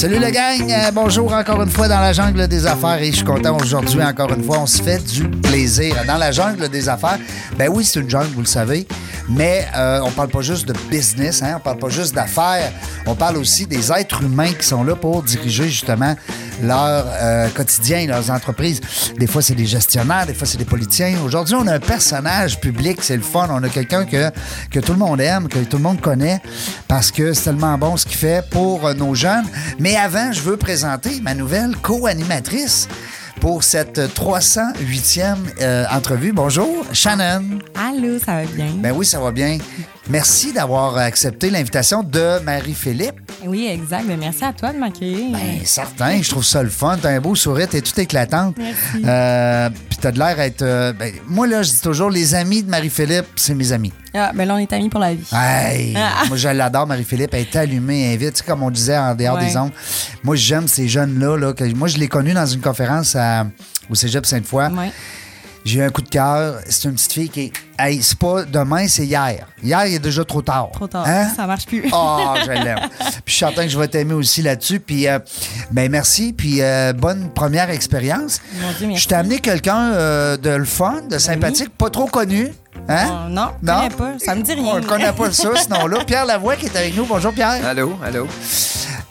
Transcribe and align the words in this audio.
Salut 0.00 0.18
le 0.18 0.30
gang, 0.30 0.66
Euh, 0.70 0.90
bonjour 0.94 1.30
encore 1.30 1.60
une 1.60 1.68
fois 1.68 1.86
dans 1.86 2.00
la 2.00 2.14
jungle 2.14 2.48
des 2.48 2.66
affaires 2.66 3.02
et 3.02 3.10
je 3.10 3.16
suis 3.16 3.24
content 3.24 3.54
aujourd'hui 3.58 4.02
encore 4.02 4.32
une 4.32 4.42
fois, 4.42 4.60
on 4.60 4.66
se 4.66 4.82
fait 4.82 4.96
du 5.04 5.28
plaisir. 5.28 5.94
Dans 6.06 6.16
la 6.16 6.32
jungle 6.32 6.70
des 6.70 6.88
affaires, 6.88 7.18
ben 7.58 7.68
oui 7.70 7.84
c'est 7.84 8.00
une 8.00 8.08
jungle, 8.08 8.28
vous 8.34 8.40
le 8.40 8.46
savez, 8.46 8.88
mais 9.28 9.68
euh, 9.76 10.00
on 10.02 10.10
parle 10.10 10.30
pas 10.30 10.40
juste 10.40 10.66
de 10.66 10.72
business, 10.88 11.42
hein, 11.42 11.56
on 11.58 11.60
parle 11.60 11.76
pas 11.76 11.90
juste 11.90 12.14
d'affaires, 12.14 12.72
on 13.04 13.14
parle 13.14 13.36
aussi 13.36 13.66
des 13.66 13.92
êtres 13.92 14.22
humains 14.22 14.54
qui 14.54 14.66
sont 14.66 14.82
là 14.84 14.96
pour 14.96 15.22
diriger 15.22 15.64
justement 15.64 16.16
leur 16.62 17.06
euh, 17.08 17.48
quotidien, 17.50 18.06
leurs 18.06 18.30
entreprises. 18.30 18.80
Des 19.18 19.26
fois 19.26 19.42
c'est 19.42 19.54
des 19.54 19.66
gestionnaires, 19.66 20.26
des 20.26 20.34
fois 20.34 20.46
c'est 20.46 20.58
des 20.58 20.64
politiciens. 20.64 21.16
Aujourd'hui 21.24 21.54
on 21.54 21.66
a 21.66 21.74
un 21.74 21.80
personnage 21.80 22.60
public, 22.60 22.98
c'est 23.02 23.16
le 23.16 23.22
fun, 23.22 23.48
on 23.50 23.62
a 23.62 23.68
quelqu'un 23.68 24.04
que, 24.04 24.30
que 24.70 24.80
tout 24.80 24.92
le 24.92 24.98
monde 24.98 25.20
aime, 25.20 25.48
que 25.48 25.58
tout 25.58 25.76
le 25.76 25.82
monde 25.82 26.00
connaît 26.00 26.40
parce 26.88 27.10
que 27.10 27.32
c'est 27.32 27.44
tellement 27.44 27.76
bon 27.78 27.96
ce 27.96 28.06
qu'il 28.06 28.16
fait 28.16 28.48
pour 28.50 28.86
euh, 28.86 28.94
nos 28.94 29.14
jeunes. 29.14 29.46
Mais 29.78 29.96
avant, 29.96 30.32
je 30.32 30.40
veux 30.40 30.56
présenter 30.56 31.20
ma 31.20 31.34
nouvelle 31.34 31.76
co-animatrice 31.76 32.88
pour 33.40 33.64
cette 33.64 33.98
308e 33.98 35.36
euh, 35.60 35.84
entrevue. 35.90 36.32
Bonjour, 36.32 36.84
Shannon. 36.92 37.58
Allô, 37.74 38.18
ça 38.18 38.34
va 38.34 38.44
bien? 38.44 38.70
Ben 38.76 38.92
oui, 38.94 39.06
ça 39.06 39.18
va 39.18 39.30
bien. 39.32 39.58
Merci 40.10 40.52
d'avoir 40.52 40.96
accepté 40.96 41.50
l'invitation 41.50 42.02
de 42.02 42.40
Marie-Philippe. 42.42 43.30
Oui, 43.46 43.68
exact. 43.70 44.06
Ben, 44.08 44.18
merci 44.18 44.44
à 44.44 44.52
toi 44.52 44.72
de 44.72 44.78
m'accueillir. 44.78 45.30
Ben, 45.32 45.60
certain, 45.64 46.20
je 46.20 46.28
trouve 46.28 46.44
ça 46.44 46.64
le 46.64 46.68
fun. 46.68 46.98
T'as 47.00 47.10
un 47.10 47.20
beau 47.20 47.36
sourire, 47.36 47.68
t'es 47.68 47.80
tout 47.80 47.98
éclatante. 48.00 48.56
Merci. 48.58 49.04
Euh, 49.06 49.70
Puis 49.88 49.98
t'as 50.00 50.10
de 50.10 50.18
l'air 50.18 50.34
d'être. 50.36 50.62
euh, 50.62 50.92
ben, 50.92 51.12
moi, 51.28 51.46
là, 51.46 51.62
je 51.62 51.70
dis 51.70 51.80
toujours, 51.80 52.10
les 52.10 52.34
amis 52.34 52.64
de 52.64 52.68
Marie-Philippe, 52.68 53.26
c'est 53.36 53.54
mes 53.54 53.70
amis. 53.70 53.92
Ah, 54.12 54.32
ben 54.34 54.46
là, 54.48 54.54
on 54.56 54.58
est 54.58 54.72
amis 54.72 54.88
pour 54.88 54.98
la 55.00 55.14
vie. 55.14 55.24
Hey, 55.32 55.94
Ah. 55.96 56.24
moi, 56.28 56.36
je 56.36 56.48
l'adore, 56.48 56.88
Marie-Philippe. 56.88 57.30
Elle 57.32 57.42
est 57.42 57.54
allumée, 57.56 58.12
elle 58.12 58.18
vite. 58.18 58.32
Tu 58.32 58.38
sais, 58.38 58.44
comme 58.44 58.64
on 58.64 58.70
disait 58.70 58.98
en 58.98 59.14
dehors 59.14 59.36
Ouais. 59.36 59.46
des 59.46 59.56
ondes. 59.56 59.70
Moi, 60.24 60.34
j'aime 60.34 60.66
ces 60.66 60.88
jeunes-là. 60.88 61.36
Là, 61.36 61.52
moi, 61.76 61.86
je 61.86 61.98
l'ai 61.98 62.08
connue 62.08 62.32
dans 62.34 62.46
une 62.46 62.60
conférence 62.60 63.14
à- 63.14 63.46
au 63.88 63.94
cégep 63.94 64.26
Sainte-Foy. 64.26 64.66
Ouais. 64.72 64.90
J'ai 65.64 65.78
eu 65.80 65.82
un 65.82 65.90
coup 65.90 66.02
de 66.02 66.08
cœur. 66.08 66.56
C'est 66.68 66.88
une 66.88 66.94
petite 66.94 67.12
fille 67.12 67.28
qui 67.28 67.40
est. 67.42 67.52
Hey, 67.82 68.02
c'est 68.02 68.18
pas 68.18 68.44
demain, 68.44 68.86
c'est 68.88 69.06
hier. 69.06 69.46
Hier, 69.62 69.86
il 69.86 69.94
est 69.94 69.98
déjà 69.98 70.22
trop 70.22 70.42
tard. 70.42 70.70
Trop 70.72 70.86
tard. 70.86 71.04
Hein? 71.06 71.28
Ça 71.34 71.46
marche 71.46 71.64
plus. 71.64 71.82
Ah, 71.92 72.34
je 72.44 72.50
l'aime. 72.50 72.78
Puis 72.98 73.08
je 73.24 73.30
suis 73.30 73.38
certain 73.38 73.62
que 73.62 73.70
je 73.70 73.78
vais 73.78 73.88
t'aimer 73.88 74.12
aussi 74.12 74.42
là-dessus. 74.42 74.80
Puis, 74.80 75.08
euh, 75.08 75.18
ben 75.70 75.90
merci. 75.90 76.34
Puis, 76.34 76.60
euh, 76.60 76.92
bonne 76.92 77.30
première 77.32 77.70
expérience. 77.70 78.42
Mon 78.60 78.70
Dieu, 78.72 78.86
merci. 78.86 79.04
Je 79.04 79.08
t'ai 79.08 79.14
amené 79.14 79.38
quelqu'un 79.38 79.92
euh, 79.92 80.36
de 80.36 80.50
le 80.50 80.66
fun, 80.66 81.00
de 81.08 81.16
sympathique, 81.16 81.70
pas 81.70 81.88
trop 81.88 82.06
connu. 82.06 82.52
Hein? 82.88 83.26
Oh, 83.26 83.28
non, 83.30 83.48
je 83.62 83.66
connais 83.66 83.90
pas. 83.90 84.18
Ça 84.18 84.34
me 84.34 84.42
dit 84.42 84.52
rien. 84.54 84.64
On 84.74 84.80
ne 84.80 84.84
connaît 84.86 85.12
pas 85.12 85.30
ça, 85.32 85.48
sinon 85.56 85.86
là. 85.88 86.04
Pierre 86.04 86.26
Lavoie 86.26 86.56
qui 86.56 86.66
est 86.66 86.76
avec 86.76 86.96
nous. 86.96 87.04
Bonjour, 87.06 87.32
Pierre. 87.32 87.64
Allô, 87.66 87.96
allô. 88.04 88.26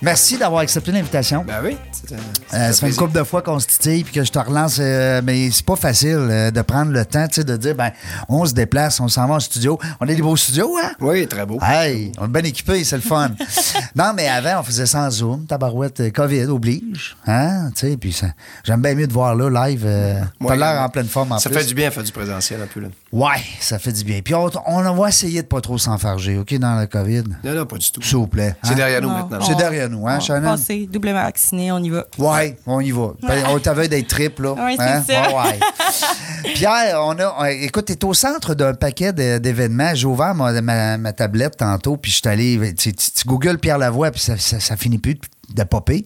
Merci 0.01 0.37
d'avoir 0.37 0.61
accepté 0.61 0.93
l'invitation. 0.93 1.43
Ben 1.45 1.55
oui. 1.61 1.75
c'est, 1.91 2.13
euh, 2.13 2.17
c'est 2.49 2.55
Euh, 2.55 2.69
un 2.69 2.71
ça 2.71 2.79
fait 2.79 2.87
une 2.87 2.95
couple 2.95 3.17
de 3.19 3.23
fois 3.25 3.41
qu'on 3.41 3.59
se 3.59 3.67
titille 3.67 4.05
puis 4.05 4.13
que 4.13 4.23
je 4.23 4.31
te 4.31 4.39
relance, 4.39 4.77
euh, 4.79 5.21
mais 5.21 5.51
c'est 5.51 5.65
pas 5.65 5.75
facile 5.75 6.15
euh, 6.17 6.51
de 6.51 6.61
prendre 6.61 6.93
le 6.93 7.03
temps, 7.05 7.27
tu 7.27 7.35
sais, 7.35 7.43
de 7.43 7.57
dire, 7.57 7.75
ben, 7.75 7.91
on 8.29 8.45
se 8.45 8.53
déplace, 8.53 9.01
on 9.01 9.09
s'en 9.09 9.27
va 9.27 9.35
en 9.35 9.39
studio. 9.41 9.77
On 9.99 10.03
a 10.07 10.13
des 10.13 10.21
beaux 10.21 10.37
studios, 10.37 10.73
hein? 10.81 10.91
Oui, 11.01 11.27
très 11.27 11.45
beau. 11.45 11.59
Hey, 11.61 12.13
on 12.17 12.25
est 12.25 12.29
bien 12.29 12.43
équipés, 12.43 12.81
c'est 12.85 12.95
le 12.95 13.01
fun. 13.01 13.31
non, 13.95 14.13
mais 14.15 14.29
avant, 14.29 14.61
on 14.61 14.63
faisait 14.63 14.85
sans 14.85 15.09
Zoom, 15.11 15.45
tabarouette, 15.45 15.99
euh, 15.99 16.11
COVID 16.11 16.45
oblige, 16.45 17.17
hein, 17.27 17.69
tu 17.75 17.89
sais, 17.89 17.97
puis 17.97 18.13
ça- 18.13 18.27
j'aime 18.63 18.81
bien 18.81 18.95
mieux 18.95 19.07
de 19.07 19.13
voir 19.13 19.35
là, 19.35 19.67
live, 19.67 19.83
euh, 19.85 20.21
t'as 20.39 20.45
Ouais, 20.45 20.55
l'air 20.57 20.81
en 20.81 20.87
pleine 20.87 21.07
forme 21.09 21.33
en 21.33 21.39
Ça 21.39 21.49
plus. 21.49 21.59
fait 21.59 21.65
du 21.65 21.73
bien, 21.73 21.91
faire 21.91 22.03
du 22.03 22.11
présentiel 22.13 22.61
un 22.61 22.67
peu. 22.67 22.79
Là. 22.79 22.87
Ouais, 23.11 23.41
ça 23.59 23.79
fait 23.79 23.91
du 23.91 24.03
bien. 24.03 24.21
Puis 24.23 24.33
on, 24.35 24.49
on 24.65 24.93
va 24.95 25.09
essayer 25.09 25.41
de 25.41 25.47
pas 25.47 25.61
trop 25.61 25.77
s'enfarger, 25.77 26.37
OK, 26.37 26.53
dans 26.55 26.79
le 26.79 26.87
COVID? 26.87 27.23
Non, 27.43 27.53
non, 27.53 27.65
pas 27.65 27.77
du 27.77 27.91
tout. 27.91 28.01
S'il 28.01 28.17
vous 28.17 28.27
plaît. 28.27 28.55
C'est 28.63 28.71
hein? 28.71 28.75
derrière 28.75 29.01
nous 29.01 29.09
Non, 29.09 29.17
maintenant. 29.19 29.39
C'est 29.41 29.53
on- 29.53 29.57
derrière 29.57 29.89
nous, 29.89 30.07
hein, 30.07 30.17
on- 30.17 30.21
Shannon? 30.21 30.51
Passé, 30.51 30.87
doublement 30.91 31.23
vacciné, 31.23 31.71
on 31.71 31.79
y 31.79 31.89
va. 31.89 32.05
Ouais, 32.17 32.57
on 32.65 32.79
y 32.79 32.91
va. 32.91 33.13
Ben, 33.21 33.43
On 33.49 33.59
t'avait 33.59 33.87
d'être 33.87 34.07
triple, 34.07 34.43
là. 34.43 34.51
Ouais, 34.53 34.75
c'est 34.77 35.13
ça. 35.13 35.21
Ouais, 35.29 35.35
ouais. 35.51 35.59
Pierre, 36.55 36.99
on 37.03 37.17
a. 37.19 37.41
ouais, 37.41 37.63
Écoute, 37.63 37.85
t'es 37.85 38.05
au 38.05 38.13
centre 38.13 38.53
d'un 38.55 38.73
paquet 38.73 39.11
d'événements. 39.13 39.93
J'ai 39.93 40.05
ouvert 40.07 40.33
ma, 40.35 40.61
ma- 40.61 40.97
ma 40.97 41.13
tablette 41.13 41.57
tantôt, 41.57 41.97
puis 41.97 42.11
je 42.11 42.17
suis 42.17 42.27
allé. 42.27 42.73
Tu, 42.75 42.93
tu, 42.93 43.11
tu 43.11 43.27
googles 43.27 43.57
Pierre 43.57 43.77
Lavoie, 43.77 44.11
puis 44.11 44.21
ça, 44.21 44.37
ça, 44.37 44.59
ça 44.59 44.77
finit 44.77 44.97
plus 44.97 45.15
de, 45.15 45.19
de 45.53 45.63
popper. 45.63 46.05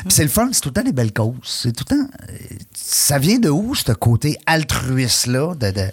Puis 0.00 0.10
c'est 0.10 0.22
le 0.22 0.28
fun, 0.28 0.48
c'est 0.52 0.60
tout 0.60 0.68
le 0.70 0.74
temps 0.74 0.82
des 0.82 0.92
belles 0.92 1.12
causes. 1.12 1.34
C'est 1.44 1.72
tout 1.74 1.84
le 1.90 1.96
temps. 1.96 2.10
euh, 2.30 2.34
Ça 2.74 3.18
vient 3.18 3.38
de 3.38 3.48
où, 3.50 3.74
ce 3.74 3.92
côté 3.92 4.36
altruiste-là? 4.46 5.54
De, 5.54 5.70
de- 5.70 5.90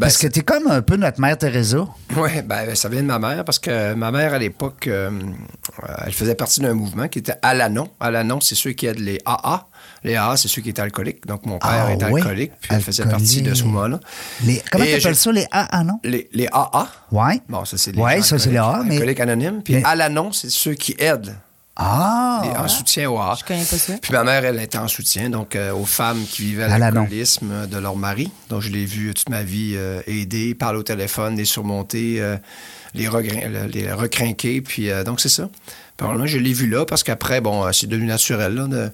Parce 0.00 0.16
que 0.18 0.26
t'es 0.26 0.40
comme 0.42 0.66
un 0.68 0.82
peu 0.82 0.96
notre 0.96 1.20
mère 1.20 1.36
Teresa. 1.38 1.86
Oui, 2.16 2.30
ben, 2.44 2.74
ça 2.74 2.88
vient 2.88 3.02
de 3.02 3.06
ma 3.06 3.18
mère 3.18 3.44
parce 3.44 3.58
que 3.58 3.94
ma 3.94 4.10
mère, 4.10 4.34
à 4.34 4.38
l'époque, 4.38 4.86
euh, 4.88 5.10
elle 6.04 6.12
faisait 6.12 6.34
partie 6.34 6.60
d'un 6.60 6.74
mouvement 6.74 7.08
qui 7.08 7.18
était 7.20 7.34
Alanon. 7.42 7.88
Alanon, 8.00 8.40
c'est 8.40 8.54
ceux 8.54 8.72
qui 8.72 8.86
aident 8.86 8.98
les 9.00 9.18
AA. 9.24 9.66
Les 10.04 10.16
AA, 10.16 10.36
c'est 10.36 10.48
ceux 10.48 10.62
qui 10.62 10.70
étaient 10.70 10.82
alcooliques. 10.82 11.26
Donc, 11.26 11.46
mon 11.46 11.58
père 11.58 11.86
Ah, 11.88 11.92
était 11.92 12.04
oui. 12.06 12.20
alcoolique, 12.20 12.52
puis 12.60 12.70
elle 12.74 12.82
faisait 12.82 13.04
partie 13.04 13.42
de 13.42 13.54
ce 13.54 13.62
mouvement-là. 13.64 14.00
Les, 14.44 14.62
comment 14.70 14.84
Et 14.84 14.88
t'appelles 14.98 15.14
je- 15.14 15.18
ça, 15.20 15.32
les 15.32 15.44
A? 15.50 15.68
Ah 15.70 15.84
non? 15.84 16.00
Les, 16.04 16.28
les 16.32 16.48
AA. 16.52 16.88
Ouais. 17.12 17.40
Bon, 17.48 17.64
ça, 17.64 17.76
c'est 17.78 17.92
les 17.92 18.00
Ouais, 18.00 18.22
ça, 18.22 18.38
c'est 18.38 18.50
les 18.50 18.56
AA, 18.56 18.82
mais- 18.84 18.94
Alcooliques 18.96 19.20
anonymes. 19.20 19.62
Puis 19.62 19.74
Mais- 19.74 19.84
Alanon, 19.84 20.32
c'est 20.32 20.50
ceux 20.50 20.74
qui 20.74 20.94
aident 20.98 21.34
Ah! 21.76 22.42
en 22.58 22.68
soutien 22.68 23.10
AA. 23.10 23.34
Je 23.40 23.44
connais 23.44 23.64
pas 23.64 23.78
ça. 23.78 23.94
Puis 24.00 24.12
ma 24.12 24.24
mère, 24.24 24.44
elle 24.44 24.60
était 24.60 24.78
en 24.78 24.88
soutien 24.88 25.30
donc 25.30 25.56
euh, 25.56 25.72
aux 25.72 25.86
femmes 25.86 26.22
qui 26.30 26.42
vivaient 26.42 26.64
À 26.64 26.78
l'alcoolisme 26.78 27.48
euh, 27.50 27.66
de 27.66 27.78
leur 27.78 27.96
mari. 27.96 28.30
Donc 28.50 28.60
je 28.60 28.70
l'ai 28.70 28.84
vu 28.84 29.14
toute 29.14 29.28
ma 29.30 29.42
vie 29.42 29.72
euh, 29.76 30.02
aider, 30.06 30.54
parler 30.54 30.78
au 30.78 30.82
téléphone, 30.82 31.36
les 31.36 31.44
surmonter, 31.46 32.20
euh, 32.20 32.36
les, 32.94 33.08
recrinquer. 33.08 34.60
Puis 34.60 34.90
euh, 34.90 35.02
donc 35.02 35.20
c'est 35.20 35.28
ça. 35.30 35.48
Puis 35.96 36.06
alors, 36.06 36.16
moi, 36.18 36.26
je 36.26 36.38
l'ai 36.38 36.52
vu 36.52 36.66
là 36.68 36.84
parce 36.84 37.02
qu'après, 37.02 37.40
bon, 37.40 37.64
euh, 37.64 37.72
c'est 37.72 37.86
devenu 37.86 38.06
naturel 38.06 38.54
là, 38.54 38.66
de, 38.66 38.90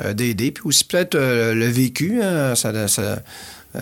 euh, 0.00 0.12
d'aider. 0.12 0.50
Puis 0.52 0.62
aussi 0.66 0.84
peut-être 0.84 1.14
euh, 1.16 1.54
le 1.54 1.66
vécu. 1.66 2.20
hein, 2.22 2.54
ça, 2.54 2.86
ça- 2.88 3.18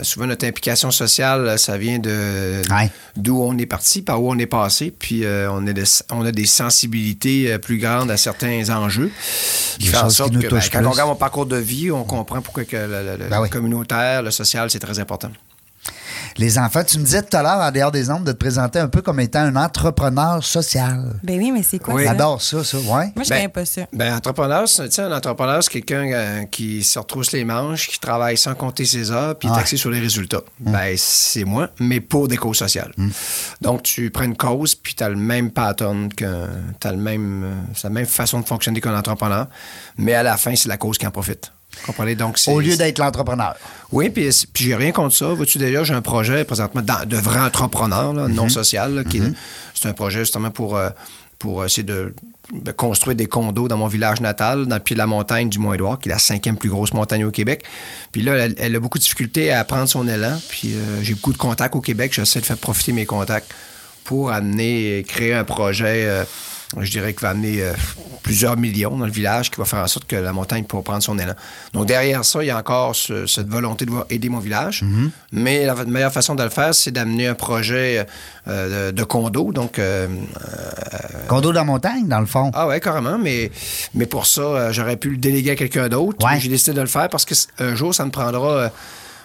souvent 0.03 0.27
notre 0.27 0.47
implication 0.47 0.91
sociale, 0.91 1.59
ça 1.59 1.77
vient 1.77 1.99
de 1.99 2.63
Ouais. 2.71 2.91
d'où 3.17 3.43
on 3.43 3.57
est 3.59 3.67
parti, 3.67 4.01
par 4.03 4.23
où 4.23 4.31
on 4.31 4.39
est 4.39 4.47
passé, 4.47 4.93
puis 4.97 5.25
euh, 5.25 5.51
on, 5.53 5.67
est 5.67 5.75
des- 5.75 5.85
on 6.11 6.25
a 6.25 6.33
des 6.33 6.47
sensibilités 6.47 7.53
euh, 7.53 7.59
plus 7.59 7.79
grandes 7.79 8.11
à 8.11 8.17
certains 8.17 8.69
enjeux. 8.71 9.11
Qui 9.79 9.89
fait 9.89 9.97
en 9.99 10.09
sorte 10.11 10.33
que 10.39 10.49
ben, 10.49 10.61
quand 10.73 10.85
on 10.85 10.91
regarde 10.91 11.09
mon 11.11 11.17
parcours 11.17 11.47
de 11.47 11.57
vie, 11.57 11.91
on 11.91 12.05
comprend 12.05 12.41
pourquoi 12.41 12.65
que 12.65 12.77
le, 12.77 12.87
le- 12.89 13.25
le 13.25 13.29
Ben 13.31 13.41
oui. 13.41 13.51
communautaire, 13.51 14.23
le 14.23 14.31
social, 14.31 14.71
c'est 14.71 14.79
très 14.81 14.99
important. 14.99 15.31
Les 16.39 16.59
enfants, 16.59 16.83
tu 16.85 16.99
me 16.99 17.05
disais 17.05 17.23
tout 17.23 17.37
à 17.37 17.43
l'heure, 17.43 17.59
en 17.61 17.71
dehors 17.71 17.91
des 17.93 18.11
ondes, 18.11 18.25
de 18.25 18.33
te 18.33 18.37
présenter 18.39 18.79
un 18.79 18.89
peu 18.89 19.03
comme 19.03 19.21
étant 19.21 19.41
un 19.41 19.57
entrepreneur 19.57 20.43
social. 20.43 21.15
Ben 21.23 21.39
oui, 21.39 21.51
mais 21.53 21.63
c'est 21.63 21.79
quoi 21.79 21.95
Oui. 21.95 22.05
ça? 22.05 22.11
J'adore 22.13 22.41
ça, 22.43 22.65
ça, 22.65 22.79
ouais. 22.79 22.85
Moi, 23.15 23.25
je 23.25 23.29
Ben, 23.29 23.37
connais 23.37 23.49
pas 23.49 23.65
ça. 23.65 23.83
Ben, 23.93 24.15
entrepreneur, 24.15 24.69
c'est, 24.69 24.89
tu 24.89 24.95
sais, 24.97 25.03
un 25.03 25.13
entrepreneur, 25.13 25.63
c'est 25.63 25.71
quelqu'un 25.71 26.11
euh, 26.13 26.45
qui 26.45 26.83
se 26.83 26.99
retrousse 26.99 27.33
les 27.33 27.45
manches, 27.45 27.89
qui 27.89 27.99
travaille 28.01 28.37
sans 28.37 28.55
compter 28.55 28.85
ses 28.85 29.11
heures, 29.11 29.39
puis 29.39 29.49
est 29.49 29.53
axé 29.53 29.77
sur 29.77 29.91
les 29.91 30.01
résultats. 30.01 30.43
Ben, 30.61 30.95
c'est 30.97 31.45
moi, 31.45 31.69
mais 31.79 32.01
pour 32.01 32.29
des 32.29 32.37
causes 32.37 32.59
sociales. 32.59 32.93
Donc, 33.61 33.83
tu 33.83 34.11
prends 34.11 34.25
une 34.25 34.37
cause, 34.37 34.75
puis 34.75 34.95
tu 34.95 35.03
as 35.05 35.09
le 35.09 35.17
même 35.17 35.51
pattern, 35.51 36.09
tu 36.17 36.25
as 36.25 36.93
le 36.93 36.97
même, 36.99 37.45
euh, 37.45 37.55
c'est 37.75 37.85
la 37.85 37.91
même 37.95 38.07
façon 38.07 38.41
de 38.41 38.47
fonctionner 38.47 38.81
qu'un 38.81 38.97
entrepreneur, 38.97 39.47
mais 39.99 40.15
à 40.15 40.23
la 40.23 40.37
fin, 40.37 40.55
c'est 40.57 40.69
la 40.69 40.77
cause 40.77 40.99
qui 40.99 41.07
en 41.07 41.11
profite. 41.11 41.53
Comprenez? 41.87 42.15
Donc, 42.15 42.39
Au 42.47 42.61
lieu 42.61 42.77
d'être 42.77 42.99
l'entrepreneur. 42.99 43.55
Oui, 43.91 44.09
puis, 44.11 44.29
puis 44.53 44.65
j'ai 44.65 44.77
rien 44.77 44.93
contre 44.93 45.15
ça. 45.17 45.27
Vois-tu, 45.29 45.59
d'ailleurs, 45.59 45.85
j'ai 45.85 45.95
un 45.95 46.03
projet 46.03 46.45
présentement 46.45 46.83
dans- 46.83 47.05
de 47.07 47.17
vrai 47.17 47.41
entrepreneur, 47.41 48.13
là, 48.13 48.29
Mhm. 48.29 48.35
non 48.35 48.49
social. 48.49 48.95
là, 48.95 49.05
qui 49.05 49.19
est- 49.19 49.33
C'est 49.75 49.89
un 49.89 49.93
projet 49.93 50.21
justement 50.21 50.51
pour, 50.51 50.77
euh, 50.77 50.91
pour 51.41 51.65
essayer 51.65 51.83
de, 51.83 52.15
de 52.53 52.71
construire 52.71 53.17
des 53.17 53.27
condos 53.27 53.67
dans 53.67 53.77
mon 53.77 53.89
village 53.89 54.21
natal, 54.21 54.67
dans 54.67 54.77
le 54.77 54.81
pied 54.83 54.95
de 54.95 54.99
la 54.99 55.07
montagne 55.09 55.49
du 55.49 55.59
Mont-Édouard, 55.59 55.99
qui 55.99 56.09
est 56.09 56.13
la 56.13 56.19
cinquième 56.21 56.57
plus 56.57 56.69
grosse 56.71 56.93
montagne 56.95 57.25
au 57.25 57.33
Québec. 57.33 57.65
Puis 58.13 58.23
là, 58.23 58.35
elle, 58.37 58.55
elle 58.59 58.77
a 58.77 58.81
beaucoup 58.81 58.99
de 58.99 59.03
difficultés 59.03 59.51
à 59.51 59.65
prendre 59.65 59.89
son 59.89 60.07
élan. 60.07 60.39
Puis 60.51 60.75
euh, 60.75 61.03
j'ai 61.03 61.15
beaucoup 61.15 61.33
de 61.33 61.39
contacts 61.39 61.75
au 61.75 61.81
Québec. 61.81 62.13
J'essaie 62.15 62.41
de 62.41 62.45
faire 62.47 62.59
profiter 62.59 62.93
mes 62.93 63.07
contacts 63.07 63.53
pour 64.05 64.31
amener, 64.31 65.05
créer 65.09 65.35
un 65.35 65.45
projet, 65.45 66.05
euh, 66.07 66.25
je 66.81 66.91
dirais, 66.91 67.13
qui 67.15 67.23
va 67.23 67.31
amener 67.31 67.63
euh, 67.63 67.73
plusieurs 68.23 68.57
millions 68.57 68.97
dans 68.97 69.05
le 69.07 69.11
village, 69.13 69.51
qui 69.51 69.59
va 69.59 69.65
faire 69.65 69.81
en 69.81 69.87
sorte 69.89 70.07
que 70.07 70.17
la 70.17 70.33
montagne 70.33 70.65
pourra 70.65 70.83
prendre 70.83 71.03
son 71.03 71.19
élan. 71.19 71.35
Donc 71.73 71.87
derrière 71.87 72.25
ça, 72.25 72.43
il 72.43 72.47
y 72.47 72.51
a 72.51 72.57
encore 72.59 72.95
ce- 72.97 73.27
cette 73.27 73.49
volonté 73.49 73.85
de 73.85 73.91
vouloir 73.91 74.07
aider 74.11 74.29
mon 74.29 74.39
village. 74.39 74.85
Mais 75.33 75.67
la 75.67 75.75
meilleure 75.85 76.13
façon 76.13 76.35
de 76.35 76.43
le 76.43 76.51
faire, 76.51 76.75
c'est 76.75 76.91
d'amener 76.93 77.27
un 77.27 77.35
projet 77.35 78.07
euh, 78.49 78.91
de, 78.91 78.97
de 78.97 79.05
condo. 79.05 79.53
Donc, 79.53 79.79
euh, 79.79 80.07
Condo 81.29 81.53
dans 81.53 81.61
la 81.61 81.65
montagne, 81.65 82.07
dans 82.09 82.21
le 82.21 82.27
fond. 82.27 82.51
ah 82.55 82.67
ouais, 82.67 82.81
carrément, 82.81 83.19
mais, 83.19 83.51
mais 83.95 84.07
pour 84.07 84.27
ça, 84.27 84.41
euh, 84.43 84.73
j'aurais 84.73 84.97
pu 84.97 85.11
le 85.11 85.17
déléguer 85.17 85.53
à 85.53 85.57
quelqu'un 85.57 85.89
d'autre. 85.89 86.25
Ouais. 86.27 86.39
J'ai 86.41 86.49
décidé 86.49 86.75
de 86.75 86.81
le 86.81 86.87
faire 86.87 87.09
parce 87.09 87.25
que 87.25 87.35
c- 87.35 87.49
un 87.59 87.75
jour, 87.75 87.95
ça 87.95 88.05
me 88.05 88.11
prendra 88.11 88.49
euh, 88.53 88.69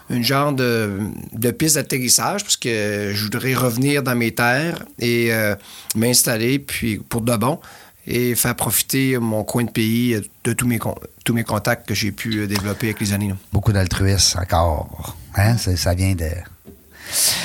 une 0.09 0.23
genre 0.23 0.53
de, 0.53 0.99
de 1.33 1.51
piste 1.51 1.75
d'atterrissage 1.75 2.43
parce 2.43 2.57
que 2.57 3.11
je 3.13 3.23
voudrais 3.23 3.53
revenir 3.53 4.03
dans 4.03 4.15
mes 4.15 4.33
terres 4.33 4.85
et 4.99 5.33
euh, 5.33 5.55
m'installer 5.95 6.59
puis 6.59 6.97
pour 6.97 7.21
de 7.21 7.35
bon 7.35 7.59
et 8.05 8.35
faire 8.35 8.55
profiter 8.55 9.17
mon 9.17 9.43
coin 9.43 9.65
de 9.65 9.69
pays 9.69 10.21
de 10.43 10.53
tous 10.53 10.65
mes, 10.65 10.79
tous 11.25 11.33
mes 11.33 11.43
contacts 11.43 11.87
que 11.87 11.93
j'ai 11.93 12.11
pu 12.11 12.47
développer 12.47 12.87
avec 12.87 13.01
les 13.01 13.11
années. 13.11 13.33
Beaucoup 13.51 13.73
d'altruisme 13.73 14.39
encore. 14.39 15.17
Hein? 15.35 15.55
Vient 15.95 16.15
de. 16.15 16.29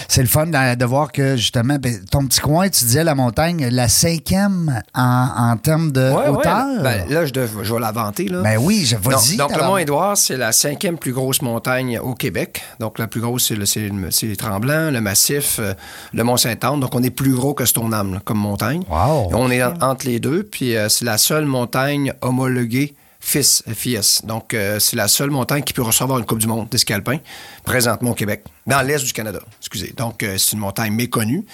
C'est 0.09 0.20
le 0.23 0.29
fun 0.29 0.47
de, 0.47 0.75
de 0.75 0.85
voir 0.85 1.11
que, 1.11 1.37
justement, 1.37 1.76
ben, 1.81 2.05
ton 2.11 2.26
petit 2.26 2.41
coin, 2.41 2.69
tu 2.69 2.85
disais 2.85 3.05
la 3.05 3.14
montagne, 3.14 3.67
la 3.70 3.88
cinquième 3.88 4.82
en, 4.94 5.29
en 5.37 5.56
termes 5.56 5.91
de 5.93 6.00
Ouais, 6.11 6.17
ouais. 6.25 6.29
hauteur? 6.29 6.82
Ben, 6.82 7.09
là, 7.09 7.25
je, 7.25 7.32
dev- 7.32 7.62
je 7.62 7.73
vais 7.73 7.81
la 7.81 7.93
vanter. 7.93 8.29
Là. 8.29 8.43
Ben 8.43 8.59
oui, 8.59 8.85
je 8.87 8.97
vas-y. 8.97 9.37
Donc, 9.37 9.50
donc, 9.53 9.61
le. 9.61 9.67
Mont-Édouard, 9.67 10.17
c'est 10.17 10.37
la 10.37 10.53
cinquième 10.53 10.99
plus 10.99 11.12
grosse 11.12 11.41
montagne 11.43 11.99
au 11.99 12.14
Québec. 12.14 12.62
Donc, 12.81 12.99
la 12.99 13.06
plus 13.06 13.20
grosse, 13.20 13.47
c'est 13.49 13.55
le, 13.56 13.64
c'est 13.67 13.88
le- 13.88 14.11
c'est 14.11 14.26
les 14.26 14.37
Tremblants, 14.37 14.91
le 14.91 15.00
Massif, 15.00 15.56
euh, 15.61 15.73
le 16.12 16.25
Mont-Saint-Anne. 16.25 16.81
Donc, 16.81 16.94
on 16.94 17.03
est 17.03 17.11
plus 17.11 17.32
gros 17.35 17.55
que 17.55 17.65
Stoneham 17.65 18.15
là, 18.15 18.20
comme 18.25 18.38
montagne. 18.38 18.82
Wow. 18.91 19.31
On 19.32 19.50
est 19.50 19.62
en- 19.62 19.75
entre 19.81 20.06
les 20.06 20.20
deux. 20.20 20.43
Puis, 20.43 20.76
euh, 20.76 20.88
c'est 20.88 21.05
la 21.05 21.17
seule 21.19 21.47
montagne 21.47 22.12
homologuée 22.20 22.94
FIS, 23.23 23.63
FIS. 23.73 24.23
Donc, 24.25 24.53
euh, 24.53 24.81
c'est 24.81 24.97
la 24.97 25.07
seule 25.07 25.31
montagne 25.31 25.63
qui 25.63 25.73
peut 25.73 25.83
recevoir 25.83 26.19
une 26.19 26.27
Coupe 26.27 26.41
du 26.41 26.49
Monde 26.49 26.69
d'escalpin 26.69 27.19
présentement 27.65 28.11
au 28.11 28.15
Québec, 28.15 28.43
dans 28.67 28.83
l'est 28.83 29.03
du 29.03 29.13
Canada. 29.13 29.39
Excusez. 29.61 29.95
Donc, 29.97 30.23
euh, 30.25 30.37
c'est 30.39 30.55
une 30.55 30.59
montagne 30.59 30.93
méconnue. 30.93 31.45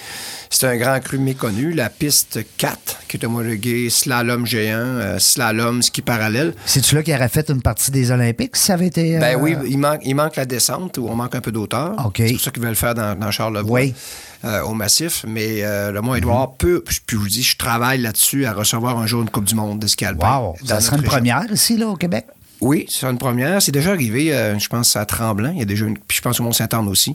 C'est 0.49 0.67
un 0.67 0.77
grand 0.77 0.99
cru 1.01 1.19
méconnu. 1.19 1.73
La 1.73 1.91
piste 1.91 2.41
4, 2.57 3.03
qui 3.07 3.19
est 3.19 3.25
homologuée 3.25 3.91
slalom 3.91 4.47
géant, 4.47 4.79
euh, 4.79 5.19
slalom, 5.19 5.83
ski 5.83 6.01
parallèle. 6.01 6.55
C'est-tu 6.65 6.95
là 6.95 7.03
qui 7.03 7.15
aurait 7.15 7.29
fait 7.29 7.51
une 7.51 7.61
partie 7.61 7.91
des 7.91 8.11
Olympiques 8.11 8.57
si 8.57 8.65
ça 8.65 8.73
avait 8.73 8.87
été. 8.87 9.19
Ben 9.19 9.37
oui, 9.39 9.55
il 9.67 9.79
manque, 9.79 10.01
il 10.05 10.15
manque 10.15 10.37
la 10.37 10.47
descente 10.47 10.97
où 10.97 11.07
on 11.07 11.15
manque 11.15 11.35
un 11.35 11.43
peu 11.43 11.53
d'auteur. 11.53 11.95
OK. 12.07 12.15
C'est 12.17 12.33
pour 12.33 12.41
ça 12.41 12.51
qu'ils 12.51 12.63
veulent 12.63 12.71
le 12.71 12.77
faire 12.77 12.95
dans, 12.95 13.15
dans 13.17 13.31
Charlevoix. 13.31 13.81
Oui. 13.81 13.95
Euh, 14.45 14.63
au 14.63 14.75
massif, 14.75 15.25
mais 15.27 15.63
euh, 15.65 15.91
le 15.93 16.01
Mont-Édouard 16.01 16.55
peut, 16.57 16.83
puis 16.85 16.99
je 17.11 17.17
vous 17.17 17.29
dis, 17.29 17.43
je 17.43 17.57
travaille 17.57 18.01
là-dessus 18.01 18.47
à 18.47 18.53
recevoir 18.53 18.99
un 18.99 19.07
jour 19.07 19.23
une 19.23 19.31
Coupe 19.31 19.45
du 19.45 19.55
Monde 19.55 19.79
de 19.81 19.87
ski 19.87 20.05
alpin. 20.05 20.39
Wow. 20.39 20.57
dans 20.63 20.67
Ça 20.69 20.81
serait 20.81 20.97
notre 20.97 21.09
une 21.17 21.21
région. 21.23 21.35
première 21.37 21.53
ici, 21.53 21.77
là, 21.77 21.89
au 21.89 21.97
Québec? 21.97 22.27
Oui, 22.61 22.87
c'est 22.89 23.07
une 23.07 23.19
première. 23.19 23.63
C'est 23.63 23.71
déjà 23.71 23.91
arrivé, 23.91 24.33
euh, 24.35 24.59
je 24.59 24.69
pense, 24.69 24.97
à 24.97 25.07
Tremblant. 25.07 25.51
Il 25.53 25.59
y 25.59 25.63
a 25.63 25.65
déjà 25.65 25.87
une, 25.87 25.97
puis 25.97 26.17
je 26.17 26.23
pense 26.23 26.41
au 26.41 26.43
Mont-Saint-Anne 26.43 26.89
aussi. 26.89 27.15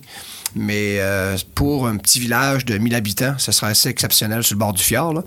Mais 0.56 1.00
euh, 1.00 1.36
pour 1.54 1.88
un 1.88 1.98
petit 1.98 2.20
village 2.22 2.64
de 2.64 2.78
1000 2.78 2.96
habitants, 2.96 3.34
ce 3.38 3.52
serait 3.52 3.72
assez 3.72 3.90
exceptionnel 3.90 4.44
sur 4.44 4.56
le 4.56 4.60
bord 4.60 4.72
du 4.74 4.81
fjord. 4.84 5.14
là. 5.14 5.24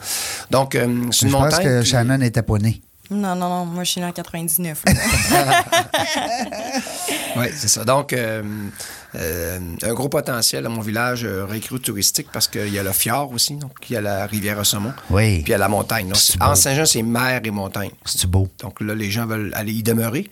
Donc, 0.51 0.75
euh, 0.75 1.03
c'est 1.11 1.21
Je 1.21 1.27
une 1.27 1.33
pense 1.33 1.43
montagne. 1.53 1.65
que 1.67 1.83
qui- 1.83 1.91
Shannon 1.91 2.17
n'était 2.19 2.43
pas. 2.43 2.55
Non, 3.11 3.35
non, 3.37 3.49
non. 3.49 3.67
Moi, 3.67 3.85
je 3.85 3.93
suis 3.93 4.01
née 4.01 4.07
en 4.07 4.13
99. 4.13 4.83
là. 4.87 5.65
Oui, 7.37 7.47
c'est 7.55 7.69
ça. 7.69 7.85
Donc, 7.85 8.15
euh, 8.15 8.43
euh, 9.15 9.59
un 9.83 9.95
gros 9.95 10.09
potentiel 10.09 10.65
à 10.65 10.69
mon 10.71 10.81
village 10.81 11.25
euh, 11.25 11.47
touristique 11.83 12.29
parce 12.33 12.49
qu'il 12.49 12.73
y 12.73 12.79
a 12.79 12.83
le 12.83 12.93
fjord 12.93 13.31
aussi, 13.33 13.57
donc 13.57 13.73
il 13.91 13.93
y 13.93 13.97
a 13.97 14.01
la 14.01 14.27
rivière 14.27 14.59
Ossemont. 14.59 14.95
Oui. 15.11 15.43
Puis 15.43 15.49
il 15.49 15.51
y 15.51 15.55
a 15.55 15.59
la 15.59 15.69
montagne. 15.69 16.07
Donc, 16.09 16.17
C'est 16.17 16.41
en. 16.43 16.55
Saint-Jean, 16.55 16.87
c'est 16.87 17.03
mer 17.03 17.43
et 17.45 17.51
montagne. 17.51 17.91
C'est-tu 18.07 18.27
beau? 18.27 18.49
Donc 18.63 18.81
là, 18.81 18.95
les 18.95 19.11
gens 19.11 19.27
veulent 19.27 19.53
aller 19.55 19.73
y 19.73 19.83
demeurer. 19.83 20.31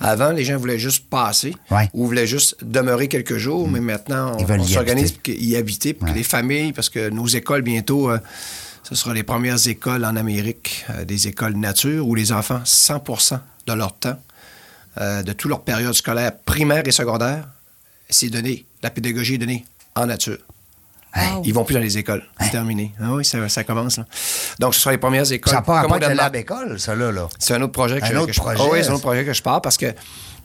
Avant, 0.00 0.30
les 0.30 0.44
gens 0.44 0.56
voulaient 0.58 0.78
juste 0.78 1.08
passer 1.08 1.54
Ouais. 1.70 1.84
Mm. 1.84 1.88
ou 1.94 2.06
voulaient 2.06 2.26
juste 2.26 2.56
demeurer 2.62 3.08
quelques 3.08 3.36
jours, 3.36 3.68
mais 3.68 3.80
maintenant, 3.80 4.36
on, 4.38 4.64
s'organise 4.64 5.12
pour 5.12 5.32
y 5.32 5.56
habiter, 5.56 5.94
pour 5.94 6.08
que 6.08 6.14
les 6.14 6.22
familles, 6.22 6.72
parce 6.72 6.88
que 6.88 7.08
nos 7.08 7.26
écoles, 7.26 7.62
bientôt, 7.62 8.10
euh, 8.10 8.18
ce 8.88 8.94
sera 8.94 9.12
les 9.14 9.22
premières 9.22 9.66
écoles 9.66 10.04
en 10.04 10.14
Amérique, 10.16 10.84
euh, 10.90 11.04
des 11.04 11.26
écoles 11.28 11.54
nature, 11.56 12.06
où 12.06 12.14
les 12.14 12.32
enfants, 12.32 12.60
100% 12.64 13.40
de 13.66 13.72
leur 13.72 13.94
temps, 13.96 14.18
euh, 15.00 15.22
de 15.22 15.32
toute 15.32 15.48
leur 15.50 15.62
période 15.62 15.92
scolaire 15.92 16.32
primaire 16.44 16.82
et 16.86 16.92
secondaire, 16.92 17.46
c'est 18.08 18.28
donné, 18.28 18.64
la 18.82 18.90
pédagogie 18.90 19.34
est 19.34 19.38
donnée 19.38 19.64
en 19.96 20.06
nature. 20.06 20.38
Wow. 21.16 21.42
Ils 21.44 21.54
vont 21.54 21.64
plus 21.64 21.74
dans 21.74 21.80
les 21.80 21.96
écoles. 21.96 22.22
C'est 22.40 22.50
terminé. 22.50 22.92
Ah 23.00 23.14
oui, 23.14 23.24
ça, 23.24 23.48
ça 23.48 23.64
commence. 23.64 23.96
Là. 23.96 24.04
Donc, 24.60 24.74
ce 24.74 24.80
sera 24.82 24.92
les 24.92 24.98
premières 24.98 25.30
écoles. 25.32 25.50
Ça 25.50 25.56
n'a 25.56 25.62
pas 25.62 25.80
Comme 25.82 25.92
rapport 25.92 25.92
au 25.92 26.04
avec 26.04 26.08
la 26.18 26.28
Danemark. 26.30 26.36
école, 26.36 26.78
ça, 26.78 26.94
là. 26.94 27.10
là. 27.10 27.26
C'est 27.38 27.54
un 27.54 27.62
autre 27.62 27.72
projet 27.72 28.00
que, 28.00 28.04
Un 28.04 28.08
je, 28.08 28.16
autre 28.16 28.26
que 28.26 28.32
je- 28.34 28.40
projet. 28.40 28.60
Ah 28.62 28.68
oui, 28.70 28.78
c'est 28.82 28.90
un 28.90 28.92
autre 28.94 29.02
projet 29.02 29.24
que 29.24 29.32
je 29.32 29.42
pars 29.42 29.62
parce 29.62 29.78
que 29.78 29.94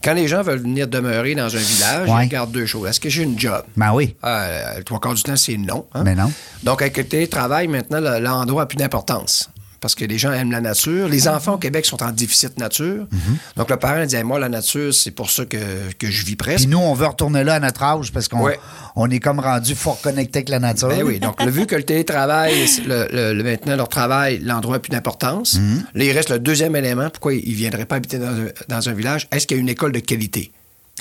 quand 0.04 0.14
les 0.14 0.28
gens 0.28 0.42
veulent 0.42 0.62
venir 0.62 0.88
demeurer 0.88 1.36
dans 1.36 1.46
un 1.56 1.60
village, 1.60 2.10
Ouais. 2.10 2.16
ils 2.24 2.26
regardent 2.26 2.52
deux 2.52 2.66
choses. 2.66 2.90
Est-ce 2.90 3.00
que 3.00 3.10
j'ai 3.10 3.22
une 3.24 3.38
job? 3.40 3.62
Ben 3.78 3.94
oui. 3.94 4.16
Euh, 4.24 4.82
trois 4.84 5.00
quarts 5.00 5.14
du 5.14 5.22
temps, 5.22 5.36
c'est 5.36 5.58
non. 5.58 5.86
hein? 5.94 6.02
Mais 6.04 6.16
non. 6.16 6.32
Donc, 6.64 6.82
avec 6.82 6.98
le 6.98 7.04
télétravail, 7.06 7.68
maintenant, 7.68 8.00
le- 8.00 8.20
l'endroit 8.20 8.64
a 8.64 8.66
plus 8.66 8.78
d'importance. 8.78 9.51
Parce 9.82 9.96
que 9.96 10.06
les 10.06 10.20
gens 10.20 10.32
aiment 10.32 10.52
la 10.52 10.62
nature. 10.62 11.08
Les 11.10 11.28
enfants 11.28 11.56
au 11.56 11.58
Québec 11.58 11.86
sont 11.88 12.02
en 12.04 12.12
déficit 12.12 12.58
nature. 12.60 13.06
Mm-hmm. 13.12 13.58
Donc, 13.58 13.70
le 13.72 13.78
parent 13.78 14.06
dit 14.06 14.16
Moi, 14.24 14.40
la 14.40 14.48
nature, 14.48 14.94
c'est 14.94 15.10
pour 15.12 15.32
ça 15.32 15.44
que, 15.46 15.58
que 15.98 16.10
je 16.10 16.24
vis 16.24 16.36
presque. 16.36 16.60
Puis 16.60 16.68
nous, 16.68 16.78
on 16.78 16.94
veut 16.94 17.08
retourner 17.08 17.44
là 17.44 17.56
à 17.56 17.60
notre 17.60 17.82
âge 17.82 18.12
parce 18.12 18.28
qu'on 18.28 18.42
Ouais. 18.44 18.60
on 18.96 19.10
est 19.10 19.20
comme 19.20 19.40
rendu 19.40 19.74
fort 19.74 20.00
connecté 20.00 20.38
avec 20.40 20.50
la 20.50 20.60
nature. 20.60 20.88
Ben 20.90 21.02
oui, 21.04 21.20
donc 21.20 21.44
le, 21.44 21.50
vu 21.50 21.66
que 21.66 21.76
le 21.76 21.82
télétravail, 21.84 22.54
le, 22.88 23.08
le- 23.12 23.34
le- 23.34 23.44
maintenant 23.44 23.76
leur 23.76 23.90
travail, 23.90 24.40
l'endroit 24.44 24.76
n'a 24.76 24.80
plus 24.80 24.92
d'importance, 24.92 25.56
Mhm. 25.56 25.84
là, 25.96 26.04
il 26.04 26.12
reste 26.12 26.30
le 26.30 26.38
deuxième 26.40 26.76
élément, 26.76 27.10
pourquoi 27.10 27.34
ils 27.34 27.50
ne 27.50 27.56
viendraient 27.56 27.86
pas 27.88 27.96
habiter 27.96 28.20
dans 28.20 28.28
un, 28.28 28.48
dans 28.68 28.88
un 28.90 28.94
village, 28.94 29.28
est-ce 29.32 29.48
qu'il 29.48 29.58
y 29.58 29.60
a 29.60 29.62
une 29.62 29.70
école 29.70 29.92
de 29.94 30.00
qualité? 30.00 30.52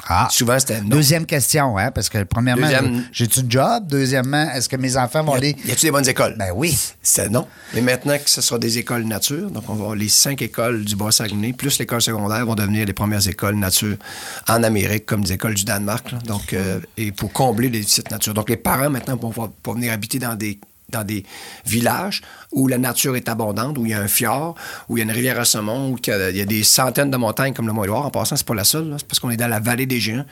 Ah. 0.08 0.28
Souvent, 0.30 0.58
c'était 0.58 0.80
non. 0.80 0.88
Deuxième 0.88 1.26
question, 1.26 1.76
hein, 1.78 1.90
parce 1.90 2.08
que 2.08 2.22
premièrement, 2.24 2.62
Deuxième- 2.62 3.04
j'ai-tu 3.12 3.40
un 3.40 3.44
job? 3.48 3.86
Deuxièmement, 3.88 4.50
est-ce 4.52 4.68
que 4.68 4.76
mes 4.76 4.96
enfants 4.96 5.22
vont 5.22 5.34
aller. 5.34 5.56
Y 5.64 5.70
a-t-il 5.70 5.82
des 5.82 5.90
bonnes 5.90 6.08
écoles? 6.08 6.34
Ben 6.38 6.50
oui. 6.54 6.76
C'est 7.02 7.28
non. 7.30 7.46
Mais 7.74 7.80
maintenant 7.80 8.16
que 8.18 8.28
ce 8.28 8.40
sera 8.40 8.58
des 8.58 8.78
écoles 8.78 9.04
nature, 9.04 9.50
donc 9.50 9.64
on 9.68 9.74
va 9.74 9.94
les 9.94 10.08
cinq 10.08 10.42
écoles 10.42 10.84
du 10.84 10.96
Bas-Saguenay, 10.96 11.52
plus 11.52 11.78
l'école 11.78 12.02
secondaire, 12.02 12.44
vont 12.46 12.54
devenir 12.54 12.86
les 12.86 12.92
premières 12.92 13.26
écoles 13.28 13.56
nature 13.56 13.96
en 14.48 14.62
Amérique, 14.62 15.06
comme 15.06 15.22
des 15.22 15.32
écoles 15.34 15.54
du 15.54 15.64
Danemark. 15.64 16.10
là. 16.12 16.18
donc, 16.26 16.52
euh, 16.52 16.80
et 16.96 17.12
pour 17.12 17.32
combler 17.32 17.68
les 17.68 17.80
déficits 17.80 18.04
nature. 18.10 18.34
Donc, 18.34 18.48
les 18.48 18.56
parents 18.56 18.90
maintenant 18.90 19.16
vont 19.16 19.30
pouvoir 19.30 19.50
venir 19.76 19.92
habiter 19.92 20.18
dans 20.18 20.34
des 20.34 20.58
dans 20.90 21.04
des 21.04 21.24
villages 21.64 22.22
où 22.52 22.68
la 22.68 22.78
nature 22.78 23.16
est 23.16 23.28
abondante, 23.28 23.78
où 23.78 23.86
il 23.86 23.92
y 23.92 23.94
a 23.94 24.00
un 24.00 24.08
fjord, 24.08 24.54
où 24.88 24.96
il 24.96 25.00
y 25.00 25.02
a 25.02 25.04
une 25.04 25.10
rivière 25.12 25.38
à 25.38 25.44
saumon, 25.44 25.90
où 25.90 25.98
il 26.04 26.36
y 26.36 26.40
a, 26.40 26.44
des 26.44 26.62
centaines 26.64 27.10
de 27.10 27.16
montagnes 27.16 27.54
comme 27.54 27.66
le 27.66 27.72
Mont-Édouard. 27.72 28.06
En 28.06 28.10
passant, 28.10 28.36
c'est 28.36 28.46
pas 28.46 28.54
la 28.54 28.64
seule, 28.64 28.88
là. 28.88 28.96
c'est 28.98 29.06
parce 29.06 29.20
qu'on 29.20 29.30
est 29.30 29.36
dans 29.36 29.48
la 29.48 29.60
vallée 29.60 29.86
des 29.86 30.00
Géants, 30.00 30.24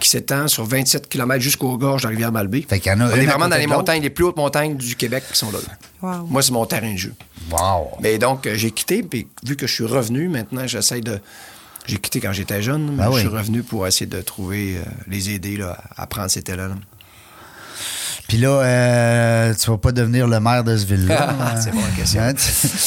qui 0.00 0.08
s'étend 0.08 0.48
sur 0.48 0.64
27 0.64 1.08
km 1.08 1.40
jusqu'aux 1.40 1.76
gorges 1.78 2.02
de 2.02 2.08
la 2.08 2.10
rivière 2.10 2.32
Malbaie. 2.32 2.64
Fait 2.68 2.80
qu'il 2.80 2.90
y 2.92 2.94
en 2.94 3.00
a 3.00 3.06
On 3.06 3.16
est 3.16 3.26
vraiment 3.26 3.48
dans 3.48 3.56
les 3.56 3.66
montagnes, 3.66 4.02
les 4.02 4.10
plus 4.10 4.24
hautes 4.24 4.36
montagnes 4.36 4.76
du 4.76 4.96
Québec 4.96 5.24
qui 5.30 5.38
sont 5.38 5.50
là. 5.52 5.58
Wow. 6.02 6.26
Moi, 6.26 6.42
c'est 6.42 6.52
mon 6.52 6.66
terrain 6.66 6.92
de 6.92 6.98
jeu. 6.98 7.14
Wow. 7.50 7.90
Mais 8.00 8.18
donc, 8.18 8.46
euh, 8.46 8.54
j'ai 8.54 8.70
quitté, 8.70 9.02
puis 9.02 9.26
vu 9.44 9.56
que 9.56 9.66
je 9.66 9.74
suis 9.74 9.84
revenu, 9.84 10.28
maintenant, 10.28 10.66
j'essaie 10.66 11.00
de. 11.00 11.20
J'ai 11.86 11.96
quitté 11.96 12.20
quand 12.20 12.32
j'étais 12.32 12.62
jeune, 12.62 12.90
mais 12.92 12.98
Ben 12.98 13.04
je 13.06 13.10
oui. 13.10 13.20
suis 13.20 13.28
revenu 13.28 13.62
pour 13.62 13.86
essayer 13.86 14.06
de 14.06 14.20
trouver, 14.20 14.76
euh, 14.76 14.82
les 15.08 15.30
aider 15.30 15.56
là, 15.56 15.78
à 15.96 16.06
prendre 16.06 16.30
cet 16.30 16.48
élan. 16.48 16.76
Puis 18.28 18.38
là, 18.38 18.48
euh, 18.48 19.54
tu 19.54 19.70
vas 19.70 19.78
pas 19.78 19.92
devenir 19.92 20.26
le 20.28 20.40
maire 20.40 20.64
de 20.64 20.76
ce 20.76 20.84
ville-là. 20.86 21.34
C'est 21.62 21.70
bonne 21.72 21.82
question. 21.96 22.20
Hein, 22.22 22.32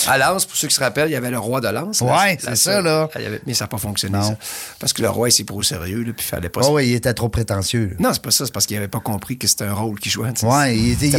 À 0.07 0.17
Lens, 0.17 0.45
pour 0.45 0.55
ceux 0.57 0.67
qui 0.67 0.75
se 0.75 0.79
rappellent, 0.79 1.09
il 1.09 1.13
y 1.13 1.15
avait 1.15 1.31
le 1.31 1.39
roi 1.39 1.61
de 1.61 1.67
Lens. 1.67 2.01
Ouais, 2.01 2.37
c'est 2.39 2.55
ça, 2.55 2.81
là. 2.81 3.09
avait- 3.13 3.41
Mais 3.45 3.53
ça 3.53 3.65
n'a 3.65 3.67
pas 3.69 3.77
fonctionné, 3.77 4.17
Non. 4.17 4.23
ça. 4.23 4.37
Parce 4.79 4.93
que 4.93 5.01
le 5.01 5.09
roi, 5.09 5.29
il 5.29 5.31
s'est 5.31 5.43
pris 5.43 5.55
au 5.55 5.63
sérieux, 5.63 5.99
là, 6.03 6.13
puis 6.15 6.25
il 6.25 6.29
fallait 6.29 6.49
pas. 6.49 6.61
Oh, 6.63 6.75
oui, 6.75 6.87
il 6.89 6.93
était 6.95 7.13
trop 7.13 7.29
prétentieux. 7.29 7.89
là. 7.91 7.95
Non, 7.99 8.13
c'est 8.13 8.21
pas 8.21 8.31
ça, 8.31 8.45
c'est 8.45 8.53
parce 8.53 8.65
qu'il 8.65 8.75
n'avait 8.77 8.87
pas 8.87 8.99
compris 8.99 9.37
que 9.37 9.47
c'était 9.47 9.65
un 9.65 9.73
rôle 9.73 9.99
qu'il 9.99 10.11
jouait. 10.11 10.31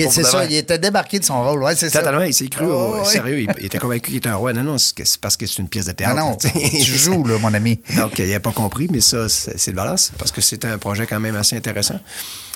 pas 0.05 0.11
c'est 0.11 0.23
pour 0.23 0.31
ça, 0.31 0.45
il 0.45 0.55
était 0.55 0.79
débarqué 0.79 1.19
de 1.19 1.25
son 1.25 1.43
rôle. 1.43 1.63
Ouais, 1.63 1.75
c'est 1.77 1.91
ça. 1.91 2.01
Totalement, 2.01 2.23
il 2.25 2.35
s'est 2.35 2.49
cru 2.49 2.67
Oh, 2.69 2.97
ouais. 2.99 3.05
sérieux. 3.05 3.41
Il, 3.41 3.49
il 3.61 3.67
était 3.67 3.79
convaincu 3.79 4.09
qu'il 4.09 4.17
était 4.17 4.29
un 4.29 4.37
roi. 4.37 4.53
Non, 4.53 4.63
non, 4.63 4.79
c'est 4.79 4.95
c'est 5.05 5.21
parce 5.21 5.37
que 5.37 5.47
c'est 5.47 5.59
une 5.59 5.69
pièce 5.69 5.85
de 5.87 5.91
Ah 5.91 5.95
théâtre. 5.95 6.17
non, 6.17 6.37
tu 6.37 6.49
sais. 6.49 6.71
tu 6.85 6.93
joues, 6.97 7.25
là, 7.27 7.39
mon 7.39 7.53
ami. 7.53 7.81
Donc, 7.97 8.19
il 8.19 8.29
n'a 8.31 8.41
pas 8.41 8.53
compris, 8.53 8.89
mais 8.91 9.01
ça, 9.01 9.29
c'est 9.29 9.59
c'est 9.59 9.71
de 9.73 9.77
balance, 9.77 10.13
parce 10.19 10.33
que 10.33 10.41
c'était 10.41 10.69
un 10.69 10.79
projet 10.79 11.07
quand 11.07 11.21
même 11.21 11.37
assez 11.37 11.57
intéressant. 11.57 11.99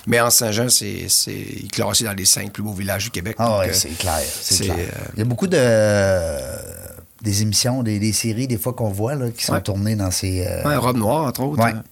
Mais 0.07 0.19
en 0.19 0.29
Saint-Jean, 0.29 0.69
c'est 0.69 1.07
c'est- 1.09 1.31
il 1.33 1.65
est 1.65 1.71
classé 1.71 2.03
dans 2.05 2.13
les 2.13 2.25
cinq 2.25 2.51
plus 2.51 2.63
beaux 2.63 2.73
villages 2.73 3.03
du 3.05 3.11
Québec. 3.11 3.35
Ah 3.37 3.59
oui, 3.59 3.67
euh, 3.69 3.73
c'est 3.73 3.89
clair. 3.97 4.19
C'est 4.41 4.65
clair. 4.65 4.75
euh, 4.79 5.05
Il 5.15 5.19
y 5.19 5.21
a 5.21 5.25
beaucoup 5.25 5.47
de 5.47 5.57
euh, 5.59 6.57
des 7.21 7.41
émissions, 7.41 7.83
des, 7.83 7.99
des 7.99 8.13
séries, 8.13 8.47
des 8.47 8.57
fois 8.57 8.73
qu'on 8.73 8.89
voit 8.89 9.15
là, 9.15 9.29
qui 9.29 9.43
sont 9.43 9.53
Ouais. 9.53 9.61
tournées 9.61 9.95
dans 9.95 10.09
ces. 10.09 10.45
euh, 10.47 10.63
ouais, 10.63 10.75
Robe 10.77 10.97
Noire, 10.97 11.25
entre 11.25 11.41
autres. 11.41 11.61
Ouais. 11.63 11.71
hein, 11.71 11.83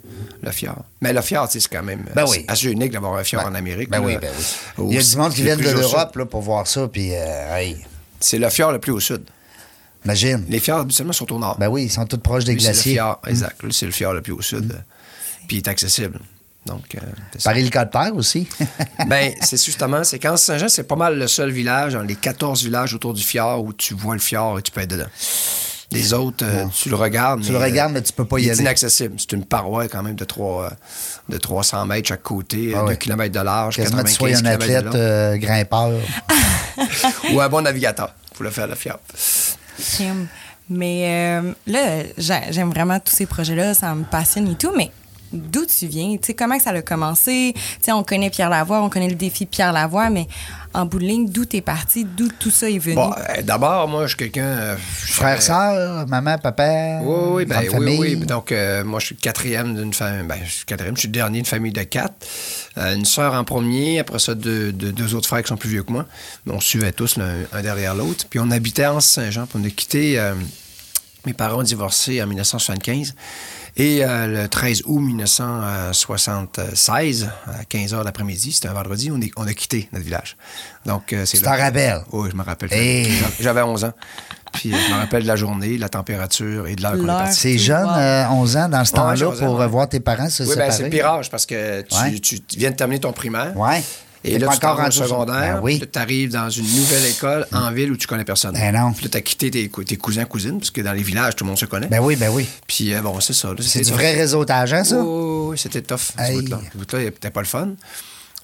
le 0.41 0.51
fjord. 0.51 0.83
Mais 1.01 1.11
le 1.13 1.21
fjord, 1.21 1.47
c'est 1.51 1.65
quand 1.67 1.83
même 1.83 2.05
Ben 2.15 2.23
assez- 2.23 2.39
oui. 2.39 2.45
assez 2.47 2.67
unique 2.71 2.91
d'avoir 2.93 3.15
un 3.15 3.23
fjord 3.23 3.45
en 3.45 3.53
Amérique. 3.55 3.89
Ben 3.89 3.99
là. 3.99 4.05
oui, 4.05 4.17
ben 4.21 4.31
oui. 4.37 4.45
Au- 4.85 4.89
Il 4.89 4.95
y 4.95 4.99
a 4.99 5.03
du 5.03 5.17
monde 5.17 5.33
qui 5.33 5.43
vient 5.43 5.57
de 5.57 5.63
l'Europe 5.63 6.23
pour 6.29 6.41
voir 6.41 6.65
ça, 6.67 6.87
puis 6.87 7.09
hey, 7.11 7.77
C'est 8.19 8.39
le 8.39 8.49
fjord 8.49 8.71
le 8.71 8.79
plus 8.79 8.93
au 8.93 8.99
sud. 8.99 9.23
imagine. 10.05 10.45
Les 10.49 10.59
fjords, 10.59 10.79
habituellement, 10.79 11.11
sont 11.13 11.31
au 11.33 11.39
nord. 11.39 11.57
Ben 11.59 11.67
oui, 11.67 11.83
ils 11.83 11.91
sont 11.91 12.05
tous 12.05 12.17
proches 12.17 12.45
des 12.45 12.53
Lui, 12.53 12.61
c'est 12.61 12.67
le 12.69 12.73
glaciers. 12.73 12.91
Mm. 12.93 12.95
fjord, 12.95 13.21
exact. 13.27 13.61
C'est 13.71 13.85
le 13.85 13.91
fjord 13.91 14.13
le 14.13 14.21
plus 14.21 14.31
au 14.33 14.41
sud. 14.41 14.73
Puis 15.47 15.57
il 15.57 15.59
est 15.59 15.67
accessible. 15.67 16.19
Donc, 16.67 16.83
euh, 16.95 16.99
c'est. 17.37 17.43
Par 17.43 17.57
hélicoptère 17.57 18.15
aussi. 18.15 18.47
Ben, 19.07 19.31
c'est 19.41 19.63
justement, 19.63 20.03
c'est 20.03 20.19
qu'en 20.19 20.35
Saint-Jean, 20.37 20.67
c'est 20.69 20.83
pas 20.83 20.95
mal 20.95 21.17
le 21.17 21.27
seul 21.27 21.49
village, 21.51 21.93
dans 21.93 22.01
les 22.01 22.15
14 22.15 22.63
villages 22.63 22.93
autour 22.93 23.13
du 23.13 23.23
fjord, 23.23 23.63
où 23.63 23.71
tu 23.73 23.93
vois 23.93 24.15
le 24.15 24.19
fjord 24.21 24.59
et 24.59 24.61
tu 24.61 24.71
peux 24.71 24.81
être 24.81 24.89
dedans. 24.89 25.05
Les 25.91 26.11
autres, 26.13 26.43
euh, 26.45 26.65
tu 26.75 26.89
le 26.89 26.97
regardes. 26.97 27.41
Tu 27.43 27.53
le 27.53 27.57
regardes, 27.59 27.93
mais 27.93 28.01
tu 28.01 28.11
peux 28.11 28.25
pas 28.25 28.39
y 28.39 28.49
aller. 28.49 28.59
inaccessible. 28.59 29.15
C'est 29.17 29.31
une 29.31 29.45
paroi 29.45 29.87
quand 29.87 30.03
même 30.03 30.15
de, 30.15 30.25
3, 30.25 30.71
de 31.29 31.37
300 31.37 31.85
mètres 31.85 32.09
chaque 32.09 32.23
côté, 32.23 32.73
Ah 32.75 32.81
2 32.81 32.87
ouais. 32.87 32.97
km 32.97 33.31
de 33.33 33.39
large, 33.39 33.77
Quasiment 33.77 34.03
que 34.03 34.09
95 34.09 34.37
tu 34.37 34.43
sois 34.43 34.49
un 34.49 34.53
athlète 34.53 34.95
euh, 34.95 35.37
grimpeur. 35.37 35.91
Ou 37.33 37.39
un 37.39 37.47
bon 37.47 37.61
navigateur 37.61 38.13
pour 38.33 38.43
le 38.43 38.49
faire 38.51 38.67
le 38.67 38.75
fjord. 38.75 38.99
Mais 40.69 41.05
euh, 41.41 41.53
là, 41.65 42.03
j'a- 42.17 42.51
j'aime 42.51 42.69
vraiment 42.71 42.99
tous 42.99 43.15
ces 43.15 43.25
projets-là, 43.25 43.73
ça 43.73 43.95
me 43.95 44.03
passionne 44.03 44.51
et 44.51 44.55
tout, 44.55 44.71
mais 44.75 44.91
d'où 45.31 45.65
tu 45.65 45.87
viens? 45.87 46.15
Tu 46.17 46.27
sais, 46.27 46.33
comment 46.33 46.59
ça 46.59 46.71
a 46.71 46.81
commencé? 46.81 47.53
Tu 47.55 47.61
sais, 47.81 47.91
on 47.91 48.03
connaît 48.03 48.29
Pierre 48.29 48.49
Lavoie, 48.49 48.81
on 48.81 48.89
connaît 48.89 49.09
le 49.09 49.15
défi 49.15 49.45
Pierre 49.45 49.73
Lavoie, 49.73 50.09
mais 50.09 50.27
en 50.73 50.85
bout 50.85 50.99
de 50.99 51.05
ligne, 51.05 51.29
d'où 51.29 51.45
t'es 51.45 51.61
parti? 51.61 52.05
D'où 52.05 52.27
tout 52.39 52.51
ça 52.51 52.69
est 52.69 52.77
venu? 52.77 52.95
Bon, 52.95 53.11
euh, 53.11 53.41
d'abord, 53.41 53.87
moi, 53.87 54.03
je 54.03 54.09
suis 54.09 54.17
quelqu'un. 54.17 54.43
euh, 54.45 54.77
Frère, 54.79 55.41
sœur, 55.41 56.07
maman, 56.07 56.37
papa. 56.37 56.99
Oui, 57.01 57.15
oui, 57.31 57.45
ben, 57.45 57.55
grande 57.65 57.79
oui, 57.83 57.97
famille. 57.97 58.15
oui. 58.15 58.25
Donc, 58.25 58.51
euh, 58.51 58.83
moi, 58.83 58.99
je 58.99 59.07
suis 59.07 59.15
quatrième 59.15 59.75
d'une 59.75 59.93
famille. 59.93 60.27
Ben, 60.27 60.39
je 60.45 60.51
suis 60.51 60.65
quatrième, 60.65 60.95
je 60.95 61.01
suis 61.01 61.09
dernier 61.09 61.39
d'une 61.39 61.45
famille 61.45 61.71
de 61.71 61.83
quatre. 61.83 62.13
Euh, 62.77 62.95
une 62.95 63.05
sœur 63.05 63.33
en 63.33 63.43
premier, 63.43 63.99
après 63.99 64.19
ça, 64.19 64.35
deux, 64.35 64.71
deux, 64.71 64.91
deux 64.91 65.15
autres 65.15 65.27
frères 65.27 65.41
qui 65.41 65.47
sont 65.49 65.57
plus 65.57 65.69
vieux 65.69 65.83
que 65.83 65.91
moi. 65.91 66.05
Mais 66.45 66.53
on 66.53 66.59
se 66.59 66.67
suivait 66.67 66.91
tous, 66.91 67.17
l'un- 67.17 67.43
un 67.53 67.61
derrière 67.61 67.95
l'autre. 67.95 68.25
Puis 68.29 68.39
on 68.39 68.51
habitait 68.51 68.83
à 68.83 68.93
Anse-Saint-Jean, 68.93 69.47
puis 69.47 69.59
on 69.61 69.65
a 69.65 69.69
quitté. 69.71 70.19
euh, 70.19 70.35
mes 71.25 71.33
parents 71.33 71.59
ont 71.59 71.63
divorcé 71.63 72.21
en 72.21 72.27
1975. 72.27 73.15
Et 73.79 74.03
euh, 74.03 74.25
le 74.43 74.47
13 74.47 74.83
août 74.85 74.99
1976, 74.99 77.29
à 77.47 77.63
15 77.65 77.93
h 77.93 78.03
l'après-midi, 78.03 78.51
c'était 78.51 78.67
un 78.69 78.73
vendredi, 78.73 79.11
on, 79.11 79.21
est- 79.21 79.31
on 79.37 79.45
a 79.47 79.53
quitté 79.53 79.87
notre 79.93 80.05
village. 80.05 80.35
Donc, 80.85 81.13
euh, 81.13 81.25
c'est 81.25 81.37
Tu 81.37 81.43
t'en 81.43 81.55
rappelles? 81.55 82.01
Oui, 82.11 82.29
je 82.31 82.35
me 82.35 82.43
rappelle. 82.43 82.73
Hey. 82.73 83.11
J'avais 83.39 83.61
11 83.61 83.85
ans. 83.85 83.93
Puis 84.53 84.73
euh, 84.73 84.77
je 84.87 84.93
me 84.93 84.99
rappelle 84.99 85.23
de 85.23 85.27
la 85.27 85.35
journée, 85.35 85.75
de 85.75 85.81
la 85.81 85.89
température 85.89 86.67
et 86.67 86.75
de 86.75 86.81
l'heure 86.81 86.93
qu'on 86.93 87.03
est 87.03 87.07
parti. 87.07 87.37
C'est 87.39 87.57
jeune, 87.57 87.85
Wow. 87.85 87.97
euh, 87.97 88.27
11 88.29 88.57
ans, 88.57 88.69
dans 88.69 88.85
ce 88.85 88.91
Ouais, 88.93 88.97
temps-là, 88.97 89.15
j'ai 89.15 89.25
11 89.25 89.43
ans, 89.43 89.45
pour 89.45 89.55
ouais. 89.57 89.63
revoir 89.65 89.89
tes 89.89 89.99
parents 89.99 90.29
se 90.29 90.43
Oui, 90.43 90.49
ben, 90.55 90.71
c'est 90.71 90.77
séparer. 90.77 90.83
le 90.83 90.89
pirage 90.89 91.29
parce 91.29 91.45
que 91.45 91.81
tu, 91.81 91.95
Ouais. 91.95 92.19
tu 92.19 92.39
viens 92.57 92.71
de 92.71 92.75
terminer 92.75 92.99
ton 93.01 93.13
primaire. 93.13 93.55
Ouais. 93.55 93.83
Et 94.23 94.37
là, 94.39 94.47
tu 94.51 94.59
t'en 94.59 94.87
au 94.87 94.91
secondaire. 94.91 95.55
Ben 95.55 95.59
oui. 95.61 95.81
Tu 95.91 95.99
arrives 95.99 96.31
dans 96.31 96.49
une 96.49 96.65
nouvelle 96.65 97.05
école 97.05 97.47
en 97.53 97.71
ville 97.71 97.91
où 97.91 97.97
tu 97.97 98.07
connais 98.07 98.25
personne. 98.25 98.53
Ben 98.53 98.73
non. 98.73 98.91
Puis 98.93 99.05
là, 99.05 99.09
tu 99.11 99.17
as 99.17 99.21
quitté 99.21 99.51
tes, 99.51 99.69
cou- 99.69 99.83
tes 99.83 99.97
cousins, 99.97 100.25
cousines, 100.25 100.57
parce 100.59 100.71
que 100.71 100.81
dans 100.81 100.93
les 100.93 101.03
villages, 101.03 101.35
tout 101.35 101.43
le 101.43 101.49
monde 101.49 101.57
se 101.59 101.65
connaît. 101.65 101.87
Ben 101.87 101.99
oui, 101.99 102.15
ben 102.15 102.29
oui. 102.31 102.47
Puis 102.67 102.93
euh, 102.93 103.01
bon, 103.01 103.19
c'est 103.19 103.33
ça. 103.33 103.49
C'est 103.59 103.79
du 103.79 103.85
tough. 103.85 103.93
vrai 103.93 104.13
réseautage, 104.15 104.73
hein, 104.73 104.83
ça? 104.83 104.97
Oh, 104.97 105.49
oui, 105.51 105.57
c'était 105.57 105.81
tough. 105.81 105.99
ce 106.17 106.33
bout-là. 106.41 106.59
Bout-là, 106.75 106.99
c'était 107.03 107.29
pas 107.31 107.41
le 107.41 107.47
fun. 107.47 107.69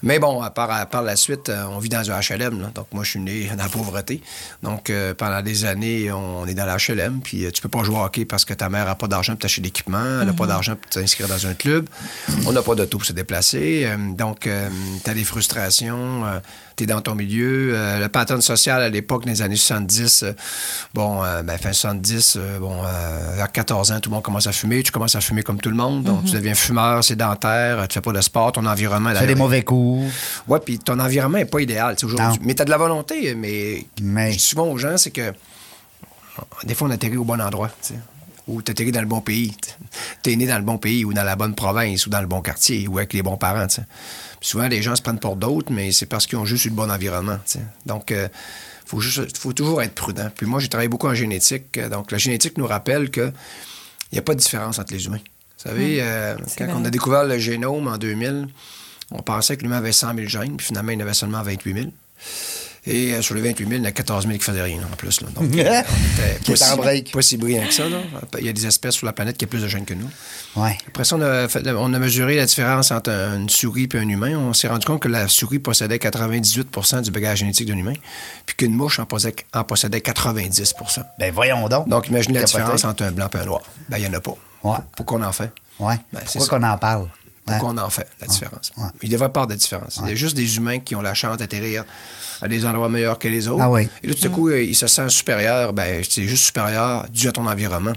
Mais 0.02 0.18
bon, 0.18 0.42
à 0.42 0.50
part, 0.50 0.70
à 0.70 0.84
part 0.86 1.02
la 1.02 1.16
suite, 1.16 1.48
euh, 1.48 1.64
on 1.70 1.78
vit 1.78 1.88
dans 1.88 2.10
un 2.10 2.20
HLM. 2.20 2.60
là. 2.60 2.70
Donc, 2.74 2.86
moi, 2.92 3.04
je 3.04 3.10
suis 3.10 3.20
né 3.20 3.48
dans 3.56 3.62
la 3.62 3.68
pauvreté. 3.68 4.20
Donc, 4.62 4.90
euh, 4.90 5.14
pendant 5.14 5.40
des 5.40 5.64
années, 5.64 6.12
on 6.12 6.46
est 6.46 6.54
dans 6.54 6.66
la 6.66 6.76
HLM. 6.76 7.20
Puis, 7.22 7.44
euh, 7.44 7.50
tu 7.50 7.62
peux 7.62 7.68
pas 7.68 7.82
jouer 7.84 7.96
au 7.96 8.02
hockey 8.04 8.24
parce 8.24 8.44
que 8.44 8.52
ta 8.52 8.68
mère 8.68 8.88
a 8.88 8.96
pas 8.96 9.06
d'argent 9.06 9.32
pour 9.32 9.40
t'acheter 9.40 9.62
d'équipement. 9.62 10.20
Elle 10.20 10.28
a 10.28 10.32
pas 10.32 10.46
d'argent 10.46 10.76
pour 10.76 10.90
t'inscrire 10.90 11.28
dans 11.28 11.46
un 11.46 11.54
club. 11.54 11.88
On 12.46 12.52
n'a 12.52 12.62
pas 12.62 12.74
d'auto 12.74 12.98
pour 12.98 13.06
se 13.06 13.12
déplacer. 13.12 13.84
Euh, 13.86 13.96
donc, 14.12 14.40
tu 14.40 15.10
as 15.10 15.14
des 15.14 15.24
frustrations. 15.24 16.24
Tu 16.76 16.84
es 16.84 16.86
dans 16.86 17.00
ton 17.00 17.14
milieu. 17.14 17.72
Euh, 17.74 18.00
le 18.00 18.08
pattern 18.08 18.40
social 18.40 18.82
à 18.82 18.88
l'époque, 18.88 19.24
dans 19.24 19.30
les 19.30 19.42
années 19.42 19.56
70, 19.56 20.22
euh, 20.22 20.32
bon, 20.92 21.22
euh, 21.22 21.42
ben, 21.42 21.56
fin 21.58 21.72
70, 21.72 22.36
euh, 22.36 22.58
bon, 22.58 22.82
vers 23.36 23.50
14 23.52 23.92
ans, 23.92 24.00
tout 24.00 24.10
le 24.10 24.14
monde 24.14 24.22
commence 24.24 24.46
à 24.46 24.52
fumer. 24.52 24.82
Tu 24.82 24.92
commences 24.92 25.14
à 25.14 25.20
fumer 25.20 25.42
comme 25.42 25.58
tout 25.60 25.70
le 25.70 25.76
monde. 25.76 26.02
Donc, 26.04 26.24
tu 26.24 26.32
deviens 26.32 26.54
fumeur, 26.54 27.02
sédentaire. 27.04 27.86
Tu 27.88 27.94
fais 27.94 28.00
pas 28.00 28.12
de 28.12 28.20
sport. 28.20 28.52
Ton 28.52 28.66
environnement... 28.66 29.10
Tu 29.12 29.18
fais 29.18 29.26
des 29.26 29.34
mauvais 29.34 29.62
coups. 29.62 30.12
Ouais, 30.48 30.60
puis 30.60 30.78
ton 30.78 30.98
environnement 30.98 31.38
n'est 31.38 31.44
pas 31.44 31.60
idéal 31.60 31.96
aujourd'hui. 32.02 32.38
Mais 32.42 32.54
tu 32.54 32.62
as 32.62 32.64
de 32.64 32.70
la 32.70 32.78
volonté, 32.78 33.34
mais, 33.34 33.86
Mais- 34.02 34.32
je 34.32 34.36
dis 34.38 34.42
souvent 34.44 34.66
aux 34.66 34.78
gens, 34.78 34.96
c'est 34.96 35.10
que 35.10 35.32
des 36.64 36.74
fois, 36.74 36.88
on 36.88 36.90
atterrit 36.90 37.16
au 37.16 37.24
bon 37.24 37.40
endroit, 37.40 37.68
tu 37.80 37.94
sais, 37.94 38.00
ou 38.48 38.60
tu 38.60 38.72
atterris 38.72 38.90
dans 38.92 39.00
le 39.00 39.06
bon 39.06 39.20
pays. 39.20 39.56
Tu 40.22 40.32
es 40.32 40.36
né 40.36 40.46
dans 40.46 40.56
le 40.58 40.64
bon 40.64 40.78
pays, 40.78 41.04
ou 41.04 41.12
dans 41.12 41.22
la 41.22 41.36
bonne 41.36 41.54
province, 41.54 42.06
ou 42.06 42.10
dans 42.10 42.20
le 42.20 42.26
bon 42.26 42.40
quartier, 42.40 42.88
ou 42.88 42.98
avec 42.98 43.12
les 43.12 43.22
bons 43.22 43.36
parents. 43.36 43.66
tu 43.68 43.76
sais. 43.76 43.82
Puis 43.82 43.88
souvent, 44.46 44.68
les 44.68 44.82
gens 44.82 44.94
se 44.96 45.02
prennent 45.02 45.18
pour 45.18 45.36
d'autres, 45.36 45.72
mais 45.72 45.90
c'est 45.92 46.06
parce 46.06 46.26
qu'ils 46.26 46.38
ont 46.38 46.44
juste 46.44 46.64
eu 46.66 46.68
le 46.68 46.74
bon 46.74 46.90
environnement. 46.90 47.38
Donc, 47.86 48.10
il 48.10 48.30
faut, 48.86 49.00
juste- 49.00 49.36
faut 49.38 49.52
toujours 49.52 49.82
être 49.82 49.94
prudent. 49.94 50.30
Puis 50.36 50.46
moi, 50.46 50.60
j'ai 50.60 50.68
travaillé 50.68 50.88
beaucoup 50.88 51.08
en 51.08 51.14
génétique. 51.14 51.78
euh, 51.78 51.88
Donc, 51.88 52.10
la 52.12 52.18
génétique 52.18 52.58
nous 52.58 52.66
rappelle 52.66 53.10
qu'il 53.10 53.32
n'y 54.12 54.18
a 54.18 54.22
pas 54.22 54.34
de 54.34 54.40
différence 54.40 54.78
entre 54.78 54.92
les 54.92 55.06
humains. 55.06 55.20
Vous 55.58 55.70
savez, 55.70 55.98
euh, 56.02 56.36
quand 56.58 56.66
on 56.76 56.84
a 56.84 56.90
découvert 56.90 57.24
le 57.24 57.38
génome 57.38 57.88
en 57.88 57.96
2000, 57.96 58.48
on 59.10 59.22
pensait 59.22 59.56
que 59.56 59.62
l'humain 59.62 59.78
avait 59.78 59.92
100 59.92 60.14
000 60.14 60.28
gènes, 60.28 60.56
puis 60.56 60.66
finalement, 60.66 60.92
il 60.92 60.98
en 60.98 61.00
avait 61.02 61.14
seulement 61.14 61.42
28 61.42 61.72
000. 61.74 61.86
Et 62.86 63.14
euh, 63.14 63.22
sur 63.22 63.34
les 63.34 63.40
28 63.40 63.64
000, 63.66 63.76
il 63.76 63.78
y 63.78 63.86
en 63.86 63.88
a 63.88 63.92
14 63.92 64.26
000 64.26 64.36
qui 64.38 64.44
faisaient 64.44 64.60
rien 64.62 64.78
en 64.92 64.94
plus. 64.96 65.20
Là. 65.22 65.28
Donc, 65.34 65.44
euh, 65.56 65.82
on 65.82 66.52
était 66.52 66.52
est 66.52 66.62
en 66.62 66.76
pas, 66.76 66.82
break. 66.82 67.06
si, 67.06 67.12
pas 67.12 67.22
si 67.22 67.36
brillant 67.38 67.66
que 67.66 67.72
ça. 67.72 67.88
Là. 67.88 67.96
Il 68.38 68.44
y 68.44 68.48
a 68.48 68.52
des 68.52 68.66
espèces 68.66 68.94
sur 68.96 69.06
la 69.06 69.12
planète 69.14 69.38
qui 69.38 69.46
ont 69.46 69.48
plus 69.48 69.62
de 69.62 69.68
gènes 69.68 69.86
que 69.86 69.94
nous. 69.94 70.10
Ouais. 70.56 70.76
Après 70.86 71.04
ça, 71.04 71.16
on 71.16 71.20
a, 71.22 71.48
fait- 71.48 71.66
on 71.66 71.94
a 71.94 71.98
mesuré 71.98 72.36
la 72.36 72.44
différence 72.44 72.90
entre 72.90 73.10
un- 73.10 73.36
une 73.40 73.48
souris 73.48 73.88
et 73.92 73.96
un 73.96 74.08
humain. 74.08 74.36
On 74.36 74.52
s'est 74.52 74.68
rendu 74.68 74.84
compte 74.86 75.00
que 75.00 75.08
la 75.08 75.28
souris 75.28 75.60
possédait 75.60 75.96
98% 75.96 77.00
du 77.02 77.10
bagage 77.10 77.38
génétique 77.38 77.68
d'un 77.68 77.78
humain, 77.78 77.94
puis 78.44 78.54
qu'une 78.56 78.74
mouche 78.74 78.98
en 78.98 79.06
possédait, 79.06 79.44
en 79.54 79.64
possédait 79.64 80.00
90% 80.00 81.02
Ben 81.18 81.32
voyons 81.32 81.68
donc. 81.68 81.88
Donc, 81.88 82.08
imaginez 82.08 82.38
la 82.40 82.44
différence 82.44 82.84
entre 82.84 83.04
un 83.04 83.12
blanc 83.12 83.28
et 83.34 83.38
un 83.38 83.44
noir. 83.46 83.62
Ben, 83.88 83.96
il 83.98 84.02
n'y 84.02 84.08
en 84.08 84.12
a 84.18 84.20
pas. 84.20 84.34
Ouais. 84.62 84.76
Pourquoi 84.96 85.18
on 85.18 85.22
en 85.22 85.32
fait? 85.32 85.50
Ouais. 85.80 85.96
Ben, 86.12 86.20
c'est 86.26 86.38
Pourquoi 86.38 86.58
qu'on 86.60 86.66
en 86.66 86.76
parle? 86.78 87.08
Pourquoi 87.46 87.70
on 87.70 87.78
en 87.78 87.90
fait, 87.90 88.06
la 88.20 88.26
différence? 88.26 88.72
Ouais. 88.76 88.84
Il 89.02 89.10
devrait 89.10 89.28
pas 89.30 89.40
avoir 89.42 89.46
de 89.48 89.54
différence. 89.54 89.98
Il 90.02 90.08
y 90.08 90.12
a 90.12 90.14
juste 90.14 90.34
des 90.36 90.56
humains 90.56 90.78
qui 90.80 90.94
ont 90.96 91.02
la 91.02 91.12
chance 91.14 91.36
d'atterrir 91.36 91.84
à 92.40 92.48
des 92.48 92.64
endroits 92.64 92.88
meilleurs 92.88 93.18
que 93.18 93.28
les 93.28 93.48
autres. 93.48 93.62
Ah. 93.62 93.80
Et 94.02 94.06
là, 94.06 94.14
tout 94.14 94.26
à 94.26 94.30
coup, 94.30 94.48
euh, 94.48 94.62
ils 94.62 94.74
se 94.74 94.86
sentent 94.86 95.10
supérieurs. 95.10 95.72
Ben, 95.74 96.02
c'est 96.08 96.24
juste 96.24 96.44
supérieur 96.44 97.06
dû 97.10 97.28
à 97.28 97.32
ton 97.32 97.46
environnement. 97.46 97.92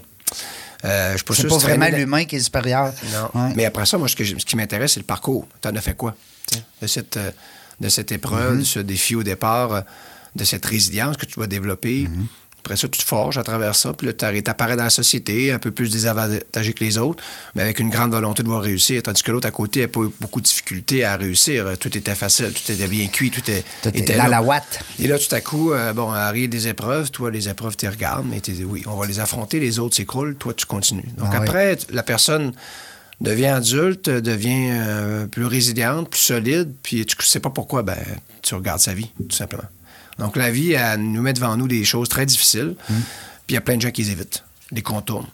Euh, 0.85 1.17
je 1.17 1.33
C'est 1.33 1.47
pas 1.47 1.57
vraiment 1.57 1.87
l'humain 1.89 2.25
qui 2.25 2.35
est 2.35 2.39
supérieur. 2.41 2.93
Non. 3.33 3.53
Mais 3.55 3.65
après 3.65 3.85
ça, 3.85 3.97
moi, 3.97 4.07
ce, 4.07 4.15
que 4.15 4.23
j'ai- 4.23 4.37
ce 4.37 4.45
qui 4.45 4.55
m'intéresse, 4.55 4.93
c'est 4.93 4.99
le 4.99 5.05
parcours. 5.05 5.47
Tu 5.61 5.67
en 5.67 5.75
as 5.75 5.81
fait 5.81 5.95
quoi? 5.95 6.13
De 6.81 6.87
cette, 6.87 7.17
euh, 7.17 7.31
de 7.79 7.89
cette 7.89 8.11
épreuve, 8.11 8.55
Mm-hmm. 8.55 8.59
de 8.59 8.63
ce 8.65 8.79
défi 8.79 9.15
au 9.15 9.23
départ, 9.23 9.83
de 10.35 10.43
cette 10.43 10.65
résilience 10.65 11.17
que 11.17 11.25
tu 11.25 11.35
dois 11.35 11.47
développer. 11.47 12.03
Mm-hmm. 12.03 12.25
Après 12.67 12.75
ça, 12.75 12.89
tu 12.89 12.99
te 12.99 13.05
forges 13.05 13.37
à 13.37 13.43
travers 13.43 13.75
ça, 13.75 13.93
puis 13.93 14.07
là, 14.07 14.13
tu 14.13 14.25
apparais 14.49 14.75
dans 14.75 14.83
la 14.83 14.89
société, 14.89 15.53
un 15.53 15.57
peu 15.59 15.71
plus 15.71 15.89
désavantagé 15.89 16.73
que 16.73 16.83
les 16.83 16.97
autres, 16.97 17.23
mais 17.55 17.61
avec 17.61 17.79
une 17.79 17.89
grande 17.89 18.11
volonté 18.11 18.43
de 18.43 18.49
voir 18.49 18.61
réussir, 18.61 19.01
tandis 19.01 19.23
que 19.23 19.31
l'autre 19.31 19.47
à 19.47 19.51
côté 19.51 19.79
n'a 19.81 19.87
pas 19.87 20.01
eu 20.01 20.09
beaucoup 20.19 20.41
de 20.41 20.45
difficultés 20.45 21.05
à 21.05 21.15
réussir. 21.15 21.65
Tout 21.79 21.97
était 21.97 22.13
facile, 22.13 22.51
tout 22.51 22.69
était 22.69 22.87
bien 22.89 23.07
cuit, 23.07 23.31
tout, 23.31 23.49
est- 23.49 23.63
Tout 23.83 23.87
est 23.89 23.99
était 23.99 24.17
dans 24.17 24.23
là. 24.23 24.29
la 24.29 24.41
ouate. 24.43 24.81
Et 24.99 25.07
là, 25.07 25.17
tout 25.17 25.33
à 25.33 25.39
coup, 25.39 25.71
euh, 25.71 25.93
bon, 25.93 26.11
arrivent 26.11 26.49
des 26.49 26.67
épreuves. 26.67 27.09
Toi, 27.11 27.31
les 27.31 27.47
épreuves, 27.47 27.77
tu 27.77 27.87
regardes, 27.87 28.25
mais 28.29 28.41
tu 28.41 28.51
dis 28.51 28.65
oui, 28.65 28.83
on 28.85 28.97
va 28.97 29.05
les 29.05 29.21
affronter, 29.21 29.61
les 29.61 29.79
autres 29.79 29.95
s'écroulent, 29.95 30.35
toi, 30.35 30.53
tu 30.53 30.65
continues. 30.65 31.05
Donc 31.17 31.29
Ah 31.31 31.37
après, 31.37 31.77
la 31.91 32.03
personne 32.03 32.51
devient 33.21 33.45
adulte, 33.47 34.09
devient 34.09 34.71
euh, 34.73 35.25
plus 35.27 35.45
résiliente, 35.45 36.09
plus 36.09 36.19
solide, 36.19 36.73
puis 36.83 37.05
tu 37.05 37.15
sais 37.25 37.39
pas 37.39 37.49
pourquoi, 37.49 37.81
ben, 37.81 37.95
tu 38.41 38.53
regardes 38.55 38.81
sa 38.81 38.93
vie, 38.93 39.09
tout 39.29 39.35
simplement. 39.35 39.63
Donc 40.19 40.35
la 40.35 40.49
vie, 40.51 40.73
elle 40.73 41.01
nous 41.01 41.21
met 41.21 41.33
devant 41.33 41.55
nous 41.57 41.67
des 41.67 41.83
choses 41.83 42.09
très 42.09 42.25
difficiles, 42.25 42.75
Hum. 42.89 42.95
puis 43.45 43.49
il 43.49 43.53
y 43.53 43.57
a 43.57 43.61
plein 43.61 43.77
de 43.77 43.81
gens 43.81 43.91
qui 43.91 44.03
les 44.03 44.11
évitent, 44.11 44.43
les 44.71 44.81
contournent. 44.81 45.27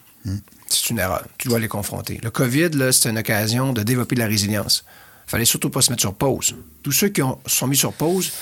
C'est 0.68 0.90
une 0.90 0.98
erreur. 0.98 1.24
Tu 1.38 1.48
dois 1.48 1.58
les 1.58 1.68
confronter. 1.68 2.18
Le 2.22 2.30
COVID, 2.30 2.70
c'est 2.92 3.10
une 3.10 3.18
occasion 3.18 3.72
de 3.72 3.82
développer 3.82 4.14
de 4.14 4.20
la 4.20 4.26
résilience. 4.26 4.84
Il 5.26 5.30
fallait 5.30 5.44
surtout 5.44 5.70
pas 5.70 5.82
se 5.82 5.90
mettre 5.90 6.00
sur 6.00 6.14
pause. 6.14 6.54
Tous 6.82 6.92
ceux 6.92 7.08
qui 7.08 7.22
ont, 7.22 7.38
sont 7.46 7.66
mis 7.66 7.76
sur 7.76 7.92
pause, 7.92 8.32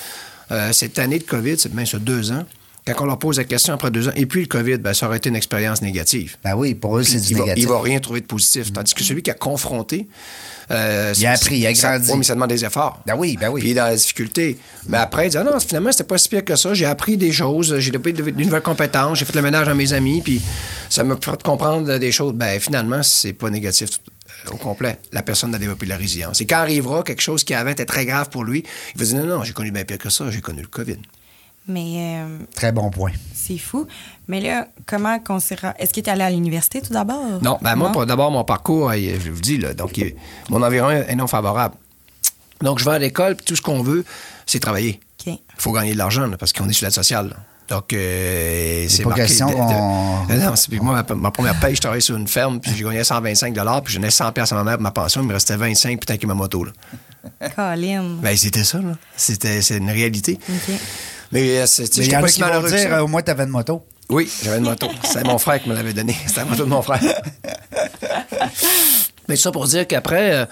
euh, 0.51 0.71
cette 0.73 0.97
année 0.99 1.19
de 1.19 1.23
COVID, 1.23 1.59
c'est 1.59 1.73
même 1.73 1.85
sur 1.85 1.99
deux 1.99 2.31
ans, 2.31 2.45
quand 2.85 3.03
on 3.03 3.05
leur 3.05 3.19
pose 3.19 3.37
la 3.37 3.45
question 3.45 3.73
après 3.73 3.91
deux 3.91 4.09
ans, 4.09 4.11
et 4.15 4.25
puis 4.25 4.41
le 4.41 4.47
COVID, 4.47 4.77
ben, 4.77 4.93
ça 4.93 5.07
aurait 5.07 5.17
été 5.17 5.29
une 5.29 5.35
expérience 5.37 5.81
négative. 5.81 6.35
Ben 6.43 6.55
oui, 6.55 6.73
pour 6.75 6.97
eux, 6.97 7.03
c'est 7.03 7.19
négatif. 7.31 7.63
il 7.63 7.67
va 7.67 7.81
rien 7.81 7.99
trouver 7.99 8.19
de 8.21 8.25
positif. 8.25 8.73
Tandis 8.73 8.93
que 8.93 9.03
celui 9.03 9.21
qui 9.23 9.31
a 9.31 9.35
confronté. 9.35 10.07
Euh, 10.73 11.13
Il 11.17 11.25
a 11.25 11.31
appris, 11.31 11.57
il 11.59 11.67
a 11.67 11.75
ça- 11.75 11.97
grandi. 11.97 12.11
oui, 12.11 12.17
mais 12.19 12.23
ça 12.23 12.33
demande 12.33 12.49
des 12.49 12.65
efforts. 12.65 12.99
Ben 13.05 13.15
oui, 13.17 13.37
ben 13.39 13.49
oui. 13.49 13.61
Puis 13.61 13.73
dans 13.73 13.85
la 13.85 13.95
difficulté. 13.95 14.57
Mais 14.87 14.97
après, 14.97 15.27
il 15.27 15.29
dit 15.29 15.37
Ah 15.37 15.43
non, 15.43 15.59
finalement, 15.59 15.91
c'était 15.91 16.03
pas 16.03 16.17
si 16.17 16.29
pire 16.29 16.43
que 16.43 16.55
ça. 16.55 16.73
J'ai 16.73 16.85
appris 16.85 17.17
des 17.17 17.31
choses, 17.31 17.77
j'ai 17.79 17.91
développé 17.91 18.13
de, 18.13 18.43
nouvelles 18.43 18.61
compétences, 18.61 19.19
j'ai 19.19 19.25
fait 19.25 19.35
le 19.35 19.41
ménage 19.41 19.67
à 19.67 19.73
mes 19.73 19.93
amis, 19.93 20.21
puis 20.21 20.41
ça 20.89 21.03
m'a 21.03 21.15
fait 21.21 21.41
comprendre 21.43 21.97
des 21.97 22.11
choses. 22.11 22.33
Ben 22.33 22.59
finalement, 22.59 23.03
c'est 23.03 23.33
pas 23.33 23.49
négatif 23.49 23.89
euh, 24.47 24.51
au 24.51 24.57
complet. 24.57 24.97
La 25.11 25.21
personne 25.23 25.53
a 25.55 25.59
développé 25.59 25.85
de 25.85 25.89
la 25.91 25.97
résilience. 25.97 26.41
Et 26.41 26.45
quand 26.45 26.57
arrivera 26.57 27.03
quelque 27.03 27.21
chose 27.21 27.43
qui 27.43 27.53
avait 27.53 27.71
été 27.73 27.85
très 27.85 28.05
grave 28.05 28.29
pour 28.29 28.43
lui, 28.43 28.63
il 28.95 28.99
va 28.99 29.05
dire 29.05 29.17
Non, 29.25 29.37
non, 29.37 29.43
j'ai 29.43 29.53
connu 29.53 29.71
bien 29.71 29.83
pire 29.85 29.97
que 29.97 30.09
ça, 30.09 30.29
j'ai 30.31 30.41
connu 30.41 30.61
le 30.61 30.67
COVID. 30.67 30.97
Mais 31.67 32.21
euh, 32.25 32.37
Très 32.55 32.71
bon 32.71 32.89
point. 32.89 33.11
c'est 33.33 33.57
fou. 33.57 33.87
Mais 34.27 34.41
là, 34.41 34.67
comment 34.85 35.19
qu'on 35.19 35.39
s'est... 35.39 35.57
Est-ce 35.79 35.93
qu'il 35.93 36.03
est 36.05 36.09
allé 36.09 36.21
à 36.23 36.29
l'université 36.29 36.81
tout 36.81 36.91
d'abord? 36.93 37.41
Non, 37.41 37.57
ben 37.61 37.75
moi, 37.75 37.91
pour- 37.91 38.05
d'abord, 38.05 38.31
mon 38.31 38.43
parcours, 38.43 38.89
euh, 38.89 38.95
je 38.97 39.31
vous 39.31 39.39
dis, 39.41 39.57
là, 39.57 39.73
donc, 39.73 39.99
mon 40.49 40.61
environnement 40.61 41.03
est 41.07 41.15
non 41.15 41.27
favorable. 41.27 41.75
Donc, 42.61 42.79
je 42.79 42.85
vais 42.85 42.91
à 42.91 42.99
l'école, 42.99 43.35
puis 43.35 43.45
tout 43.45 43.55
ce 43.55 43.61
qu'on 43.61 43.81
veut, 43.81 44.03
c'est 44.45 44.59
travailler. 44.59 44.99
OK. 45.25 45.27
Il 45.27 45.39
faut 45.57 45.71
gagner 45.71 45.93
de 45.93 45.97
l'argent, 45.97 46.27
là, 46.27 46.37
parce 46.37 46.51
qu'on 46.53 46.67
est 46.67 46.73
sur 46.73 46.85
l'aide 46.85 46.93
sociale. 46.93 47.29
là. 47.29 47.35
Donc, 47.69 47.93
euh, 47.93 48.85
c'est 48.89 49.03
pas 49.03 49.09
marqué. 49.09 49.23
question 49.23 49.47
de- 49.47 49.53
de- 49.53 50.33
Euh, 50.33 50.45
Non, 50.49 50.55
c'est 50.57 50.67
puis 50.69 50.79
moi, 50.81 51.01
ma, 51.07 51.15
ma 51.15 51.31
première 51.31 51.57
paye, 51.61 51.75
je 51.75 51.79
travaillais 51.81 52.01
sur 52.01 52.17
une 52.17 52.27
ferme, 52.27 52.59
puis 52.59 52.73
j'ai 52.75 52.83
gagné 52.83 53.03
125 53.05 53.53
puis 53.53 53.93
je 53.93 53.99
donnais 53.99 54.11
100 54.11 54.31
pièces 54.33 54.51
à 54.51 54.55
ma 54.55 54.63
mère 54.65 54.73
pour 54.75 54.83
ma 54.83 54.91
pension, 54.91 55.21
il 55.21 55.27
me 55.27 55.33
restait 55.33 55.55
25 55.55 55.97
puis 55.99 56.05
tanker 56.05 56.27
ma 56.27 56.33
moto. 56.33 56.65
Là. 56.65 56.71
Colin. 57.55 58.17
Ben, 58.21 58.35
c'était 58.35 58.65
ça, 58.65 58.79
là. 58.79 58.97
C'était, 59.15 59.61
c'est 59.61 59.77
une 59.77 59.89
réalité. 59.89 60.37
OK. 60.49 60.75
Mais 61.33 61.59
euh, 61.59 61.65
c'est, 61.65 61.97
Mais 61.97 62.05
il 62.05 62.11
y 62.11 62.15
en 62.15 62.23
a 62.23 62.27
qui 62.29 62.41
vont 62.41 62.61
dire, 62.67 62.79
ça. 62.79 62.97
euh, 62.97 63.01
au 63.01 63.07
moins, 63.07 63.21
tu 63.21 63.31
avais 63.31 63.43
une 63.43 63.49
moto. 63.49 63.85
Oui, 64.09 64.29
j'avais 64.43 64.57
une 64.59 64.63
moto. 64.65 64.89
C'est 65.03 65.25
mon 65.25 65.37
frère 65.37 65.61
qui 65.61 65.69
me 65.69 65.75
l'avait 65.75 65.93
donné. 65.93 66.15
C'était 66.27 66.41
la 66.41 66.45
moto 66.45 66.63
de 66.63 66.69
mon 66.69 66.81
frère. 66.81 67.01
Mais 69.27 69.35
ça 69.35 69.51
pour 69.51 69.67
dire 69.67 69.87
qu'après, 69.87 70.33
euh, 70.33 70.45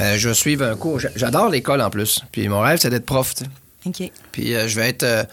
euh, 0.00 0.16
je 0.16 0.28
vais 0.28 0.34
suivre 0.34 0.64
un 0.64 0.76
cours. 0.76 1.00
J'a- 1.00 1.08
J'adore 1.16 1.48
l'école 1.48 1.80
en 1.82 1.90
plus. 1.90 2.20
Puis 2.32 2.48
mon 2.48 2.60
rêve, 2.60 2.78
c'est 2.80 2.90
d'être 2.90 3.06
prof. 3.06 3.34
OK. 3.84 4.10
Puis 4.32 4.54
euh, 4.54 4.68
je 4.68 4.76
vais 4.76 4.88
être. 4.88 5.02
euh, 5.02 5.24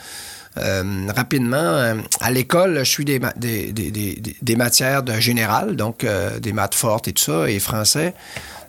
Euh, 0.60 1.08
rapidement, 1.16 1.58
euh, 1.58 1.96
à 2.22 2.30
l'école, 2.30 2.78
je 2.84 2.92
suis 2.92 3.04
des, 3.06 3.18
ma- 3.18 3.34
des, 3.36 3.72
des- 3.72 3.90
des- 3.90 4.14
des- 4.18 4.36
des 4.40 4.56
matières 4.56 5.02
de 5.02 5.20
général, 5.20 5.76
donc 5.76 6.04
euh, 6.04 6.38
des 6.40 6.54
maths 6.54 6.76
fortes 6.76 7.08
et 7.08 7.14
tout 7.14 7.24
ça, 7.24 7.50
et 7.50 7.58
français 7.58 8.14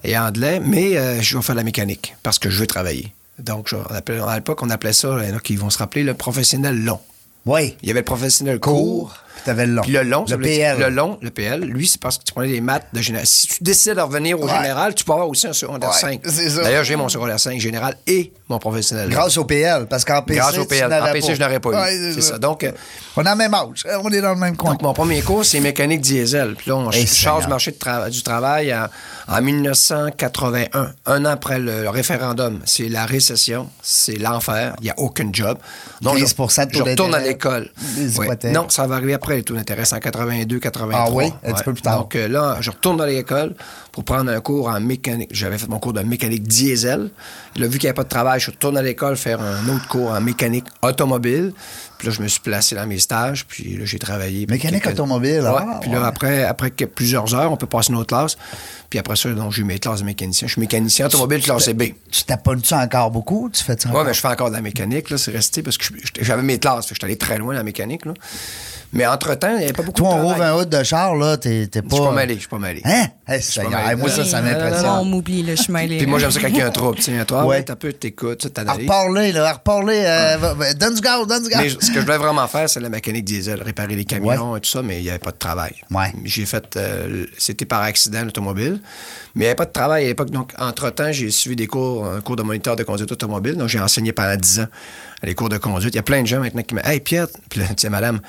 et 0.03 0.17
anglais, 0.17 0.63
mais 0.65 0.97
euh, 0.97 1.21
je 1.21 1.37
vais 1.37 1.43
faire 1.43 1.55
de 1.55 1.61
la 1.61 1.65
mécanique 1.65 2.17
parce 2.23 2.39
que 2.39 2.49
je 2.49 2.59
veux 2.59 2.67
travailler. 2.67 3.13
Donc, 3.39 3.69
je- 3.69 3.77
on 3.77 3.95
appelait- 3.95 4.21
à 4.21 4.35
l'époque, 4.37 4.63
on 4.63 4.71
appelait 4.71 4.93
ça, 4.93 5.17
il 5.23 5.29
y 5.29 5.33
en 5.33 5.37
a 5.37 5.41
qui 5.41 5.57
vont 5.57 5.71
se 5.71 5.79
rappeler, 5.79 6.03
le 6.05 6.15
professionnel 6.15 6.85
long. 6.85 7.01
Oui. 7.47 7.77
Il 7.83 7.89
y 7.89 7.91
avait 7.91 8.01
le 8.01 8.05
professionnel 8.05 8.61
court. 8.61 9.15
T'avais 9.45 9.67
le 9.67 9.75
long. 9.75 9.83
Puis 9.83 9.93
le 9.93 10.03
long, 10.03 10.21
Le 10.29 10.37
dire- 10.37 10.39
PL. 10.39 10.79
Le 10.79 10.89
long, 10.91 11.19
le 11.21 11.31
PL, 11.31 11.61
lui, 11.65 11.87
c'est 11.87 12.01
parce 12.01 12.19
que 12.19 12.25
tu 12.25 12.33
prenais 12.33 12.49
des 12.53 12.61
maths 12.61 12.87
de 12.93 13.01
général. 13.03 13.27
Si 13.27 13.47
tu 13.47 13.63
décides 13.63 13.95
de 13.95 14.01
revenir 14.01 14.41
au 14.41 14.47
Ouais. 14.47 14.55
général, 14.55 14.95
tu 14.95 15.05
peux 15.05 15.13
avoir 15.13 15.29
aussi 15.29 15.47
un 15.47 15.53
secondaire 15.53 15.91
Ouais, 15.91 15.99
5. 15.99 16.21
c'est 16.25 16.49
ça. 16.51 16.63
D'ailleurs, 16.63 16.85
j'ai 16.85 16.97
mon 16.97 17.09
secondaire 17.09 17.39
5 17.39 17.61
général 17.61 17.97
et 18.07 18.33
mon 18.49 18.59
professionnel. 18.59 19.09
Grâce 19.11 19.37
au 19.37 19.45
PL, 19.45 19.87
parce 19.87 20.05
qu'en 20.05 20.23
PC, 20.23 20.39
Grâce 20.41 20.59
au 20.59 20.65
PL. 20.65 20.93
En 20.93 21.13
PC, 21.13 21.35
je 21.35 21.41
n'aurais 21.41 21.61
pas 21.61 21.91
eu. 21.93 22.13
C'est 22.15 22.21
ça. 22.23 22.39
Donc, 22.39 22.65
euh, 22.65 22.73
on 23.17 23.27
a 23.27 23.33
le 23.33 23.37
même 23.37 23.53
âge. 23.55 23.85
On 24.03 24.11
est 24.11 24.21
dans 24.21 24.33
le 24.35 24.39
même 24.41 24.57
coin. 24.57 24.73
donc, 24.73 24.83
mon 24.83 24.93
premier 24.95 25.21
cours, 25.23 25.45
c'est 25.45 25.61
mécanique 25.61 26.01
diesel. 26.01 26.55
Puis 26.57 26.71
là, 26.71 26.77
on 26.77 26.91
Eh, 26.91 27.05
charge 27.07 27.47
marché 27.49 27.71
de 27.73 27.77
tra- 27.77 28.09
du 28.09 28.23
travail 28.23 28.75
en, 28.75 28.87
en 29.29 29.43
1981, 29.43 30.93
un 31.07 31.25
an 31.25 31.29
après 31.29 31.59
le 31.59 31.89
référendum. 31.89 32.61
C'est 32.65 32.89
la 32.89 33.07
récession, 33.07 33.69
c'est 33.83 34.17
l'enfer, 34.19 34.75
il 34.81 34.85
n'y 34.85 34.91
a 34.91 34.95
aucun 34.99 35.29
job. 35.33 35.59
15 36.03 36.19
je, 36.19 36.25
de 36.25 36.31
taux 36.33 36.49
je 36.79 36.83
retourne 36.83 37.15
à 37.15 37.21
l'école. 37.21 37.71
Non, 38.53 38.69
ça 38.69 38.87
va 38.87 38.97
arriver 38.97 39.15
après 39.25 39.37
les 39.37 39.43
taux 39.43 39.55
d'intérêt, 39.55 39.85
en 39.91 39.99
82, 39.99 40.59
83. 40.59 41.01
Ah 41.01 41.11
oui? 41.11 41.33
Un 41.43 41.53
petit 41.55 41.65
peu 41.65 41.73
plus 41.73 41.81
tard. 41.81 42.01
Donc 42.01 42.15
euh, 42.15 42.29
là, 42.29 42.59
je 42.61 42.71
retourne 42.71 42.99
dans 42.99 43.07
l'école 43.07 43.55
pour 43.95 44.03
prendre 44.03 44.29
un 44.29 44.41
cours 44.41 44.67
en 44.67 44.81
mécanique. 44.81 45.29
J'avais 45.33 45.57
fait 45.57 45.69
mon 45.69 45.79
cours 45.79 45.93
de 45.93 46.01
mécanique 46.01 46.43
diesel. 46.43 47.11
Là, 47.55 47.67
vu 47.69 47.79
qu'il 47.79 47.87
n'y 47.87 47.91
avait 47.91 47.95
pas 47.95 48.03
de 48.03 48.09
travail, 48.09 48.41
je 48.41 48.51
retourne 48.51 48.77
à 48.77 48.83
l'école 48.83 49.17
faire 49.17 49.41
un 49.41 49.69
autre 49.69 49.87
cours 49.87 50.11
en 50.11 50.21
mécanique 50.21 50.65
automobile. 50.83 51.53
Puis 51.99 52.09
là, 52.09 52.15
je 52.15 52.21
me 52.21 52.27
suis 52.27 52.41
placé 52.41 52.75
dans 52.75 52.89
mes 52.89 52.99
stages, 52.99 53.47
puis 53.47 53.77
là, 53.77 53.85
j'ai 53.85 54.01
travaillé. 54.01 54.47
Mécanique 54.49 54.83
quelques- 54.83 54.95
automobile, 54.99 55.43
Ouais. 55.43 55.49
ah, 55.57 55.79
Puis 55.81 55.91
là, 55.93 56.01
ouais. 56.13 56.43
après, 56.43 56.71
plusieurs 56.93 57.33
heures, 57.37 57.53
on 57.53 57.57
peut 57.57 57.69
passer 57.69 57.93
une 57.93 57.99
autre 57.99 58.09
classe. 58.09 58.37
Puis 58.91 58.99
après 58.99 59.15
ça, 59.15 59.31
donc, 59.31 59.53
j'ai 59.53 59.63
eu 59.63 59.65
mes 59.65 59.79
classes 59.79 60.01
de 60.01 60.05
mécanicien. 60.07 60.49
Je 60.49 60.55
suis 60.55 60.61
mécanicien 60.61 61.07
automobile 61.07 61.41
classe 61.41 61.69
B. 61.69 61.83
Tu 62.11 62.25
taponnes-tu 62.25 62.75
encore 62.75 63.13
beaucoup? 63.13 63.49
Tu 63.53 63.63
fais 63.63 63.77
ça 63.79 63.91
Oui, 63.95 64.01
mais 64.05 64.13
je 64.13 64.21
fais 64.21 64.27
encore 64.29 64.51
de 64.51 64.57
la 64.57 64.61
mécanique, 64.61 65.09
là, 65.11 65.19
c'est 65.19 65.31
resté 65.31 65.63
parce 65.63 65.79
que 65.79 65.85
je- 65.85 66.21
j'avais 66.21 66.43
mes 66.43 66.59
classes, 66.59 66.87
fait 66.87 66.91
que 66.91 66.95
j'étais 66.97 67.05
allé 67.07 67.17
très 67.17 67.39
loin 67.39 67.53
dans 67.55 67.59
la 67.59 67.65
mécanique, 67.65 68.07
là. 68.07 68.15
Mais 68.93 69.07
entre-temps, 69.07 69.51
il 69.51 69.59
n'y 69.59 69.65
avait 69.65 69.73
pas 69.73 69.83
beaucoup 69.83 69.99
Toi, 70.03 70.09
de 70.11 70.15
on 70.15 70.17
travail. 70.29 70.33
rouvre 70.51 70.59
un 70.59 70.63
hood 70.63 70.69
de 70.69 70.83
char, 70.85 71.15
là, 71.17 71.37
t'es 71.37 71.67
pas... 71.67 71.81
Je 71.91 71.95
suis 71.97 72.05
pas 72.05 72.13
mêlé, 72.13 72.35
je 72.35 72.39
suis 72.41 72.49
pas 72.49 72.59
mêlé. 72.61 72.81
Hein? 72.85 73.07
Hey, 73.91 73.97
moi, 73.97 74.09
ça, 74.11 74.25
ça 74.25 74.41
m'impressionne. 74.43 74.87
On 75.01 75.05
m'oublie, 75.05 75.57
suis 75.57 75.73
mêlée. 75.73 75.99
Puis 75.99 76.07
moi, 76.07 76.19
j'aime 76.19 76.31
ça 76.31 76.41
quand 76.41 76.49
il 76.49 76.57
y 76.57 76.61
a 76.63 76.67
un 76.67 76.71
trouble. 76.71 76.97
Tu 76.97 77.03
sais, 77.05 77.19
un 77.19 77.25
trouble, 77.27 77.45
Ouais. 77.47 77.63
t'as 77.63 77.77
peu, 77.77 77.93
t'écoutes, 77.93 78.39
tu 78.39 78.47
À 78.47 78.51
t'analyses. 78.51 78.83
reparler, 78.89 79.33
là, 79.33 79.49
à 79.49 79.53
reparler. 79.55 80.03
euh, 80.07 80.75
donne 80.75 80.95
du 80.95 81.01
gaz, 81.01 81.27
donne 81.27 81.43
du 81.43 81.49
gaz. 81.49 81.61
Mais 81.63 81.69
ce 81.71 81.77
que 81.91 81.95
je 81.95 82.01
voulais 82.01 82.19
vraiment 82.19 82.47
faire, 82.49 82.69
c'est 82.69 82.81
la 82.81 82.89
mécanique 82.89 83.25
diesel, 83.25 83.63
réparer 83.63 83.95
les 83.97 84.05
camions 84.05 84.57
et 84.57 84.61
tout 84.61 84.71
ça, 84.71 84.83
mais 84.83 84.99
il 84.99 85.03
n'y 85.05 85.11
avait 85.11 85.19
pas 85.19 85.33
de 85.33 85.39
travail. 85.39 85.75
Ouais. 85.91 86.13
J'ai 86.25 86.47
fait, 86.47 86.77
euh, 86.77 87.27
c'était 87.39 87.65
par 87.67 87.83
accident 87.83 88.23
l'automobile, 88.25 88.81
mais 89.35 89.45
il 89.45 89.47
n'y 89.47 89.47
avait 89.47 89.55
pas 89.55 89.67
de 89.67 89.73
travail 89.73 90.05
à 90.05 90.09
l'époque. 90.09 90.31
Donc, 90.31 90.53
entre-temps, 90.59 91.13
j'ai 91.13 91.31
suivi 91.31 91.57
des 91.57 91.67
cours, 91.67 92.07
un 92.07 92.21
cours 92.21 92.37
de 92.37 92.43
moniteur 92.43 92.77
de 92.77 92.83
conduite 92.85 93.11
automobile. 93.13 93.57
Donc, 93.57 93.69
j'ai 93.69 93.81
enseigné 93.81 94.13
pendant 94.13 94.37
10 94.37 94.61
ans 94.61 94.67
les 95.23 95.35
cours 95.35 95.49
de 95.49 95.57
conduite. 95.59 95.95
Il 95.95 95.97
y 95.97 96.01
a 96.01 96.03
plein 96.03 96.21
de 96.23 96.27
gens 96.27 96.41
maintenant 96.41 96.63
qui 96.63 96.75
me 96.75 96.87
Hey, 96.87 97.01
Pierre, 97.01 97.29
puis 97.49 97.61
là, 97.61 97.67
tu 97.69 97.75
sais, 97.79 97.89
madame, 97.91 98.21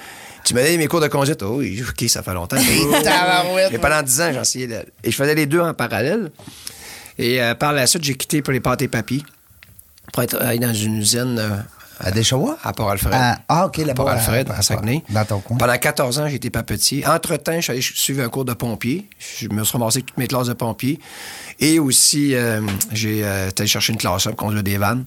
tu 0.46 0.54
m'as 0.54 0.62
donné 0.64 0.78
mes 0.78 0.88
cours 0.88 1.02
de 1.02 1.08
conduite. 1.08 1.42
Oh, 1.44 1.56
oui, 1.58 1.84
OK, 1.88 2.08
ça 2.08 2.24
fait 2.24 2.34
longtemps. 2.34 2.58
Mais 3.72 3.78
pendant 3.80 4.02
10 4.02 4.22
ans, 4.22 4.32
le- 4.32 4.86
Et 5.04 5.12
je 5.12 5.16
faisais 5.16 5.36
les 5.36 5.46
deux 5.46 5.60
en 5.60 5.74
parallèle. 5.74 6.32
Et 7.18 7.42
euh, 7.42 7.56
par 7.56 7.74
la 7.74 7.88
suite, 7.88 8.04
j'ai 8.04 8.16
quitté 8.16 8.42
pour 8.42 8.54
les 8.54 8.60
pâtes 8.60 8.82
et 8.82 8.88
papiers 8.88 9.24
pour 10.14 10.24
être 10.24 10.38
euh, 10.42 10.58
dans 10.58 10.74
une 10.74 10.98
usine 10.98 11.38
euh, 11.40 11.58
À 12.00 12.12
Deschawa? 12.12 12.58
à 12.64 12.74
Port-Alfred. 12.74 13.14
Ah, 13.16 13.40
ah, 13.48 13.66
OK, 13.68 13.80
À 13.80 13.86
là-bas. 13.86 14.04
Port-Alfred, 14.04 14.50
à- 14.52 14.58
à 14.58 14.62
Saguenay. 14.62 15.04
Dans 15.10 15.25
ton 15.25 15.40
coin. 15.40 15.58
Pendant 15.58 15.78
14 15.78 16.20
ans, 16.20 16.28
j'ai 16.28 16.36
été 16.36 16.50
papetier. 16.50 17.06
Entre-temps, 17.08 17.56
je 17.56 17.62
suis 17.62 17.72
allé 17.72 17.82
suivre 17.82 18.24
un 18.24 18.30
cours 18.30 18.46
de 18.46 18.54
pompier. 18.54 19.08
Je 19.40 19.48
me 19.48 19.64
suis 19.64 19.78
ramassé 19.78 20.02
toutes 20.02 20.18
mes 20.18 20.28
classes 20.28 20.48
de 20.48 20.54
pompier. 20.54 21.00
Et 21.60 21.80
aussi, 21.80 22.36
euh, 22.36 22.62
j'ai 22.92 23.20
été 23.20 23.62
allé 23.62 23.68
chercher 23.68 23.94
une 23.94 24.00
classe 24.00 24.28
1 24.28 24.32
pour 24.32 24.38
conduire 24.38 24.64
des 24.64 24.78
vannes 24.78 25.06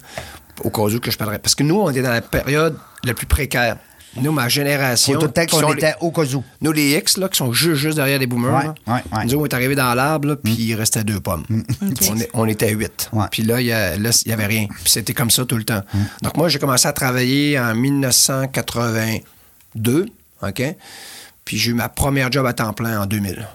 au 0.64 0.70
cas 0.70 0.82
où 0.82 0.98
que 0.98 1.10
je 1.10 1.16
parlerais. 1.18 1.38
Parce 1.38 1.54
que 1.54 1.62
nous, 1.62 1.78
on 1.78 1.90
était 1.90 2.02
dans 2.02 2.10
la 2.10 2.22
période 2.22 2.76
la 3.04 3.14
plus 3.14 3.26
précaire. 3.26 3.76
Nous, 4.16 4.32
ma 4.32 4.48
génération... 4.48 5.12
Faut 5.14 5.20
tout 5.20 5.26
le 5.26 5.32
temps 5.32 5.44
qui 5.46 5.54
qu'on 5.54 5.60
sont 5.60 5.72
était 5.74 5.90
les- 5.90 5.94
au 6.00 6.10
cas 6.10 6.24
où. 6.34 6.42
Nous, 6.60 6.72
les 6.72 6.96
X, 6.96 7.16
là, 7.18 7.28
qui 7.28 7.36
sont 7.36 7.52
juste, 7.52 7.76
juste 7.80 7.96
derrière 7.96 8.18
les 8.18 8.26
boomers, 8.26 8.52
Ouais, 8.56 8.64
là, 8.64 8.74
ouais, 8.86 9.02
ouais. 9.16 9.24
nous, 9.26 9.38
on 9.40 9.44
est 9.44 9.54
arrivés 9.54 9.74
dans 9.76 9.94
l'arbre, 9.94 10.28
là, 10.28 10.36
puis 10.36 10.54
il 10.58 10.74
restait 10.74 11.04
deux 11.04 11.20
pommes. 11.20 11.44
On, 12.10 12.16
est- 12.16 12.30
on 12.34 12.46
était 12.46 12.72
huit. 12.72 13.10
Puis 13.30 13.42
là, 13.42 13.60
il 13.60 13.70
a- 13.72 13.96
là, 13.96 14.10
n'y 14.26 14.32
avait 14.32 14.46
rien. 14.46 14.66
Puis 14.66 14.90
c'était 14.90 15.14
comme 15.14 15.30
ça 15.30 15.44
tout 15.44 15.56
le 15.56 15.64
temps. 15.64 15.82
Donc, 16.22 16.36
moi, 16.36 16.48
j'ai 16.48 16.58
commencé 16.58 16.88
à 16.88 16.92
travailler 16.92 17.58
en 17.60 17.74
1982, 17.74 20.06
OK? 20.42 20.62
Puis 21.44 21.58
j'ai 21.58 21.70
eu 21.70 21.74
ma 21.74 21.88
première 21.88 22.30
job 22.32 22.44
à 22.46 22.52
temps 22.52 22.72
plein 22.72 23.00
en 23.02 23.06
2000. 23.06 23.46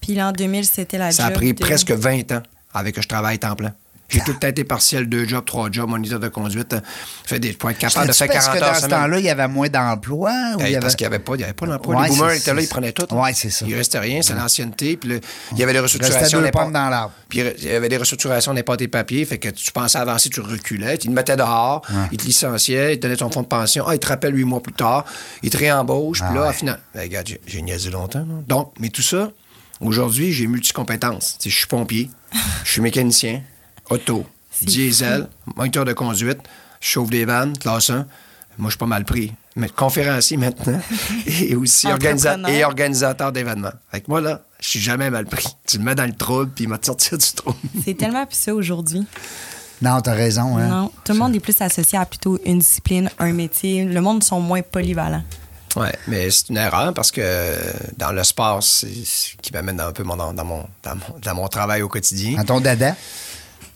Puis 0.00 0.14
l'an 0.14 0.32
2000, 0.32 0.64
c'était 0.64 0.98
la 0.98 1.10
Ça 1.12 1.26
a 1.26 1.28
job 1.28 1.36
pris 1.38 1.54
de- 1.54 1.58
presque 1.60 1.90
20 1.90 2.30
ans 2.32 2.42
avec 2.72 2.94
que 2.94 3.02
je 3.02 3.08
travaille 3.08 3.38
temps 3.38 3.56
plein. 3.56 3.72
J'ai 4.10 4.20
tout 4.20 4.32
le 4.32 4.38
temps 4.38 4.48
été 4.48 4.64
partiel, 4.64 5.08
deux 5.08 5.26
jobs, 5.26 5.44
trois 5.44 5.70
jobs, 5.72 5.88
moniteur 5.88 6.20
de 6.20 6.28
conduite. 6.28 6.76
Fait 7.24 7.40
des, 7.40 7.52
pour 7.54 7.70
être 7.70 7.78
capable 7.78 8.06
de 8.06 8.12
faire 8.12 8.28
parce 8.28 8.44
40 8.46 8.58
que 8.58 8.64
heures 8.64 8.72
dans 8.74 8.78
ce 8.80 8.86
temps-là, 8.86 9.18
il 9.18 9.24
y 9.24 9.30
avait 9.30 9.48
moins 9.48 9.68
d'emplois? 9.68 10.30
Hey, 10.60 10.74
avait- 10.76 10.80
Parce 10.80 10.94
qu'il 10.94 11.04
n'y 11.08 11.14
avait 11.14 11.24
pas, 11.24 11.34
il 11.36 11.40
y 11.40 11.44
avait 11.44 11.52
pas 11.54 11.66
d'emploi. 11.66 11.96
Ouais, 11.96 12.02
les 12.02 12.08
boomers 12.10 12.32
étaient 12.32 12.52
là, 12.54 12.60
ils 12.60 12.68
prenaient 12.68 12.92
tout. 12.92 13.12
Ouais, 13.14 13.32
c'est 13.34 13.50
ça. 13.50 13.64
Il 13.66 13.74
restait 13.74 13.98
rien, 13.98 14.20
c'est 14.22 14.34
l'ancienneté. 14.34 14.96
Puis 14.98 15.20
il 15.52 15.58
y 15.58 15.62
avait 15.62 15.72
des 15.72 15.80
Restait 15.80 15.98
restructurations. 15.98 16.40
n'importe- 16.42 16.64
pommes 16.66 16.72
dans 16.74 16.88
l'arbre. 16.90 17.12
Puis 17.28 17.40
il 17.40 17.64
y 17.64 17.70
avait 17.70 17.88
des 17.88 17.96
restructurations 17.96 18.52
n'importe 18.52 18.80
tes 18.80 18.88
papiers. 18.88 19.24
Fait 19.24 19.38
que 19.38 19.48
tu 19.48 19.72
pensais 19.72 19.98
avancer, 19.98 20.28
tu 20.28 20.40
reculais. 20.40 20.94
Ils 20.96 20.98
te 20.98 21.08
mettaient 21.10 21.36
dehors, 21.36 21.82
ils 22.12 22.18
te 22.18 22.24
licenciaient, 22.24 22.94
ils 22.94 22.98
te 22.98 23.02
donnaient 23.02 23.16
ton 23.16 23.30
fonds 23.30 23.42
de 23.42 23.46
pension. 23.48 23.84
Ah, 23.88 23.94
ils 23.94 23.98
te 24.00 24.06
rappellent 24.06 24.36
huit 24.36 24.44
mois 24.44 24.62
plus 24.62 24.74
tard. 24.74 25.06
Ils 25.42 25.50
te 25.50 25.56
réembauchent. 25.56 26.20
Puis 26.20 26.28
Ah 26.30 26.34
là, 26.34 26.42
ouais. 26.42 26.48
à 26.48 26.52
final... 26.52 26.78
Ben, 26.94 27.00
regarde, 27.02 27.28
j'ai- 27.46 27.62
niaisé 27.62 27.90
longtemps. 27.90 28.26
Donc, 28.46 28.72
mais 28.78 28.90
tout 28.90 29.02
ça, 29.02 29.30
aujourd'hui, 29.80 30.32
j'ai 30.32 30.46
multi-compétences. 30.46 31.38
Je 31.44 31.48
suis 31.50 31.66
pompier, 31.66 32.10
je 32.64 32.70
suis 32.70 32.80
mécanicien, 32.82 33.40
auto, 33.90 34.26
diesel, 34.62 35.28
moniteur 35.56 35.84
de 35.84 35.92
conduite, 35.92 36.38
je 36.80 36.88
chauffe 36.88 37.10
des 37.10 37.24
vannes, 37.24 37.56
classe 37.58 37.90
1. 37.90 38.06
Moi, 38.56 38.68
je 38.68 38.72
suis 38.72 38.78
pas 38.78 38.86
mal 38.86 39.04
pris. 39.04 39.32
Mais 39.56 39.68
conférencier 39.68 40.36
maintenant 40.36 40.80
et 41.26 41.54
aussi 41.56 41.86
organisa- 41.88 42.30
Entrepreneur. 42.34 42.50
et 42.50 42.64
organisateur 42.64 43.32
d'événements. 43.32 43.72
Fait 43.90 44.00
que 44.00 44.06
moi, 44.08 44.20
là, 44.20 44.42
je 44.60 44.68
suis 44.68 44.80
jamais 44.80 45.10
mal 45.10 45.26
pris. 45.26 45.46
Tu 45.66 45.78
me 45.78 45.84
mets 45.84 45.94
dans 45.94 46.06
le 46.06 46.12
trouble, 46.14 46.50
puis 46.54 46.64
il 46.64 46.68
m'a 46.68 46.78
sortir 46.80 47.18
du 47.18 47.32
trouble. 47.32 47.58
C'est 47.84 47.94
tellement 47.96 48.26
plus 48.26 48.36
ça 48.36 48.54
aujourd'hui. 48.54 49.04
Non, 49.82 50.00
t'as 50.00 50.14
raison. 50.14 50.56
Hein? 50.56 50.68
Non, 50.68 50.92
tout 51.04 51.12
le 51.12 51.18
monde 51.18 51.34
est 51.34 51.40
plus 51.40 51.60
associé 51.60 51.98
à 51.98 52.06
plutôt 52.06 52.38
une 52.44 52.60
discipline, 52.60 53.10
un 53.18 53.32
métier. 53.32 53.84
Le 53.84 54.00
monde 54.00 54.22
sont 54.24 54.40
moins 54.40 54.62
polyvalents. 54.62 55.24
Oui, 55.76 55.88
mais 56.06 56.30
c'est 56.30 56.50
une 56.50 56.56
erreur 56.56 56.94
parce 56.94 57.10
que 57.10 57.20
euh, 57.22 57.56
dans 57.96 58.12
le 58.12 58.22
sport, 58.22 58.62
c'est 58.62 58.86
ce 59.04 59.34
qui 59.42 59.52
m'amène 59.52 59.80
un 59.80 59.90
peu 59.90 60.04
mon, 60.04 60.16
dans, 60.16 60.32
mon, 60.44 60.64
dans, 60.84 60.94
mon, 60.94 61.18
dans 61.20 61.34
mon 61.34 61.48
travail 61.48 61.82
au 61.82 61.88
quotidien. 61.88 62.36
Dans 62.36 62.44
ton 62.44 62.60
dada? 62.60 62.94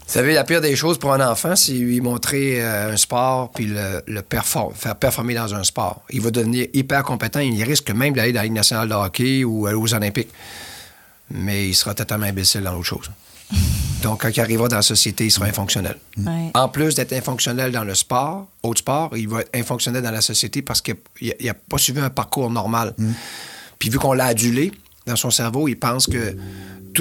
Vous 0.09 0.14
savez, 0.14 0.33
la 0.33 0.42
pire 0.44 0.62
des 0.62 0.75
choses 0.75 0.97
pour 0.99 1.12
un 1.12 1.21
enfant, 1.31 1.55
c'est 1.55 1.73
lui 1.73 2.01
montrer 2.01 2.62
euh, 2.64 2.94
un 2.94 2.97
sport 2.97 3.51
puis 3.53 3.66
le, 3.66 4.03
le 4.07 4.23
perform- 4.23 4.75
faire 4.75 4.97
performer 4.97 5.35
dans 5.35 5.55
un 5.55 5.62
sport. 5.64 6.01
Il 6.09 6.23
va 6.23 6.31
devenir 6.31 6.66
hyper 6.73 7.03
compétent. 7.03 7.40
Il 7.40 7.62
risque 7.62 7.90
même 7.90 8.14
d'aller 8.14 8.33
dans 8.33 8.40
la 8.40 8.44
Ligue 8.44 8.55
nationale 8.55 8.88
de 8.88 8.94
hockey 8.94 9.44
ou 9.44 9.66
aller 9.66 9.77
aux 9.77 9.92
Olympiques. 9.92 10.31
Mais 11.31 11.68
il 11.68 11.75
sera 11.75 11.92
totalement 11.94 12.25
imbécile 12.25 12.62
dans 12.62 12.73
l'autre 12.73 12.87
chose. 12.87 13.11
Donc, 14.03 14.23
quand 14.23 14.31
il 14.35 14.40
arrivera 14.40 14.68
dans 14.68 14.77
la 14.77 14.83
société, 14.83 15.27
il 15.27 15.31
sera 15.31 15.44
infonctionnel. 15.44 15.99
Ouais. 16.16 16.53
En 16.55 16.71
plus 16.71 16.94
d'être 16.94 17.12
infonctionnel 17.12 17.71
dans 17.71 17.85
le 17.85 17.94
sport, 17.94 18.47
autre 18.62 18.79
sport, 18.79 19.11
il 19.14 19.29
va 19.29 19.42
être 19.42 19.51
infonctionnel 19.55 20.03
dans 20.03 20.11
la 20.11 20.23
société 20.23 20.62
parce 20.62 20.81
qu'il 20.81 20.97
n'a 21.44 21.53
pas 21.53 21.77
suivi 21.77 22.01
un 22.01 22.09
parcours 22.09 22.51
normal. 22.51 22.94
Puis 23.79 23.90
vu 23.90 23.99
qu'on 23.99 24.14
l'a 24.14 24.27
adulé, 24.27 24.73
dans 25.05 25.16
son 25.16 25.31
cerveau, 25.31 25.68
il 25.68 25.77
pense 25.79 26.07
que 26.07 26.35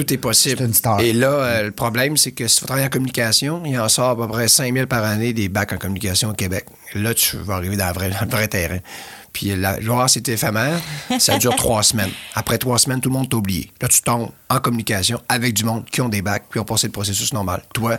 tout 0.04 0.12
est 0.12 0.18
possible. 0.18 0.62
Une 0.62 0.74
star. 0.74 1.00
Et 1.00 1.12
là, 1.12 1.28
euh, 1.30 1.62
le 1.64 1.70
problème, 1.72 2.16
c'est 2.16 2.30
que 2.32 2.46
si 2.46 2.60
tu 2.60 2.66
travailles 2.66 2.86
en 2.86 2.88
communication, 2.88 3.60
il 3.66 3.78
en 3.78 3.88
sort 3.88 4.10
à 4.10 4.16
peu 4.16 4.28
près 4.28 4.46
5 4.48 4.72
000 4.72 4.86
par 4.86 5.02
année 5.04 5.32
des 5.32 5.48
bacs 5.48 5.72
en 5.72 5.76
communication 5.78 6.30
au 6.30 6.34
Québec. 6.34 6.66
Là, 6.94 7.12
tu 7.14 7.36
vas 7.38 7.54
arriver 7.54 7.76
dans, 7.76 7.88
le 7.88 7.92
vrai- 7.94 8.10
dans 8.10 8.24
le 8.24 8.30
vrai 8.30 8.46
terrain. 8.48 8.78
Puis 9.32 9.54
la 9.56 9.78
gloire, 9.78 10.08
c'est 10.08 10.28
éphémère. 10.28 10.78
Ça 11.18 11.36
dure 11.38 11.54
trois 11.56 11.82
semaines. 11.82 12.10
Après 12.34 12.58
trois 12.58 12.78
semaines, 12.78 13.00
tout 13.00 13.08
le 13.08 13.14
monde 13.14 13.28
t'a 13.28 13.36
oublié. 13.36 13.70
Là, 13.82 13.88
tu 13.88 14.00
tombes 14.02 14.30
en 14.48 14.60
communication 14.60 15.20
avec 15.28 15.52
du 15.54 15.64
monde 15.64 15.84
qui 15.90 16.00
ont 16.00 16.08
des 16.08 16.22
bacs, 16.22 16.44
puis 16.48 16.60
ont 16.60 16.64
passé 16.64 16.86
le 16.86 16.92
processus 16.92 17.32
normal. 17.32 17.62
Toi, 17.74 17.98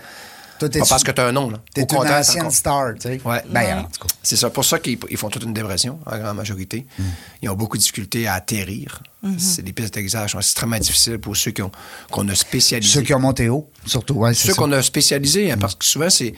Toi, 0.60 0.70
pas 0.70 0.86
parce 0.88 1.04
que 1.04 1.12
tu 1.12 1.22
as 1.22 1.26
un 1.28 1.32
nom. 1.32 1.50
Là. 1.50 1.62
T'es 1.74 1.82
Au 1.96 2.04
une 2.04 2.10
ancienne 2.12 2.52
star, 2.52 2.94
tu 2.96 3.02
sais? 3.02 3.22
Ouais. 3.24 3.42
Ben. 3.50 3.88
C'est 4.22 4.36
ça. 4.36 4.50
Pour 4.50 4.66
ça 4.66 4.80
qu'ils 4.80 4.98
ils 5.10 5.18
font 5.18 5.30
toute 5.30 5.44
une 5.44 5.54
dépression, 5.54 6.00
en 6.06 6.18
grande 6.18 6.38
majorité. 6.38 6.86
Mm. 6.98 7.04
Ils 7.44 7.50
ont 7.50 7.56
beaucoup 7.56 7.78
de 7.78 7.82
difficultés 7.82 8.28
à 8.28 8.34
atterrir. 8.34 9.02
Mm-hmm. 9.24 9.40
C'est 9.40 9.62
des 9.62 9.74
pistes 9.74 9.94
d'exercice 9.94 10.32
sont 10.34 10.40
extrêmement 10.40 10.78
difficiles 10.78 11.18
pour 11.18 11.36
ceux 11.36 11.52
qui 11.52 11.62
ont- 11.62 11.72
qu'on 12.12 12.28
a 12.30 12.36
spécialisés. 12.36 12.94
Ceux 12.94 13.02
qui 13.02 13.14
ont 13.14 13.20
monté 13.20 13.50
haut, 13.50 13.70
surtout. 13.86 14.16
Ouais, 14.16 14.34
c'est 14.34 14.48
Ceux 14.48 14.54
qu'on 14.54 14.72
a 14.72 14.82
spécialisés, 14.82 15.52
hein, 15.52 15.58
parce 15.58 15.76
que 15.76 15.86
souvent, 15.86 16.10
c'est. 16.10 16.34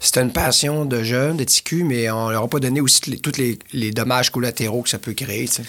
C'était 0.00 0.22
une 0.22 0.32
passion 0.32 0.84
de 0.84 1.04
jeunes, 1.04 1.36
de 1.36 1.44
TQ, 1.44 1.84
mais 1.84 2.10
on 2.10 2.30
leur 2.30 2.42
a 2.42 2.48
pas 2.48 2.58
donné 2.58 2.80
aussi 2.80 3.00
tous 3.20 3.36
les, 3.38 3.92
dommages 3.92 4.30
collatéraux 4.30 4.82
que 4.82 4.88
ça 4.88 4.98
peut 4.98 5.12
créer. 5.12 5.46
tu 5.46 5.54
sais. 5.54 5.62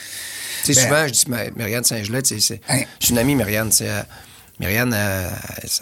Tu 0.65 0.73
Ben- 0.73 0.83
souvent, 0.83 1.07
je 1.07 1.11
dis, 1.13 1.23
Ma- 1.27 1.51
Myriane 1.51 1.83
Saint-Gelais, 1.83 2.23
tu 2.23 2.39
c'est 2.41 2.59
Hein? 2.67 2.81
c'est 2.99 3.09
une 3.11 3.19
amie, 3.19 3.35
c'est, 3.71 3.89
euh, 3.89 4.01
Myriane 4.59 4.93
euh, 4.93 5.29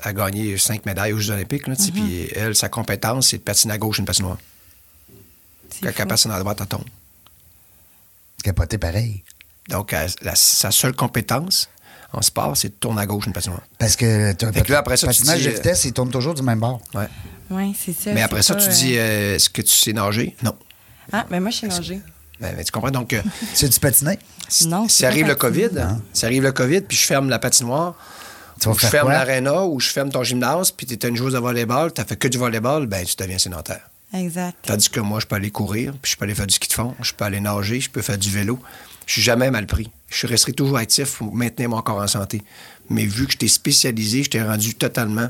a 0.03 0.13
gagné 0.13 0.57
cinq 0.57 0.85
médailles 0.85 1.13
aux 1.13 1.19
Jeux 1.19 1.33
Olympiques, 1.33 1.67
là, 1.67 1.75
tu 1.75 1.83
sais, 1.83 1.91
puis 1.91 2.27
elle, 2.35 2.55
sa 2.55 2.69
compétence, 2.69 3.27
c'est 3.29 3.37
de 3.37 3.43
patiner 3.43 3.73
à 3.73 3.77
gauche 3.77 3.99
une 3.99 4.05
patinoire. 4.05 4.37
C'est 5.69 5.81
Quand 5.81 5.89
fou. 5.91 5.95
elle 5.99 6.07
patine 6.07 6.31
à 6.31 6.39
droite, 6.39 6.57
elle 6.61 6.67
tombe. 6.67 6.85
Capoté 8.43 8.77
pareil. 8.77 9.23
Donc, 9.69 9.93
euh, 9.93 10.07
la- 10.21 10.35
sa 10.35 10.71
seule 10.71 10.93
compétence 10.93 11.69
en 12.13 12.21
sport, 12.21 12.57
c'est 12.57 12.69
de 12.69 12.73
tourner 12.73 13.01
à 13.01 13.05
gauche 13.05 13.25
une 13.27 13.33
patinoire. 13.33 13.61
Parce 13.77 13.95
que 13.95 14.33
tu 14.33 14.45
as 14.45 14.47
un 14.49 14.75
après 14.77 14.97
ça, 14.97 15.07
tu 15.07 15.19
patinage 15.19 15.39
dis, 15.39 15.45
de 15.45 15.51
euh, 15.51 15.55
vitesse, 15.55 15.85
il 15.85 15.93
tourne 15.93 16.09
toujours 16.09 16.33
du 16.33 16.41
même 16.41 16.59
bord. 16.59 16.81
Ouais. 16.93 17.07
Oui, 17.51 17.75
c'est 17.79 17.93
ça. 17.93 18.11
Mais 18.13 18.21
après 18.21 18.41
ça, 18.41 18.55
pas, 18.55 18.61
tu 18.61 18.69
euh, 18.69 18.73
dis, 18.73 18.97
euh, 18.97 19.35
est-ce 19.35 19.49
que 19.49 19.61
tu 19.61 19.69
sais 19.75 19.93
nager? 19.93 20.35
Non. 20.43 20.55
Ah, 21.11 21.25
mais 21.29 21.39
moi, 21.39 21.51
je 21.51 21.57
sais 21.59 21.67
nager. 21.67 22.01
Ben, 22.39 22.55
ben, 22.55 22.63
tu 22.65 22.71
comprends? 22.71 22.89
Donc, 22.91 23.13
euh, 23.13 23.21
C'est 23.53 23.69
du 23.69 23.79
patiné? 23.79 24.17
si, 24.49 24.67
Non, 24.67 24.87
si 24.89 25.05
arrive 25.05 25.27
le 25.27 25.35
patiner. 25.35 25.67
COVID, 25.69 25.87
si 26.13 26.25
arrive 26.25 26.43
le 26.43 26.51
COVID, 26.51 26.81
puis 26.81 26.97
je 26.97 27.05
ferme 27.05 27.29
la 27.29 27.37
patinoire, 27.39 27.95
Tu 27.95 28.20
ou 28.65 28.77
je 28.77 28.87
ferme 28.87 29.09
l'aréna, 29.09 29.63
ou 29.63 29.79
je 29.79 29.89
ferme 29.89 30.09
ton 30.09 30.23
gymnase, 30.23 30.71
puis 30.71 30.85
tu 30.85 30.93
étais 30.93 31.09
une 31.09 31.15
joueuse 31.15 31.33
de 31.33 31.39
volleyball, 31.39 31.93
tu 31.93 32.01
fait 32.03 32.15
que 32.15 32.27
du 32.27 32.37
volleyball, 32.37 32.85
ben 32.85 33.05
tu 33.05 33.15
deviens 33.15 33.37
sédentaire. 33.37 33.89
Exact. 34.13 34.57
Tandis 34.63 34.89
que 34.89 34.99
moi, 34.99 35.19
je 35.19 35.25
peux 35.25 35.35
aller 35.35 35.51
courir, 35.51 35.93
puis 36.01 36.11
je 36.11 36.17
peux 36.17 36.25
aller 36.25 36.35
faire 36.35 36.47
du 36.47 36.53
ski 36.53 36.67
de 36.67 36.73
fond, 36.73 36.95
je 37.01 37.13
peux 37.13 37.23
aller 37.23 37.39
nager, 37.39 37.79
je 37.79 37.89
peux 37.89 38.01
faire 38.01 38.17
du 38.17 38.29
vélo. 38.29 38.59
Je 39.05 39.13
suis 39.13 39.21
jamais 39.21 39.51
mal 39.51 39.65
pris. 39.65 39.89
Je 40.09 40.27
resterai 40.27 40.53
toujours 40.53 40.77
actif 40.77 41.17
pour 41.17 41.33
maintenir 41.33 41.69
mon 41.69 41.81
corps 41.81 41.97
en 41.97 42.07
santé. 42.07 42.41
Mais 42.89 43.05
vu 43.05 43.25
que 43.25 43.33
je 43.33 43.37
t'ai 43.37 43.47
spécialisé, 43.47 44.23
je 44.23 44.29
t'ai 44.29 44.41
rendu 44.41 44.75
totalement 44.75 45.29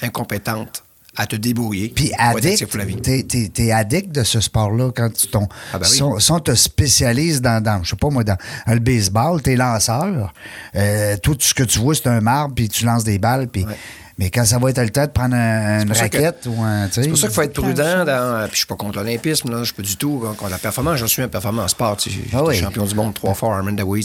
incompétente 0.00 0.84
à 1.16 1.26
te 1.26 1.36
débrouiller. 1.36 1.88
Puis 1.94 2.12
addict, 2.18 2.68
t'es, 3.02 3.22
t'es- 3.24 3.48
t'es 3.52 3.72
addict 3.72 4.12
de 4.12 4.22
ce 4.22 4.40
sport-là 4.40 4.90
quand 4.94 5.12
tu 5.12 5.26
ton, 5.26 5.48
Ah 5.72 5.78
ben 5.78 5.86
oui. 5.88 5.94
si, 5.96 6.02
on, 6.02 6.18
si 6.18 6.30
on 6.32 6.38
te 6.40 6.54
spécialise 6.54 7.40
dans, 7.42 7.62
dans, 7.62 7.82
je 7.82 7.90
sais 7.90 7.96
pas 7.96 8.10
moi, 8.10 8.22
dans 8.24 8.36
le 8.68 8.78
baseball, 8.78 9.42
t'es 9.42 9.56
lanceur. 9.56 10.32
Euh, 10.76 11.16
tout 11.22 11.36
ce 11.40 11.52
que 11.52 11.62
tu 11.64 11.78
vois, 11.80 11.94
c'est 11.94 12.06
un 12.06 12.20
marbre, 12.20 12.54
puis 12.54 12.68
tu 12.68 12.84
lances 12.84 13.04
des 13.04 13.18
balles, 13.18 13.48
puis... 13.48 13.64
Ouais. 13.64 13.76
Mais 14.18 14.28
quand 14.28 14.44
ça 14.44 14.58
va 14.58 14.68
être 14.68 14.82
le 14.82 14.90
temps 14.90 15.06
de 15.06 15.10
prendre 15.12 15.34
un- 15.34 15.80
une 15.80 15.88
que- 15.88 15.98
raquette 15.98 16.46
ou 16.46 16.62
un... 16.62 16.88
tu 16.88 16.94
sais, 16.96 17.02
C'est 17.04 17.08
pour 17.08 17.16
ça 17.16 17.26
qu'il 17.28 17.34
faut 17.36 17.40
être 17.42 17.54
prudent. 17.54 18.04
Dans, 18.04 18.08
euh, 18.10 18.42
puis 18.44 18.52
je 18.52 18.56
suis 18.58 18.66
pas 18.66 18.74
contre 18.76 18.98
l'olympisme, 18.98 19.50
là, 19.50 19.60
je 19.60 19.64
suis 19.64 19.72
pas 19.72 19.80
du 19.82 19.96
tout 19.96 20.18
contre 20.38 20.50
la 20.50 20.58
performance. 20.58 20.98
Je 20.98 21.06
suis 21.06 21.22
un 21.22 21.28
performant 21.28 21.62
en 21.62 21.68
sport. 21.68 21.96
tu 21.96 22.10
sais. 22.10 22.16
J'ai 22.30 22.36
Ah 22.36 22.44
oui. 22.44 22.54
champion 22.54 22.84
du 22.84 22.94
monde 22.94 23.14
trois 23.14 23.32
fois, 23.32 23.56
Armand 23.56 23.72
Dawey. 23.72 24.02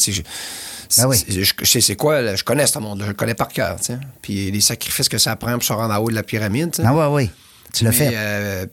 Ben 0.97 1.07
oui. 1.07 1.17
c'est- 1.17 1.43
Je, 1.43 1.53
je 1.59 1.65
sais 1.65 1.81
c'est 1.81 1.95
quoi, 1.95 2.21
là, 2.21 2.35
je 2.35 2.43
connais 2.43 2.67
ce 2.67 2.79
monde, 2.79 3.01
je 3.03 3.07
le 3.07 3.13
connais 3.13 3.33
par 3.35 3.49
cœur. 3.49 3.77
tu 3.77 3.85
sais. 3.85 3.97
Puis 4.21 4.51
les 4.51 4.61
sacrifices 4.61 5.09
que 5.09 5.17
ça 5.17 5.35
prend 5.35 5.53
pour 5.53 5.63
se 5.63 5.73
rendre 5.73 5.93
en 5.93 5.97
haut 5.97 6.09
de 6.09 6.15
la 6.15 6.23
pyramide. 6.23 6.75
Ah 6.83 6.93
ouais, 6.93 7.07
oui. 7.23 7.29
Tu 7.73 7.83
l'as 7.83 7.91
mais, 7.91 7.95
fait. 7.95 8.11
euh, 8.13 8.65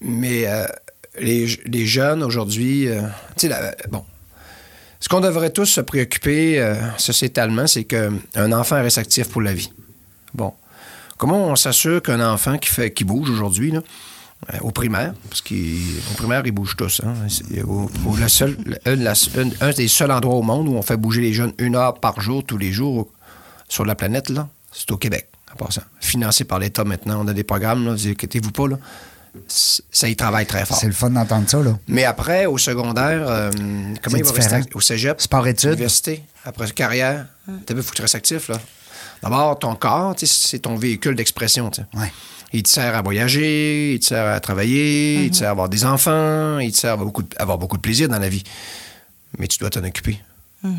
mais 0.00 0.46
euh, 0.46 0.66
les, 1.20 1.46
les 1.66 1.86
jeunes 1.86 2.22
aujourd'hui, 2.22 2.88
euh, 2.88 3.02
tu 3.36 3.42
sais, 3.42 3.48
la- 3.48 3.74
bon. 3.90 4.04
Ce 5.00 5.08
qu'on 5.08 5.20
devrait 5.20 5.50
tous 5.50 5.66
se 5.66 5.80
préoccuper 5.82 6.58
euh, 6.58 6.74
sociétalement, 6.96 7.66
c'est 7.66 7.84
qu'un 7.84 8.52
enfant 8.52 8.76
reste 8.76 8.98
actif 8.98 9.28
pour 9.28 9.42
la 9.42 9.52
vie. 9.52 9.70
Bon. 10.34 10.54
Comment 11.18 11.46
on 11.48 11.56
s'assure 11.56 12.02
qu'un 12.02 12.20
enfant 12.26 12.58
qui, 12.58 12.68
fait, 12.70 12.90
qui 12.92 13.04
bouge 13.04 13.30
aujourd'hui, 13.30 13.70
là, 13.72 13.80
au 14.60 14.70
primaire, 14.70 15.12
parce 15.28 15.40
qu'au 15.40 16.14
primaire, 16.16 16.42
ils 16.44 16.52
bougent 16.52 16.76
tous. 16.76 17.00
Hein, 17.04 17.14
au- 17.66 17.90
au- 18.06 18.16
un, 18.86 18.94
la- 18.96 19.12
un- 19.12 19.68
un 19.68 19.70
des 19.72 19.88
seuls 19.88 20.10
endroits 20.10 20.36
au 20.36 20.42
monde 20.42 20.68
où 20.68 20.74
on 20.74 20.82
fait 20.82 20.96
bouger 20.96 21.20
les 21.20 21.32
jeunes 21.32 21.52
une 21.58 21.74
heure 21.76 21.94
par 22.00 22.20
jour, 22.20 22.44
tous 22.44 22.58
les 22.58 22.72
jours, 22.72 23.08
sur 23.68 23.84
la 23.84 23.94
planète, 23.94 24.28
là, 24.28 24.48
c'est 24.72 24.90
au 24.92 24.96
Québec, 24.96 25.28
en 25.52 25.56
passant. 25.64 25.82
Financé 26.00 26.44
par 26.44 26.58
l'État 26.60 26.84
maintenant. 26.84 27.20
On 27.24 27.28
a 27.28 27.32
des 27.32 27.44
programmes, 27.44 27.84
là, 27.84 27.92
vous 27.92 28.06
inquiétez-vous 28.08 28.52
pas, 28.52 28.68
là. 28.68 28.78
Ça 29.48 30.08
y 30.08 30.16
travaille 30.16 30.46
très 30.46 30.64
fort. 30.64 30.78
C'est 30.78 30.86
le 30.86 30.92
fun 30.94 31.10
d'entendre 31.10 31.48
ça, 31.48 31.58
là. 31.62 31.78
Mais 31.88 32.04
après, 32.04 32.46
au 32.46 32.56
secondaire, 32.56 33.26
euh, 33.28 33.50
comment 34.02 34.16
il 34.16 34.24
va 34.24 34.30
rester 34.30 34.40
différent. 34.42 34.62
act- 34.62 34.76
au 34.76 34.80
cégep? 34.80 35.20
Sport-études. 35.20 35.72
Université, 35.72 36.22
après 36.44 36.70
carrière. 36.70 37.26
T'as 37.66 37.74
vu, 37.74 37.80
il 37.80 37.82
faut 37.82 37.90
que 37.90 37.96
tu 37.96 38.02
restes 38.02 38.14
actif, 38.14 38.48
là. 38.48 38.58
D'abord, 39.22 39.58
ton 39.58 39.74
corps, 39.74 40.14
c'est 40.18 40.58
ton 40.60 40.76
véhicule 40.76 41.16
d'expression, 41.16 41.70
tu 41.70 41.82
sais. 41.82 41.98
Ouais. 41.98 42.12
Il 42.52 42.62
te 42.62 42.68
sert 42.68 42.94
à 42.94 43.02
voyager, 43.02 43.94
il 43.94 44.00
te 44.00 44.06
sert 44.06 44.26
à 44.26 44.40
travailler, 44.40 45.24
il 45.24 45.30
te 45.30 45.36
sert 45.36 45.48
à 45.48 45.50
avoir 45.50 45.68
des 45.68 45.84
enfants, 45.84 46.58
il 46.58 46.72
te 46.72 46.76
sert 46.76 46.90
à 46.90 46.92
avoir 46.94 47.06
beaucoup 47.06 47.22
de, 47.22 47.28
avoir 47.38 47.58
beaucoup 47.58 47.76
de 47.76 47.82
plaisir 47.82 48.08
dans 48.08 48.18
la 48.18 48.28
vie. 48.28 48.44
Mais 49.38 49.48
tu 49.48 49.58
dois 49.58 49.70
t'en 49.70 49.84
occuper. 49.84 50.18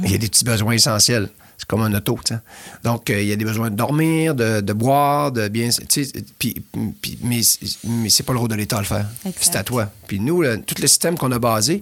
Il 0.04 0.12
y 0.12 0.16
a 0.16 0.18
des 0.18 0.28
petits 0.28 0.44
besoins 0.44 0.74
essentiels. 0.74 1.30
C'est 1.60 1.66
comme 1.68 1.82
un 1.82 1.92
auto, 1.96 2.20
tu 2.24 2.36
sais. 2.36 2.40
Donc, 2.84 3.10
euh, 3.10 3.20
il 3.20 3.28
y 3.28 3.32
a 3.32 3.36
des 3.36 3.44
besoins 3.44 3.72
de 3.72 3.76
dormir, 3.76 4.36
de, 4.36 4.62
de 4.62 4.74
boire, 4.74 5.32
de 5.32 5.48
bien... 5.48 5.70
tu 5.70 6.06
sais, 6.06 6.12
puis- 6.38 6.64
puis- 7.02 7.18
mais 7.24 7.42
mais 7.84 8.10
c'est 8.10 8.22
pas 8.22 8.34
le 8.34 8.38
rôle 8.40 8.50
de 8.50 8.54
l'État 8.56 8.78
à 8.78 8.82
le 8.82 8.86
faire. 8.86 9.08
C'est 9.40 9.56
à 9.56 9.64
toi. 9.64 9.92
Puis 10.06 10.20
nous, 10.20 10.44
le- 10.44 10.62
tout 10.62 10.76
le 10.80 10.88
système 10.88 11.18
qu'on 11.18 11.32
a 11.32 11.40
basé, 11.40 11.82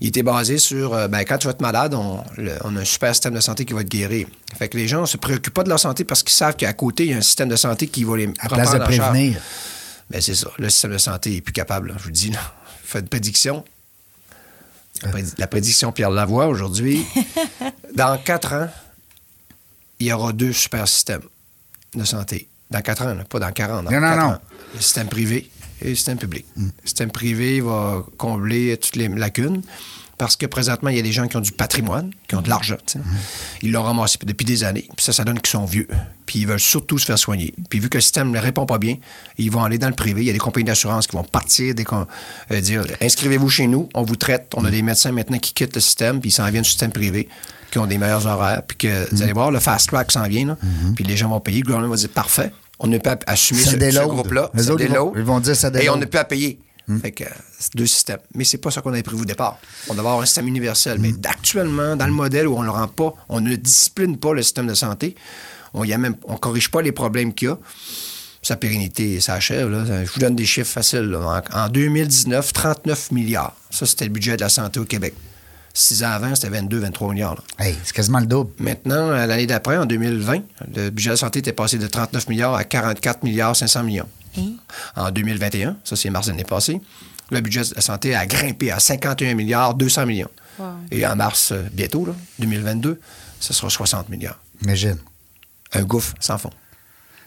il 0.00 0.08
était 0.08 0.22
basé 0.22 0.56
sur... 0.56 0.94
euh, 0.94 1.06
ben, 1.06 1.20
quand 1.24 1.36
tu 1.36 1.46
vas 1.48 1.50
être 1.50 1.60
malade, 1.60 1.92
on, 1.92 2.24
le- 2.38 2.56
on 2.64 2.74
a 2.76 2.80
un 2.80 2.84
super 2.86 3.14
système 3.14 3.34
de 3.34 3.40
santé 3.40 3.66
qui 3.66 3.74
va 3.74 3.84
te 3.84 3.88
guérir. 3.88 4.26
Fait 4.58 4.68
que 4.70 4.78
les 4.78 4.88
gens 4.88 5.02
ne 5.02 5.06
se 5.06 5.18
préoccupent 5.18 5.52
pas 5.52 5.64
de 5.64 5.68
leur 5.68 5.78
santé 5.80 6.04
parce 6.04 6.22
qu'ils 6.22 6.32
savent 6.34 6.56
qu'à 6.56 6.72
côté, 6.72 7.04
il 7.04 7.10
y 7.10 7.14
a 7.14 7.18
un 7.18 7.22
système 7.22 7.50
de 7.50 7.56
santé 7.56 7.88
qui 7.88 8.04
va 8.04 8.16
les 8.16 8.32
À 8.38 8.48
place 8.48 8.70
de 8.72 8.78
prévenir. 9.10 9.38
Ben, 10.10 10.22
c'est 10.22 10.34
ça. 10.34 10.48
Le 10.58 10.70
système 10.70 10.92
de 10.92 10.98
santé 10.98 11.36
est 11.36 11.40
plus 11.42 11.52
capable, 11.52 11.88
là, 11.88 11.94
je 11.98 12.04
vous 12.04 12.10
dis. 12.10 12.30
Là. 12.30 12.40
Fait 12.84 13.00
une 13.00 13.08
prédiction. 13.08 13.64
La, 15.02 15.10
prédi- 15.10 15.34
la 15.38 15.46
prédiction 15.46 15.92
Pierre 15.92 16.10
Lavoie 16.10 16.46
aujourd'hui. 16.46 17.04
dans 17.94 18.18
quatre 18.18 18.52
ans, 18.54 18.68
il 20.00 20.06
y 20.06 20.12
aura 20.12 20.32
deux 20.32 20.52
super 20.52 20.88
systèmes 20.88 21.22
de 21.94 22.04
santé. 22.04 22.48
Dans 22.70 22.80
quatre 22.82 23.02
ans, 23.02 23.14
là, 23.14 23.24
pas 23.24 23.38
dans 23.40 23.50
40 23.52 23.84
dans 23.84 23.90
Non, 23.90 24.00
non, 24.00 24.16
non. 24.16 24.22
ans. 24.34 24.38
Le 24.74 24.80
système 24.80 25.08
privé 25.08 25.50
et 25.82 25.88
le 25.90 25.94
système 25.94 26.18
public. 26.18 26.46
Le 26.56 26.70
système 26.84 27.10
privé 27.10 27.60
va 27.60 28.04
combler 28.16 28.76
toutes 28.76 28.96
les 28.96 29.08
lacunes. 29.08 29.62
Parce 30.20 30.36
que 30.36 30.44
présentement, 30.44 30.90
il 30.90 30.96
y 30.96 30.98
a 30.98 31.02
des 31.02 31.12
gens 31.12 31.26
qui 31.28 31.38
ont 31.38 31.40
du 31.40 31.50
patrimoine, 31.50 32.10
qui 32.28 32.34
ont 32.34 32.42
de 32.42 32.50
l'argent. 32.50 32.76
sais. 32.84 32.98
Ils 33.62 33.72
l'ont 33.72 33.82
ramassé 33.82 34.18
depuis 34.22 34.44
des 34.44 34.64
années. 34.64 34.86
Puis 34.94 35.02
ça, 35.02 35.14
ça 35.14 35.24
donne 35.24 35.40
qu'ils 35.40 35.48
sont 35.48 35.64
vieux. 35.64 35.88
Puis 36.26 36.40
ils 36.40 36.46
veulent 36.46 36.60
surtout 36.60 36.98
se 36.98 37.06
faire 37.06 37.18
soigner. 37.18 37.54
Puis 37.70 37.80
vu 37.80 37.88
que 37.88 37.96
le 37.96 38.02
système 38.02 38.30
ne 38.30 38.38
répond 38.38 38.66
pas 38.66 38.76
bien, 38.76 38.96
ils 39.38 39.50
vont 39.50 39.64
aller 39.64 39.78
dans 39.78 39.88
le 39.88 39.94
privé. 39.94 40.20
Il 40.20 40.26
y 40.26 40.30
a 40.30 40.34
des 40.34 40.38
compagnies 40.38 40.66
d'assurance 40.66 41.06
qui 41.06 41.16
vont 41.16 41.24
partir, 41.24 41.74
des 41.74 41.84
com- 41.84 42.04
euh, 42.50 42.60
dire 42.60 42.84
inscrivez-vous 43.00 43.48
chez 43.48 43.66
nous, 43.66 43.88
on 43.94 44.02
vous 44.02 44.16
traite. 44.16 44.52
On 44.58 44.64
a 44.66 44.70
des 44.70 44.82
médecins 44.82 45.10
maintenant 45.10 45.38
qui 45.38 45.54
quittent 45.54 45.74
le 45.74 45.80
système, 45.80 46.20
puis 46.20 46.28
ils 46.28 46.34
s'en 46.34 46.46
viennent 46.50 46.64
du 46.64 46.68
système 46.68 46.92
privé, 46.92 47.26
qui 47.70 47.78
ont 47.78 47.86
des 47.86 47.96
meilleurs 47.96 48.26
horaires. 48.26 48.62
Puis 48.68 48.76
que 48.76 49.08
vous 49.10 49.22
allez 49.22 49.32
voir, 49.32 49.50
le 49.50 49.58
fast 49.58 49.88
track 49.88 50.12
s'en 50.12 50.24
vient. 50.28 50.48
là. 50.48 50.58
Puis 50.96 51.04
les 51.04 51.16
gens 51.16 51.30
vont 51.30 51.40
payer. 51.40 51.60
Le 51.60 51.64
gouvernement 51.64 51.92
va 51.94 51.96
dire 51.96 52.10
parfait. 52.10 52.52
On 52.78 52.88
ne 52.88 52.98
peut 52.98 53.02
pas 53.16 53.18
assumer 53.26 53.60
Ça 53.60 53.70
ce, 53.70 53.76
groupe-là. 54.08 54.50
Ils 55.14 55.20
ils 55.20 55.24
vont 55.24 55.40
dire 55.40 55.56
ça 55.56 55.70
Et 55.80 55.88
on 55.88 55.96
ne 55.96 56.04
peut 56.04 56.10
pas 56.10 56.24
payer. 56.24 56.58
Fait 56.98 57.12
que 57.12 57.24
c'est 57.58 57.76
deux 57.76 57.86
systèmes. 57.86 58.18
Mais 58.34 58.44
c'est 58.44 58.58
pas 58.58 58.70
ça 58.70 58.80
qu'on 58.80 58.92
avait 58.92 59.02
prévu 59.02 59.22
au 59.22 59.24
départ. 59.24 59.58
On 59.88 59.92
devait 59.94 60.00
avoir 60.06 60.20
un 60.20 60.26
système 60.26 60.48
universel. 60.48 60.98
Mais 60.98 61.12
actuellement, 61.24 61.96
dans 61.96 62.06
le 62.06 62.12
modèle 62.12 62.46
où 62.48 62.56
on 62.56 62.62
ne 62.62 62.68
rend 62.70 62.88
pas, 62.88 63.14
on 63.28 63.40
ne 63.40 63.54
discipline 63.56 64.16
pas 64.16 64.32
le 64.34 64.42
système 64.42 64.66
de 64.66 64.74
santé, 64.74 65.14
on 65.74 65.84
y 65.84 65.92
a 65.92 65.98
même, 65.98 66.16
on 66.24 66.36
corrige 66.36 66.70
pas 66.70 66.82
les 66.82 66.92
problèmes 66.92 67.32
qu'il 67.34 67.48
y 67.48 67.50
a. 67.50 67.58
Sa 68.42 68.56
pérennité 68.56 69.20
s'achève. 69.20 69.68
Je 69.70 70.10
vous 70.12 70.20
donne 70.20 70.34
des 70.34 70.46
chiffres 70.46 70.70
faciles. 70.72 71.00
là. 71.10 71.42
En, 71.54 71.64
en 71.64 71.68
2019, 71.68 72.52
39 72.52 73.12
milliards. 73.12 73.54
Ça, 73.70 73.84
c'était 73.84 74.06
le 74.06 74.10
budget 74.10 74.36
de 74.36 74.40
la 74.40 74.48
santé 74.48 74.80
au 74.80 74.84
Québec. 74.86 75.12
Six 75.74 76.02
ans 76.02 76.08
avant, 76.10 76.34
c'était 76.34 76.48
22, 76.48 76.78
23 76.78 77.12
milliards. 77.12 77.44
Hey, 77.58 77.76
c'est 77.84 77.92
quasiment 77.94 78.18
le 78.18 78.26
double. 78.26 78.50
Maintenant, 78.58 79.10
l'année 79.10 79.46
d'après, 79.46 79.76
en 79.76 79.86
2020, 79.86 80.40
le 80.74 80.90
budget 80.90 81.10
de 81.10 81.12
la 81.12 81.16
santé 81.16 81.38
était 81.38 81.52
passé 81.52 81.78
de 81.78 81.86
39 81.86 82.28
milliards 82.28 82.54
à 82.54 82.64
44 82.64 83.22
milliards 83.22 83.54
500 83.54 83.84
millions. 83.84 84.08
En 84.96 85.10
2021, 85.10 85.76
ça 85.84 85.96
c'est 85.96 86.10
mars 86.10 86.26
de 86.26 86.32
l'année 86.32 86.44
passée, 86.44 86.80
le 87.30 87.40
budget 87.40 87.62
de 87.62 87.74
la 87.74 87.80
santé 87.80 88.14
a 88.14 88.26
grimpé 88.26 88.70
à 88.70 88.78
51 88.80 89.34
milliards 89.34 89.74
200 89.74 90.06
millions. 90.06 90.30
Wow. 90.58 90.66
Et 90.90 91.06
en 91.06 91.16
mars, 91.16 91.52
euh, 91.52 91.62
bientôt, 91.72 92.04
là, 92.04 92.12
2022, 92.38 93.00
ce 93.40 93.52
sera 93.52 93.70
60 93.70 94.08
milliards. 94.08 94.38
Imagine. 94.62 94.98
Un 95.72 95.82
gouffre 95.84 96.14
sans 96.20 96.38
fond. 96.38 96.50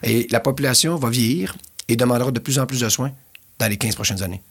Et 0.02 0.26
la 0.30 0.40
population 0.40 0.96
va 0.96 1.08
vieillir 1.08 1.56
et 1.88 1.96
demandera 1.96 2.30
de 2.30 2.38
plus 2.38 2.58
en 2.58 2.66
plus 2.66 2.80
de 2.80 2.88
soins 2.88 3.12
dans 3.58 3.66
les 3.66 3.76
15 3.78 3.94
prochaines 3.94 4.22
années. 4.22 4.42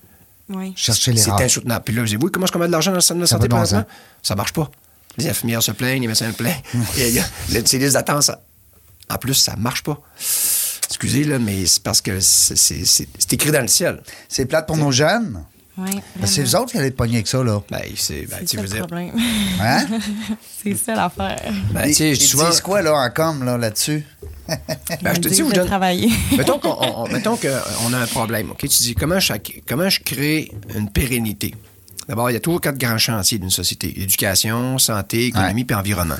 Oui. 0.50 0.74
Chercher 0.76 1.12
les 1.14 1.22
C'est 1.22 1.32
insoutenable. 1.32 1.84
Puis 1.86 1.96
là, 1.96 2.06
je 2.06 2.18
dis, 2.18 2.24
oui, 2.24 2.30
comment 2.32 2.46
est-ce 2.46 2.52
qu'on 2.52 2.60
met 2.60 2.68
de 2.68 2.72
l'argent 2.72 2.92
dans 2.92 2.96
le 2.98 3.02
système 3.02 3.20
de 3.20 3.26
Ça 3.26 3.36
santé 3.38 3.48
bon 3.48 3.58
présentement? 3.58 3.88
Ça 4.22 4.36
marche 4.36 4.54
pas. 4.54 4.70
Les 5.18 5.30
infirmières 5.30 5.62
se 5.64 5.72
plaignent, 5.72 6.02
les 6.02 6.08
médecins 6.08 6.32
se 6.32 6.36
plaignent. 6.36 6.62
Il 6.96 7.00
y 7.00 7.04
a- 7.04 7.08
il 7.10 7.16
y 7.16 7.20
a- 7.20 7.26
le- 7.54 7.66
ces 7.66 7.78
listes 7.78 7.94
d'attente, 7.94 8.24
ça- 8.24 8.42
en 9.10 9.18
plus, 9.18 9.36
ça 9.36 9.56
marche 9.56 9.84
pas. 9.84 10.02
Excusez, 11.04 11.26
là, 11.26 11.38
mais 11.40 11.66
c'est 11.66 11.84
parce 11.84 12.00
que 12.02 12.20
c'est- 12.22 12.56
c'est 12.56 12.86
c'est- 12.86 13.08
c'est 13.20 13.34
écrit 13.34 13.52
dans 13.52 13.62
le 13.62 13.68
ciel. 13.68 14.02
C'est 14.30 14.46
plate 14.46 14.66
pour 14.68 14.78
nos 14.78 14.92
jeunes? 14.92 15.44
Oui. 15.78 16.00
Ben, 16.16 16.28
c'est 16.28 16.44
vous 16.44 16.56
autres 16.56 16.72
qui 16.72 16.78
allez 16.78 16.88
être 16.88 16.96
pognés 16.96 17.16
avec 17.16 17.28
ça, 17.28 17.44
là. 17.44 17.62
Ben, 17.70 17.82
c'est, 17.98 18.22
ben, 18.28 18.46
ça 18.48 18.62
le 18.62 18.68
dire. 18.68 18.78
problème. 18.88 19.12
Hein? 19.60 19.86
c'est 20.64 20.76
ça 20.76 20.96
l'affaire. 20.96 21.52
Ben, 21.74 21.82
tu 21.84 21.90
Ils, 21.90 21.96
sais, 21.96 22.16
je 22.16 22.22
souvent. 22.22 22.50
disent 22.50 22.62
quoi, 22.62 22.82
là, 22.82 22.94
en 22.94 23.10
com, 23.10 23.44
là, 23.44 23.58
là-dessus? 23.58 24.06
Ben, 24.48 25.14
je 25.16 25.20
te 25.20 25.28
dis, 25.30 25.36
je 25.36 25.44
vous 25.44 25.50
vais 25.50 25.56
donne- 25.56 25.68
travailler. 25.68 26.10
mettons 26.38 26.60
qu'on 26.60 26.70
on- 26.80 27.08
mettons 27.10 27.36
qu'on 27.38 27.94
a 27.94 27.98
un 27.98 28.08
problème. 28.08 28.52
OK? 28.52 28.60
Tu 28.60 28.68
dis 28.68 28.96
comment 28.96 29.20
je, 29.20 29.34
comment 29.68 29.90
je 29.90 30.00
crée 30.00 30.52
une 30.76 30.90
pérennité? 30.90 31.54
D'abord, 32.08 32.30
il 32.30 32.34
y 32.34 32.38
a 32.38 32.40
toujours 32.40 32.62
quatre 32.62 32.78
grands 32.78 32.98
chantiers 32.98 33.40
d'une 33.40 33.50
société 33.50 33.88
éducation, 34.02 34.78
santé, 34.78 35.28
économie 35.28 35.62
Ouais. 35.62 35.66
puis 35.66 35.76
environnement. 35.76 36.18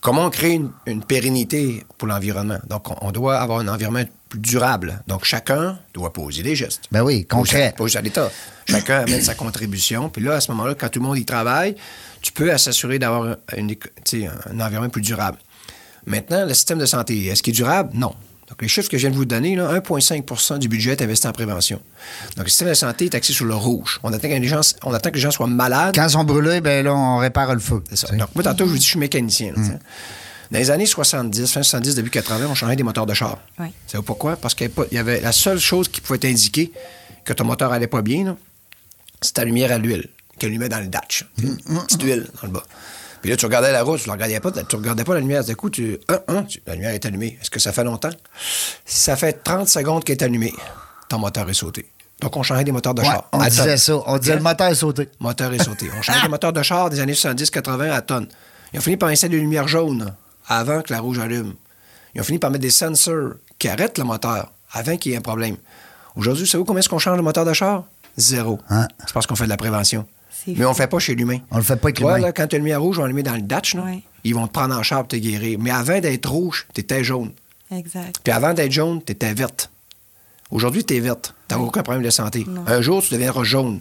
Comment 0.00 0.26
on 0.26 0.30
crée 0.30 0.52
une, 0.52 0.70
une 0.86 1.04
pérennité 1.04 1.84
pour 1.98 2.08
l'environnement? 2.08 2.58
Donc, 2.68 2.90
on, 2.90 3.08
on 3.08 3.12
doit 3.12 3.38
avoir 3.38 3.58
un 3.60 3.68
environnement 3.68 4.04
plus 4.30 4.38
durable. 4.38 5.02
Donc, 5.06 5.24
chacun 5.24 5.78
doit 5.92 6.12
poser 6.12 6.42
des 6.42 6.56
gestes. 6.56 6.82
Ben 6.90 7.02
oui, 7.02 7.26
concret. 7.26 7.74
Juste 7.78 7.96
à 7.96 8.00
l'État. 8.00 8.30
Chacun 8.66 9.00
amène 9.06 9.20
sa 9.20 9.34
contribution. 9.34 10.08
Puis 10.08 10.22
là, 10.22 10.34
à 10.34 10.40
ce 10.40 10.50
moment-là, 10.52 10.74
quand 10.74 10.88
tout 10.88 11.00
le 11.00 11.06
monde 11.06 11.18
y 11.18 11.24
travaille, 11.24 11.74
tu 12.22 12.32
peux 12.32 12.56
s'assurer 12.56 12.98
d'avoir 12.98 13.36
un 13.56 14.60
environnement 14.60 14.88
plus 14.88 15.02
durable. 15.02 15.38
Maintenant, 16.06 16.46
le 16.46 16.54
système 16.54 16.78
de 16.78 16.86
santé, 16.86 17.26
est-ce 17.26 17.42
qu'il 17.42 17.52
est 17.52 17.56
durable? 17.56 17.90
Non. 17.94 18.14
Donc, 18.50 18.62
les 18.62 18.68
chiffres 18.68 18.88
que 18.88 18.98
je 18.98 19.02
viens 19.02 19.10
de 19.10 19.16
vous 19.16 19.24
donner, 19.24 19.54
là, 19.54 19.78
1,5% 19.78 20.58
du 20.58 20.68
budget 20.68 20.92
est 20.92 21.02
investi 21.02 21.26
en 21.28 21.32
prévention. 21.32 21.80
Donc, 22.36 22.44
le 22.46 22.50
système 22.50 22.68
de 22.68 22.74
santé 22.74 23.04
est 23.06 23.14
axé 23.14 23.32
sur 23.32 23.44
le 23.46 23.54
rouge. 23.54 24.00
On 24.02 24.12
attend, 24.12 24.28
que 24.28 24.34
les 24.34 24.48
gens, 24.48 24.60
on 24.82 24.92
attend 24.92 25.10
que 25.10 25.14
les 25.14 25.20
gens 25.20 25.30
soient 25.30 25.46
malades. 25.46 25.94
Quand 25.94 26.04
ils 26.04 26.10
sont 26.10 26.24
brûlés, 26.24 26.60
ben 26.60 26.84
là, 26.84 26.94
on 26.94 27.18
répare 27.18 27.54
le 27.54 27.60
feu. 27.60 27.82
C'est 27.90 27.96
ça. 27.96 28.14
Donc, 28.16 28.34
moi, 28.34 28.42
tantôt, 28.42 28.66
je 28.66 28.70
vous 28.72 28.76
dis, 28.78 28.84
je 28.84 28.90
suis 28.90 28.98
mécanicien. 28.98 29.52
là, 29.56 29.62
Dans 30.50 30.58
les 30.58 30.70
années 30.72 30.86
70, 30.86 31.52
fin 31.52 31.62
70, 31.62 31.94
début 31.94 32.10
80, 32.10 32.46
on 32.50 32.54
changeait 32.56 32.74
des 32.74 32.82
moteurs 32.82 33.06
de 33.06 33.14
char. 33.14 33.38
Oui. 33.60 33.68
Savez-vous 33.86 34.02
pourquoi? 34.02 34.34
Parce 34.34 34.54
qu'il 34.56 34.68
y 34.90 34.98
avait 34.98 35.20
la 35.20 35.32
seule 35.32 35.60
chose 35.60 35.88
qui 35.88 36.00
pouvait 36.00 36.18
t'indiquer 36.18 36.72
que 37.24 37.32
ton 37.32 37.44
moteur 37.44 37.72
allait 37.72 37.86
pas 37.86 38.02
bien, 38.02 38.36
c'est 39.20 39.34
ta 39.34 39.44
lumière 39.44 39.70
à 39.70 39.78
l'huile 39.78 40.08
qu'elle 40.38 40.50
allumait 40.50 40.68
dans 40.68 40.80
le 40.80 40.88
datch. 40.88 41.24
Petite 41.36 42.02
huile 42.02 42.26
dans 42.40 42.48
le 42.48 42.52
bas. 42.54 42.64
Puis 43.22 43.30
là, 43.30 43.36
tu 43.36 43.44
regardais 43.44 43.70
la 43.72 43.82
route, 43.82 44.00
tu 44.00 44.08
ne 44.08 44.12
regardais 44.14 44.40
pas, 44.40 44.50
tu 44.50 44.76
regardais 44.76 45.04
pas 45.04 45.14
la 45.14 45.20
lumière. 45.20 45.44
D'un 45.44 45.54
coup, 45.54 45.68
tu, 45.70 45.98
un, 46.08 46.20
un, 46.28 46.42
tu- 46.44 46.62
la 46.66 46.74
lumière 46.74 46.90
est 46.92 47.04
allumée. 47.04 47.38
Est-ce 47.40 47.50
que 47.50 47.60
ça 47.60 47.72
fait 47.72 47.84
longtemps? 47.84 48.10
Si 48.86 49.00
ça 49.00 49.16
fait 49.16 49.32
30 49.44 49.68
secondes 49.68 50.04
qu'elle 50.04 50.16
est 50.16 50.22
allumée, 50.22 50.54
ton 51.08 51.18
moteur 51.18 51.48
est 51.50 51.54
sauté. 51.54 51.86
Donc, 52.20 52.36
on 52.36 52.42
changeait 52.42 52.64
des 52.64 52.72
moteurs 52.72 52.94
de 52.94 53.00
Ouais, 53.02 53.06
char. 53.08 53.28
on 53.32 53.38
disait 53.44 53.64
tonne. 53.64 53.76
ça. 53.78 53.94
On 54.06 54.18
disait 54.18 54.36
le 54.36 54.42
moteur 54.42 54.68
est 54.68 54.74
sauté. 54.74 55.08
Moteur 55.20 55.52
est 55.52 55.62
sauté. 55.62 55.90
On 55.98 56.02
changeait 56.02 56.20
des 56.22 56.28
moteurs 56.28 56.52
de 56.52 56.62
char 56.62 56.88
des 56.90 57.00
années 57.00 57.12
70-80 57.14 57.90
à 57.92 58.00
tonnes. 58.02 58.28
Ils 58.72 58.78
ont 58.78 58.82
fini 58.82 58.96
par 58.96 59.08
installer 59.08 59.36
des 59.36 59.40
lumières 59.42 59.68
jaunes 59.68 60.14
avant 60.46 60.80
que 60.82 60.92
la 60.92 61.00
rouge 61.00 61.18
allume. 61.18 61.54
Ils 62.14 62.20
ont 62.20 62.24
fini 62.24 62.38
par 62.38 62.50
mettre 62.50 62.62
des 62.62 62.70
sensors 62.70 63.32
qui 63.58 63.68
arrêtent 63.68 63.98
le 63.98 64.04
moteur 64.04 64.52
avant 64.72 64.96
qu'il 64.96 65.12
y 65.12 65.14
ait 65.14 65.18
un 65.18 65.22
problème. 65.22 65.56
Aujourd'hui, 66.16 66.46
savez-vous 66.46 66.64
combien 66.64 66.80
est-ce 66.80 66.88
qu'on 66.88 66.98
change 66.98 67.16
le 67.16 67.22
moteur 67.22 67.44
de 67.44 67.52
char? 67.52 67.84
Zéro. 68.16 68.58
Hein? 68.68 68.86
C'est 69.06 69.12
parce 69.12 69.26
qu'on 69.26 69.36
fait 69.36 69.44
de 69.44 69.48
la 69.50 69.56
prévention. 69.56 70.06
C'est 70.44 70.52
Mais 70.56 70.64
on 70.64 70.70
ne 70.70 70.74
fait 70.74 70.86
pas 70.86 70.98
chez 70.98 71.14
l'humain. 71.14 71.38
On 71.50 71.56
le 71.58 71.62
fait 71.62 71.76
pas 71.76 71.88
avec 71.88 72.00
l'humain. 72.00 72.18
là, 72.18 72.32
quand 72.32 72.46
tu 72.46 72.56
as 72.56 72.58
une 72.58 72.64
lumière 72.64 72.80
rouge, 72.82 72.98
on 72.98 73.06
le 73.06 73.12
met 73.12 73.22
dans 73.22 73.34
le 73.34 73.42
datch. 73.42 73.74
là. 73.74 73.82
Ouais. 73.84 74.02
Ils 74.24 74.34
vont 74.34 74.46
te 74.46 74.52
prendre 74.52 74.76
en 74.76 74.82
char 74.82 75.00
pour 75.00 75.08
te 75.08 75.16
guérir. 75.16 75.58
Mais 75.60 75.70
avant 75.70 75.98
d'être 76.00 76.30
rouge, 76.30 76.66
tu 76.74 76.80
étais 76.80 77.04
jaune. 77.04 77.32
Exact. 77.70 78.16
Puis 78.22 78.32
avant 78.32 78.52
d'être 78.54 78.72
jaune, 78.72 79.02
tu 79.04 79.12
étais 79.12 79.32
verte. 79.34 79.70
Aujourd'hui, 80.50 80.84
tu 80.84 80.96
es 80.96 81.00
verte. 81.00 81.34
Tu 81.48 81.54
n'as 81.54 81.60
aucun 81.60 81.82
problème 81.82 82.02
de 82.04 82.10
santé. 82.10 82.46
Un 82.66 82.80
jour, 82.82 83.02
tu 83.02 83.12
deviendras 83.14 83.44
jaune. 83.44 83.80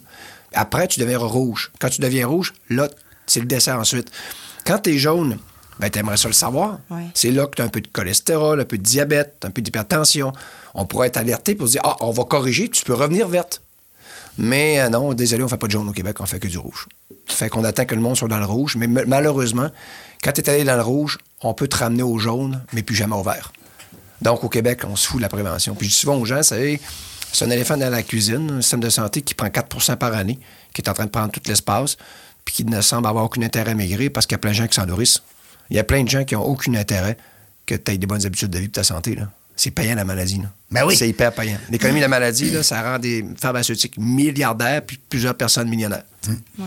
Après, 0.54 0.88
tu 0.88 1.00
deviendras 1.00 1.28
rouge. 1.28 1.72
Quand 1.80 1.89
tu 1.89 2.02
deviens 2.02 2.28
rouge, 2.28 2.54
là, 2.69 2.88
c'est 3.26 3.39
le 3.39 3.45
décès 3.45 3.72
ensuite. 3.72 4.12
Quand 4.65 4.80
tu 4.80 4.91
es 4.91 4.98
jaune, 4.98 5.38
ben, 5.80 5.89
tu 5.89 6.00
aimerais 6.00 6.17
ça 6.17 6.28
le 6.28 6.34
savoir. 6.34 6.80
Ouais. 6.89 7.06
C'est 7.13 7.32
là 7.32 7.48
que 7.48 7.56
tu 7.56 7.62
as 7.62 7.65
un 7.65 7.69
peu 7.69 7.82
de 7.82 7.88
cholestérol, 7.88 8.60
un 8.60 8.65
peu 8.65 8.78
de 8.78 8.84
diabète, 8.84 9.43
un 9.43 9.52
peu 9.52 9.62
d'hypertension. 9.62 10.34
On 10.74 10.86
pourrait 10.86 11.08
être 11.08 11.17
alerté 11.17 11.56
pour 11.56 11.67
se 11.67 11.74
dire 11.74 11.82
Ah, 11.84 11.95
on 12.02 12.12
va 12.12 12.24
corriger, 12.26 12.69
tu 12.69 12.84
peux 12.84 12.93
revenir 12.93 13.28
verte. 13.28 13.62
Mais 14.38 14.80
euh, 14.80 14.89
non, 14.89 15.13
désolé, 15.13 15.44
on 15.44 15.48
fait 15.48 15.58
pas 15.58 15.68
de 15.68 15.72
jaune 15.72 15.89
au 15.89 15.92
Québec, 15.92 16.18
on 16.20 16.26
fait 16.26 16.39
que 16.39 16.48
du 16.48 16.58
rouge. 16.58 16.88
Fait 17.26 17.50
qu'on 17.50 17.63
attend 17.63 17.86
que 17.86 17.96
le 17.96 18.02
monde 18.02 18.15
soit 18.18 18.28
dans 18.28 18.38
le 18.39 18.46
rouge. 18.46 18.76
Mais 18.78 18.88
ma- 18.88 19.06
malheureusement, 19.06 19.70
quand 20.24 20.32
tu 20.32 20.42
es 20.42 20.50
allé 20.50 20.63
dans 20.63 20.76
le 20.76 20.82
rouge, 20.82 21.18
on 21.42 21.54
peut 21.54 21.68
te 21.68 21.78
ramener 21.78 22.04
au 22.04 22.18
jaune, 22.18 22.62
mais 22.74 22.84
plus 22.84 22.96
jamais 22.96 23.15
au 23.15 23.24
vert. 23.24 23.52
Donc, 24.22 24.44
au 24.44 24.50
Québec, 24.50 24.82
on 24.88 24.96
se 24.96 25.08
fout 25.08 25.18
de 25.18 25.22
la 25.22 25.30
prévention. 25.30 25.76
Puis 25.76 25.88
je 25.88 25.94
dis 25.94 25.98
souvent 26.00 26.18
aux 26.18 26.26
gens, 26.26 26.42
c'est 26.44 26.80
un 27.42 27.50
éléphant 27.50 27.78
dans 27.78 27.89
la 27.89 28.04
cuisine, 28.04 28.52
un 28.58 28.62
système 28.62 28.80
de 28.82 28.89
santé 28.89 29.22
qui 29.22 29.34
prend 29.34 29.48
4% 29.48 29.96
par 29.98 30.13
année, 30.13 30.39
qui 30.74 30.82
est 30.82 30.89
en 30.89 30.94
train 30.94 31.06
de 31.06 31.10
prendre 31.12 31.32
tout 31.32 31.42
l'espace, 31.46 31.98
puis 32.44 32.54
qui 32.56 32.65
ne 32.65 32.82
semble 32.82 33.08
avoir 33.08 33.26
aucun 33.26 33.42
intérêt 33.44 33.72
à 33.72 33.76
maigrir 33.76 34.12
parce 34.13 34.26
qu'il 34.26 34.34
y 34.34 34.36
a 34.36 34.39
plein 34.39 34.52
de 34.52 34.56
gens 34.56 34.68
qui 34.68 34.76
s'en 34.76 34.86
nourrissent. 34.86 35.22
Il 35.70 35.76
y 35.76 35.80
a 35.80 35.84
plein 35.84 36.04
de 36.04 36.10
gens 36.10 36.24
qui 36.26 36.34
n'ont 36.36 36.44
aucun 36.44 36.74
intérêt 36.74 37.15
que 37.65 37.76
tu 37.76 37.92
aies 37.92 37.98
des 37.98 38.08
bonnes 38.08 38.26
habitudes 38.26 38.50
de 38.50 38.58
vie 38.60 38.68
pour 38.68 38.74
ta 38.74 38.84
santé. 38.84 39.18
C'est 39.62 39.72
payant, 39.72 39.95
la 39.95 40.06
maladie. 40.06 40.38
Là. 40.38 40.50
Ben 40.72 40.86
oui. 40.86 40.95
C'est 40.95 41.10
hyper 41.10 41.34
payant. 41.34 41.58
L'économie 41.69 42.00
de 42.00 42.06
la 42.06 42.08
maladie, 42.08 42.50
là, 42.50 42.63
ça 42.63 42.82
rend 42.82 42.98
des 42.98 43.26
pharmaceutiques 43.38 43.98
milliardaires 43.98 44.82
puis 44.86 44.98
plusieurs 45.10 45.36
personnes 45.36 45.67
millionnaires. 45.67 46.04
Ouais. 46.58 46.65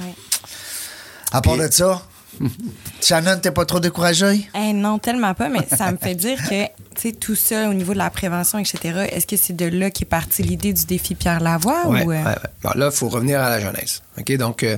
À 1.33 1.41
part 1.41 1.55
Puis- 1.55 1.63
de 1.67 1.71
ça, 1.73 2.03
Shannon, 3.01 3.39
t'es 3.41 3.51
pas 3.51 3.65
trop 3.65 3.81
découragé? 3.81 4.47
Eh 4.55 4.75
non, 4.75 4.99
tellement 4.99 5.33
pas, 5.33 5.49
mais 5.49 5.67
ça 5.75 5.91
me 5.91 5.97
fait 5.97 6.15
dire 6.15 6.37
que, 6.49 6.65
tu 6.67 6.71
sais, 6.97 7.13
tout 7.13 7.35
ça 7.35 7.69
au 7.71 7.73
niveau 7.75 7.95
de 7.95 7.99
la 7.99 8.11
prévention, 8.11 8.59
etc., 8.59 9.07
est-ce 9.11 9.27
que 9.27 9.37
c'est 9.37 9.57
de 9.57 9.65
là 9.67 9.91
qu'est 9.91 10.05
partie 10.05 10.43
l'idée 10.43 10.75
du 10.75 10.85
défi 10.85 11.15
Pierre 11.15 11.41
Lavoie 11.41 11.87
Ouais, 11.89 12.05
ou. 12.05 12.13
euh, 12.13 12.15
ouais, 12.23 12.25
ouais. 12.27 12.35
Bon, 12.63 12.71
là, 12.75 12.91
il 12.93 12.97
faut 12.97 13.09
revenir 13.09 13.41
à 13.41 13.49
la 13.49 13.61
jeunesse. 13.61 14.03
OK? 14.19 14.37
Donc, 14.37 14.63
euh, 14.65 14.77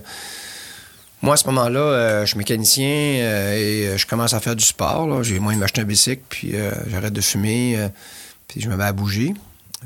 moi, 1.25 1.35
à 1.35 1.37
ce 1.39 1.47
moment-là, 1.47 1.81
euh, 1.81 2.21
je 2.23 2.27
suis 2.27 2.39
mécanicien 2.39 2.87
euh, 2.87 3.57
et 3.57 3.89
euh, 3.89 3.97
je 3.97 4.07
commence 4.07 4.35
à 4.35 4.41
faire 4.41 4.55
du 4.55 4.65
sport. 4.65 5.07
là. 5.09 5.23
J'ai 5.23 5.41
moyen 5.41 5.57
de 5.57 5.61
m'acheter 5.61 5.81
un 5.81 5.85
bicycle, 5.85 6.23
puis 6.29 6.51
euh, 6.55 6.71
j'arrête 6.89 7.15
de 7.15 7.21
fumer, 7.21 7.79
puis 8.47 8.61
je 8.61 8.69
me 8.69 8.77
mets 8.77 8.85
à 8.85 8.93
bouger. 8.93 9.35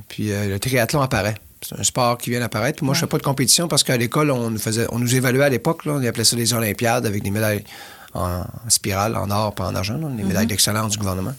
Puis 0.08 0.30
le 0.30 0.58
triathlon 0.58 1.00
apparaît. 1.00 1.36
C'est 1.60 1.78
un 1.78 1.82
sport 1.82 2.18
qui 2.18 2.30
vient 2.30 2.40
d'apparaître. 2.40 2.76
Puis 2.78 2.86
moi, 2.86 2.94
je 2.94 3.00
fais 3.00 3.06
pas 3.06 3.18
de 3.18 3.22
compétition 3.22 3.66
parce 3.66 3.82
qu'à 3.82 3.96
l'école, 3.96 4.30
on 4.30 4.50
nous 4.50 4.58
faisait, 4.58 4.86
on 4.90 4.98
nous 4.98 5.14
évaluait 5.16 5.44
à 5.44 5.48
l'époque. 5.48 5.84
là, 5.86 5.92
On 5.94 6.04
appelait 6.04 6.24
ça 6.24 6.36
les 6.36 6.52
Olympiades 6.54 7.06
avec 7.06 7.22
des 7.22 7.30
médailles 7.30 7.64
en 8.14 8.44
spirale, 8.68 9.16
en 9.16 9.30
or, 9.30 9.54
pas 9.54 9.66
en 9.66 9.74
argent, 9.74 9.98
là, 9.98 10.08
les 10.16 10.24
médailles 10.24 10.46
d'excellence 10.46 10.92
du 10.92 10.98
gouvernement. 10.98 11.34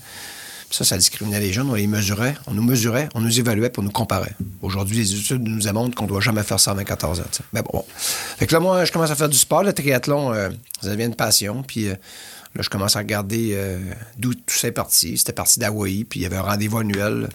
Ça, 0.72 0.84
ça 0.84 0.98
discriminait 0.98 1.40
les 1.40 1.52
jeunes. 1.52 1.70
On 1.70 1.74
les 1.74 1.88
mesurait, 1.88 2.36
on 2.46 2.54
nous 2.54 2.64
mesurait, 2.64 3.10
on 3.16 3.22
nous 3.22 3.40
évaluait, 3.40 3.72
on 3.78 3.82
nous 3.82 3.92
comparait. 3.92 4.36
Aujourd'hui, 4.62 4.98
les 4.98 5.16
études 5.16 5.48
nous 5.48 5.62
démontrent 5.62 5.96
qu'on 5.96 6.04
ne 6.04 6.10
doit 6.10 6.22
jamais 6.22 6.44
faire 6.44 6.60
ça 6.60 6.72
à 6.72 6.74
24 6.76 7.06
ans. 7.06 7.14
tu 7.14 7.22
sais. 7.32 7.44
Mais 7.54 7.62
bon, 7.62 7.72
bon. 7.74 7.86
Fait 7.90 8.46
que 8.46 8.54
là, 8.54 8.60
moi, 8.60 8.86
je 8.86 8.92
commence 8.92 9.10
à 9.10 9.16
faire 9.16 9.30
du 9.30 9.38
sport. 9.38 9.64
Le 9.64 9.74
triathlon, 9.74 10.34
euh, 10.34 10.50
ça 10.82 10.90
devient 10.90 11.06
une 11.06 11.16
passion. 11.16 11.64
Puis 11.64 11.88
euh, 11.88 11.96
là, 12.56 12.62
je 12.62 12.70
commence 12.70 12.96
à 12.96 13.00
regarder 13.00 13.52
euh, 13.54 13.80
d'où 14.18 14.34
tout 14.34 14.56
ça 14.56 14.68
est 14.68 14.72
parti. 14.72 15.18
C'était 15.18 15.34
parti 15.34 15.60
d'Hawaï, 15.60 16.04
puis 16.04 16.20
il 16.20 16.24
y 16.24 16.26
avait 16.26 16.38
un 16.38 16.44
rendez-vous 16.44 16.80
annuel 16.80 17.30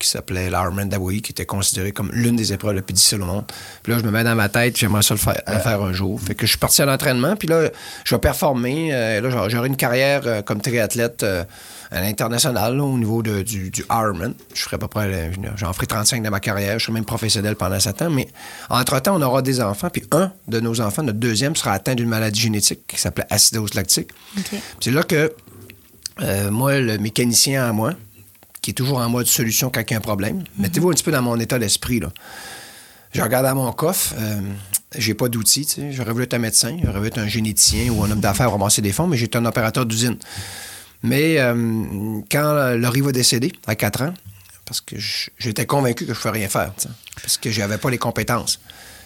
qui 0.00 0.08
s'appelait 0.08 0.48
l'Ironman 0.50 0.88
d'Hawaï, 0.88 1.22
qui 1.22 1.30
était 1.30 1.46
considéré 1.46 1.92
comme 1.92 2.10
l'une 2.12 2.34
des 2.34 2.52
épreuves 2.52 2.74
les 2.74 2.82
plus 2.82 2.94
difficiles 2.94 3.22
au 3.22 3.26
monde. 3.26 3.44
Puis 3.84 3.92
là, 3.92 3.98
je 4.00 4.04
me 4.04 4.10
mets 4.10 4.24
dans 4.24 4.34
ma 4.34 4.48
tête, 4.48 4.76
j'aimerais 4.76 5.02
ça 5.02 5.14
le 5.14 5.20
faire, 5.20 5.40
le 5.46 5.58
faire 5.60 5.80
un 5.82 5.92
jour. 5.92 6.20
Fait 6.20 6.34
que 6.34 6.46
je 6.46 6.50
suis 6.50 6.58
parti 6.58 6.82
à 6.82 6.86
l'entraînement, 6.86 7.36
puis 7.36 7.46
là, 7.46 7.70
je 8.04 8.14
vais 8.14 8.20
performer. 8.20 8.90
Euh, 8.92 9.20
là, 9.20 9.48
j'aurai- 9.48 9.68
une 9.68 9.76
carrière 9.76 10.22
euh, 10.26 10.42
comme 10.42 10.60
triathlète 10.60 11.22
euh, 11.22 11.44
à 11.92 12.00
l'international, 12.00 12.76
là, 12.76 12.82
au 12.82 12.98
niveau 12.98 13.22
de- 13.22 13.42
du, 13.42 13.70
du 13.70 13.84
Ironman. 13.90 14.34
Je 14.54 14.62
ferai 14.62 14.76
à 14.76 14.78
peu 14.78 14.88
près, 14.88 15.30
j'en 15.56 15.72
ferai 15.72 15.86
35 15.86 16.22
dans 16.22 16.30
ma 16.30 16.40
carrière. 16.40 16.78
Je 16.78 16.84
serai 16.84 16.94
même 16.94 17.04
professionnel 17.04 17.54
pendant 17.56 17.78
7 17.78 18.02
ans. 18.02 18.10
Mais 18.10 18.26
entre-temps, 18.70 19.16
on 19.16 19.22
aura 19.22 19.42
des 19.42 19.60
enfants, 19.60 19.90
puis 19.90 20.02
un 20.12 20.32
de 20.48 20.60
nos 20.60 20.80
enfants, 20.80 21.02
notre 21.02 21.18
deuxième, 21.18 21.54
sera 21.56 21.72
atteint 21.72 21.94
d'une 21.94 22.08
maladie 22.08 22.40
génétique 22.40 22.80
qui 22.88 22.98
s'appelait 22.98 23.26
acidose 23.30 23.74
lactique. 23.74 24.10
OK. 24.38 24.58
C'est 24.80 24.90
là 24.90 25.02
que 25.02 25.32
euh, 26.22 26.50
moi, 26.50 26.78
le 26.80 26.98
mécanicien 26.98 27.70
en 27.70 27.74
moi, 27.74 27.92
qui 28.60 28.70
est 28.70 28.74
toujours 28.74 28.98
en 28.98 29.08
mode 29.08 29.26
solution 29.26 29.70
quand 29.70 29.80
il 29.80 29.90
y 29.90 29.94
a 29.94 29.98
un 29.98 30.02
problème, 30.02 30.44
mettez-vous 30.58 30.90
un 30.90 30.92
petit 30.92 31.02
peu 31.02 31.12
dans 31.12 31.22
mon 31.22 31.38
état 31.38 31.58
d'esprit. 31.58 32.00
là. 32.00 32.08
Je 33.12 33.22
regarde 33.22 33.46
à 33.46 33.54
mon 33.54 33.72
coffre, 33.72 34.14
euh, 34.18 34.40
j'ai 34.96 35.14
pas 35.14 35.28
d'outils. 35.28 35.66
J'aurais 35.90 36.12
voulu 36.12 36.24
être 36.24 36.34
un 36.34 36.38
médecin, 36.38 36.76
j'aurais 36.82 36.98
voulu 36.98 37.08
être 37.08 37.18
un 37.18 37.26
généticien 37.26 37.90
ou 37.90 38.04
un 38.04 38.10
homme 38.10 38.20
d'affaires 38.20 38.52
ramasser 38.52 38.82
des 38.82 38.92
fonds, 38.92 39.08
mais 39.08 39.16
j'étais 39.16 39.36
un 39.36 39.46
opérateur 39.46 39.84
d'usine. 39.84 40.16
Mais 41.02 41.38
euh, 41.38 42.20
quand 42.30 42.76
Laurie 42.76 43.00
va 43.00 43.10
décéder, 43.10 43.52
à 43.66 43.74
4 43.74 44.02
ans, 44.02 44.14
parce 44.64 44.80
que 44.80 44.94
j'étais 45.38 45.66
convaincu 45.66 46.06
que 46.06 46.12
je 46.12 46.18
ne 46.18 46.22
pouvais 46.22 46.38
rien 46.38 46.48
faire, 46.48 46.72
parce 47.20 47.36
que 47.38 47.50
j'avais 47.50 47.78
pas 47.78 47.90
les 47.90 47.98
compétences. 47.98 48.60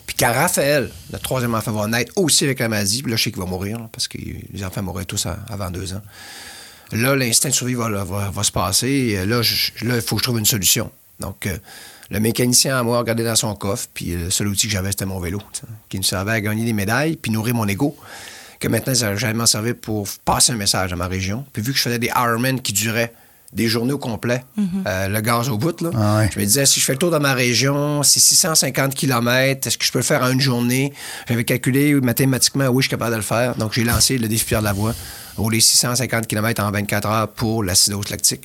Puis 0.06 0.16
quand 0.18 0.32
Raphaël, 0.32 0.90
le 1.10 1.18
troisième 1.18 1.54
enfant, 1.54 1.72
va 1.72 1.86
naître 1.86 2.12
aussi 2.16 2.44
avec 2.44 2.58
la 2.58 2.68
maladie, 2.68 3.02
puis 3.02 3.10
là, 3.10 3.16
je 3.16 3.24
sais 3.24 3.30
qu'il 3.30 3.40
va 3.40 3.48
mourir, 3.48 3.78
parce 3.90 4.06
que 4.06 4.18
les 4.18 4.64
enfants 4.64 4.82
mourraient 4.82 5.06
tous 5.06 5.26
avant 5.48 5.70
deux 5.70 5.94
ans. 5.94 6.02
Là, 6.94 7.16
l'instinct 7.16 7.48
de 7.48 7.54
survie 7.54 7.74
va, 7.74 8.42
se 8.42 8.52
passer. 8.52 8.88
Et 8.88 9.26
là, 9.26 9.40
il 9.82 10.00
faut 10.00 10.16
que 10.16 10.20
je 10.20 10.24
trouve 10.24 10.38
une 10.38 10.46
solution. 10.46 10.90
Donc, 11.20 11.46
euh, 11.46 11.56
le 12.10 12.20
mécanicien 12.20 12.78
à 12.78 12.82
moi 12.82 12.96
a 12.96 13.00
regardé 13.00 13.24
dans 13.24 13.34
son 13.34 13.54
coffre, 13.54 13.88
puis 13.92 14.14
le 14.16 14.30
seul 14.30 14.48
outil 14.48 14.66
que 14.66 14.72
j'avais, 14.72 14.90
c'était 14.90 15.06
mon 15.06 15.18
vélo, 15.18 15.40
qui 15.88 15.98
me 15.98 16.02
servait 16.02 16.32
à 16.32 16.40
gagner 16.40 16.64
des 16.64 16.72
médailles, 16.72 17.16
puis 17.16 17.30
nourrir 17.32 17.54
mon 17.54 17.66
ego. 17.66 17.96
Que 18.60 18.68
maintenant, 18.68 18.94
ça 18.94 19.16
j'allais 19.16 19.34
m'en 19.34 19.46
servir 19.46 19.74
pour 19.74 20.06
passer 20.24 20.52
un 20.52 20.56
message 20.56 20.92
à 20.92 20.96
ma 20.96 21.08
région. 21.08 21.44
Puis 21.52 21.62
vu 21.62 21.72
que 21.72 21.78
je 21.78 21.82
faisais 21.82 21.98
des 21.98 22.08
Ironman 22.14 22.60
qui 22.60 22.72
duraient 22.72 23.12
des 23.54 23.68
journées 23.68 23.92
au 23.92 23.98
complet, 23.98 24.44
euh, 24.86 25.08
le 25.08 25.20
gaz 25.20 25.48
au 25.48 25.56
bout, 25.56 25.80
là, 25.80 25.90
Ah 25.94 26.18
ouais. 26.18 26.30
je 26.34 26.38
me 26.40 26.44
disais, 26.44 26.66
si 26.66 26.80
je 26.80 26.84
fais 26.84 26.92
le 26.92 26.98
tour 26.98 27.10
de 27.12 27.18
ma 27.18 27.34
région, 27.34 28.02
c'est 28.02 28.18
650 28.20 28.94
km, 28.94 29.66
est-ce 29.66 29.78
que 29.78 29.84
je 29.84 29.92
peux 29.92 30.00
le 30.00 30.04
faire 30.04 30.22
en 30.22 30.30
une 30.30 30.40
journée? 30.40 30.92
J'avais 31.28 31.44
calculé 31.44 31.94
mathématiquement, 31.94 32.66
oui, 32.66 32.82
je 32.82 32.88
suis 32.88 32.90
capable 32.90 33.12
de 33.12 33.16
le 33.18 33.22
faire. 33.22 33.54
Donc, 33.56 33.72
j'ai 33.72 33.84
lancé 33.84 34.18
le 34.18 34.26
défi 34.28 34.44
Pierre 34.44 34.60
de 34.60 34.64
la 34.64 34.72
Voie, 34.72 34.92
rouler 35.36 35.60
650 35.60 36.26
km 36.26 36.62
en 36.64 36.70
24 36.70 37.08
heures 37.08 37.28
pour 37.28 37.62
l'acidose 37.62 38.10
lactique. 38.10 38.42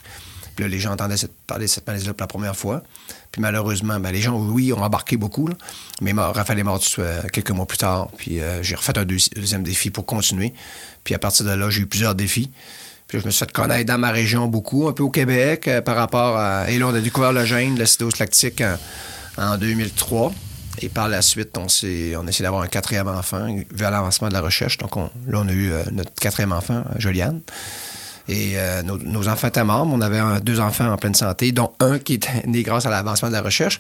Puis 0.56 0.63
là, 0.65 0.69
les 0.69 0.80
gens 0.80 0.91
entendaient 0.91 1.17
cette- 1.17 1.34
parler 1.48 1.65
de 1.65 1.69
cette 1.72 1.88
maladie-là 1.88 2.13
pour 2.13 2.24
la 2.24 2.28
première 2.28 2.56
fois. 2.56 2.84
Puis 3.32 3.41
malheureusement, 3.41 4.00
ben, 4.00 4.12
les 4.12 4.22
gens, 4.22 4.36
oui, 4.38 4.74
ont 4.74 4.82
embarqué 4.84 5.15
beaucoup. 5.17 5.48
là. 5.48 5.56
Mais 6.02 6.12
Raphaël 6.13 6.60
est 6.60 6.63
mort 6.63 6.82
euh, 7.00 7.22
quelques 7.32 7.52
mois 7.52 7.65
plus 7.65 7.78
tard. 7.78 8.10
Puis 8.17 8.41
euh, 8.41 8.62
j'ai 8.62 8.76
refait 8.76 8.98
un 8.98 9.06
deuxi- 9.06 9.30
deuxième 9.36 9.63
défi 9.63 9.89
pour 9.89 10.06
continuer. 10.06 10.54
Puis 11.04 11.15
à 11.15 11.19
partir 11.19 11.45
de 11.45 11.52
là, 11.52 11.69
j'ai 11.69 11.82
eu 11.82 11.86
plusieurs 11.86 12.13
défis. 12.15 12.52
Puis 13.10 13.19
je 13.19 13.26
me 13.26 13.32
suis 13.32 13.39
fait 13.39 13.52
connaître 13.52 13.86
dans 13.88 13.98
ma 13.98 14.12
région 14.12 14.48
beaucoup, 14.48 14.88
un 14.88 14.93
peu 14.93 15.04
au 15.04 15.10
Québec, 15.10 15.67
euh, 15.67 15.82
par 15.82 15.95
rapport 15.98 16.38
à... 16.38 16.69
Et 16.69 16.78
là, 16.80 16.88
on 16.88 16.93
a 16.93 17.02
découvert 17.02 17.34
le 17.34 17.43
gène, 17.43 17.78
l'acidose 17.78 18.17
lactique, 18.19 18.62
en, 18.62 19.54
en 19.54 19.58
2003. 19.58 20.32
Et 20.82 20.88
par 20.89 21.10
la 21.10 21.22
suite, 21.22 21.58
on, 21.58 21.63
on 21.63 22.26
a 22.28 22.30
essayé 22.30 22.43
d'avoir 22.43 22.62
un 22.62 22.67
quatrième 22.67 23.08
enfant 23.10 23.48
vers 23.72 23.91
l'avancement 23.91 24.30
de 24.30 24.34
la 24.34 24.41
recherche. 24.41 24.78
Donc 24.78 24.95
on- 24.95 25.10
là, 25.28 25.39
on 25.43 25.48
a 25.50 25.52
eu 25.52 25.72
euh, 25.74 25.84
notre 25.91 26.13
quatrième 26.13 26.54
enfant, 26.54 26.84
Joliane. 26.98 27.41
Et 28.28 28.54
euh, 28.60 28.84
nos, 28.84 29.28
enfants 29.28 29.48
étaient 29.48 29.63
morts, 29.63 29.88
on 29.91 30.02
avait 30.02 30.22
deux 30.41 30.60
enfants 30.60 30.89
en 30.91 30.98
pleine 30.98 31.15
santé, 31.15 31.52
dont 31.52 31.72
un 31.80 31.98
qui 31.98 32.13
était 32.13 32.43
né 32.48 32.62
grâce 32.62 32.86
à 32.86 32.91
l'avancement 32.91 33.30
de 33.30 33.34
la 33.34 33.41
recherche. 33.41 33.80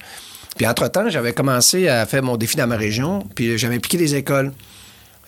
Puis 0.57 0.65
entre-temps, 0.65 1.07
j'avais 1.09 1.33
commencé 1.33 1.87
à 1.87 2.05
faire 2.07 2.23
mon 2.23 2.35
défi 2.35 2.57
dans 2.57 2.65
ma 2.67 2.75
région, 2.75 3.25
puis 3.35 3.59
j'avais 3.59 3.75
impliqué 3.75 3.97
les 3.99 4.15
écoles. 4.15 4.51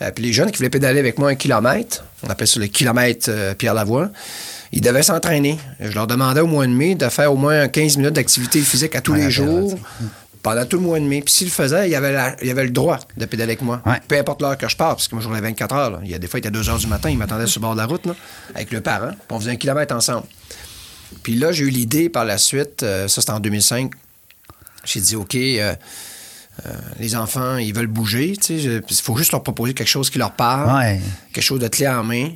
Euh, 0.01 0.11
puis 0.11 0.23
les 0.25 0.33
jeunes 0.33 0.51
qui 0.51 0.57
voulaient 0.57 0.69
pédaler 0.69 0.99
avec 0.99 1.17
moi 1.19 1.29
un 1.29 1.35
kilomètre, 1.35 2.03
on 2.23 2.29
appelle 2.29 2.47
ça 2.47 2.59
le 2.59 2.67
kilomètre 2.67 3.27
euh, 3.29 3.53
Pierre 3.53 3.73
Lavoie, 3.73 4.09
Ils 4.71 4.81
devaient 4.81 5.03
s'entraîner. 5.03 5.59
Je 5.79 5.91
leur 5.93 6.07
demandais 6.07 6.39
au 6.41 6.47
mois 6.47 6.65
de 6.65 6.71
mai 6.71 6.95
de 6.95 7.07
faire 7.09 7.31
au 7.31 7.35
moins 7.35 7.67
15 7.67 7.97
minutes 7.97 8.13
d'activité 8.13 8.61
physique 8.61 8.95
à 8.95 9.01
tous 9.01 9.11
Ouais, 9.13 9.19
les 9.25 9.31
jours. 9.31 9.77
Pendant 10.41 10.65
tout 10.65 10.77
le 10.77 10.83
mois 10.83 10.99
de 10.99 11.05
mai. 11.05 11.21
Puis 11.21 11.33
s'ils 11.35 11.47
le 11.47 11.51
faisaient, 11.51 11.87
il 11.87 11.91
y 11.91 11.95
avait, 11.95 12.11
la- 12.13 12.35
il 12.41 12.47
y 12.47 12.51
avait 12.51 12.63
le 12.63 12.71
droit 12.71 12.97
de 13.15 13.25
pédaler 13.25 13.51
avec 13.51 13.61
moi. 13.61 13.79
Ouais. 13.85 13.99
Peu 14.07 14.17
importe 14.17 14.41
l'heure 14.41 14.57
que 14.57 14.67
je 14.67 14.75
pars, 14.75 14.95
parce 14.95 15.07
que 15.07 15.13
moi, 15.13 15.21
je 15.23 15.27
roulais 15.27 15.41
24 15.41 15.75
heures. 15.75 15.91
là. 15.91 15.99
Il 16.03 16.09
y 16.09 16.15
a 16.15 16.19
des 16.19 16.25
fois, 16.27 16.39
il 16.39 16.41
était 16.41 16.49
2 16.49 16.67
heures 16.69 16.79
du 16.79 16.87
matin, 16.87 17.09
ils 17.11 17.17
m'attendaient 17.17 17.45
sur 17.45 17.59
le 17.59 17.65
bord 17.67 17.73
de 17.73 17.79
la 17.79 17.85
route, 17.85 18.05
là, 18.07 18.15
avec 18.55 18.71
le 18.71 18.81
parent. 18.81 19.09
Puis 19.11 19.19
on 19.29 19.39
faisait 19.39 19.51
un 19.51 19.55
kilomètre 19.57 19.93
ensemble. 19.93 20.25
Puis 21.21 21.35
là, 21.35 21.51
j'ai 21.51 21.65
eu 21.65 21.69
l'idée 21.69 22.09
par 22.09 22.25
la 22.25 22.39
suite, 22.39 22.81
euh, 22.81 23.07
ça 23.07 23.21
c'était 23.21 23.33
en 23.33 23.39
2005. 23.39 23.91
J'ai 24.85 24.99
dit, 25.01 25.15
OK, 25.15 25.35
euh, 25.35 25.75
euh, 26.65 26.69
les 26.99 27.15
enfants, 27.15 27.57
ils 27.57 27.73
veulent 27.73 27.87
bouger. 27.87 28.35
tu 28.37 28.43
sais, 28.45 28.59
je- 28.59 28.81
Il 28.89 28.95
faut 28.95 29.15
juste 29.15 29.31
leur 29.31 29.43
proposer 29.43 29.73
quelque 29.73 29.87
chose 29.87 30.09
qui 30.09 30.17
leur 30.19 30.33
parle, 30.33 30.75
Ouais. 30.77 31.01
quelque 31.33 31.43
chose 31.43 31.59
de 31.59 31.67
clé 31.67 31.87
en 31.87 32.03
main. 32.03 32.29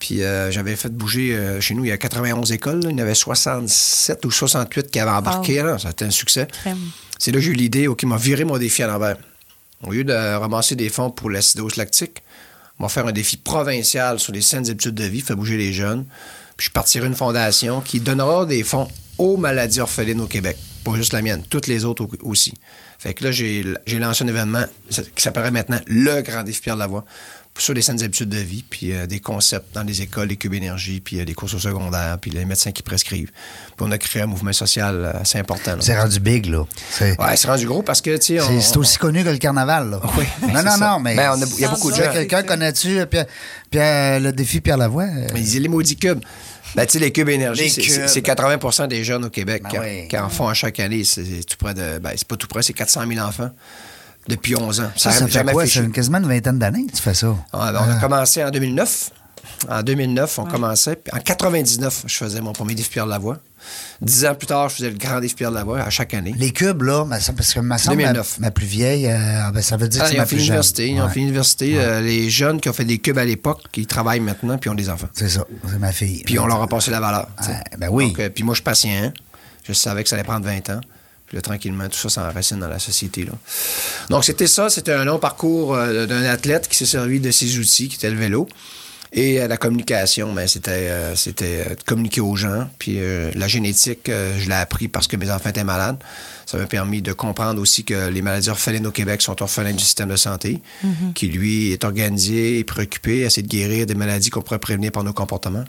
Puis 0.00 0.22
euh, 0.22 0.50
j'avais 0.50 0.76
fait 0.76 0.88
bouger 0.88 1.34
euh, 1.36 1.60
chez 1.60 1.74
nous, 1.74 1.84
il 1.84 1.88
y 1.88 1.92
a 1.92 1.98
91 1.98 2.50
écoles. 2.52 2.80
là. 2.82 2.88
Il 2.90 2.92
y 2.92 3.00
en 3.00 3.02
avait 3.02 3.14
67 3.14 4.24
ou 4.24 4.30
68 4.30 4.90
qui 4.90 4.98
avaient 4.98 5.10
embarqué. 5.10 5.62
là. 5.62 5.78
Ça 5.78 5.88
a 5.88 5.90
été 5.90 6.04
un 6.04 6.10
succès. 6.10 6.48
C'est 7.18 7.30
là 7.32 7.38
que 7.38 7.44
j'ai 7.44 7.50
eu 7.50 7.54
l'idée, 7.54 7.86
OK, 7.86 8.02
m'a 8.04 8.16
viré 8.16 8.44
mon 8.44 8.56
défi 8.58 8.82
à 8.82 8.86
l'envers. 8.86 9.16
Au 9.86 9.92
lieu 9.92 10.04
de 10.04 10.12
ramasser 10.12 10.74
des 10.74 10.88
fonds 10.88 11.10
pour 11.10 11.30
l'acidose 11.30 11.76
lactique, 11.76 12.22
on 12.78 12.84
va 12.84 12.88
faire 12.88 13.06
un 13.06 13.12
défi 13.12 13.36
provincial 13.36 14.18
sur 14.18 14.32
les 14.32 14.40
saines 14.40 14.68
habitudes 14.70 14.94
de 14.94 15.04
vie, 15.04 15.20
faire 15.20 15.36
bouger 15.36 15.56
les 15.58 15.72
jeunes. 15.72 16.06
Puis 16.56 16.66
je 16.68 16.70
partirai 16.72 17.06
une 17.06 17.14
fondation 17.14 17.80
qui 17.82 18.00
donnera 18.00 18.46
des 18.46 18.62
fonds 18.62 18.88
aux 19.18 19.36
maladies 19.36 19.80
orphelines 19.80 20.20
au 20.20 20.26
Québec. 20.26 20.56
Pas 20.84 20.94
juste 20.96 21.12
la 21.12 21.20
mienne, 21.22 21.42
toutes 21.48 21.66
les 21.66 21.84
autres 21.84 22.04
au- 22.04 22.30
aussi. 22.30 22.54
Fait 23.00 23.14
que 23.14 23.24
là, 23.24 23.30
j'ai 23.32 23.64
lancé 23.98 24.22
un 24.24 24.28
événement 24.28 24.62
qui 24.90 25.22
s'appellerait 25.22 25.50
maintenant 25.50 25.80
le 25.86 26.20
Grand 26.20 26.42
Défi 26.42 26.60
Pierre 26.60 26.76
Lavoie 26.76 27.04
sur 27.58 27.74
les 27.74 27.82
saines 27.82 28.02
habitudes 28.02 28.28
de 28.30 28.38
vie, 28.38 28.62
puis 28.68 28.92
euh, 28.94 29.06
des 29.06 29.20
concepts 29.20 29.74
dans 29.74 29.82
les 29.82 30.00
écoles, 30.00 30.28
les 30.28 30.36
cubes 30.36 30.54
énergie, 30.54 31.00
puis 31.00 31.20
euh, 31.20 31.24
les 31.24 31.34
courses 31.34 31.52
au 31.52 31.58
secondaire, 31.58 32.16
puis 32.18 32.30
les 32.30 32.46
médecins 32.46 32.72
qui 32.72 32.82
prescrivent. 32.82 33.30
Puis 33.76 33.80
on 33.86 33.90
a 33.90 33.98
créé 33.98 34.22
un 34.22 34.26
mouvement 34.26 34.52
social 34.54 34.94
euh, 35.04 35.20
assez 35.20 35.38
important. 35.38 35.72
C'est 35.80 35.98
rendu 35.98 36.20
big, 36.20 36.46
là. 36.46 36.64
C'est 36.90 37.20
Ouais, 37.20 37.36
c'est 37.36 37.48
rendu 37.48 37.66
gros 37.66 37.82
parce 37.82 38.00
que, 38.00 38.16
tu 38.16 38.38
sais, 38.38 38.40
on- 38.40 38.60
c'est- 38.60 38.76
aussi 38.78 38.96
connu 38.96 39.24
que 39.24 39.28
le 39.30 39.36
carnaval, 39.38 39.90
là. 39.90 40.00
Oui, 40.16 40.24
Non, 40.54 40.62
non, 40.62 40.70
ça. 40.70 40.76
non, 40.78 41.00
mais. 41.00 41.16
Ben, 41.16 41.34
il 41.54 41.60
y 41.60 41.64
a 41.66 41.68
beaucoup 41.68 41.90
de 41.90 41.96
gens. 41.96 42.12
Quelqu'un 42.12 42.44
connais-tu 42.44 42.98
euh, 43.00 43.04
Pierre, 43.06 43.26
Pierre- 43.70 44.20
le 44.20 44.32
défi 44.32 44.60
Pierre 44.62 44.78
Lavoie? 44.78 45.04
euh, 45.04 45.26
Mais 45.34 45.40
ils 45.40 45.44
disent 45.44 45.60
les 45.60 45.68
maudits 45.68 45.96
cubes. 45.96 46.20
Ben, 46.74 46.86
tu 46.86 46.92
sais, 46.92 46.98
les 46.98 47.12
cubes 47.12 47.28
énergie, 47.28 47.68
c'est- 47.70 47.80
cubes. 47.82 47.90
c'est 47.92 48.08
c'est 48.08 48.20
80% 48.22 48.86
des 48.88 49.02
jeunes 49.04 49.24
au 49.24 49.30
Québec 49.30 49.62
Ben 49.64 49.68
qui, 49.70 49.78
en- 49.78 49.82
oui. 49.82 50.08
qui 50.08 50.18
en 50.18 50.28
font 50.28 50.48
à 50.48 50.54
chaque 50.54 50.78
année. 50.80 51.04
C'est 51.04 51.22
tout 51.44 51.56
près 51.58 51.74
de. 51.74 51.98
Ben, 51.98 52.10
c'est 52.16 52.26
pas 52.28 52.36
tout 52.36 52.46
près, 52.46 52.62
c'est 52.62 52.72
400 52.72 53.02
000 53.08 53.24
enfants 53.26 53.50
depuis 54.28 54.54
11 54.56 54.80
ans. 54.80 54.90
Ça, 54.96 55.10
ça 55.10 55.20
n'a 55.20 55.26
fait 55.26 55.32
jamais 55.32 55.52
quoi? 55.52 55.66
C'est 55.66 55.80
une- 55.80 55.92
quasiment 55.92 56.18
une 56.18 56.28
vingtaine 56.28 56.58
d'années 56.58 56.86
que 56.86 56.92
tu 56.96 57.02
fais 57.02 57.14
ça. 57.14 57.28
Ouais, 57.28 57.36
ben, 57.52 57.82
on 57.86 57.90
a 57.90 58.00
commencé 58.00 58.44
en 58.44 58.50
2009. 58.50 59.10
En 59.68 59.82
2009, 59.82 60.38
on 60.38 60.44
commençait. 60.44 60.96
Puis 60.96 61.12
en 61.14 61.20
99, 61.20 62.04
je 62.06 62.16
faisais 62.16 62.40
mon 62.40 62.52
premier 62.52 62.74
défi 62.74 62.90
Pierre 62.90 63.06
Lavoie. 63.06 63.38
Dix 64.00 64.24
ans 64.24 64.34
plus 64.34 64.46
tard, 64.46 64.70
je 64.70 64.76
faisais 64.76 64.90
le 64.90 64.96
grand 64.96 65.20
défi 65.20 65.34
Pierre 65.34 65.50
Lavoie 65.50 65.80
à 65.80 65.90
chaque 65.90 66.14
année. 66.14 66.34
Les 66.38 66.50
cubes, 66.52 66.82
là, 66.82 67.04
parce 67.08 67.28
que 67.54 67.60
ma, 67.60 67.76
semble, 67.76 67.98
ma, 67.98 68.12
2009. 68.12 68.38
ma 68.40 68.50
plus 68.50 68.66
vieille, 68.66 69.06
euh, 69.06 69.50
ben, 69.52 69.60
ça 69.60 69.76
veut 69.76 69.88
dire 69.88 70.00
Ah, 70.02 70.04
que 70.04 70.10
c'est 70.10 70.16
ils 70.16 70.18
ma 70.18 70.26
plus. 70.26 70.88
Ils 70.88 71.00
ont 71.02 71.08
fini 71.08 71.26
l'université. 71.26 71.74
Euh, 71.76 72.00
les 72.00 72.30
jeunes 72.30 72.60
qui 72.60 72.68
ont 72.68 72.72
fait 72.72 72.84
des 72.84 72.98
cubes 72.98 73.18
à 73.18 73.24
l'époque, 73.24 73.62
qui 73.72 73.86
travaillent 73.86 74.20
maintenant, 74.20 74.56
puis 74.56 74.70
ont 74.70 74.74
des 74.74 74.88
enfants. 74.88 75.08
C'est 75.12 75.28
ça, 75.28 75.44
c'est 75.68 75.78
ma 75.78 75.92
fille. 75.92 76.22
Puis 76.24 76.38
on 76.38 76.46
leur 76.46 76.62
a 76.62 76.66
passé 76.66 76.90
la 76.90 77.00
valeur. 77.00 77.28
ben 77.78 77.88
oui. 77.90 78.08
Donc, 78.08 78.20
euh, 78.20 78.30
puis 78.30 78.44
moi, 78.44 78.54
je 78.54 78.58
suis 78.58 78.64
patient. 78.64 79.12
Je 79.64 79.72
savais 79.72 80.02
que 80.02 80.08
ça 80.08 80.16
allait 80.16 80.24
prendre 80.24 80.46
20 80.46 80.70
ans. 80.70 80.80
Puis 81.26 81.36
là, 81.36 81.42
tranquillement, 81.42 81.88
tout 81.88 81.98
ça 81.98 82.08
s'enracine 82.08 82.58
dans 82.58 82.66
la 82.68 82.80
société. 82.80 83.24
Là. 83.24 83.32
Donc, 84.08 84.24
c'était 84.24 84.48
ça. 84.48 84.68
C'était 84.68 84.92
un 84.92 85.04
long 85.04 85.18
parcours 85.18 85.76
d'un 85.76 86.24
athlète 86.24 86.66
qui 86.66 86.76
s'est 86.76 86.86
servi 86.86 87.20
de 87.20 87.30
ses 87.30 87.58
outils, 87.58 87.88
qui 87.88 87.96
était 87.96 88.10
le 88.10 88.16
vélo. 88.16 88.48
Et 89.12 89.40
euh, 89.40 89.48
la 89.48 89.56
communication, 89.56 90.32
ben, 90.32 90.46
c'était, 90.46 90.70
euh, 90.88 91.16
c'était 91.16 91.64
euh, 91.66 91.74
de 91.74 91.82
communiquer 91.82 92.20
aux 92.20 92.36
gens. 92.36 92.68
Puis 92.78 92.94
euh, 93.00 93.30
la 93.34 93.48
génétique, 93.48 94.08
euh, 94.08 94.38
je 94.38 94.48
l'ai 94.48 94.54
appris 94.54 94.86
parce 94.86 95.08
que 95.08 95.16
mes 95.16 95.30
enfants 95.30 95.50
étaient 95.50 95.64
malades. 95.64 95.98
Ça 96.46 96.58
m'a 96.58 96.66
permis 96.66 97.02
de 97.02 97.12
comprendre 97.12 97.60
aussi 97.60 97.82
que 97.84 98.08
les 98.08 98.22
maladies 98.22 98.50
orphelines 98.50 98.86
au 98.86 98.92
Québec 98.92 99.20
sont 99.22 99.40
orphelines 99.42 99.76
du 99.76 99.82
système 99.84 100.08
de 100.10 100.16
santé, 100.16 100.60
qui, 101.14 101.26
lui, 101.28 101.72
est 101.72 101.82
organisé 101.84 102.58
et 102.60 102.64
préoccupé 102.64 103.24
à 103.24 103.26
essayer 103.26 103.42
de 103.42 103.48
guérir 103.48 103.86
des 103.86 103.94
maladies 103.94 104.30
qu'on 104.30 104.42
pourrait 104.42 104.58
prévenir 104.60 104.92
par 104.92 105.02
nos 105.04 105.12
comportements. 105.12 105.64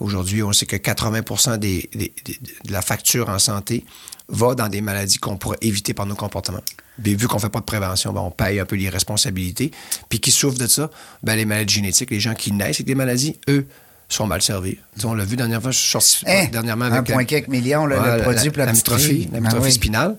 Aujourd'hui, 0.00 0.42
on 0.44 0.52
sait 0.52 0.66
que 0.66 0.76
80 0.76 1.56
des, 1.58 1.88
des- 1.92 2.12
des- 2.24 2.38
de 2.64 2.72
la 2.72 2.82
facture 2.82 3.28
en 3.28 3.38
santé 3.40 3.84
va 4.28 4.54
dans 4.54 4.68
des 4.68 4.80
maladies 4.80 5.18
qu'on 5.18 5.36
pourrait 5.36 5.58
éviter 5.62 5.94
par 5.94 6.06
nos 6.06 6.14
comportements. 6.14 6.62
Puis 7.02 7.14
vu 7.14 7.28
qu'on 7.28 7.36
ne 7.36 7.40
fait 7.40 7.48
pas 7.48 7.60
de 7.60 7.64
prévention, 7.64 8.12
ben, 8.12 8.20
on 8.20 8.30
paye 8.30 8.58
un 8.60 8.64
peu 8.64 8.76
les 8.76 8.88
responsabilités. 8.88 9.70
Puis 10.08 10.20
qui 10.20 10.30
souffrent 10.30 10.58
de 10.58 10.66
ça? 10.66 10.90
Ben, 11.22 11.36
les 11.36 11.44
maladies 11.44 11.74
génétiques, 11.74 12.10
les 12.10 12.20
gens 12.20 12.34
qui 12.34 12.52
naissent 12.52 12.76
avec 12.76 12.86
des 12.86 12.94
maladies, 12.94 13.38
eux, 13.48 13.66
sont 14.08 14.26
mal 14.26 14.40
servis. 14.42 14.78
On 15.04 15.14
l'a 15.14 15.24
vu 15.24 15.36
dernièrement, 15.36 15.70
je 15.70 15.78
suis 15.78 15.90
sorti 15.90 16.24
Hein? 16.26 16.46
dernièrement 16.50 16.86
Un 16.86 16.92
avec 16.92 17.06
point 17.12 17.18
la- 17.18 17.24
quelques 17.24 17.48
millions, 17.48 17.84
là, 17.86 18.00
Ouais, 18.00 18.16
le 18.16 18.22
produit 18.22 18.50
pour 18.50 18.58
la 18.60 18.66
la 18.66 18.72
petite 18.72 18.86
mytrophie, 18.88 19.06
fille. 19.08 19.24
la 19.26 19.30
Ben 19.32 19.40
mytrophie 19.42 19.66
oui. 19.66 19.72
spinale. 19.72 20.16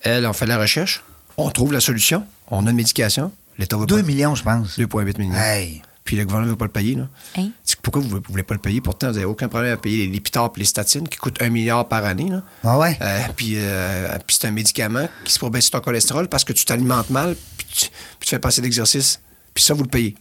Elle, 0.00 0.26
on 0.26 0.32
fait 0.32 0.46
la 0.46 0.58
recherche, 0.58 1.02
on 1.36 1.48
trouve 1.50 1.72
la 1.72 1.80
solution, 1.80 2.24
on 2.50 2.66
a 2.66 2.70
une 2.70 2.76
médication, 2.76 3.30
l'État 3.58 3.76
va 3.76 3.86
2 3.86 3.96
pas. 3.96 4.02
millions, 4.02 4.34
je 4.34 4.42
pense. 4.42 4.76
2,8 4.78 5.18
millions. 5.18 5.34
Hey. 5.38 5.82
Puis 6.08 6.16
le 6.16 6.24
gouvernement 6.24 6.46
ne 6.46 6.52
veut 6.52 6.56
pas 6.56 6.64
le 6.64 6.70
payer. 6.70 6.94
Là. 6.94 7.06
Hein? 7.36 7.50
Pourquoi 7.82 8.00
vous 8.00 8.16
ne 8.16 8.20
voulez 8.30 8.42
pas 8.42 8.54
le 8.54 8.60
payer? 8.60 8.80
Pourtant, 8.80 9.08
vous 9.08 9.12
n'avez 9.12 9.26
aucun 9.26 9.46
problème 9.46 9.74
à 9.74 9.76
payer 9.76 10.06
les 10.06 10.12
Lipitor 10.12 10.50
et 10.56 10.58
les 10.60 10.64
statines 10.64 11.06
qui 11.06 11.18
coûtent 11.18 11.42
un 11.42 11.50
milliard 11.50 11.86
par 11.86 12.02
année. 12.06 12.30
Là. 12.30 12.42
Ah 12.64 12.78
ouais? 12.78 12.96
Euh, 13.02 13.18
puis 13.36 13.56
euh, 13.56 14.08
puis 14.26 14.38
c'est 14.40 14.48
un 14.48 14.50
médicament 14.52 15.06
qui 15.26 15.34
se 15.34 15.38
pour 15.38 15.50
baisser 15.50 15.68
ton 15.68 15.80
cholestérol 15.80 16.26
parce 16.30 16.44
que 16.44 16.54
tu 16.54 16.64
t'alimentes 16.64 17.10
mal 17.10 17.36
puis 17.58 17.66
tu, 17.70 17.86
puis 18.18 18.26
tu 18.26 18.30
fais 18.30 18.38
passer 18.38 18.62
d'exercice. 18.62 19.20
Puis 19.52 19.62
ça, 19.62 19.74
vous 19.74 19.82
le 19.82 19.90
payez. 19.90 20.16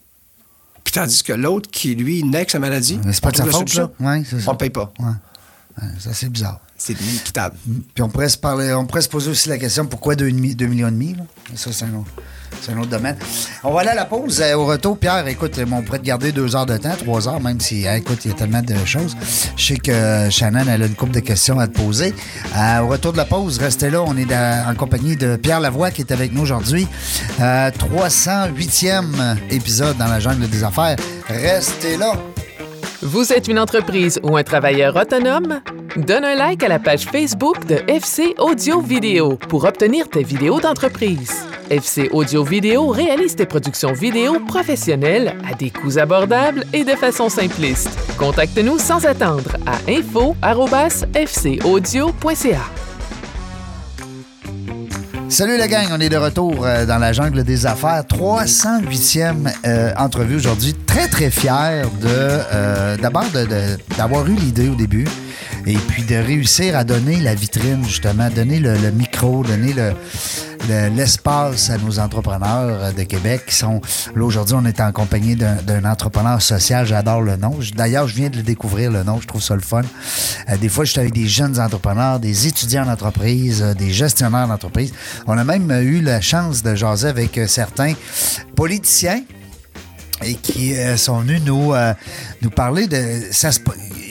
Puis 0.83 0.91
tandis 0.93 1.23
que 1.23 1.31
l'autre 1.31 1.69
qui, 1.71 1.95
lui, 1.95 2.21
naît 2.21 2.39
avec 2.39 2.49
sa 2.51 2.59
maladie, 2.59 2.99
c'est 3.09 3.21
pas 3.21 3.29
on 3.29 3.31
de 3.31 3.37
sa 3.37 3.43
trouve 3.43 3.53
la 3.53 3.59
faute, 3.59 3.69
solution. 3.69 3.91
là? 4.01 4.09
Ouais, 4.11 4.23
c'est 4.29 4.41
ça. 4.41 4.49
On 4.49 4.53
ne 4.55 4.57
paye 4.57 4.69
pas. 4.71 4.91
Ouais. 4.99 5.05
Ouais, 5.81 5.87
ça, 5.99 6.13
c'est 6.13 6.27
bizarre. 6.27 6.59
C'est 6.77 6.99
inéquitable. 6.99 7.55
Puis 7.95 8.03
on 8.03 8.09
pourrait 8.09 8.27
se 8.27 8.37
parler, 8.37 8.73
on 8.73 8.85
pourrait 8.85 9.01
se 9.01 9.07
poser 9.09 9.31
aussi 9.31 9.47
la 9.47 9.57
question 9.57 9.85
pourquoi 9.85 10.15
2, 10.15 10.27
millions 10.31 10.87
et 10.89 10.91
demi, 10.91 11.13
là? 11.15 11.23
Ça, 11.55 11.71
c'est 11.71 11.85
un, 11.85 11.93
autre- 11.95 12.11
c'est 12.61 12.71
un 12.71 12.77
autre 12.79 12.89
domaine. 12.89 13.15
On 13.63 13.71
va 13.73 13.81
aller 13.81 13.89
à 13.89 13.95
la 13.95 14.05
pause. 14.05 14.41
Euh, 14.41 14.55
au 14.55 14.65
retour, 14.65 14.97
Pierre, 14.97 15.27
écoute, 15.27 15.57
euh, 15.57 15.65
on 15.71 15.81
pourrait 15.81 15.99
te 15.99 16.05
garder 16.05 16.31
deux 16.31 16.55
heures 16.55 16.65
de 16.65 16.77
temps, 16.77 16.95
trois 16.97 17.27
heures, 17.27 17.39
même 17.41 17.59
si, 17.59 17.87
euh, 17.87 17.95
écoute, 17.95 18.19
il 18.25 18.31
y 18.31 18.33
a 18.33 18.37
tellement 18.37 18.61
de 18.61 18.75
choses. 18.85 19.15
Je 19.55 19.65
sais 19.65 19.77
que 19.77 19.91
euh, 19.91 20.29
Shannon, 20.29 20.67
a 20.67 20.75
une 20.75 20.95
couple 20.95 21.13
de 21.13 21.19
questions 21.19 21.59
à 21.59 21.67
te 21.67 21.77
poser. 21.77 22.13
Au 22.81 22.87
retour 22.87 23.11
de 23.11 23.17
la 23.17 23.25
pause, 23.25 23.57
restez 23.59 23.89
là. 23.89 24.01
On 24.05 24.15
est 24.17 24.33
en 24.33 24.75
compagnie 24.75 25.15
de 25.15 25.35
Pierre 25.35 25.59
Lavoie 25.59 25.91
qui 25.91 26.01
est 26.01 26.11
avec 26.11 26.33
nous 26.33 26.41
aujourd'hui. 26.41 26.87
Euh, 27.39 27.69
308e 27.71 29.37
épisode 29.49 29.97
dans 29.97 30.07
la 30.07 30.19
jungle 30.19 30.47
des 30.49 30.63
affaires. 30.63 30.95
Restez 31.27 31.97
là. 31.97 32.13
Vous 33.01 33.31
êtes 33.31 33.47
une 33.47 33.59
entreprise 33.59 34.19
ou 34.23 34.35
un 34.37 34.43
travailleur 34.43 34.95
autonome? 34.95 35.61
Donne 35.95 36.25
un 36.25 36.35
like 36.35 36.63
à 36.63 36.67
la 36.67 36.79
page 36.79 37.05
Facebook 37.05 37.65
de 37.65 37.79
FC 37.87 38.33
Audio 38.39 38.81
Vidéo 38.81 39.37
pour 39.49 39.65
obtenir 39.65 40.09
tes 40.09 40.23
vidéos 40.23 40.59
d'entreprise. 40.59 41.31
FC 41.69 42.09
Audio 42.11 42.43
Vidéo 42.43 42.87
réalise 42.87 43.35
tes 43.35 43.45
productions 43.45 43.93
vidéo 43.93 44.39
professionnelles 44.47 45.37
à 45.49 45.53
des 45.53 45.69
coûts 45.69 45.97
abordables 45.97 46.65
et 46.73 46.83
de 46.83 46.91
façon 46.91 47.29
simpliste. 47.29 47.97
Contacte-nous 48.17 48.79
sans 48.79 49.05
attendre 49.05 49.55
à 49.65 49.77
info@fcaudio.ca. 49.89 52.65
Salut 55.29 55.57
la 55.57 55.67
gang, 55.67 55.87
on 55.91 55.99
est 55.99 56.07
de 56.07 56.15
retour 56.15 56.65
euh, 56.65 56.85
dans 56.85 56.99
la 56.99 57.11
jungle 57.11 57.43
des 57.43 57.65
affaires. 57.65 58.03
308e 58.03 59.53
euh, 59.65 59.91
entrevue 59.97 60.37
aujourd'hui. 60.37 60.73
Très, 60.85 61.09
très 61.09 61.29
fier 61.29 61.85
de 62.01 62.07
euh, 62.07 62.95
d'abord 62.95 63.25
d'avoir 63.97 64.25
eu 64.27 64.35
l'idée 64.35 64.69
au 64.69 64.75
début 64.75 65.05
et 65.65 65.75
puis 65.75 66.03
de 66.03 66.15
réussir 66.15 66.77
à 66.77 66.85
donner 66.85 67.17
la 67.17 67.35
vitrine, 67.35 67.83
justement, 67.83 68.29
donner 68.29 68.59
le, 68.59 68.77
le 68.77 68.91
micro, 68.91 69.06
donner 69.21 69.73
le- 69.73 69.93
le- 70.69 70.89
l'espace 70.95 71.69
à 71.69 71.77
nos 71.77 71.99
entrepreneurs 71.99 72.93
de 72.93 73.03
Québec 73.03 73.43
qui 73.47 73.55
sont... 73.55 73.81
Là, 74.15 74.23
aujourd'hui, 74.23 74.55
on 74.57 74.65
est 74.65 74.79
en 74.79 74.91
compagnie 74.91 75.35
d'un 75.35 75.85
entrepreneur 75.85 76.41
social. 76.41 76.85
J'adore 76.85 77.21
le 77.21 77.35
nom. 77.35 77.57
D'ailleurs, 77.75 78.07
je 78.07 78.15
viens 78.15 78.29
de 78.29 78.37
le 78.37 78.43
découvrir, 78.43 78.91
le 78.91 79.03
nom. 79.03 79.19
Je 79.21 79.27
trouve 79.27 79.41
ça 79.41 79.55
le 79.55 79.61
fun. 79.61 79.81
Euh, 80.49 80.57
des 80.57 80.69
fois, 80.69 80.85
je 80.85 80.91
suis 80.91 80.99
avec 80.99 81.13
des 81.13 81.27
jeunes 81.27 81.59
entrepreneurs, 81.59 82.19
des 82.19 82.47
étudiants 82.47 82.85
d'entreprise, 82.85 83.61
euh, 83.61 83.73
des 83.73 83.91
gestionnaires 83.91 84.47
d'entreprise. 84.47 84.93
On 85.25 85.37
a 85.37 85.43
même 85.43 85.71
eu 85.71 86.01
la 86.01 86.21
chance 86.21 86.63
de 86.63 86.75
jaser 86.75 87.07
avec 87.07 87.37
euh, 87.37 87.47
certains 87.47 87.93
politiciens 88.55 89.21
et 90.23 90.35
qui 90.35 90.75
euh, 90.75 90.97
sont 90.97 91.19
venus 91.19 91.41
nous, 91.45 91.73
euh, 91.73 91.93
nous 92.41 92.49
parler 92.49 92.87
de. 92.87 93.23
ça 93.31 93.49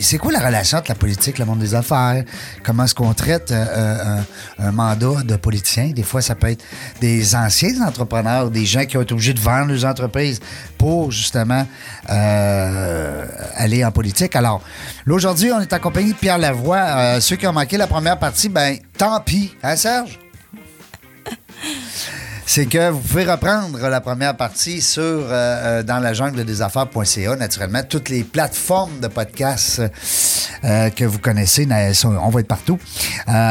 C'est 0.00 0.18
quoi 0.18 0.32
la 0.32 0.40
relation 0.40 0.78
entre 0.78 0.90
la 0.90 0.94
politique, 0.94 1.38
le 1.38 1.44
monde 1.44 1.58
des 1.58 1.74
affaires? 1.74 2.22
Comment 2.62 2.84
est-ce 2.84 2.94
qu'on 2.94 3.12
traite 3.12 3.50
euh, 3.50 4.20
un, 4.58 4.72
mandat 4.72 5.22
de 5.24 5.36
politicien? 5.36 5.90
Des 5.90 6.02
fois, 6.02 6.22
ça 6.22 6.34
peut 6.34 6.50
être 6.50 6.64
des 7.00 7.34
anciens 7.34 7.86
entrepreneurs, 7.86 8.50
des 8.50 8.66
gens 8.66 8.84
qui 8.84 8.96
ont 8.96 9.02
été 9.02 9.14
obligés 9.14 9.34
de 9.34 9.40
vendre 9.40 9.72
leurs 9.72 9.84
entreprises 9.84 10.40
pour 10.78 11.10
justement 11.10 11.66
aller 12.06 13.84
en 13.84 13.90
politique. 13.90 14.36
Alors, 14.36 14.62
là, 15.06 15.14
aujourd'hui, 15.14 15.50
on 15.52 15.60
est 15.60 15.72
en 15.72 15.78
compagnie 15.78 16.12
de 16.12 16.18
Pierre 16.18 16.38
Lavoie. 16.38 17.20
Ceux 17.20 17.36
qui 17.36 17.46
ont 17.46 17.52
manqué 17.52 17.76
la 17.76 17.86
première 17.86 18.18
partie, 18.18 18.48
ben 18.48 18.76
tant 18.96 19.20
pis. 19.20 19.54
Hein, 19.62 19.76
Serge? 19.76 20.18
c'est 22.49 22.66
que 22.66 22.90
vous 22.90 23.01
pouvez 23.01 23.24
reprendre 23.24 23.76
la 23.88 24.01
première 24.01 24.36
partie 24.36 24.80
sur 24.80 25.03
euh, 25.03 25.30
euh, 25.30 25.82
dans 25.82 25.99
la 25.99 26.14
jungle 26.14 26.44
des 26.44 26.62
affaires.ca, 26.62 27.34
naturellement, 27.34 27.82
toutes 27.82 28.09
les 28.09 28.22
plateformes 28.22 29.01
de 29.01 29.09
podcasts 29.09 29.82
euh, 30.62 30.88
que 30.90 31.05
vous 31.05 31.18
connaissez, 31.18 31.66
on 32.05 32.30
va 32.30 32.40
être 32.40 32.47
partout. 32.47 32.78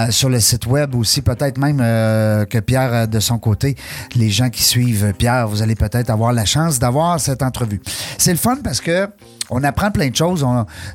Sur 0.09 0.29
le 0.29 0.39
site 0.39 0.65
web 0.65 0.95
aussi, 0.95 1.21
peut-être 1.21 1.57
même 1.57 1.77
que 1.77 2.59
Pierre, 2.59 3.07
de 3.07 3.19
son 3.19 3.37
côté, 3.37 3.75
les 4.15 4.29
gens 4.29 4.49
qui 4.49 4.63
suivent 4.63 5.13
Pierre, 5.17 5.47
vous 5.47 5.61
allez 5.61 5.75
peut-être 5.75 6.09
avoir 6.09 6.31
la 6.31 6.45
chance 6.45 6.79
d'avoir 6.79 7.19
cette 7.19 7.43
entrevue. 7.43 7.81
C'est 8.17 8.31
le 8.31 8.37
fun 8.37 8.57
parce 8.63 8.79
que 8.79 9.09
on 9.49 9.63
apprend 9.63 9.91
plein 9.91 10.09
de 10.09 10.15
choses. 10.15 10.45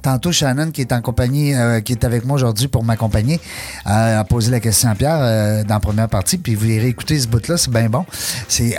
Tantôt, 0.02 0.32
Shannon, 0.32 0.70
qui 0.70 0.80
est 0.80 0.92
en 0.92 1.00
compagnie, 1.00 1.54
euh, 1.54 1.80
qui 1.80 1.92
est 1.92 2.04
avec 2.04 2.24
moi 2.24 2.36
aujourd'hui 2.36 2.68
pour 2.68 2.84
m'accompagner, 2.84 3.40
euh, 3.86 4.20
a 4.20 4.24
posé 4.24 4.50
la 4.50 4.60
question 4.60 4.90
à 4.90 4.94
Pierre 4.94 5.18
euh, 5.20 5.64
dans 5.64 5.74
la 5.74 5.80
première 5.80 6.08
partie. 6.08 6.38
Puis 6.38 6.54
vous 6.54 6.66
irez 6.66 6.88
écouter 6.88 7.18
ce 7.18 7.28
bout-là, 7.28 7.56
c'est 7.56 7.70
bien 7.70 7.88
bon. 7.88 8.04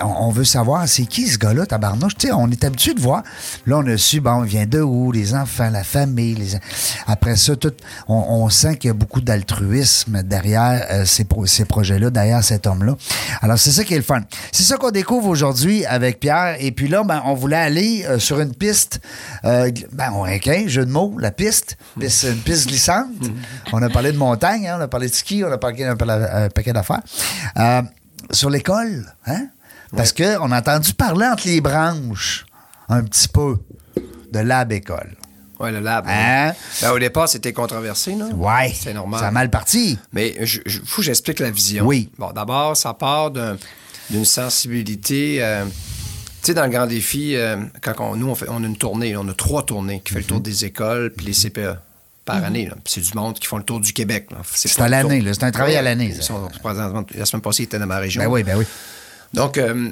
On, 0.03 0.29
veut 0.31 0.43
savoir, 0.43 0.87
c'est 0.87 1.05
qui 1.05 1.27
ce 1.27 1.37
gars-là, 1.37 1.65
tabarnouche? 1.65 2.13
On 2.33 2.49
est 2.51 2.63
habitué 2.63 2.93
de 2.93 3.01
voir. 3.01 3.23
Là, 3.65 3.77
on 3.77 3.87
a 3.87 3.97
su, 3.97 4.21
bon, 4.21 4.41
vient 4.41 4.65
de 4.65 4.81
où? 4.81 5.11
Les 5.11 5.33
enfants, 5.33 5.69
la 5.69 5.83
famille. 5.83 6.59
Après 7.07 7.35
ça, 7.35 7.53
on, 8.07 8.49
sent 8.49 8.77
qu'il 8.77 8.89
y 8.89 8.91
a 8.91 8.93
beaucoup 8.93 9.21
d'altruisme 9.21 10.23
derrière 10.23 10.85
euh, 10.91 11.05
ces, 11.05 11.23
pro- 11.23 11.45
ces 11.45 11.65
projets-là, 11.65 12.09
derrière 12.09 12.43
cet 12.43 12.67
homme-là. 12.67 12.95
Alors, 13.41 13.57
c'est 13.57 13.71
ça 13.71 13.83
qui 13.83 13.93
est 13.93 13.97
le 13.97 14.03
fun. 14.03 14.21
C'est 14.51 14.63
ça 14.63 14.77
qu'on 14.77 14.91
découvre 14.91 15.27
aujourd'hui 15.27 15.85
avec 15.85 16.19
Pierre. 16.19 16.57
Et 16.59 16.71
puis 16.71 16.87
là, 16.87 17.03
ben, 17.03 17.21
on 17.25 17.33
voulait 17.33 17.55
aller 17.55 18.05
euh, 18.07 18.19
sur 18.19 18.39
une 18.39 18.53
piste. 18.53 18.99
euh, 19.45 19.60
ben, 19.91 20.11
on 20.13 20.23
a 20.23 20.29
un 20.31 20.67
jeu 20.67 20.85
de 20.85 20.91
mots, 20.91 21.15
la 21.19 21.31
piste. 21.31 21.77
Piste- 21.99 22.23
une 22.23 22.39
piste 22.41 22.67
glissante. 22.67 23.07
On 23.71 23.81
a 23.81 23.89
parlé 23.89 24.11
de 24.11 24.17
montagne, 24.17 24.67
hein, 24.67 24.77
on 24.79 24.81
a 24.81 24.87
parlé 24.87 25.07
de 25.09 25.13
ski, 25.13 25.43
on 25.45 25.51
a 25.51 25.57
parlé 25.57 25.83
d'un 25.83 25.91
un 25.99 26.49
paquet 26.49 26.73
d'affaires. 26.73 27.01
Euh, 27.57 27.81
sur 28.31 28.49
l'école, 28.49 29.13
hein? 29.25 29.47
Parce 29.95 30.13
qu'on 30.13 30.51
a 30.51 30.59
entendu 30.59 30.93
parler 30.93 31.25
entre 31.27 31.47
les 31.47 31.59
branches 31.59 32.45
un 32.87 33.03
petit 33.03 33.27
peu 33.27 33.57
de 34.31 34.39
lab 34.39 34.71
école. 34.71 35.15
Ouais, 35.59 35.71
le 35.71 35.79
lab. 35.79 36.05
Hein? 36.07 36.53
Ben, 36.81 36.91
au 36.91 36.97
départ, 36.99 37.27
c'était 37.29 37.53
controversé, 37.53 38.15
là. 38.15 38.25
Ouais. 38.27 38.73
C'est 38.73 38.93
normal. 38.93 39.19
Ça 39.19 39.27
a 39.27 39.31
mal 39.31 39.49
parti. 39.49 39.99
Mais 40.13 40.35
il 40.39 40.47
faut 40.85 41.01
que 41.01 41.05
j'explique 41.05 41.39
la 41.39 41.51
vision. 41.51 41.85
Oui. 41.85 42.09
Bon, 42.17 42.31
d'abord, 42.31 42.75
ça 42.75 42.93
part 42.93 43.29
d'un- 43.31 43.57
d'une 44.09 44.25
sensibilité. 44.25 45.37
euh, 45.43 45.65
sais, 46.47 46.53
dans 46.53 46.63
le 46.65 46.69
grand 46.71 46.87
défi, 46.87 47.35
euh, 47.35 47.57
quand 47.81 47.93
on- 47.99 48.15
nous, 48.15 48.27
on, 48.29 48.35
fait, 48.35 48.47
on 48.49 48.63
a 48.63 48.67
une 48.67 48.77
tournée, 48.77 49.15
on 49.17 49.27
a 49.27 49.33
trois 49.33 49.63
tournées 49.65 50.01
qui 50.03 50.13
fait 50.13 50.19
le 50.19 50.25
tour 50.25 50.37
Mhm. 50.37 50.43
des 50.43 50.65
écoles 50.65 51.13
puis 51.15 51.25
les 51.27 51.33
CPE 51.33 51.75
par 52.25 52.43
année. 52.43 52.65
là. 52.67 52.75
Puis 52.83 52.93
C'est 52.93 53.01
du 53.01 53.13
monde 53.15 53.37
qui 53.39 53.47
font 53.47 53.57
le 53.57 53.63
tour 53.63 53.79
du 53.79 53.93
Québec. 53.93 54.27
C'est 54.45 54.79
à 54.79 54.87
l'année. 54.87 55.23
C'est 55.33 55.43
un 55.43 55.51
travail 55.51 55.75
à 55.75 55.81
l'année, 55.81 56.13
la 56.15 57.25
semaine 57.25 57.41
passée, 57.41 57.63
ils 57.63 57.65
étaient 57.65 57.79
dans 57.79 57.85
ma 57.87 57.97
région. 57.99 58.21
Ben 58.21 58.29
oui, 58.29 58.43
ben 58.43 58.57
oui. 58.57 58.65
Donc, 59.33 59.57
euh, 59.57 59.89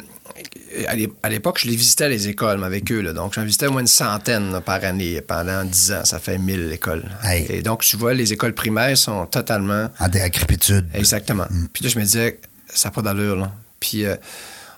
à 0.87 0.95
l'é- 0.95 1.09
à 1.23 1.29
l'époque, 1.29 1.59
je 1.61 1.67
les 1.69 1.75
visitais 1.75 2.09
les 2.09 2.27
écoles 2.27 2.61
avec 2.63 2.91
eux. 2.91 2.99
là. 3.01 3.13
Donc, 3.13 3.33
j'en 3.33 3.43
visitais 3.45 3.67
au 3.67 3.71
moins 3.71 3.81
une 3.81 3.87
centaine 3.87 4.51
là, 4.51 4.59
par 4.61 4.83
année 4.83 5.21
pendant 5.21 5.63
10 5.63 5.91
ans. 5.93 6.03
Ça 6.03 6.19
fait 6.19 6.37
1000 6.37 6.71
écoles. 6.73 7.05
Hey. 7.23 7.45
Et 7.49 7.61
donc, 7.61 7.81
tu 7.83 7.95
vois, 7.97 8.13
les 8.13 8.33
écoles 8.33 8.53
primaires 8.53 8.97
sont 8.97 9.25
totalement 9.27 9.87
En 9.99 10.07
décrépitude. 10.09 10.85
Exactement. 10.93 11.45
Puis 11.73 11.83
là, 11.85 11.89
je 11.89 11.97
me 11.99 12.03
disais, 12.03 12.39
ça 12.73 12.89
n'a 12.89 12.93
pas 12.93 13.01
d'allure. 13.01 13.49
Puis, 13.79 14.05
euh, 14.05 14.15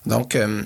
donc, 0.05 0.36
euh, 0.36 0.61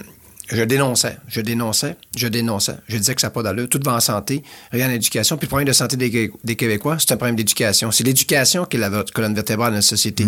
je 0.51 0.63
dénonçais, 0.63 1.17
je 1.27 1.41
dénonçais, 1.41 1.95
je 2.15 2.27
dénonçais. 2.27 2.75
Je 2.87 2.97
disais 2.97 3.15
que 3.15 3.21
ça 3.21 3.27
n'a 3.27 3.31
pas 3.31 3.41
d'allure. 3.43 3.67
Tout 3.69 3.79
va 3.83 3.93
en 3.95 3.99
santé, 3.99 4.43
rien 4.71 4.87
en 4.87 4.91
éducation. 4.91 5.37
Puis 5.37 5.45
le 5.45 5.49
problème 5.49 5.67
de 5.67 5.73
santé 5.73 5.97
des, 5.97 6.11
Qué- 6.11 6.31
des 6.43 6.55
Québécois, 6.55 6.97
c'est 6.99 7.11
un 7.11 7.17
problème 7.17 7.35
d'éducation. 7.35 7.91
C'est 7.91 8.03
l'éducation 8.03 8.65
qui 8.65 8.77
est 8.77 8.79
la 8.79 9.03
colonne 9.13 9.33
vertébrale 9.33 9.71
de 9.71 9.77
notre 9.77 9.87
société. 9.87 10.25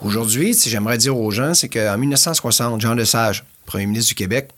Aujourd'hui, 0.00 0.54
si 0.54 0.68
j'aimerais 0.70 0.98
dire 0.98 1.16
aux 1.18 1.30
gens, 1.30 1.54
c'est 1.54 1.68
qu'en 1.68 1.96
1960, 1.96 2.80
Jean 2.80 2.94
Lesage, 2.94 3.44
premier 3.64 3.86
ministre 3.86 4.08
du 4.10 4.14
Québec, 4.14 4.50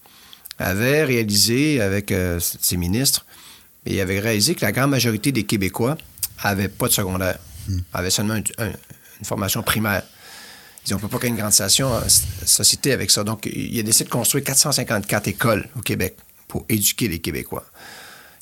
avait 0.59 1.05
réalisé 1.05 1.81
avec 1.81 2.11
euh, 2.11 2.41
ses 2.41 2.77
ministres, 2.77 3.25
et 3.87 3.95
il 3.95 4.01
avait 4.01 4.19
réalisé 4.19 4.55
que 4.57 4.65
la 4.65 4.73
grande 4.73 4.91
majorité 4.91 5.31
des 5.31 5.45
Québécois 5.45 5.97
n'avaient 6.45 6.69
pas 6.69 6.89
de 6.89 6.93
secondaire, 6.93 7.39
avaient 7.93 8.11
seulement 8.11 8.35
un- 8.35 8.65
un- 8.65 8.71
une 9.21 9.25
formation 9.25 9.63
primaire. 9.63 10.03
Ils 10.89 10.95
on 10.95 10.97
ne 10.97 11.03
peut 11.03 11.09
pas 11.09 11.19
créer 11.19 11.31
une 11.31 11.37
grande 11.37 11.53
station, 11.53 11.93
euh, 11.93 12.01
société 12.45 12.93
avec 12.93 13.11
ça. 13.11 13.25
Donc, 13.25 13.47
il 13.47 13.79
a 13.79 13.83
décidé 13.83 14.05
de 14.05 14.11
construire 14.11 14.45
454 14.45 15.29
écoles 15.29 15.69
au 15.77 15.81
Québec 15.81 16.17
pour 16.47 16.65
éduquer 16.69 17.09
les 17.09 17.19
Québécois. 17.19 17.65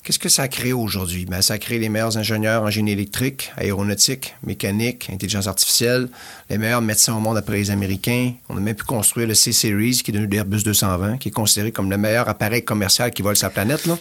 Qu'est-ce 0.07 0.19
que 0.19 0.29
ça 0.29 0.43
a 0.43 0.47
créé 0.47 0.71
aujourd'hui? 0.71 1.25
Ben, 1.25 1.41
ça 1.41 1.55
a 1.55 1.57
créé 1.57 1.79
les 1.79 1.89
meilleurs 1.89 2.17
ingénieurs 2.17 2.63
en 2.63 2.69
génie 2.69 2.93
électrique, 2.93 3.51
aéronautique, 3.57 4.35
mécanique, 4.41 5.09
intelligence 5.11 5.47
artificielle, 5.47 6.07
les 6.49 6.57
meilleurs 6.57 6.81
médecins 6.81 7.13
au 7.13 7.19
monde 7.19 7.35
après 7.35 7.57
les 7.57 7.71
Américains. 7.71 8.31
On 8.47 8.55
a 8.55 8.61
même 8.61 8.73
pu 8.73 8.85
construire 8.85 9.27
le 9.27 9.33
C-Series, 9.33 10.01
qui 10.03 10.11
est 10.11 10.13
devenu 10.13 10.29
l'Airbus 10.29 10.63
220, 10.63 11.17
qui 11.17 11.27
est 11.27 11.31
considéré 11.31 11.73
comme 11.73 11.89
le 11.89 11.97
meilleur 11.97 12.29
appareil 12.29 12.63
commercial 12.63 13.11
qui 13.11 13.21
vole 13.21 13.35
sa 13.35 13.49
planète. 13.49 13.85
là. 13.85 13.97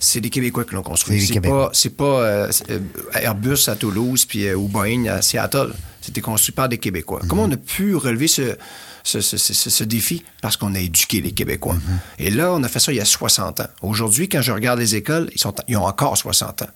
C'est 0.00 0.20
des 0.20 0.30
Québécois 0.30 0.64
qui 0.64 0.74
l'ont 0.74 0.82
construit. 0.82 1.20
les 1.20 1.26
C'est 1.26 1.40
pas, 1.40 1.70
pas 1.96 2.22
euh, 2.22 2.50
euh, 2.70 2.80
Airbus 3.14 3.68
à 3.68 3.76
Toulouse 3.76 4.24
puis, 4.24 4.48
euh, 4.48 4.56
ou 4.56 4.66
Boeing 4.66 5.06
à 5.06 5.22
Seattle. 5.22 5.74
C'était 6.00 6.20
construit 6.20 6.52
par 6.52 6.68
des 6.68 6.78
Québécois. 6.78 7.20
Comment 7.28 7.42
on 7.44 7.50
a 7.52 7.56
pu 7.56 7.94
relever 7.94 8.26
ce, 8.26 8.56
ce, 9.04 9.20
ce- 9.20 9.84
défi? 9.84 10.22
Parce 10.40 10.56
qu'on 10.56 10.74
a 10.74 10.78
éduqué 10.80 11.20
les 11.20 11.32
Québécois. 11.32 11.76
Et 12.18 12.30
là, 12.30 12.52
on 12.52 12.62
a 12.62 12.68
fait 12.68 12.78
ça 12.80 12.92
il 12.92 12.96
y 12.96 13.00
a 13.00 13.04
60 13.04 13.60
ans. 13.60 13.66
Aujourd'hui, 13.82 14.28
quand 14.28 14.40
je 14.40 14.52
regarde 14.52 14.78
les 14.78 14.94
écoles, 14.96 15.28
ils, 15.34 15.40
sont, 15.40 15.54
ils 15.68 15.76
ont 15.76 15.84
encore 15.84 16.16
60 16.16 16.62
ans. 16.62 16.66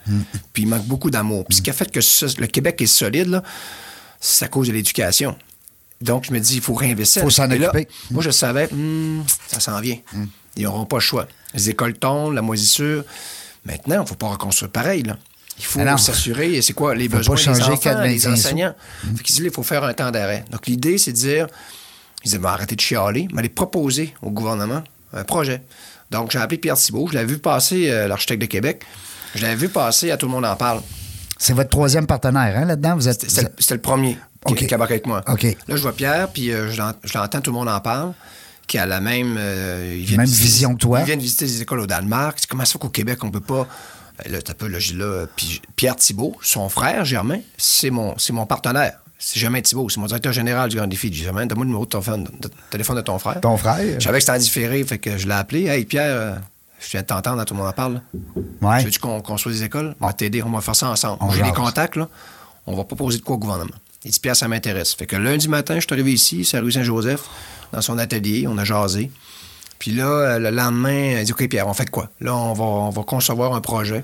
Puis 0.53 0.65
il 0.65 0.69
manque 0.69 0.85
beaucoup 0.87 1.11
d'amour. 1.11 1.45
Puis 1.47 1.57
ce 1.57 1.63
qui 1.63 1.71
a 1.71 1.73
fait 1.73 1.91
que 1.91 2.01
le 2.41 2.47
Québec 2.47 2.81
est 2.83 2.87
solide, 2.87 3.43
c'est 4.21 4.45
à 4.45 4.49
cause 4.49 4.69
de 4.69 4.73
l'éducation. 4.73 5.37
Donc, 6.01 6.27
je 6.27 6.33
me 6.33 6.39
dis, 6.41 6.57
il 6.57 6.61
faut 6.61 6.75
réinvestir. 6.75 7.23
Faut 7.23 7.31
s'en 7.31 7.49
occuper. 7.69 7.89
moi, 8.11 8.23
je 8.23 8.31
savais, 8.31 8.69
hmm, 8.71 9.23
ça 9.47 9.61
s'en 9.61 9.81
vient. 9.81 9.97
Ils 10.57 10.65
n'auront 10.65 10.85
pas 10.85 10.97
le 10.97 11.01
choix. 11.01 11.27
Les 11.55 11.71
écoles 11.71 11.95
tombent, 11.95 12.35
la 12.35 12.43
moisissure. 12.43 13.05
Maintenant, 13.65 13.97
il 13.97 14.01
ne 14.01 14.07
faut 14.07 14.15
pas 14.17 14.29
reconstruire 14.29 14.71
pareil. 14.71 15.03
Là. 15.03 15.17
Il 15.59 15.65
faut 15.65 15.81
s'assurer, 15.99 16.55
et 16.55 16.63
c'est 16.63 16.73
quoi, 16.73 16.95
les 16.95 17.09
besoins 17.09 17.37
des 17.37 17.43
changer 17.43 17.63
enfants, 17.63 17.77
quatre 17.77 18.03
des 18.03 18.19
25 18.19 18.21
sous. 18.21 18.33
enseignants? 18.47 18.75
Fait 19.17 19.39
il 19.39 19.51
faut 19.51 19.63
faire 19.63 19.85
un 19.85 19.93
temps 19.95 20.11
d'arrêt. 20.11 20.45
Donc, 20.51 20.67
l'idée, 20.67 20.99
c'est 20.99 21.13
de 21.13 21.17
dire, 21.17 21.47
ils 22.25 22.29
disaient, 22.29 22.39
ben, 22.39 22.49
arrêtez 22.51 22.75
de 22.75 22.81
chialer, 22.81 23.29
mais 23.33 23.39
aller 23.41 23.49
proposer 23.49 24.15
au 24.23 24.31
gouvernement 24.31 24.83
un 25.13 25.23
projet. 25.25 25.63
Donc, 26.11 26.31
j'ai 26.33 26.39
appelé 26.39 26.59
Pierre 26.59 26.77
Thibault, 26.77 27.07
je 27.09 27.15
l'avais 27.15 27.27
vu 27.33 27.39
passer, 27.39 27.89
euh, 27.91 28.09
l'architecte 28.09 28.41
de 28.43 28.47
Québec. 28.47 28.83
Je 29.37 29.43
l'avais 29.43 29.55
vu 29.57 29.69
passer, 29.69 30.11
à 30.11 30.17
tout 30.17 30.27
le 30.27 30.33
monde 30.33 30.45
en 30.45 30.57
parle. 30.57 30.81
C'est 31.39 31.53
votre 31.53 31.71
troisième 31.71 32.07
partenaire, 32.07 32.57
hein, 32.57 32.65
là-dedans? 32.65 32.95
Vous 32.97 33.09
êtes. 33.09 33.29
C'était 33.31 33.75
le- 33.75 33.81
premier 33.81 34.17
qui, 34.47 34.53
OK. 34.53 34.67
qui 34.67 34.75
embarquait 34.75 34.95
avec 34.95 35.07
moi. 35.07 35.23
Là, 35.29 35.77
je 35.77 35.83
vois 35.83 35.93
Pierre, 35.93 36.29
puis 36.33 36.51
euh, 36.53 36.71
je 36.71 36.79
l'en- 36.79 36.93
je 37.03 37.17
l'entends, 37.19 37.41
tout 37.41 37.51
le 37.51 37.57
monde 37.59 37.69
en 37.69 37.81
parle, 37.81 38.13
qui 38.67 38.79
a 38.79 38.87
la 38.87 39.01
même... 39.01 39.37
euh, 39.39 39.97
il 39.99 40.05
vient 40.05 40.19
Même 40.19 40.27
de 40.27 40.31
visiter- 40.31 40.49
vision 40.49 40.75
que 40.75 40.81
toi. 40.81 41.01
Il 41.01 41.07
vient 41.07 41.17
de 41.17 41.23
visiter 41.23 41.45
des 41.47 41.63
écoles 41.63 41.81
au 41.81 41.87
Danemark. 41.87 42.39
Comment 42.49 42.65
ça 42.65 42.79
qu'au 42.79 42.89
Québec, 42.89 43.23
on 43.25 43.31
peut 43.31 43.41
pas... 43.41 43.67
Ben 44.19 44.33
là, 44.33 44.43
t'as 44.43 44.55
pas, 44.55 44.69
là, 44.69 44.79
là, 44.95 45.27
Pierre 45.77 45.97
Thibault, 45.97 46.37
son 46.41 46.69
frère, 46.69 47.05
Germain, 47.05 47.41
c'est 47.57 47.91
mon, 47.91 48.15
mon 48.31 48.47
partenaire. 48.47 49.01
C'est 49.19 49.41
Germain 49.41 49.61
Thibault, 49.61 49.89
c'est 49.89 50.01
mon 50.01 50.07
directeur 50.07 50.33
général 50.33 50.69
du 50.69 50.77
Grand 50.77 50.87
Défi. 50.87 51.09
Je 51.09 51.13
dis, 51.13 51.23
Germain, 51.23 51.47
donne-moi 51.47 51.65
le 51.65 51.69
numéro 51.69 51.85
de 51.85 51.91
ton 51.91 52.01
téléphone, 52.01 52.29
de, 52.41 52.51
téléphone 52.71 52.97
de 52.97 53.01
ton 53.01 53.19
frère. 53.19 53.41
Ton 53.41 53.57
frère? 53.57 53.79
Je 53.99 54.05
savais 54.05 54.19
que 54.19 54.25
c'était 54.25 54.37
en 54.37 54.41
différé, 54.41 54.85
fait 54.85 54.99
que 54.99 55.17
je 55.17 55.27
l'ai 55.27 55.35
appelé. 55.35 55.67
Hey, 55.67 55.85
Pierre, 55.85 56.15
euh, 56.15 56.35
je 56.79 56.91
viens 56.91 57.01
de 57.01 57.07
t'entendre, 57.07 57.45
tout 57.45 57.55
le 57.55 57.61
monde 57.61 57.69
en 57.69 57.73
parle. 57.73 58.03
Ouais. 58.61 58.79
Tu 58.81 58.85
veux-tu 58.87 58.99
qu'on 59.01 59.21
construise 59.23 59.61
des 59.61 59.67
écoles? 59.67 59.95
On 60.01 60.07
va 60.07 60.13
t'aider, 60.13 60.43
on 60.43 60.51
va 60.51 60.61
faire 60.61 60.77
ça 60.77 60.89
ensemble. 60.89 61.19
On 61.21 61.31
J'ai 61.31 61.43
des 61.43 61.53
contacts, 61.53 61.97
là. 61.97 62.09
On 62.67 62.77
va 62.77 62.85
proposer 62.85 63.19
de 63.19 63.23
quoi 63.23 63.37
au 63.37 63.39
gouvernement. 63.39 63.75
Il 64.05 64.11
dit, 64.11 64.21
Pierre, 64.21 64.37
ça 64.37 64.49
m'intéresse. 64.49 64.95
Fait 64.95 65.07
que 65.07 65.17
lundi 65.17 65.49
matin, 65.49 65.77
je 65.77 65.81
suis 65.81 65.93
arrivé 65.93 66.13
ici, 66.13 66.45
c'est 66.45 66.59
à 66.59 66.61
rue 66.61 66.73
Saint-Joseph, 66.73 67.23
dans 67.73 67.81
son 67.81 67.99
atelier, 67.99 68.47
on 68.47 68.59
a 68.59 68.65
jasé. 68.65 69.11
Puis 69.85 69.93
là, 69.93 70.07
euh, 70.07 70.39
le 70.39 70.49
lendemain, 70.49 71.19
il 71.19 71.25
dit, 71.25 71.33
OK, 71.33 71.47
Pierre, 71.47 71.69
on 71.69 71.75
fait 71.75 71.91
quoi? 71.91 72.09
Là, 72.23 72.35
on 72.35 72.55
va, 72.55 72.65
on 72.65 72.89
va 72.89 73.03
concevoir 73.03 73.53
un 73.53 73.61
projet. 73.61 74.03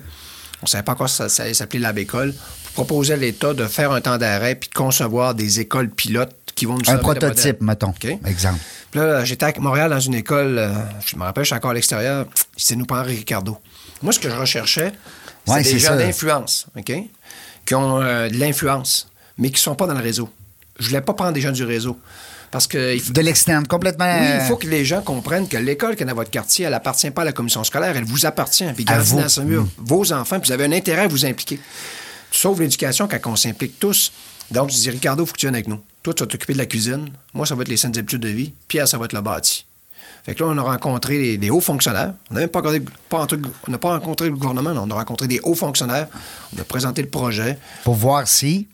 On 0.61 0.65
ne 0.65 0.69
savait 0.69 0.83
pas 0.83 0.93
encore 0.93 1.09
si 1.09 1.17
ça, 1.17 1.31
ça 1.31 1.45
allait 1.45 1.55
s'appeler 1.55 1.79
Lab 1.79 1.97
École. 1.97 2.35
Pour 2.75 2.85
proposer 2.85 3.15
à 3.15 3.17
l'État 3.17 3.55
de 3.55 3.65
faire 3.65 3.91
un 3.91 4.03
temps 4.03 4.19
d'arrêt 4.19 4.57
puis 4.57 4.69
de 4.69 4.75
concevoir 4.75 5.35
des 5.35 5.59
écoles 5.59 5.89
pilotes 5.89 6.37
qui 6.55 6.67
vont 6.67 6.77
nous 6.77 6.91
Un 6.91 6.99
prototype, 6.99 7.63
mettons. 7.63 7.95
Exemple. 8.27 8.59
Puis 8.91 9.01
là, 9.01 9.25
j'étais 9.25 9.47
à 9.47 9.53
Montréal 9.59 9.89
dans 9.89 10.01
une 10.01 10.17
école, 10.17 10.59
euh, 10.59 10.69
je 11.07 11.17
me 11.17 11.23
rappelle, 11.23 11.45
je 11.45 11.47
suis 11.47 11.57
encore 11.57 11.71
à 11.71 11.75
l'extérieur, 11.75 12.27
c'est 12.59 12.77
nous 12.77 12.85
Henri 12.91 13.17
Ricardo. 13.17 13.57
Moi, 14.03 14.13
ce 14.13 14.19
que 14.19 14.29
je 14.29 14.37
recherchais, 14.37 14.93
c'est 15.47 15.53
Ouais, 15.55 15.63
des 15.63 15.79
gens 15.79 15.97
d'influence, 15.97 16.67
OK? 16.77 16.93
Qui 17.65 17.75
ont 17.75 18.03
euh, 18.03 18.29
de 18.29 18.37
l'influence, 18.37 19.09
mais 19.39 19.49
qui 19.49 19.55
ne 19.55 19.61
sont 19.61 19.77
pas 19.77 19.87
dans 19.87 19.95
le 19.95 20.03
réseau. 20.03 20.29
Je 20.79 20.89
voulais 20.89 21.01
pas 21.01 21.15
prendre 21.15 21.33
des 21.33 21.41
gens 21.41 21.53
du 21.53 21.65
réseau. 21.65 21.99
Parce 22.51 22.67
que 22.67 22.95
il 22.95 23.01
faut- 23.01 23.13
De 23.13 23.21
l'externe, 23.21 23.67
complètement. 23.67 24.13
oui, 24.21 24.27
il 24.41 24.47
faut 24.49 24.57
que 24.57 24.67
les 24.67 24.85
gens 24.85 25.03
comprennent 25.03 25.47
que 25.49 25.57
l'école 25.57 25.95
qui 25.97 26.03
est 26.03 26.07
dans 26.07 26.15
votre 26.15 26.31
quartier, 26.31 26.65
elle 26.67 26.75
appartient 26.75 27.11
pas 27.11 27.23
à 27.23 27.25
la 27.25 27.33
commission 27.33 27.63
scolaire, 27.63 27.97
elle 27.97 28.05
vous 28.05 28.27
appartient. 28.27 28.65
Puis 28.75 28.85
À 28.89 28.99
vous. 28.99 29.21
dans 29.21 29.45
mur 29.45 29.67
vos 29.79 30.13
enfants, 30.13 30.41
puis 30.41 30.49
vous 30.49 30.53
avez 30.53 30.65
un 30.65 30.73
intérêt 30.73 31.03
à 31.03 31.09
vous 31.09 31.25
impliquer. 31.25 31.61
Sauves 32.33 32.61
l'éducation 32.61 33.09
quand 33.09 33.19
on 33.31 33.37
s'implique 33.37 33.79
tous. 33.79 34.13
Donc, 34.51 34.71
je 34.71 34.75
dis, 34.77 34.91
Ricardo, 34.91 35.23
il 35.23 35.27
faut 35.27 35.33
que 35.33 35.39
tu 35.39 35.47
viennes 35.47 35.55
avec 35.55 35.69
nous. 35.69 35.81
Toi, 36.03 36.13
tu 36.15 36.23
vas 36.23 36.27
t'occuper 36.27 36.55
de 36.55 36.59
la 36.59 36.67
cuisine. 36.67 37.11
Moi, 37.35 37.47
ça 37.47 37.55
va 37.55 37.63
être 37.63 37.69
les 37.69 37.77
saines 37.77 37.97
habitudes 37.97 38.21
de 38.21 38.29
vie. 38.29 38.53
Pierre, 38.67 38.89
ça 38.89 38.99
va 38.99 39.05
être 39.05 39.13
le 39.13 39.21
bâti. 39.21 39.65
Fait 40.25 40.35
que 40.35 40.43
là, 40.43 40.51
on 40.53 40.59
a 40.59 40.63
rencontré 40.63 41.19
les, 41.19 41.37
les 41.37 41.51
hauts 41.51 41.61
fonctionnaires. 41.61 42.15
On 42.31 42.35
n'a 42.35 42.41
même 42.41 42.49
pas, 42.49 42.59
regardé- 42.61 42.83
pas 43.09 43.19
entre- 43.21 43.39
on 43.67 43.71
n'a 43.71 43.79
pas 43.79 43.91
rencontré 43.91 44.27
le 44.29 44.35
gouvernement, 44.35 44.75
non. 44.75 44.85
on 44.87 44.91
a 44.91 44.95
rencontré 44.95 45.29
des 45.29 45.41
hauts 45.45 45.55
fonctionnaires. 45.55 46.09
On 46.57 46.61
a 46.61 46.65
présenté 46.65 47.01
le 47.03 47.09
projet. 47.09 47.59
Pour 47.85 47.95
voir 47.95 48.27
si. 48.29 48.67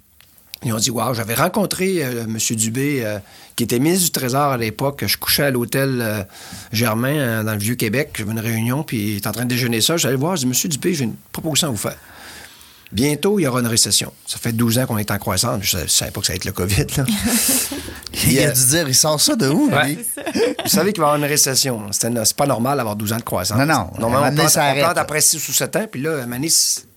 Ils 0.67 0.73
ont 0.73 0.79
dit, 0.79 0.91
wow, 0.91 1.15
j'avais 1.15 1.35
rencontré 1.35 2.05
euh, 2.05 2.25
M. 2.25 2.39
Dubé, 2.57 3.03
euh, 3.05 3.19
qui 3.55 3.65
était 3.65 3.79
ministre 3.79 4.05
du 4.07 4.11
Trésor 4.11 4.53
à 4.53 4.57
l'époque. 4.57 5.05
Je 5.07 5.17
couchais 5.17 5.45
à 5.45 5.51
l'hôtel 5.51 6.01
euh, 6.03 6.23
Germain, 6.73 7.15
euh, 7.17 7.43
dans 7.43 7.53
le 7.53 7.59
Vieux-Québec. 7.59 8.11
J'avais 8.19 8.33
une 8.33 8.41
réunion, 8.41 8.83
puis 8.83 9.13
il 9.13 9.17
était 9.19 9.29
en 9.29 9.33
train 9.33 9.45
de 9.45 9.49
déjeuner 9.51 9.81
ça. 9.81 9.97
J'allais 9.97 10.17
voir, 10.17 10.37
je 10.37 10.47
dis, 10.47 10.53
M. 10.65 10.71
Dubé, 10.71 10.93
j'ai 10.95 11.05
une 11.05 11.15
proposition 11.33 11.69
à 11.69 11.71
vous 11.71 11.77
faire. 11.77 11.97
Bientôt, 12.93 13.39
il 13.39 13.43
y 13.43 13.47
aura 13.47 13.61
une 13.61 13.67
récession. 13.67 14.13
Ça 14.27 14.39
fait 14.39 14.53
12 14.53 14.79
ans 14.79 14.87
qu'on 14.87 14.99
est 14.99 15.11
en 15.11 15.19
croissance. 15.19 15.61
Je 15.63 15.79
ne 15.79 15.87
savais 15.87 16.11
pas 16.13 16.21
que 16.21 16.27
ça 16.27 16.33
allait 16.33 16.39
être 16.39 16.45
le 16.45 16.53
COVID. 16.53 16.87
Là. 16.97 17.05
Il 18.29 18.39
a 18.39 18.51
dû 18.51 18.65
dire, 18.67 18.89
il 18.89 18.95
sort 18.95 19.21
ça 19.21 19.37
de 19.37 19.47
où, 19.49 19.69
Ouais. 19.71 19.89
lui? 19.89 19.99
Vous 20.65 20.71
savez 20.71 20.93
qu'il 20.93 21.03
va 21.03 21.09
y 21.09 21.11
avoir 21.11 21.17
une 21.17 21.25
récession. 21.29 21.83
C'est 21.91 22.35
pas 22.37 22.47
normal 22.47 22.79
d'avoir 22.79 22.97
12 22.97 23.13
ans 23.13 23.17
de 23.19 23.23
croissance. 23.23 23.59
Non, 23.59 23.67
non. 23.67 23.91
Normalement, 23.99 24.29
on 24.33 24.35
plante, 24.35 24.49
ça 24.49 24.73
on 24.75 24.79
plante 24.79 24.97
après 24.97 25.21
6 25.21 25.47
ou 25.49 25.53
7 25.53 25.77
ans, 25.77 25.87
puis 25.91 26.01
là, 26.01 26.23
à 26.23 26.27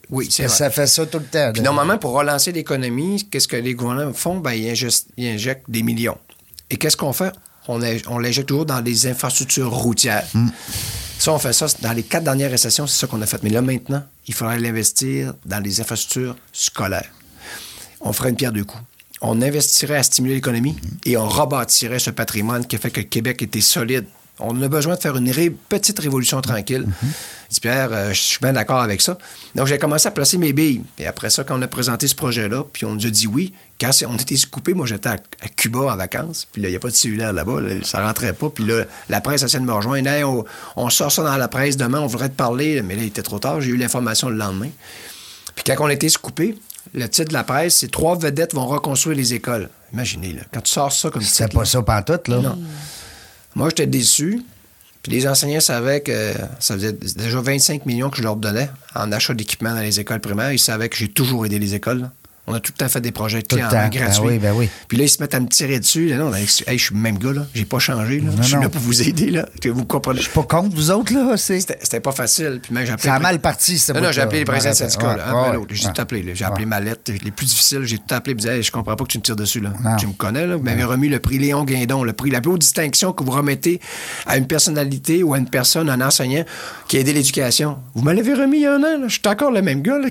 oui, 0.10 0.28
c'est. 0.30 0.48
Ça 0.48 0.70
fait 0.70 0.88
ça 0.88 1.06
tout 1.06 1.20
le 1.20 1.26
temps. 1.26 1.52
Puis 1.54 1.62
normalement, 1.62 1.98
pour 1.98 2.12
relancer 2.12 2.52
l'économie, 2.52 3.28
qu'est-ce 3.30 3.48
que 3.48 3.58
les 3.58 3.76
gouvernements 3.76 4.14
font? 4.14 4.40
Ben, 4.40 4.54
ils, 4.54 4.70
injectent, 4.70 5.06
ils 5.18 5.28
injectent 5.28 5.70
des 5.70 5.84
millions. 5.84 6.18
Et 6.70 6.78
qu'est-ce 6.78 6.98
qu'on 6.98 7.14
fait? 7.14 7.34
On, 7.68 7.80
on 8.08 8.18
l'injecte 8.18 8.48
toujours 8.48 8.66
dans 8.66 8.82
les 8.82 9.08
infrastructures 9.08 9.72
routières. 9.72 10.26
Ça, 11.20 11.34
on 11.34 11.40
fait 11.40 11.54
ça 11.54 11.68
dans 11.82 11.92
les 11.94 12.04
quatre 12.04 12.24
dernières 12.24 12.50
récessions, 12.50 12.88
c'est 12.88 13.00
ça 13.00 13.08
qu'on 13.08 13.22
a 13.22 13.26
fait. 13.26 13.44
Mais 13.44 13.50
là, 13.50 13.62
maintenant, 13.62 14.04
il 14.28 14.34
faudrait 14.34 14.60
l'investir 14.60 15.34
dans 15.46 15.60
les 15.60 15.82
infrastructures 15.82 16.36
scolaires. 16.54 17.12
On 18.02 18.14
ferait 18.14 18.30
une 18.30 18.36
pierre 18.36 18.54
deux 18.54 18.64
coups. 18.64 18.82
On 19.22 19.42
investirait 19.42 19.98
à 19.98 20.04
stimuler 20.04 20.36
l'économie 20.36 20.78
et 21.06 21.18
on 21.18 21.28
rebâtirait 21.28 22.00
ce 22.00 22.10
patrimoine 22.10 22.66
qui 22.66 22.78
a 22.78 22.80
fait 22.80 22.90
que 22.90 23.02
le 23.02 23.06
Québec 23.06 23.42
était 23.42 23.60
solide. 23.60 24.06
On 24.42 24.62
a 24.62 24.68
besoin 24.68 24.96
de 24.96 25.00
faire 25.02 25.16
une 25.18 25.30
ré- 25.32 25.50
petite 25.50 26.00
révolution 26.00 26.40
tranquille. 26.42 26.86
Dis, 27.50 27.60
Pierre, 27.60 27.90
euh, 27.92 28.14
je 28.14 28.20
suis 28.22 28.40
bien 28.40 28.54
d'accord 28.54 28.80
avec 28.80 29.02
ça. 29.02 29.18
Donc, 29.56 29.68
j'ai 29.68 29.78
commencé 29.78 30.08
à 30.08 30.12
placer 30.12 30.38
mes 30.38 30.54
billes. 30.54 30.82
Et 30.98 31.08
après 31.08 31.30
ça, 31.30 31.44
quand 31.44 31.58
on 31.58 31.62
a 31.62 31.68
présenté 31.68 32.08
ce 32.08 32.16
projet-là, 32.16 32.64
puis 32.72 32.86
on 32.86 32.94
nous 32.96 33.06
a 33.06 33.10
dit 33.10 33.28
oui, 33.28 33.54
quand 33.82 33.92
c'est- 33.92 34.06
on 34.06 34.16
était 34.16 34.36
coupé, 34.50 34.74
moi, 34.74 34.86
j'étais 34.86 35.10
à, 35.10 35.14
à 35.42 35.48
Cuba 35.56 35.80
en 35.80 35.96
vacances. 35.98 36.48
Puis 36.52 36.62
là, 36.62 36.70
il 36.70 36.72
n'y 36.72 36.78
a 36.78 36.80
pas 36.80 36.90
de 36.90 36.96
cellulaire 36.96 37.34
là-bas. 37.34 37.60
là, 37.62 37.70
ça 37.84 38.06
rentrait 38.06 38.34
pas. 38.34 38.50
Puis 38.50 38.66
là, 38.66 38.86
la 39.10 39.20
presse 39.22 39.44
essaie 39.44 39.60
de 39.60 39.66
me 39.66 39.74
rejoindre. 39.74 40.08
Hey, 40.10 40.24
on, 40.24 40.46
on 40.76 40.90
sort 40.90 41.12
ça 41.12 41.24
dans 41.24 41.36
la 41.38 41.48
presse 41.48 41.76
demain, 41.76 42.00
on 42.00 42.08
voudrait 42.08 42.30
te 42.30 42.36
parler. 42.36 42.82
Mais 42.82 42.96
là, 42.96 43.02
il 43.02 43.08
était 43.08 43.24
trop 43.24 43.40
tard. 43.40 43.60
J'ai 43.62 43.72
eu 43.72 43.78
l'information 43.78 44.30
le 44.30 44.36
lendemain. 44.38 44.70
Puis 45.56 45.64
quand 45.66 45.76
on 45.84 45.88
a 45.88 45.94
été 45.94 46.08
coupé, 46.22 46.58
le 46.94 47.08
titre 47.10 47.28
de 47.30 47.34
la 47.34 47.44
presse, 47.44 47.76
c'est 47.78 47.92
Trois 47.92 48.18
vedettes 48.18 48.54
vont 48.54 48.66
reconstruire 48.68 49.18
les 49.18 49.34
écoles. 49.34 49.70
Imaginez, 49.92 50.34
là, 50.34 50.42
quand 50.54 50.62
tu 50.62 50.72
sors 50.72 50.92
ça 50.94 51.10
comme 51.10 51.22
C'était 51.24 51.46
titre, 51.46 51.60
pas 51.60 51.66
ça 51.66 51.82
pantoute, 51.82 52.28
là. 52.28 52.38
Non. 52.40 52.58
Moi, 53.60 53.68
j'étais 53.68 53.88
déçu. 53.88 54.42
Puis 55.04 55.12
les 55.12 55.28
enseignants 55.28 55.60
savaient 55.60 56.00
que 56.00 56.34
ça 56.62 56.76
faisait 56.76 56.94
déjà 56.94 57.42
25 57.42 57.86
millions 57.86 58.10
que 58.10 58.16
je 58.16 58.24
leur 58.24 58.38
donnais 58.38 58.70
en 58.96 59.12
achat 59.12 59.34
d'équipement 59.34 59.74
dans 59.74 59.82
les 59.82 60.00
écoles 60.00 60.22
primaires. 60.22 60.54
Ils 60.54 60.60
savaient 60.60 60.88
que 60.88 60.96
j'ai 60.96 61.10
toujours 61.10 61.46
aidé 61.46 61.60
les 61.60 61.76
écoles. 61.76 62.10
On 62.50 62.56
a 62.56 62.60
tout 62.60 62.72
le 62.76 62.80
temps 62.80 62.90
fait 62.90 63.00
des 63.00 63.12
projets 63.12 63.44
de 63.44 63.56
en 63.56 63.90
gratuit. 63.90 64.00
Ben 64.00 64.28
oui, 64.28 64.40
ben 64.40 64.54
oui. 64.56 64.70
Puis 64.88 64.98
là, 64.98 65.04
ils 65.04 65.10
se 65.10 65.22
mettent 65.22 65.36
à 65.36 65.40
me 65.40 65.48
tirer 65.48 65.80
dessus. 65.80 66.08
Là, 66.08 66.18
non, 66.18 66.32
là, 66.32 66.40
hey, 66.40 66.48
je 66.48 66.84
suis 66.84 66.96
le 66.96 67.00
même 67.00 67.20
gars, 67.20 67.32
là. 67.32 67.46
J'ai 67.54 67.66
pas 67.66 67.78
changé. 67.78 68.20
Là. 68.20 68.32
Non, 68.32 68.38
je 68.38 68.42
suis 68.42 68.56
non. 68.56 68.62
là 68.62 68.70
pour 68.70 68.82
vous 68.82 69.04
aider. 69.04 69.30
Là. 69.30 69.48
Que 69.62 69.70
Vous 69.70 69.86
comprenez. 69.86 70.18
Je 70.18 70.24
suis 70.24 70.34
pas 70.34 70.42
contre 70.44 70.76
vous 70.76 70.90
autres, 70.90 71.14
là. 71.14 71.38
C'est... 71.38 71.60
C'était 71.60 72.00
pas 72.00 72.12
facile. 72.12 72.60
Puis 72.64 72.74
même, 72.74 72.88
j'ai 72.88 72.94
appelé 72.94 73.08
Ça 73.08 73.16
a 73.16 73.20
mal 73.20 73.40
parti, 73.40 73.78
ce 73.78 73.94
Non, 73.94 74.02
non, 74.02 74.12
j'ai 74.12 74.22
appelé 74.22 74.40
les 74.40 74.46
présidents 74.46 74.74
syndicats, 74.74 75.16
là, 75.16 75.54
l'autre. 75.54 75.74
J'ai 75.76 75.90
tout 75.90 76.02
appelé. 76.02 76.26
J'ai 76.34 76.46
appelé 76.46 76.66
ma 76.66 76.80
lettre. 76.80 77.12
Les 77.24 77.32
plus 77.32 77.46
difficiles, 77.46 77.84
j'ai 77.84 78.00
tout 78.00 78.16
appelé. 78.16 78.34
Je 78.34 78.38
disais, 78.38 78.58
Hey, 78.58 78.64
je 78.64 78.72
comprends 78.72 78.96
pas 78.96 79.04
que 79.04 79.12
tu 79.12 79.20
me 79.20 79.24
tires 79.24 79.36
dessus. 79.36 79.60
Là. 79.60 79.72
Tu 80.00 80.08
me 80.08 80.14
connais, 80.14 80.48
là. 80.48 80.56
Vous 80.56 80.64
m'avez 80.64 80.84
remis 80.84 81.10
le 81.10 81.20
prix 81.20 81.38
Léon 81.38 81.66
Guindon, 81.66 82.04
le 82.04 82.14
prix, 82.14 82.32
la 82.32 82.42
plus 82.42 82.52
haute 82.52 82.62
distinction 82.62 83.14
que 83.14 83.24
vous 83.24 83.32
remettez 83.32 83.80
à 84.26 84.38
une 84.38 84.48
personnalité 84.48 85.22
ou 85.22 85.36
à 85.36 85.38
une 85.38 85.50
personne, 85.50 85.90
un 85.90 86.02
enseignant 86.02 86.44
qui 86.88 86.98
a 86.98 87.02
aidé 87.02 87.14
l'éducation. 87.14 87.78
Vous 87.94 88.02
me 88.02 88.14
l'avez 88.14 88.34
remis 88.34 88.58
il 88.58 88.64
y 88.64 88.66
a 88.66 88.74
un 88.74 88.80
an, 88.80 88.98
là. 89.02 89.08
Je 89.08 89.14
suis 89.14 89.22
encore 89.28 89.52
le 89.52 89.62
même 89.62 89.82
gars, 89.82 90.00
là. 90.00 90.10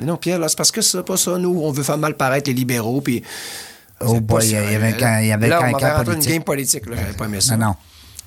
Non, 0.00 0.16
Pierre, 0.16 0.38
là, 0.38 0.48
c'est 0.48 0.56
parce 0.56 0.72
que 0.72 0.80
c'est 0.80 1.02
pas 1.04 1.16
ça. 1.16 1.38
Nous, 1.38 1.60
on 1.62 1.70
veut 1.76 1.82
faire 1.82 1.98
mal 1.98 2.16
paraître 2.16 2.48
les 2.50 2.54
libéraux, 2.54 3.00
puis. 3.00 3.22
Oh 4.00 4.20
boy, 4.20 4.44
il 4.44 4.50
y 4.50 4.56
avait 4.56 4.94
quand- 4.98 5.18
il 5.20 5.28
y 5.28 5.32
avait 5.32 5.48
Là, 5.48 5.58
quand 5.58 5.72
on 5.80 5.84
un 5.84 5.98
une 6.00 6.04
politique. 6.04 6.32
game 6.32 6.44
politique, 6.44 6.86
là. 6.86 6.96
J'avais 6.96 7.12
pas 7.14 7.24
aimé 7.24 7.40
ça. 7.40 7.56
Non, 7.56 7.66
non. 7.68 7.74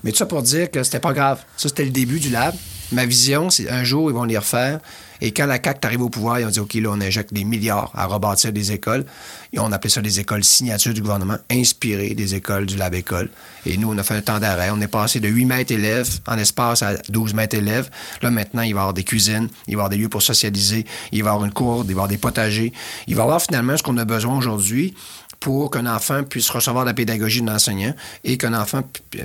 Mais 0.03 0.11
tout 0.11 0.17
ça 0.17 0.25
pour 0.25 0.41
dire 0.41 0.71
que 0.71 0.81
c'était 0.83 0.99
pas 0.99 1.13
grave. 1.13 1.39
Ça, 1.57 1.69
c'était 1.69 1.83
le 1.85 1.91
début 1.91 2.19
du 2.19 2.29
lab. 2.29 2.55
Ma 2.91 3.05
vision, 3.05 3.49
c'est 3.49 3.69
un 3.69 3.83
jour, 3.83 4.09
ils 4.09 4.13
vont 4.13 4.23
les 4.23 4.37
refaire. 4.37 4.79
Et 5.21 5.31
quand 5.31 5.45
la 5.45 5.55
CAQ 5.55 5.79
est 5.81 5.85
arrivée 5.85 6.03
au 6.03 6.09
pouvoir, 6.09 6.39
ils 6.39 6.45
ont 6.45 6.49
dit 6.49 6.59
OK, 6.59 6.73
là, 6.75 6.89
on 6.91 7.01
injecte 7.01 7.33
des 7.33 7.43
milliards 7.43 7.91
à 7.93 8.05
rebâtir 8.05 8.53
des 8.53 8.71
écoles. 8.71 9.05
Et 9.53 9.59
on 9.59 9.71
appelait 9.71 9.89
ça 9.89 10.01
des 10.01 10.19
écoles 10.19 10.43
signatures 10.43 10.93
du 10.93 11.01
gouvernement, 11.01 11.37
inspirées 11.51 12.13
des 12.15 12.35
écoles 12.35 12.65
du 12.65 12.77
Lab 12.77 12.93
École. 12.93 13.29
Et 13.65 13.77
nous, 13.77 13.91
on 13.91 13.97
a 13.97 14.03
fait 14.03 14.15
un 14.15 14.21
temps 14.21 14.39
d'arrêt. 14.39 14.69
On 14.71 14.79
est 14.81 14.87
passé 14.87 15.19
de 15.19 15.27
8 15.27 15.45
mètres 15.45 15.71
élèves 15.71 16.09
en 16.25 16.37
espace 16.37 16.81
à 16.81 16.95
12 17.09 17.33
mètres 17.33 17.57
élèves. 17.57 17.89
Là, 18.21 18.31
maintenant, 18.31 18.61
il 18.61 18.73
va 18.73 18.79
y 18.79 18.81
avoir 18.81 18.93
des 18.93 19.03
cuisines, 19.03 19.49
il 19.67 19.71
va 19.71 19.71
y 19.71 19.73
avoir 19.75 19.89
des 19.89 19.97
lieux 19.97 20.09
pour 20.09 20.21
socialiser, 20.21 20.85
il 21.11 21.23
va 21.23 21.29
y 21.29 21.33
avoir 21.33 21.45
une 21.45 21.53
cour, 21.53 21.83
il 21.83 21.87
va 21.87 21.89
y 21.89 21.93
avoir 21.93 22.07
des 22.07 22.17
potagers. 22.17 22.71
Il 23.07 23.15
va 23.15 23.23
y 23.23 23.25
avoir 23.25 23.41
finalement 23.41 23.75
ce 23.77 23.83
qu'on 23.83 23.97
a 23.97 24.05
besoin 24.05 24.37
aujourd'hui 24.37 24.93
pour 25.39 25.71
qu'un 25.71 25.85
enfant 25.85 26.23
puisse 26.23 26.49
recevoir 26.49 26.85
la 26.85 26.93
pédagogie 26.93 27.41
d'un 27.41 27.55
enseignant 27.55 27.93
et 28.23 28.37
qu'un 28.37 28.53
enfant, 28.53 28.81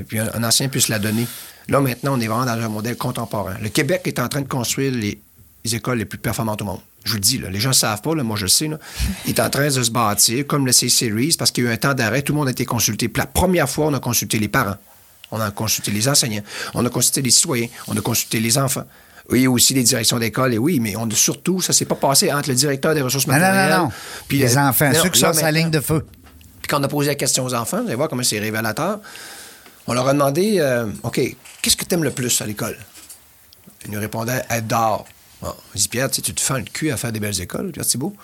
puis 0.08 0.18
un 0.18 0.44
enseignant 0.44 0.70
puisse 0.70 0.88
la 0.88 0.98
donner. 0.98 1.26
Là, 1.68 1.80
maintenant, 1.80 2.16
on 2.16 2.20
est 2.20 2.26
vraiment 2.26 2.44
dans 2.44 2.52
un 2.52 2.68
modèle 2.68 2.96
contemporain. 2.96 3.54
Le 3.62 3.68
Québec 3.68 4.02
est 4.06 4.18
en 4.18 4.28
train 4.28 4.40
de 4.42 4.48
construire 4.48 4.92
les, 4.92 5.18
les 5.64 5.74
écoles 5.74 5.98
les 5.98 6.04
plus 6.04 6.18
performantes 6.18 6.60
au 6.62 6.64
monde. 6.66 6.80
Je 7.04 7.10
vous 7.10 7.16
le 7.16 7.20
dis, 7.20 7.38
là, 7.38 7.50
les 7.50 7.60
gens 7.60 7.70
ne 7.70 7.74
savent 7.74 8.00
pas, 8.00 8.14
là, 8.14 8.22
moi 8.22 8.36
je 8.36 8.42
le 8.44 8.48
sais. 8.48 8.66
Là. 8.68 8.78
Il 9.26 9.30
est 9.30 9.40
en 9.40 9.50
train 9.50 9.66
de 9.66 9.82
se 9.82 9.90
bâtir, 9.90 10.46
comme 10.46 10.64
le 10.66 10.72
C-Series, 10.72 11.36
parce 11.38 11.50
qu'il 11.50 11.64
y 11.64 11.66
a 11.66 11.70
eu 11.70 11.72
un 11.74 11.76
temps 11.76 11.92
d'arrêt, 11.94 12.22
tout 12.22 12.32
le 12.32 12.38
monde 12.38 12.48
a 12.48 12.50
été 12.50 12.64
consulté. 12.64 13.08
Puis 13.08 13.20
la 13.20 13.26
première 13.26 13.68
fois, 13.68 13.86
on 13.86 13.94
a 13.94 14.00
consulté 14.00 14.38
les 14.38 14.48
parents, 14.48 14.76
on 15.30 15.38
a 15.40 15.50
consulté 15.50 15.90
les 15.90 16.08
enseignants, 16.08 16.42
on 16.74 16.84
a 16.84 16.88
consulté 16.90 17.20
les 17.22 17.30
citoyens, 17.30 17.68
on 17.88 17.96
a 17.96 18.00
consulté 18.00 18.40
les 18.40 18.56
enfants. 18.56 18.84
Oui, 19.30 19.46
aussi 19.46 19.72
les 19.74 19.82
directions 19.82 20.18
d'école, 20.18 20.52
et 20.54 20.58
oui, 20.58 20.80
mais 20.80 20.96
on 20.96 21.06
a 21.08 21.14
surtout, 21.14 21.60
ça 21.62 21.72
s'est 21.72 21.86
pas 21.86 21.94
passé 21.94 22.30
entre 22.32 22.50
le 22.50 22.54
directeur 22.54 22.94
des 22.94 23.00
ressources 23.02 23.26
Non, 23.26 23.34
non, 23.34 23.40
matérielles... 23.40 23.76
non, 23.78 23.84
non. 23.84 23.92
puis 24.28 24.38
les 24.38 24.48
le- 24.54 24.58
enfants, 24.58 24.90
ceux 25.02 25.08
qui 25.08 25.20
sont 25.20 25.30
la 25.30 25.50
ligne 25.50 25.70
de 25.70 25.80
feu. 25.80 26.04
puis 26.60 26.68
quand 26.68 26.78
on 26.80 26.82
a 26.84 26.88
posé 26.88 27.08
la 27.08 27.14
question 27.14 27.44
aux 27.44 27.54
enfants, 27.54 27.80
vous 27.82 27.86
allez 27.86 27.96
voir 27.96 28.08
comment 28.10 28.22
c'est 28.22 28.38
révélateur, 28.38 29.00
on 29.86 29.92
leur 29.94 30.06
a 30.08 30.12
demandé 30.14 30.56
euh, 30.58 30.86
OK, 31.02 31.20
qu'est-ce 31.64 31.76
que 31.76 31.84
tu 31.86 31.94
aimes 31.94 32.04
le 32.04 32.10
plus 32.10 32.42
à 32.42 32.46
l'école? 32.46 32.76
Ils 33.86 33.90
nous 33.90 33.98
répondaient 33.98 34.44
être 34.50 34.66
dehors. 34.66 35.06
Bon, 35.40 35.48
on 35.48 35.78
dit 35.78 35.88
Pierre, 35.88 36.10
tu 36.10 36.20
te 36.20 36.40
fends 36.40 36.58
le 36.58 36.64
cul 36.64 36.90
à 36.90 36.98
faire 36.98 37.10
des 37.10 37.20
belles 37.20 37.40
écoles, 37.40 37.72
Pierre 37.72 37.86
Thibault. 37.86 38.14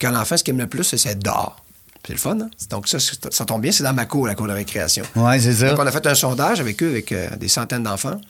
Quand 0.00 0.10
l'enfant, 0.10 0.36
ce 0.36 0.42
qu'il 0.42 0.54
aime 0.54 0.60
le 0.60 0.66
plus, 0.66 0.82
c'est 0.82 1.08
être 1.08 1.22
dehors. 1.22 1.64
C'est 2.04 2.14
le 2.14 2.18
fun, 2.18 2.40
hein? 2.40 2.50
Donc, 2.70 2.88
ça, 2.88 2.98
ça 2.98 3.44
tombe 3.44 3.62
bien, 3.62 3.70
c'est 3.70 3.84
dans 3.84 3.92
ma 3.92 4.06
cour, 4.06 4.26
la 4.26 4.34
cour 4.34 4.48
de 4.48 4.52
récréation. 4.52 5.04
Oui, 5.14 5.40
c'est 5.40 5.52
ça. 5.52 5.70
Donc, 5.70 5.78
on 5.78 5.86
a 5.86 5.92
fait 5.92 6.04
un 6.06 6.14
sondage 6.14 6.58
avec 6.58 6.82
eux, 6.82 6.88
avec 6.88 7.12
euh, 7.12 7.28
des 7.36 7.46
centaines 7.46 7.84
d'enfants. 7.84 8.20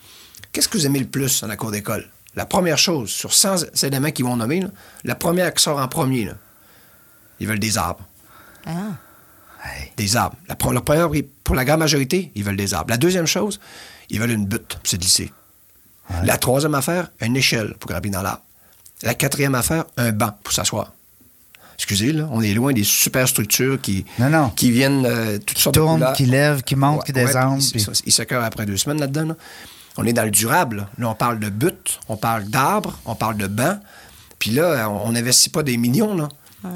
Qu'est-ce 0.52 0.68
que 0.68 0.76
vous 0.76 0.84
aimez 0.84 0.98
le 0.98 1.06
plus 1.06 1.40
dans 1.40 1.46
la 1.46 1.56
cour 1.56 1.70
d'école? 1.70 2.06
La 2.34 2.44
première 2.44 2.78
chose, 2.78 3.08
sur 3.10 3.32
100 3.32 3.82
éléments 3.82 4.10
qu'ils 4.10 4.26
vont 4.26 4.36
nommer, 4.36 4.60
là, 4.60 4.68
la 5.04 5.14
première 5.14 5.54
qui 5.54 5.62
sort 5.62 5.78
en 5.78 5.88
premier, 5.88 6.26
là, 6.26 6.34
ils 7.38 7.46
veulent 7.46 7.58
des 7.58 7.78
arbres. 7.78 8.06
Ah. 8.66 8.92
Des 9.96 10.16
arbres. 10.16 10.36
La 10.48 10.56
première, 10.56 11.10
pour 11.44 11.54
la 11.54 11.64
grande 11.64 11.80
majorité, 11.80 12.32
ils 12.34 12.44
veulent 12.44 12.56
des 12.56 12.74
arbres. 12.74 12.90
La 12.90 12.96
deuxième 12.96 13.26
chose, 13.26 13.60
ils 14.10 14.20
veulent 14.20 14.30
une 14.30 14.46
butte 14.46 14.76
pour 14.76 14.86
se 14.86 14.96
glisser. 14.96 15.32
La 16.24 16.36
troisième 16.38 16.74
affaire, 16.74 17.08
une 17.20 17.36
échelle 17.36 17.74
pour 17.78 17.88
grimper 17.90 18.10
dans 18.10 18.22
l'arbre. 18.22 18.42
La 19.02 19.14
quatrième 19.14 19.54
affaire, 19.54 19.84
un 19.96 20.10
banc 20.12 20.36
pour 20.42 20.52
s'asseoir. 20.52 20.92
Excusez, 21.76 22.12
là, 22.12 22.28
on 22.30 22.42
est 22.42 22.52
loin 22.52 22.72
des 22.74 22.84
superstructures 22.84 23.80
qui, 23.80 24.04
Non, 24.18 24.28
non. 24.28 24.50
qui 24.50 24.70
viennent 24.70 25.06
euh, 25.06 25.38
toutes 25.38 25.56
sortes 25.58 25.76
de 25.76 25.80
tournent, 25.80 25.98
couleurs. 26.00 26.12
qui 26.12 26.26
lèvent, 26.26 26.62
qui 26.62 26.76
montent, 26.76 27.04
qui 27.04 27.12
Ouais, 27.12 27.24
descendent, 27.24 27.60
puis- 27.72 27.86
Ils 28.04 28.12
s'écœurent 28.12 28.44
après 28.44 28.66
deux 28.66 28.76
semaines 28.76 29.00
là-dedans. 29.00 29.24
là. 29.28 29.36
On 29.96 30.04
est 30.04 30.12
dans 30.12 30.24
le 30.24 30.30
durable. 30.30 30.88
Là, 30.98 31.08
on 31.08 31.14
parle 31.14 31.38
de 31.38 31.48
butte, 31.48 31.98
on 32.08 32.16
parle 32.16 32.44
d'arbres, 32.44 32.98
on 33.06 33.14
parle 33.14 33.36
de 33.38 33.46
bancs. 33.46 33.78
Puis 34.38 34.50
là, 34.50 34.88
on 34.90 35.12
n'investit 35.12 35.48
pas 35.48 35.62
des 35.62 35.76
millions. 35.78 36.14
Là. 36.14 36.28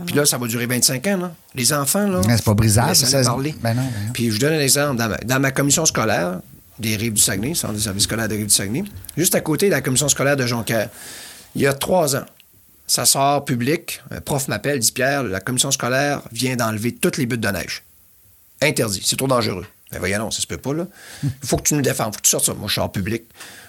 Puis 0.06 0.14
là, 0.14 0.24
ça 0.24 0.38
va 0.38 0.46
durer 0.46 0.66
25 0.66 1.06
ans. 1.08 1.16
Là. 1.18 1.32
Les 1.54 1.72
enfants, 1.74 2.06
là. 2.08 2.20
Mais 2.26 2.36
c'est 2.36 2.44
pas 2.44 2.54
brisable, 2.54 2.96
ça 2.96 3.22
se- 3.22 3.26
parler. 3.28 3.54
Ben 3.62 3.74
non, 3.74 3.82
ben 3.82 4.06
non. 4.06 4.12
Puis 4.14 4.28
je 4.28 4.32
vous 4.32 4.38
donne 4.38 4.54
un 4.54 4.60
exemple. 4.60 4.96
Dans 4.96 5.08
ma, 5.10 5.16
dans 5.18 5.40
ma 5.40 5.50
commission 5.50 5.84
scolaire 5.84 6.40
des 6.78 6.96
Rives 6.96 7.12
du 7.14 7.22
Saguenay, 7.22 7.54
Centre 7.54 7.74
des 7.74 7.80
services 7.80 8.04
scolaires 8.04 8.28
des 8.28 8.36
Rives 8.36 8.46
du 8.46 8.54
Saguenay, 8.54 8.84
juste 9.16 9.34
à 9.34 9.40
côté 9.40 9.66
de 9.66 9.72
la 9.72 9.80
commission 9.80 10.08
scolaire 10.08 10.36
de 10.36 10.46
Jonquière, 10.46 10.90
il 11.54 11.62
y 11.62 11.66
a 11.66 11.72
trois 11.72 12.16
ans, 12.16 12.24
ça 12.86 13.04
sort 13.04 13.44
public, 13.44 14.02
un 14.10 14.20
prof 14.20 14.48
m'appelle, 14.48 14.78
dit 14.78 14.92
Pierre, 14.92 15.22
la 15.22 15.40
commission 15.40 15.70
scolaire 15.70 16.22
vient 16.32 16.56
d'enlever 16.56 16.94
toutes 16.94 17.16
les 17.16 17.26
buttes 17.26 17.40
de 17.40 17.48
neige. 17.48 17.82
Interdit, 18.60 19.02
c'est 19.04 19.16
trop 19.16 19.28
dangereux. 19.28 19.66
Mais 19.94 19.98
voyons, 20.00 20.18
non, 20.18 20.30
ça 20.30 20.42
se 20.42 20.46
peut 20.46 20.56
pas, 20.58 20.74
là. 20.74 20.86
Il 21.22 21.30
faut 21.46 21.56
que 21.56 21.62
tu 21.62 21.74
nous 21.74 21.82
défends, 21.82 22.04
faut 22.04 22.10
que 22.18 22.22
tu 22.22 22.30
sortes 22.30 22.44
ça. 22.46 22.54
Moi, 22.54 22.68
je 22.68 22.74
sors 22.74 22.92
public. 22.92 23.22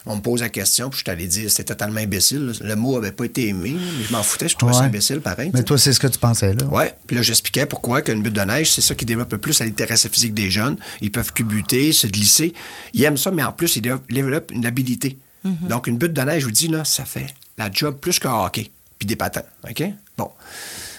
On 0.06 0.18
me 0.18 0.22
pose 0.22 0.42
la 0.42 0.50
question, 0.50 0.90
puis 0.90 1.00
je 1.00 1.06
t'allais 1.06 1.26
dire, 1.28 1.50
c'était 1.50 1.64
totalement 1.64 2.00
imbécile. 2.00 2.46
là. 2.48 2.54
Le 2.62 2.76
mot 2.76 2.96
avait 2.98 3.12
pas 3.12 3.26
été 3.26 3.48
aimé, 3.48 3.76
mais 3.76 4.04
je 4.08 4.12
m'en 4.12 4.22
foutais, 4.22 4.48
je 4.48 4.56
trouvais 4.56 4.74
ça 4.74 4.82
Ouais. 4.82 4.86
imbécile, 4.86 5.20
pareil. 5.22 5.50
Mais 5.54 5.64
toi, 5.64 5.78
c'est 5.78 5.94
ce 5.94 6.00
que 6.00 6.08
tu 6.08 6.20
pensais, 6.20 6.54
là. 6.54 6.66
Ouais. 6.66 6.94
Puis 7.08 7.16
là, 7.16 7.22
j'expliquais 7.24 7.66
pourquoi 7.66 8.02
qu'une 8.04 8.22
butte 8.22 8.34
de 8.34 8.42
neige, 8.42 8.72
c'est 8.72 8.82
ça 8.82 8.94
qui 8.94 9.06
développe 9.06 9.32
le 9.32 9.40
plus 9.40 9.60
la 9.60 9.66
littératie 9.66 10.10
physique 10.10 10.34
des 10.34 10.52
jeunes. 10.52 10.78
Ils 11.02 11.12
peuvent 11.12 11.34
cubuter, 11.34 11.92
se 11.92 12.06
glisser. 12.08 12.54
Ils 12.94 13.04
aiment 13.04 13.18
ça, 13.18 13.32
mais 13.32 13.44
en 13.44 13.52
plus, 13.52 13.76
ils 13.78 13.82
développent- 13.82 14.52
une 14.52 14.66
habilité. 14.66 15.18
Donc, 15.44 15.88
une 15.88 15.98
butte 15.98 16.14
de 16.14 16.22
neige, 16.22 16.42
je 16.42 16.46
vous 16.46 16.52
dis, 16.52 16.68
là, 16.68 16.84
ça 16.86 17.06
fait 17.06 17.28
la 17.58 17.72
job 17.72 17.98
plus 18.00 18.20
qu'un 18.20 18.34
hockey. 18.34 18.72
Puis 19.00 19.06
des 19.08 19.16
patins. 19.16 19.44
OK? 19.70 19.84
Bon. 20.18 20.30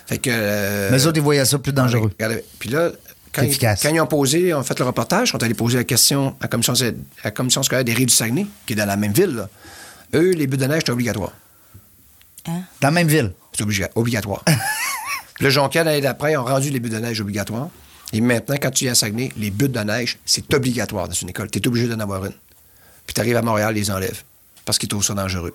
Fait 0.07 0.19
que. 0.19 0.31
euh, 0.33 0.89
Mais 0.93 0.99
eux 0.99 1.07
autres, 1.09 1.17
ils 1.17 1.23
voyaient 1.23 1.45
ça 1.45 1.59
plus 1.59 1.73
dangereux. 1.73 2.11
Regardez, 2.17 2.45
Puis 2.61 2.69
là, 2.71 2.91
quand, 3.37 3.43
ils, 3.43 3.59
quand 3.83 3.95
ils 3.95 4.01
ont 4.01 4.07
posé, 4.07 4.53
on 4.55 4.63
fait 4.63 4.79
le 4.79 4.85
reportage, 4.85 5.35
on 5.35 5.39
est 5.39 5.45
allé 5.45 5.55
poser 5.55 5.77
la 5.79 5.85
question 5.85 6.31
à 6.41 6.45
la 6.45 6.49
commission, 6.49 6.73
à 6.73 6.91
la 7.25 7.31
commission 7.31 7.63
scolaire 7.63 7.85
des 7.85 7.93
Rives 7.95 8.09
du 8.09 8.15
Saguenay, 8.15 8.47
qui 8.67 8.73
est 8.73 8.77
dans 8.77 8.87
la 8.87 8.97
même 8.97 9.13
ville. 9.13 9.31
là. 9.35 9.49
Eux, 10.15 10.31
les 10.33 10.47
buttes 10.47 10.61
de 10.61 10.67
neige, 10.67 10.83
c'est 10.87 10.93
obligatoire. 10.93 11.33
Dans 12.47 12.55
la 12.83 12.91
même 12.91 13.09
ville? 13.09 13.33
C'est 13.53 13.65
obliga- 13.65 13.91
obligatoire. 13.95 14.45
Le 15.41 15.51
Jonquière, 15.51 15.85
l'année 15.85 16.01
d'après, 16.01 16.35
ont 16.37 16.45
rendu 16.45 16.71
les 16.71 16.81
buts 16.81 16.89
de 16.89 16.99
neige 16.99 17.21
obligatoires. 17.21 17.69
Et 18.13 18.21
maintenant, 18.23 18.55
quand 18.61 18.71
tu 18.71 18.85
viens 18.85 18.93
à 18.93 18.95
Saguenay, 18.95 19.33
les 19.37 19.51
buts 19.51 19.69
de 19.69 19.81
neige, 19.81 20.19
c'est 20.25 20.53
obligatoire 20.55 21.09
dans 21.09 21.15
une 21.15 21.29
école. 21.29 21.51
Tu 21.51 21.59
es 21.59 21.67
obligé 21.69 21.89
d'en 21.89 22.01
avoir 22.01 22.25
une. 22.25 22.33
Puis 23.07 23.13
tu 23.15 23.21
arrives 23.21 23.37
à 23.37 23.43
Montréal, 23.43 23.77
ils 23.77 23.81
les 23.81 23.91
enlèvent 23.91 24.23
parce 24.65 24.79
qu'ils 24.79 24.89
trouvent 24.89 25.05
ça 25.05 25.13
dangereux. 25.15 25.55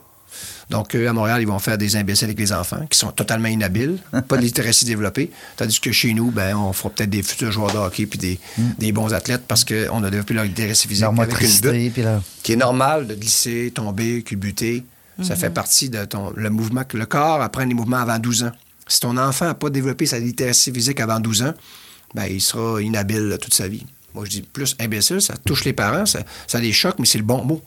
Donc, 0.70 0.96
eux, 0.96 1.08
à 1.08 1.14
Montréal, 1.14 1.42
ils 1.42 1.48
vont 1.48 1.60
faire 1.60 1.78
des 1.78 1.96
imbéciles 1.96 2.26
avec 2.26 2.40
les 2.40 2.54
enfants 2.54 2.86
qui 2.90 2.98
sont 2.98 3.12
totalement 3.12 3.48
inhabiles, 3.48 3.98
pas 4.28 4.38
de 4.38 4.42
littératie 4.42 4.86
développée. 4.86 5.32
Tandis 5.58 5.80
que 5.80 5.92
chez 5.92 6.14
nous, 6.14 6.32
ben, 6.32 6.56
on 6.56 6.74
fera 6.74 6.90
peut-être 6.90 7.10
des 7.10 7.24
futurs 7.24 7.52
joueurs 7.52 7.74
de 7.74 7.78
hockey 7.78 8.06
puis 8.06 8.20
des, 8.20 8.40
des 8.78 8.92
bons 8.92 9.14
athlètes 9.14 9.44
parce 9.48 9.66
qu'on 9.66 10.04
a 10.04 10.10
développé 10.10 10.34
leur 10.34 10.46
littératie 10.46 10.88
physique 10.88 11.04
Leur 11.04 11.20
avec 11.20 11.42
une 11.42 11.72
butte 11.72 11.94
puis 11.94 12.04
là. 12.04 12.22
qui 12.44 12.54
est 12.54 12.58
normal 12.58 13.08
de 13.08 13.16
glisser, 13.16 13.72
tomber, 13.74 14.24
culbuter. 14.24 14.84
Ça 15.22 15.36
fait 15.36 15.52
partie 15.52 15.90
de 15.90 16.04
ton, 16.06 16.34
le 16.36 16.50
mouvement 16.50 16.84
que 16.84 16.98
le 16.98 17.06
corps 17.06 17.42
apprend 17.42 17.64
les 17.64 17.76
mouvements 17.76 17.98
avant 17.98 18.18
12 18.18 18.46
ans. 18.46 18.52
Si 18.88 19.00
ton 19.00 19.18
enfant 19.18 19.46
n'a 19.46 19.54
pas 19.54 19.70
développé 19.70 20.08
sa 20.08 20.18
littératie 20.18 20.72
physique 20.72 21.00
avant 21.00 21.20
12 21.20 21.44
ans, 21.44 21.54
ben, 22.16 22.26
il 22.26 22.42
sera 22.42 22.82
inhabile 22.82 23.38
toute 23.40 23.54
sa 23.54 23.68
vie. 23.68 23.86
Moi, 24.14 24.26
je 24.26 24.32
dis 24.32 24.42
plus 24.42 24.76
imbécile, 24.80 25.22
ça 25.22 25.36
touche 25.46 25.64
les 25.64 25.74
parents, 25.74 26.06
ça, 26.06 26.22
ça 26.48 26.60
les 26.60 26.74
choque, 26.74 26.96
mais 27.00 27.06
c'est 27.06 27.20
le 27.20 27.24
bon 27.24 27.46
mot. 27.46 27.62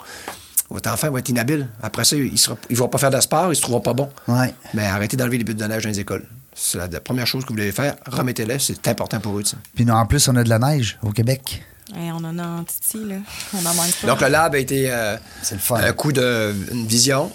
Votre 0.71 0.91
enfant 0.91 1.11
va 1.11 1.19
être 1.19 1.29
inhabile. 1.29 1.69
Après 1.83 2.05
ça, 2.05 2.17
il 2.17 2.33
ne 2.33 2.77
va 2.77 2.89
pas 2.89 2.99
faire 2.99 3.11
de 3.11 3.21
sport, 3.21 3.47
il 3.47 3.51
ne 3.51 3.55
se 3.55 3.61
trouvera 3.63 3.83
pas 3.83 3.93
bon. 3.93 4.11
Ouais. 4.29 4.53
Mais 4.73 4.87
arrêtez 4.87 5.17
d'enlever 5.17 5.39
les 5.39 5.45
buts 5.45 5.55
de 5.55 5.65
neige 5.65 5.83
dans 5.85 5.91
les 5.91 6.01
écoles. 6.01 6.25
C'est 6.55 6.79
la, 6.79 6.87
la 6.87 7.01
première 7.01 7.27
chose 7.27 7.45
que 7.45 7.51
vous 7.51 7.57
devez 7.59 7.73
faire. 7.73 7.97
Remettez-les, 8.07 8.59
c'est 8.59 8.87
important 8.89 9.21
pour 9.21 9.39
eux. 9.39 9.43
Puis 9.75 9.85
nous, 9.85 9.93
en 9.93 10.07
plus, 10.07 10.27
on 10.29 10.37
a 10.37 10.45
de 10.45 10.49
la 10.49 10.59
neige 10.59 10.99
au 11.03 11.11
Québec. 11.11 11.63
On 11.95 12.25
en 12.25 12.39
a 12.39 12.47
en 12.47 12.65
titi, 12.65 13.05
là. 13.05 13.17
On 13.53 13.59
en 13.67 13.75
manque 13.75 13.93
pas. 14.01 14.07
Donc, 14.07 14.21
le 14.21 14.29
lab 14.29 14.55
a 14.55 14.59
été 14.59 14.91
euh, 14.91 15.17
C'est 15.43 15.55
le 15.57 15.61
fun. 15.61 15.77
un 15.77 15.93
coup 15.93 16.13
de 16.13 16.55
une 16.73 16.87
vision, 16.87 17.31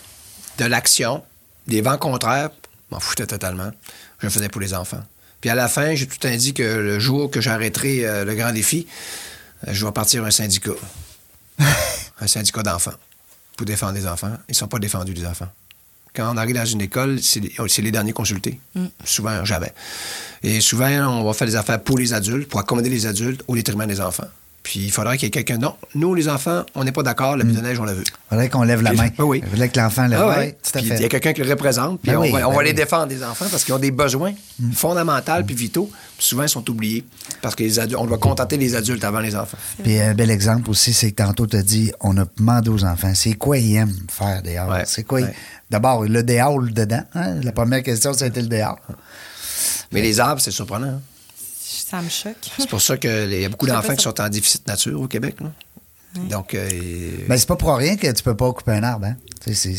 de 0.57 0.65
l'action, 0.65 1.23
des 1.67 1.81
vents 1.81 1.97
contraires. 1.97 2.49
Je 2.89 2.95
m'en 2.95 2.99
foutais 2.99 3.27
totalement. 3.27 3.69
Je 4.19 4.25
le 4.25 4.31
faisais 4.31 4.49
pour 4.49 4.59
les 4.61 4.73
enfants. 4.73 5.03
Puis 5.39 5.49
à 5.49 5.55
la 5.55 5.67
fin, 5.69 5.93
j'ai 5.95 6.07
tout 6.07 6.25
indiqué 6.27 6.63
que 6.63 6.67
le 6.79 6.99
jour 6.99 7.29
que 7.29 7.39
j'arrêterai 7.39 8.05
euh, 8.05 8.25
le 8.25 8.33
grand 8.35 8.51
défi, 8.51 8.87
euh, 9.67 9.71
je 9.73 9.85
vais 9.85 9.91
partir 9.91 10.25
un 10.25 10.31
syndicat. 10.31 10.71
un 12.21 12.27
syndicat 12.27 12.63
d'enfants. 12.63 12.91
Pour 13.59 13.65
défendre 13.65 13.91
les 13.95 14.07
enfants. 14.07 14.31
Ils 14.47 14.51
ne 14.51 14.55
sont 14.55 14.69
pas 14.69 14.79
défendus, 14.79 15.11
les 15.11 15.25
enfants. 15.25 15.49
Quand 16.15 16.33
on 16.33 16.37
arrive 16.37 16.55
dans 16.55 16.63
une 16.63 16.79
école, 16.79 17.21
c'est 17.21 17.41
les, 17.41 17.53
c'est 17.67 17.81
les 17.81 17.91
derniers 17.91 18.13
consultés. 18.13 18.57
Souvent, 19.03 19.43
jamais. 19.43 19.73
Et 20.43 20.61
souvent, 20.61 20.87
on 20.87 21.25
va 21.25 21.33
faire 21.33 21.45
des 21.45 21.57
affaires 21.57 21.81
pour 21.81 21.97
les 21.97 22.13
adultes, 22.13 22.47
pour 22.47 22.61
accommoder 22.61 22.89
les 22.89 23.05
adultes 23.05 23.43
au 23.49 23.55
détriment 23.55 23.85
des 23.85 23.99
enfants. 23.99 24.29
Puis 24.69 24.81
il 24.81 24.91
faudrait 24.91 25.17
qu'il 25.17 25.25
y 25.25 25.29
ait 25.29 25.31
quelqu'un. 25.31 25.57
Non, 25.57 25.73
nous, 25.95 26.13
les 26.13 26.29
enfants, 26.29 26.63
on 26.75 26.83
n'est 26.83 26.91
pas 26.91 27.01
d'accord. 27.01 27.35
La 27.35 27.43
de 27.43 27.49
neige, 27.49 27.79
on 27.79 27.85
la 27.85 27.95
veut. 27.95 28.03
Il 28.05 28.29
faudrait 28.29 28.49
qu'on 28.49 28.61
lève 28.61 28.83
la 28.83 28.93
main. 28.93 29.07
Ah 29.17 29.25
oui. 29.25 29.41
Il 29.43 29.49
faudrait 29.49 29.69
que 29.69 29.79
l'enfant 29.79 30.05
lève 30.05 30.19
Ah 30.21 30.27
la 30.27 30.45
main. 30.45 30.51
il 30.75 31.01
y 31.01 31.05
a 31.05 31.09
quelqu'un 31.09 31.33
qui 31.33 31.41
le 31.41 31.49
représente, 31.49 31.99
puis 32.01 32.11
Ben 32.11 32.19
on, 32.19 32.21
oui, 32.21 32.31
va, 32.31 32.47
on 32.47 32.51
ben 32.51 32.57
va 32.57 32.61
les 32.63 32.69
oui. 32.69 32.75
Défendre, 32.75 33.07
les 33.07 33.23
enfants, 33.23 33.45
parce 33.49 33.63
qu'ils 33.63 33.73
ont 33.73 33.79
des 33.79 33.89
besoins 33.89 34.31
fondamentaux 34.73 35.31
puis 35.43 35.55
vitaux. 35.55 35.89
Puis 36.17 36.27
souvent, 36.27 36.43
ils 36.43 36.49
sont 36.49 36.69
oubliés, 36.69 37.03
parce 37.41 37.55
que 37.55 37.63
les 37.63 37.79
adultes, 37.79 37.99
on 37.99 38.05
doit 38.05 38.19
contenter 38.19 38.57
les 38.57 38.75
adultes 38.75 39.03
avant 39.03 39.21
les 39.21 39.35
enfants. 39.35 39.57
Puis 39.81 39.99
un 39.99 40.13
bel 40.13 40.29
exemple 40.29 40.69
aussi, 40.69 40.93
c'est 40.93 41.13
que 41.13 41.23
tantôt, 41.23 41.47
tu 41.47 41.55
as 41.57 41.63
dit, 41.63 41.91
on 42.01 42.15
a 42.17 42.25
demandé 42.37 42.69
aux 42.69 42.83
enfants, 42.85 43.13
c'est 43.15 43.33
quoi 43.33 43.57
ils 43.57 43.75
aiment 43.75 43.95
faire 44.07 44.43
dehors? 44.43 44.69
Ouais, 44.69 44.83
C'est 44.85 45.03
quoi? 45.03 45.21
ils-. 45.21 45.33
D'abord, 45.71 46.03
le 46.03 46.21
dehors 46.21 46.61
dedans. 46.61 47.01
hein? 47.15 47.35
La 47.41 47.53
première 47.53 47.81
question, 47.81 48.13
c'était 48.13 48.41
le 48.41 48.47
dehors. 48.49 48.77
Mais 49.91 50.01
les 50.01 50.19
arbres, 50.19 50.39
c'est 50.41 50.51
surprenant. 50.51 50.87
hein? 50.87 51.01
Ça 51.71 52.01
me 52.01 52.09
choque. 52.09 52.35
C'est 52.57 52.69
pour 52.69 52.81
ça 52.81 52.97
qu'il 52.97 53.31
y 53.33 53.45
a 53.45 53.49
beaucoup 53.49 53.67
d'enfants 53.67 53.95
qui 53.95 54.03
sont 54.03 54.19
en 54.19 54.29
déficit 54.29 54.67
nature 54.67 54.99
au 54.99 55.07
Québec. 55.07 55.35
là. 55.41 55.51
Donc, 56.27 56.55
euh, 56.55 56.67
Ben, 57.27 57.37
c'est 57.37 57.47
pas 57.47 57.55
pour 57.55 57.75
rien 57.75 57.95
que 57.95 58.11
tu 58.11 58.23
peux 58.23 58.35
pas 58.35 58.51
couper 58.51 58.71
un 58.71 58.81
arbre. 58.83 59.05
Hein? 59.05 59.15
C'est, 59.45 59.53
c'est, 59.53 59.75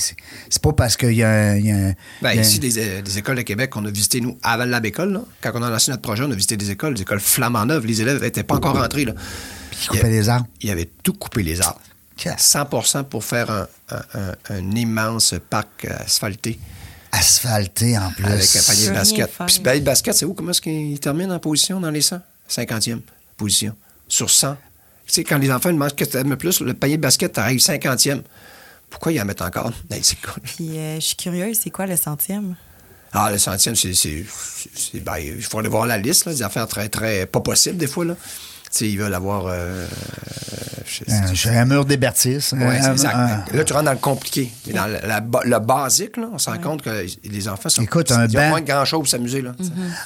c'est 0.49 0.63
pas 0.63 0.73
parce 0.73 0.97
qu'il 0.97 1.13
y 1.15 1.25
a 1.25 1.57
y 1.59 1.73
a 1.73 1.77
un- 1.77 1.95
ben, 2.23 2.33
y 2.35 2.39
a 2.39 2.43
ici, 2.43 2.61
des, 2.61 2.79
euh, 2.79 3.03
des 3.03 3.19
écoles 3.19 3.37
de 3.37 3.43
Québec 3.43 3.71
qu'on 3.71 3.85
a 3.85 3.91
visité, 3.91 4.21
nous, 4.21 4.39
avant 4.45 4.65
le 4.65 4.71
Lab 4.71 4.87
École, 4.87 5.13
là, 5.13 5.23
quand 5.41 5.51
on 5.55 5.63
a 5.65 5.69
lancé 5.71 5.91
notre 5.91 6.03
projet, 6.03 6.23
on 6.23 6.31
a 6.31 6.35
visité 6.35 6.57
des 6.57 6.71
écoles, 6.71 6.95
des 6.95 7.03
écoles 7.03 7.19
flambant 7.19 7.67
neuves. 7.67 7.85
Les 7.85 8.01
élèves 8.01 8.23
n'étaient 8.23 8.45
pas 8.45 8.55
encore 8.55 8.77
rentrés. 8.79 9.05
Là. 9.07 9.15
Ils 9.83 9.89
coupaient 9.89 10.09
les 10.09 10.29
arbres. 10.29 10.47
Il 10.61 10.71
avait 10.71 10.89
tout 11.03 11.15
coupé 11.15 11.43
les 11.43 11.61
arbres. 11.61 11.81
Qu'est-ce? 12.17 12.57
100 12.85 13.05
pour 13.05 13.25
faire 13.25 13.51
un, 13.51 13.67
un- 13.91 14.03
un- 14.21 14.35
un 14.51 14.71
immense 14.77 15.35
parc 15.51 15.85
euh, 15.87 15.97
asphalté 16.05 16.61
Asphalté 17.13 17.99
en 17.99 18.11
plus. 18.11 18.25
avec 18.25 18.57
un 18.57 18.63
panier 18.63 18.89
de 18.89 18.95
basket. 18.95 19.31
Puis 19.47 19.55
ce 19.55 19.61
panier 19.61 19.81
de 19.81 19.85
basket, 19.85 20.15
c'est 20.15 20.25
où? 20.25 20.35
Comment 20.35 20.51
est-ce 20.51 20.61
qu'il 20.61 20.99
termine 21.01 21.31
en 21.33 21.39
position 21.39 21.81
dans 21.81 21.91
les 21.91 22.01
100? 22.01 22.21
50e 22.49 23.01
position. 23.37 23.75
Sur 24.09 24.31
100. 24.31 24.57
Tu 25.07 25.15
sais, 25.15 25.25
quand 25.25 25.39
les 25.39 25.51
enfants 25.51 25.73
demandent 25.73 25.95
qu'est-ce 25.95 26.11
que 26.11 26.17
tu 26.17 26.21
aimes 26.21 26.31
le 26.31 26.37
plus, 26.37 26.61
le 26.61 26.75
panier 26.75 26.97
de 26.97 27.03
basket 27.03 27.37
arrive 27.39 27.59
50e. 27.59 28.23
Pourquoi 28.89 29.13
ils 29.13 29.21
en 29.21 29.25
mettent 29.25 29.43
encore? 29.43 29.73
Puis 29.91 30.79
euh, 30.79 30.97
je 30.97 31.01
suis 31.01 31.17
curieuse, 31.17 31.59
c'est 31.63 31.71
quoi 31.71 31.87
le 31.87 31.97
centième? 31.97 32.57
Ah, 33.13 33.31
le 33.31 33.39
centième, 33.39 33.75
c'est. 33.75 34.25
ben, 34.95 35.17
il 35.19 35.43
faut 35.43 35.59
aller 35.59 35.69
voir 35.69 35.87
la 35.87 35.99
liste, 35.99 36.27
là, 36.27 36.33
des 36.33 36.43
affaires 36.43 36.69
très, 36.69 36.89
très. 36.89 37.27
pas 37.27 37.41
possibles, 37.41 37.77
des 37.77 37.89
fois, 37.89 38.05
là. 38.05 38.17
Ils 38.81 38.99
veulent 38.99 39.15
avoir. 39.15 39.47
euh, 39.47 39.87
je- 40.87 41.49
Un, 41.49 41.65
mur 41.65 41.85
d'hébertis. 41.85 42.35
Exact. 42.35 43.15
un- 43.15 43.45
Là, 43.57 43.65
tu 43.65 43.73
rentres 43.73 43.85
dans 43.85 43.93
le 43.93 43.99
compliqué. 43.99 44.51
Mais 44.67 44.73
dans 44.75 44.87
la- 44.87 45.01
la 45.07 45.21
ba- 45.21 45.43
le 45.45 45.59
basique, 45.59 46.17
là, 46.17 46.29
on 46.33 46.39
se 46.39 46.51
rend 46.51 46.59
compte 46.59 46.83
que 46.83 47.07
les 47.25 47.49
enfants 47.49 47.69
sont. 47.69 47.83
Écoute, 47.83 48.11
un 48.13 48.27
ils 48.27 48.37
ont 48.37 48.41
banc- 48.41 48.49
moins 48.51 48.61
de 48.61 48.67
grand-chose 48.67 49.01
pour 49.01 49.09
s'amuser. 49.09 49.43
Là. 49.43 49.53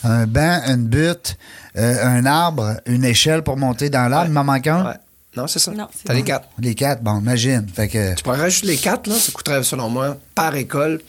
un 0.05 0.27
banc, 0.27 0.61
une 0.69 0.87
butte, 0.87 1.37
euh, 1.77 2.05
un 2.05 2.25
arbre, 2.27 2.77
une 2.87 3.05
échelle 3.05 3.43
pour 3.43 3.57
monter 3.57 3.91
dans 3.91 4.09
l'arbre. 4.09 4.29
Il 4.29 4.33
m'en 4.33 4.45
manque 4.45 4.67
un? 4.67 4.85
Ouais. 4.87 4.95
Non, 5.37 5.47
c'est 5.49 5.59
ça. 5.59 5.73
Non, 5.73 5.89
c'est 5.97 6.05
T'as 6.05 6.15
les 6.15 6.23
quatre. 6.23 6.49
Les 6.61 6.75
quatre, 6.77 7.03
bon, 7.03 7.19
imagine. 7.19 7.67
Fait 7.75 7.89
que, 7.89 8.15
Tu 8.15 8.23
pourrais 8.23 8.39
rajouter 8.41 8.69
les 8.69 8.77
quatre, 8.77 9.09
là, 9.09 9.17
ça 9.17 9.33
coûterait, 9.33 9.63
selon 9.65 9.89
moi, 9.91 10.17
par 10.35 10.55
école, 10.55 11.01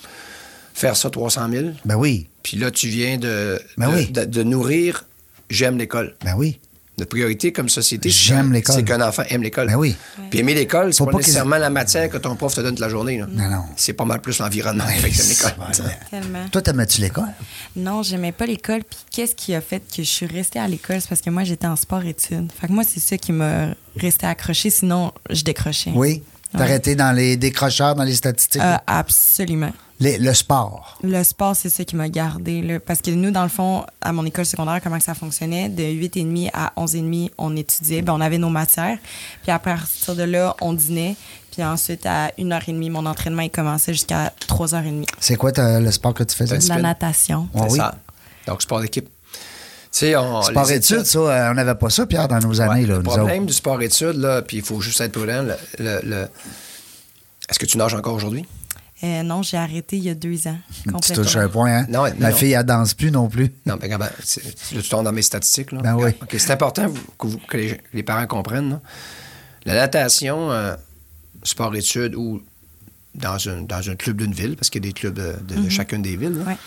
faire 0.73 0.95
ça 0.95 1.09
300 1.11 1.47
000. 1.51 1.65
ben 1.85 1.95
oui, 1.95 2.27
Puis 2.41 2.57
là, 2.57 2.69
tu 2.71 2.87
viens 2.87 3.17
de, 3.17 3.59
Ben 3.77 3.89
de, 3.89 3.95
oui. 3.95 4.05
de- 4.11 4.25
de 4.25 4.43
nourrir 4.43 5.05
J'aime 5.49 5.77
l'école. 5.77 6.15
ben 6.23 6.33
oui. 6.37 6.59
Notre 6.97 7.09
priorité 7.09 7.51
comme 7.51 7.67
société, 7.67 8.09
c'est 8.09 8.83
qu'un- 8.85 9.01
enfant 9.05 9.23
aime 9.29 9.43
l'école. 9.43 9.67
Ben 9.67 9.75
oui. 9.75 9.95
Puis 10.29 10.39
aimer 10.39 10.53
l'école, 10.53 10.93
c'est 10.93 11.03
pas, 11.03 11.11
nécessairement 11.17 11.57
la 11.57 11.69
matière 11.69 12.09
que 12.09 12.15
ton 12.17 12.35
prof 12.37 12.53
te 12.55 12.61
donne 12.61 12.71
toute 12.75 12.79
la 12.79 12.87
journée. 12.89 13.17
là. 13.17 13.27
Non, 13.29 13.49
non. 13.49 13.63
C'est 13.75 13.91
pas 13.93 14.05
mal 14.05 14.21
plus 14.21 14.39
l'environnement 14.39 14.85
t'aimes 14.85 15.03
l'école. 15.27 15.53
Tellement. 16.09 16.47
Toi, 16.49 16.61
t'aimais-tu 16.61 17.01
l'école? 17.01 17.27
Non, 17.75 18.01
j'aimais 18.01 18.31
pas 18.31 18.45
l'école. 18.45 18.83
Puis 18.89 18.99
qu'est-ce 19.11 19.35
qui 19.35 19.53
a 19.53 19.59
fait 19.59 19.81
que 19.81 20.03
je 20.03 20.09
suis 20.09 20.25
restée 20.25 20.59
à 20.59 20.67
l'école? 20.69 21.01
C'est 21.01 21.09
parce 21.09 21.21
que 21.21 21.29
moi, 21.29 21.43
j'étais 21.43 21.67
en 21.67 21.75
sport-études. 21.75 22.49
Fait 22.59 22.67
que 22.67 22.71
moi, 22.71 22.83
c'est 22.87 23.01
ça 23.01 23.17
qui 23.17 23.33
m'a 23.33 23.69
resté 23.97 24.25
accrochée. 24.25 24.69
Sinon, 24.69 25.11
je 25.29 25.43
décrochais. 25.43 25.91
Oui. 25.93 26.23
T'as 26.53 26.59
Ouais. 26.59 26.63
arrêté 26.65 26.95
dans 26.95 27.11
les 27.11 27.35
décrocheurs, 27.35 27.95
dans 27.95 28.03
les 28.03 28.15
statistiques? 28.15 28.61
Euh, 28.61 28.77
absolument. 28.87 29.73
Les- 29.99 30.17
le 30.17 30.33
sport. 30.33 30.97
Le 31.03 31.23
sport, 31.23 31.55
c'est 31.55 31.69
ça 31.69 31.85
qui 31.85 31.95
m'a 31.95 32.09
gardé. 32.09 32.61
Là. 32.61 32.79
Parce 32.81 33.01
que 33.01 33.11
nous, 33.11 33.31
dans 33.31 33.43
le 33.43 33.49
fond, 33.49 33.85
à 34.01 34.11
mon 34.11 34.25
école 34.25 34.45
secondaire, 34.45 34.81
comment 34.83 34.97
que 34.97 35.03
ça 35.03 35.13
fonctionnait? 35.13 35.69
De 35.69 35.83
8h30 35.83 36.49
à 36.53 36.73
11h30, 36.75 37.31
on 37.37 37.55
étudiait. 37.55 38.01
Ben, 38.01 38.13
on 38.13 38.19
avait 38.21 38.37
nos 38.37 38.49
matières. 38.49 38.97
Puis 39.43 39.51
après, 39.51 39.71
à 39.71 39.75
partir 39.77 40.15
de 40.15 40.23
là, 40.23 40.55
on 40.61 40.73
dînait. 40.73 41.15
Puis 41.51 41.63
ensuite, 41.63 42.05
à 42.05 42.31
1h30, 42.37 42.89
mon 42.91 43.05
entraînement, 43.05 43.43
il 43.43 43.49
commençait 43.51 43.93
jusqu'à 43.93 44.33
3h30. 44.49 45.05
C'est 45.19 45.37
quoi 45.37 45.51
le 45.55 45.91
sport 45.91 46.13
que 46.13 46.23
tu 46.23 46.35
faisais? 46.35 46.57
De 46.57 46.67
la 46.67 46.81
natation. 46.81 47.47
Ah 47.55 47.61
oui. 47.69 47.77
ça. 47.77 47.95
Donc, 48.47 48.61
sport 48.61 48.81
d'équipe. 48.81 49.05
Tu 49.05 49.09
sais, 50.01 50.15
on. 50.17 50.41
Sport 50.41 50.71
études, 50.71 51.05
ça, 51.05 51.19
euh, 51.19 51.51
on 51.51 51.53
n'avait 51.53 51.73
pas 51.75 51.89
ça, 51.89 52.05
Pierre, 52.05 52.27
dans 52.27 52.39
nos 52.39 52.59
années. 52.59 52.81
Ouais, 52.81 52.85
là, 52.87 52.95
le 52.97 52.97
nous 52.97 53.03
problème 53.03 53.37
autres. 53.43 53.45
du 53.45 53.53
sport-études, 53.53 54.17
là, 54.17 54.41
puis 54.41 54.57
il 54.57 54.63
faut 54.63 54.81
juste 54.81 54.99
être 54.99 55.13
prudent. 55.13 55.41
le- 55.43 55.55
le- 55.79 56.01
le- 56.03 56.27
Est-ce 57.49 57.57
que 57.59 57.65
tu 57.65 57.77
nages 57.77 57.93
encore 57.93 58.13
aujourd'hui? 58.15 58.45
Euh, 59.05 59.23
non, 59.23 59.43
j'ai 59.43 59.57
arrêté 59.57 59.97
il 59.97 60.03
y 60.03 60.09
a 60.09 60.15
deux 60.15 60.47
ans. 60.47 60.57
Tu 60.83 60.89
complètement. 60.91 61.23
touches 61.23 61.35
un 61.35 61.47
point, 61.47 61.71
hein? 61.79 61.85
Non, 61.89 62.03
Ma 62.17 62.31
non. 62.31 62.35
fille, 62.35 62.53
elle 62.53 62.63
danse 62.63 62.93
plus 62.95 63.11
non 63.11 63.27
plus. 63.29 63.51
Non, 63.65 63.77
mais 63.79 63.87
là, 63.87 64.09
tu 64.69 64.81
tombes 64.89 65.05
dans 65.05 65.11
mes 65.11 65.21
statistiques. 65.21 65.71
Là. 65.71 65.81
Ben 65.81 65.95
oui. 65.95 66.11
OK, 66.21 66.35
c'est 66.37 66.51
important 66.51 66.91
que, 67.17 67.27
vous- 67.27 67.37
que 67.39 67.57
les, 67.57 67.79
les 67.93 68.03
parents 68.03 68.25
comprennent. 68.25 68.69
là. 68.71 68.81
La 69.65 69.75
natation, 69.75 70.51
euh, 70.51 70.75
sport-études 71.43 72.15
ou 72.15 72.41
dans 73.13 73.37
un, 73.47 73.61
dans 73.61 73.89
un 73.89 73.95
club 73.95 74.17
d'une 74.21 74.33
ville, 74.33 74.55
parce 74.55 74.69
qu'il 74.69 74.83
y 74.83 74.87
a 74.87 74.89
des 74.89 74.93
clubs 74.93 75.13
de, 75.13 75.35
de- 75.47 75.61
de 75.61 75.69
chacune 75.69 76.01
des 76.01 76.17
villes, 76.17 76.37
là, 76.39 76.45
Ouais. 76.51 76.57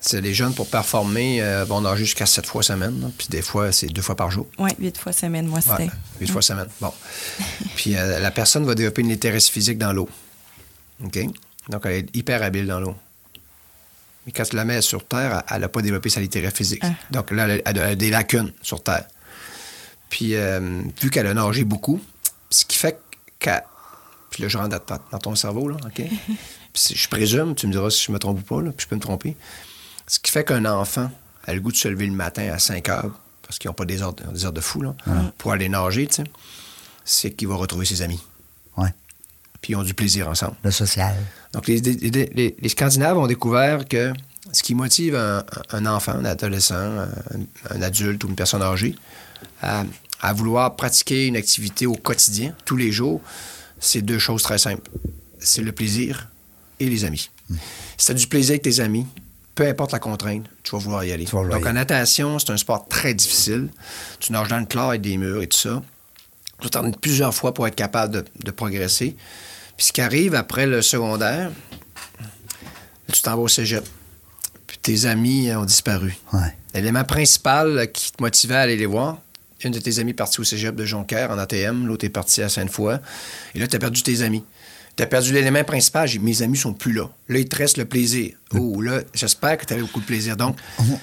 c'est 0.00 0.20
les 0.20 0.34
jeunes, 0.34 0.54
pour 0.54 0.68
performer, 0.68 1.42
euh, 1.42 1.64
vont 1.64 1.80
nager 1.80 2.04
jusqu'à 2.04 2.26
sept 2.26 2.46
fois 2.46 2.62
semaine. 2.62 3.12
puis 3.18 3.28
des 3.28 3.42
fois, 3.42 3.70
c'est 3.72 3.86
deux 3.88 4.02
fois 4.02 4.16
par 4.16 4.30
jour. 4.30 4.46
Oui, 4.58 4.70
huit 4.78 4.96
fois 4.98 5.12
semaine, 5.12 5.46
moi, 5.46 5.60
c'était. 5.60 5.84
Ouais, 5.84 5.90
huit 6.20 6.30
fois 6.30 6.42
semaine. 6.42 6.68
Bon. 6.80 6.92
Puis 7.76 7.96
euh, 7.96 8.18
la 8.18 8.30
personne 8.30 8.64
va 8.64 8.74
développer 8.74 9.02
une 9.02 9.10
littératie 9.10 9.50
physique 9.50 9.78
dans 9.78 9.92
l'eau. 9.92 10.08
OK? 11.04 11.18
Donc, 11.68 11.82
elle 11.84 11.92
est 11.92 12.16
hyper 12.16 12.42
habile 12.42 12.66
dans 12.66 12.80
l'eau. 12.80 12.96
Mais 14.26 14.32
quand 14.32 14.44
tu 14.44 14.56
la 14.56 14.64
mets 14.64 14.80
sur 14.82 15.04
Terre, 15.06 15.42
elle 15.50 15.60
n'a 15.60 15.68
pas 15.68 15.82
développé 15.82 16.08
sa 16.08 16.20
littératie 16.20 16.56
physique. 16.56 16.82
Ah. 16.84 16.90
Donc 17.10 17.30
là, 17.30 17.48
elle 17.48 17.60
a, 17.60 17.70
elle 17.70 17.78
a 17.78 17.94
des 17.96 18.10
lacunes 18.10 18.52
sur 18.62 18.82
Terre. 18.82 19.04
Puis, 20.10 20.34
euh, 20.34 20.82
vu 21.00 21.10
qu'elle 21.10 21.26
a 21.26 21.34
nagé 21.34 21.64
beaucoup, 21.64 22.00
ce 22.50 22.64
qui 22.64 22.76
fait 22.76 23.00
qu'elle. 23.38 23.62
Puis 24.30 24.42
là, 24.42 24.48
je 24.48 24.56
rentre 24.58 24.80
dans, 25.10 25.18
ton 25.18 25.34
cerveau, 25.34 25.68
là, 25.68 25.76
OK? 25.84 26.02
Puis 26.72 26.94
je 26.94 27.08
présume, 27.08 27.54
tu 27.54 27.66
me 27.66 27.72
diras 27.72 27.90
si 27.90 28.04
je 28.06 28.12
me 28.12 28.18
trompe 28.18 28.38
ou 28.38 28.42
pas, 28.42 28.62
là, 28.62 28.70
puis 28.72 28.84
je 28.84 28.88
peux 28.88 28.96
me 28.96 29.00
tromper. 29.00 29.36
Ce 30.06 30.18
qui 30.18 30.30
fait 30.30 30.42
qu'un 30.42 30.64
enfant 30.64 31.10
a 31.44 31.52
le 31.52 31.60
goût 31.60 31.70
de 31.70 31.76
se 31.76 31.86
lever 31.86 32.06
le 32.06 32.14
matin 32.14 32.50
à 32.50 32.58
5 32.58 32.88
heures, 32.88 33.10
parce 33.42 33.58
qu'ils 33.58 33.68
n'ont 33.68 33.74
pas 33.74 33.84
des 33.84 34.00
heures, 34.00 34.14
de- 34.14 34.24
des 34.32 34.46
heures 34.46 34.54
de 34.54 34.60
fou, 34.62 34.80
là, 34.80 34.94
pour 35.36 35.52
aller 35.52 35.68
nager, 35.68 36.06
tu 36.06 36.14
sais, 36.14 36.24
c'est 37.04 37.30
qu'il 37.32 37.48
va 37.48 37.56
retrouver 37.56 37.84
ses 37.84 38.00
amis. 38.00 38.20
Puis 39.62 39.72
ils 39.72 39.76
ont 39.76 39.82
du 39.84 39.94
plaisir 39.94 40.28
ensemble. 40.28 40.56
Le 40.64 40.70
social. 40.70 41.14
Donc, 41.54 41.66
les, 41.68 41.80
les- 41.80 42.30
les- 42.34 42.56
les 42.60 42.68
Scandinaves 42.68 43.16
ont 43.16 43.26
découvert 43.28 43.86
que 43.88 44.12
ce 44.52 44.62
qui 44.62 44.74
motive 44.74 45.14
un, 45.14 45.44
un 45.70 45.86
enfant, 45.86 46.12
un 46.12 46.24
adolescent, 46.24 46.74
un, 46.74 47.08
un 47.70 47.80
adulte 47.82 48.22
ou 48.24 48.28
une 48.28 48.34
personne 48.34 48.60
âgée 48.62 48.94
à, 49.62 49.84
à 50.20 50.32
vouloir 50.32 50.74
pratiquer 50.76 51.26
une 51.28 51.36
activité 51.36 51.86
au 51.86 51.94
quotidien, 51.94 52.52
tous 52.64 52.76
les 52.76 52.90
jours, 52.92 53.20
c'est 53.78 54.02
deux 54.02 54.18
choses 54.18 54.42
très 54.42 54.58
simples. 54.58 54.90
C'est 55.38 55.62
le 55.62 55.72
plaisir 55.72 56.28
et 56.80 56.86
les 56.88 57.04
amis. 57.04 57.30
Si 57.96 58.06
tu 58.06 58.12
as 58.12 58.14
du 58.14 58.26
plaisir 58.26 58.50
avec 58.52 58.62
tes 58.62 58.80
amis, 58.80 59.06
peu 59.54 59.66
importe 59.68 59.92
la 59.92 59.98
contrainte, 60.00 60.44
tu 60.64 60.72
vas 60.72 60.78
vouloir 60.78 61.04
y 61.04 61.12
aller. 61.12 61.24
vouloir 61.26 61.58
Donc, 61.60 61.66
y 61.66 61.70
en 61.70 61.74
natation, 61.74 62.38
c'est 62.38 62.50
un 62.50 62.56
sport 62.56 62.88
très 62.88 63.14
difficile. 63.14 63.68
Tu 64.18 64.32
nages 64.32 64.48
dans 64.48 64.58
le 64.58 64.64
chlore 64.66 64.88
avec 64.90 65.02
des 65.02 65.16
murs 65.18 65.42
et 65.42 65.46
tout 65.46 65.58
ça. 65.58 65.82
T'en 66.70 66.90
plusieurs 66.90 67.34
fois 67.34 67.54
pour 67.54 67.66
être 67.66 67.74
capable 67.74 68.14
de, 68.14 68.24
de 68.44 68.50
progresser. 68.50 69.16
Puis 69.76 69.86
ce 69.86 69.92
qui 69.92 70.00
arrive 70.00 70.34
après 70.34 70.66
le 70.66 70.82
secondaire, 70.82 71.50
tu 73.12 73.22
t'en 73.22 73.36
vas 73.36 73.42
au 73.42 73.48
cégep. 73.48 73.84
Puis 74.66 74.78
tes 74.78 75.06
amis 75.06 75.52
ont 75.54 75.64
disparu. 75.64 76.16
Ouais. 76.32 76.54
L'élément 76.74 77.04
principal 77.04 77.90
qui 77.92 78.12
te 78.12 78.22
motivait 78.22 78.56
à 78.56 78.60
aller 78.60 78.76
les 78.76 78.86
voir, 78.86 79.18
une 79.64 79.72
de 79.72 79.78
tes 79.78 79.98
amies 79.98 80.10
est 80.10 80.14
partie 80.14 80.40
au 80.40 80.44
cégep 80.44 80.74
de 80.74 80.84
Jonquière 80.84 81.30
en 81.30 81.38
ATM, 81.38 81.86
l'autre 81.86 82.04
est 82.04 82.10
partie 82.10 82.42
à 82.42 82.48
Sainte-Foy. 82.48 82.98
Et 83.54 83.58
là, 83.58 83.66
tu 83.66 83.76
as 83.76 83.78
perdu 83.78 84.02
tes 84.02 84.22
amis. 84.22 84.44
Tu 84.96 85.02
as 85.02 85.06
perdu 85.06 85.32
l'élément 85.32 85.64
principal. 85.64 86.06
J'ai 86.06 86.18
mes 86.18 86.42
amis 86.42 86.58
sont 86.58 86.74
plus 86.74 86.92
là. 86.92 87.08
Là, 87.28 87.38
il 87.38 87.48
te 87.48 87.56
reste 87.56 87.78
le 87.78 87.86
plaisir. 87.86 88.34
Oh, 88.54 88.80
là, 88.82 89.00
j'espère 89.14 89.56
que 89.56 89.64
tu 89.64 89.72
avais 89.72 89.82
beaucoup 89.82 90.00
de 90.00 90.04
plaisir. 90.04 90.36
Donc, 90.36 90.56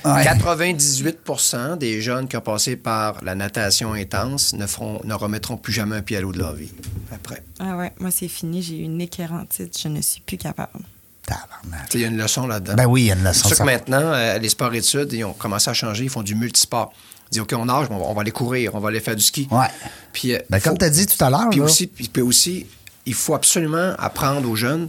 Ouais. 0.05 0.23
98% 0.23 1.77
des 1.77 2.01
jeunes 2.01 2.27
qui 2.27 2.37
ont 2.37 2.41
passé 2.41 2.75
par 2.75 3.23
la 3.23 3.35
natation 3.35 3.93
intense 3.93 4.53
ne, 4.53 4.67
feront, 4.67 5.01
ne 5.03 5.13
remettront 5.13 5.57
plus 5.57 5.73
jamais 5.73 5.95
un 5.95 6.01
pied 6.01 6.17
à 6.17 6.21
l'eau 6.21 6.31
de 6.31 6.37
leur 6.39 6.53
vie. 6.53 6.69
Après. 7.11 7.43
Ah 7.59 7.77
ouais, 7.77 7.91
moi, 7.99 8.11
c'est 8.11 8.27
fini. 8.27 8.61
J'ai 8.61 8.77
eu 8.79 8.83
une 8.83 9.01
équérantite. 9.01 9.77
Je 9.81 9.87
ne 9.87 10.01
suis 10.01 10.21
plus 10.21 10.37
capable. 10.37 10.79
Tabarnak. 11.25 11.89
Tu 11.89 11.91
sais, 11.93 11.97
Il 11.97 12.01
y 12.01 12.05
a 12.05 12.07
une 12.07 12.17
leçon 12.17 12.47
là-dedans. 12.47 12.75
Ben 12.75 12.85
oui, 12.85 13.03
il 13.03 13.05
y 13.07 13.11
a 13.11 13.15
une 13.15 13.23
leçon. 13.23 13.49
C'est 13.49 13.55
sûr 13.55 13.65
que 13.65 13.71
maintenant, 13.71 14.01
euh, 14.13 14.37
les 14.37 14.49
sports 14.49 14.73
études, 14.73 15.11
ils 15.13 15.23
ont 15.23 15.33
commencé 15.33 15.69
à 15.69 15.73
changer. 15.73 16.03
Ils 16.05 16.09
font 16.09 16.23
du 16.23 16.35
multisport. 16.35 16.93
Ils 17.27 17.33
disent, 17.33 17.41
OK, 17.41 17.53
on 17.55 17.65
nage, 17.65 17.87
mais 17.89 17.95
on 17.95 17.99
va, 17.99 18.05
on 18.05 18.13
va 18.13 18.21
aller 18.21 18.31
courir, 18.31 18.73
on 18.73 18.79
va 18.79 18.89
aller 18.89 18.99
faire 18.99 19.15
du 19.15 19.21
ski. 19.23 19.47
Ouais. 19.51 19.67
Puis, 20.13 20.33
euh, 20.33 20.39
Ben, 20.49 20.59
comme 20.59 20.77
tu 20.77 20.85
as 20.85 20.89
dit 20.89 21.05
tout 21.05 21.23
à 21.23 21.29
l'heure, 21.29 21.49
Puis 21.51 21.59
là. 21.59 21.65
aussi, 21.65 21.85
puis 21.87 22.07
puis 22.07 22.21
aussi, 22.23 22.65
il 23.06 23.14
faut 23.14 23.34
absolument 23.36 23.93
apprendre 23.97 24.50
aux 24.50 24.56
jeunes 24.56 24.88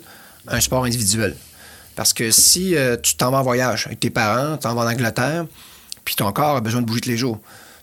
un 0.49 0.61
sport 0.61 0.85
individuel. 0.85 1.37
Parce 1.97 2.13
que 2.13 2.31
si 2.31 2.77
euh, 2.77 2.97
tu 2.97 3.15
t'en 3.17 3.31
vas 3.31 3.39
en 3.39 3.43
voyage 3.43 3.87
avec 3.87 4.01
tes 4.01 4.11
parents, 4.11 4.57
tu 4.57 4.63
t'en 4.63 4.75
vas 4.75 4.83
en 4.83 4.89
Angleterre, 4.91 5.45
puis 6.05 6.15
ton 6.15 6.31
corps 6.33 6.57
a 6.57 6.61
besoin 6.61 6.81
de 6.81 6.87
bouger 6.87 7.01
tous 7.03 7.09
les 7.11 7.17
jours, 7.19 7.39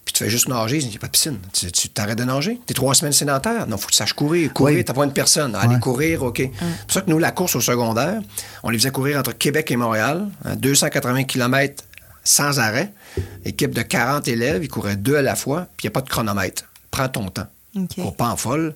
puis 0.05 0.13
tu 0.13 0.23
fais 0.23 0.29
juste 0.29 0.47
nager, 0.47 0.77
il 0.77 0.87
n'y 0.89 0.95
a 0.95 0.99
pas 0.99 1.07
de 1.07 1.11
piscine. 1.11 1.37
Tu 1.53 1.71
tu 1.71 1.89
t'arrêtes 1.89 2.17
de 2.17 2.23
nager. 2.23 2.59
Tu 2.65 2.71
es 2.71 2.73
trois 2.73 2.95
semaines 2.95 3.11
sédentaire. 3.13 3.67
Non, 3.67 3.75
il 3.75 3.79
faut 3.79 3.87
que 3.87 3.91
tu 3.91 3.97
saches 3.97 4.13
courir. 4.13 4.53
Courir, 4.53 4.77
Oui. 4.77 4.85
tu 4.85 4.93
pas 4.93 5.03
une 5.03 5.11
personne. 5.13 5.53
Aller 5.55 5.75
Ouais. 5.75 5.79
courir, 5.81 6.23
OK. 6.23 6.37
C'est 6.37 6.49
pour 6.49 6.91
ça 6.93 7.01
que 7.01 7.09
nous, 7.09 7.19
la 7.19 7.31
course 7.31 7.55
au 7.57 7.61
secondaire, 7.61 8.21
on 8.63 8.69
les 8.69 8.77
faisait 8.79 8.91
courir 8.91 9.19
entre 9.19 9.33
Québec 9.33 9.69
et 9.69 9.75
Montréal, 9.75 10.27
hein, 10.45 10.55
280 10.55 11.25
km 11.25 11.83
sans 12.23 12.59
arrêt. 12.59 12.93
Équipe 13.45 13.71
de 13.75 13.81
40 13.81 14.27
élèves, 14.29 14.63
ils 14.63 14.69
couraient 14.69 14.95
deux 14.95 15.17
à 15.17 15.21
la 15.21 15.35
fois, 15.35 15.67
puis 15.77 15.85
il 15.85 15.87
n'y 15.87 15.91
a 15.91 15.91
pas 15.91 16.01
de 16.01 16.09
chronomètre. 16.09 16.63
Prends 16.89 17.09
ton 17.09 17.27
temps. 17.29 17.47
OK. 17.75 17.95
Cours 17.95 18.15
pas 18.15 18.29
en 18.29 18.37
folle. 18.37 18.73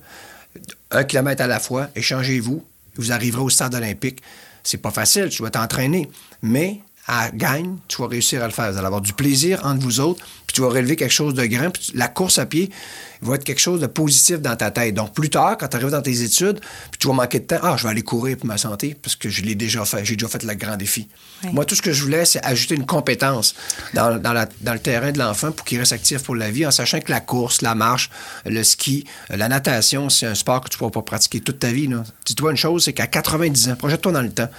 Un 0.91 1.03
kilomètre 1.03 1.41
à 1.41 1.47
la 1.47 1.59
fois, 1.59 1.89
échangez-vous, 1.95 2.63
vous 2.95 3.11
arriverez 3.11 3.41
au 3.41 3.49
stade 3.49 3.75
olympique. 3.75 4.21
C'est 4.63 4.77
pas 4.77 4.91
facile, 4.91 5.29
tu 5.29 5.39
dois 5.39 5.49
t'entraîner, 5.49 6.09
mais 6.41 6.79
à 7.13 7.29
gagne, 7.29 7.75
tu 7.89 8.01
vas 8.01 8.07
réussir 8.07 8.41
à 8.41 8.45
le 8.47 8.53
faire. 8.53 8.71
Vous 8.71 8.77
allez 8.77 8.87
avoir 8.87 9.01
du 9.01 9.11
plaisir 9.11 9.59
entre 9.65 9.81
vous 9.81 9.99
autres, 9.99 10.23
puis 10.47 10.53
tu 10.55 10.61
vas 10.61 10.69
relever 10.69 10.95
quelque 10.95 11.11
chose 11.11 11.33
de 11.33 11.45
grand, 11.45 11.69
puis 11.69 11.91
la 11.93 12.07
course 12.07 12.39
à 12.39 12.45
pied 12.45 12.69
va 13.21 13.35
être 13.35 13.43
quelque 13.43 13.59
chose 13.59 13.81
de 13.81 13.87
positif 13.87 14.39
dans 14.39 14.55
ta 14.55 14.71
tête. 14.71 14.95
Donc, 14.95 15.13
plus 15.13 15.29
tard, 15.29 15.57
quand 15.57 15.67
tu 15.67 15.75
arrives 15.75 15.89
dans 15.89 16.01
tes 16.01 16.21
études, 16.23 16.59
puis 16.61 16.99
tu 16.99 17.07
vas 17.07 17.13
manquer 17.13 17.39
de 17.41 17.45
temps, 17.45 17.59
ah, 17.63 17.75
je 17.77 17.83
vais 17.83 17.89
aller 17.89 18.01
courir 18.01 18.37
pour 18.37 18.45
ma 18.45 18.57
santé, 18.57 18.95
parce 18.99 19.17
que 19.17 19.27
je 19.29 19.41
l'ai 19.41 19.55
déjà 19.55 19.83
fait, 19.83 20.05
j'ai 20.05 20.15
déjà 20.15 20.29
fait 20.29 20.41
le 20.43 20.53
grand 20.55 20.77
défi. 20.77 21.09
Moi, 21.51 21.65
tout 21.65 21.75
ce 21.75 21.81
que 21.81 21.91
je 21.91 22.01
voulais, 22.01 22.23
c'est 22.23 22.43
ajouter 22.45 22.75
une 22.75 22.85
compétence 22.85 23.55
dans, 23.93 24.17
dans 24.17 24.31
la- 24.31 24.47
dans 24.61 24.73
le 24.73 24.79
terrain 24.79 25.11
de 25.11 25.19
l'enfant 25.19 25.51
pour 25.51 25.65
qu'il 25.65 25.79
reste 25.79 25.91
actif 25.91 26.23
pour 26.23 26.35
la 26.35 26.49
vie, 26.49 26.65
en 26.65 26.71
sachant 26.71 27.01
que 27.01 27.11
la 27.11 27.19
course, 27.19 27.61
la 27.61 27.75
marche, 27.75 28.09
le 28.45 28.63
ski, 28.63 29.03
la 29.29 29.49
natation, 29.49 30.09
c'est 30.09 30.27
un 30.27 30.35
sport 30.35 30.61
que 30.61 30.69
tu 30.69 30.75
ne 30.75 30.79
pourras 30.79 30.91
pas 30.91 31.01
pratiquer 31.01 31.41
toute 31.41 31.59
ta 31.59 31.71
vie. 31.71 31.89
Dis-toi 32.25 32.51
une 32.51 32.57
chose, 32.57 32.85
c'est 32.85 32.93
qu'à 32.93 33.07
90 33.07 33.69
ans, 33.69 33.75
projette-toi 33.75 34.13
dans 34.13 34.21
le 34.21 34.31
temps, 34.31 34.49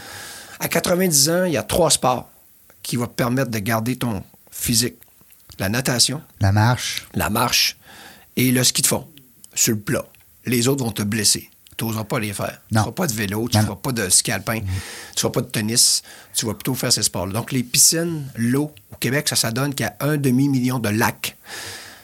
à 0.61 0.68
90 0.68 1.30
ans, 1.30 1.44
il 1.44 1.55
y 1.55 1.57
a 1.57 1.62
trois 1.62 1.90
sports 1.90 2.28
qui 2.82 2.96
vont 2.96 3.06
te 3.06 3.12
permettre 3.14 3.50
de 3.50 3.58
garder 3.58 3.96
ton 3.96 4.22
physique. 4.50 4.96
La 5.58 5.68
natation, 5.68 6.22
La 6.40 6.50
marche. 6.52 7.06
la 7.14 7.30
marche 7.30 7.76
et 8.36 8.50
le 8.50 8.64
ski 8.64 8.82
de 8.82 8.86
fond, 8.86 9.06
sur 9.54 9.74
le 9.74 9.80
plat. 9.80 10.04
Les 10.46 10.66
autres 10.68 10.84
vont 10.84 10.90
te 10.92 11.02
blesser. 11.02 11.48
Tu 11.76 11.84
n'oseras 11.84 12.04
pas 12.04 12.18
les 12.18 12.32
faire. 12.32 12.58
Tu 12.68 12.74
ne 12.74 12.80
feras 12.80 12.92
pas 12.92 13.06
de 13.06 13.12
vélo, 13.12 13.48
tu 13.48 13.56
ne 13.58 13.62
feras 13.62 13.76
pas 13.76 13.92
de 13.92 14.08
ski 14.08 14.30
alpin, 14.32 14.60
tu 14.60 14.64
ne 14.66 15.20
feras 15.20 15.32
pas 15.32 15.40
de 15.42 15.46
tennis. 15.46 16.02
Tu 16.34 16.46
vas 16.46 16.54
plutôt 16.54 16.74
faire 16.74 16.92
ces 16.92 17.02
sports-là. 17.02 17.32
Donc, 17.32 17.52
les 17.52 17.62
piscines, 17.62 18.24
l'eau, 18.36 18.72
au 18.92 18.96
Québec, 18.96 19.28
ça, 19.28 19.36
ça 19.36 19.50
donne 19.50 19.74
qu'il 19.74 19.84
y 19.84 19.88
a 19.88 19.96
un 20.00 20.16
demi-million 20.16 20.78
de 20.78 20.88
lacs. 20.90 21.36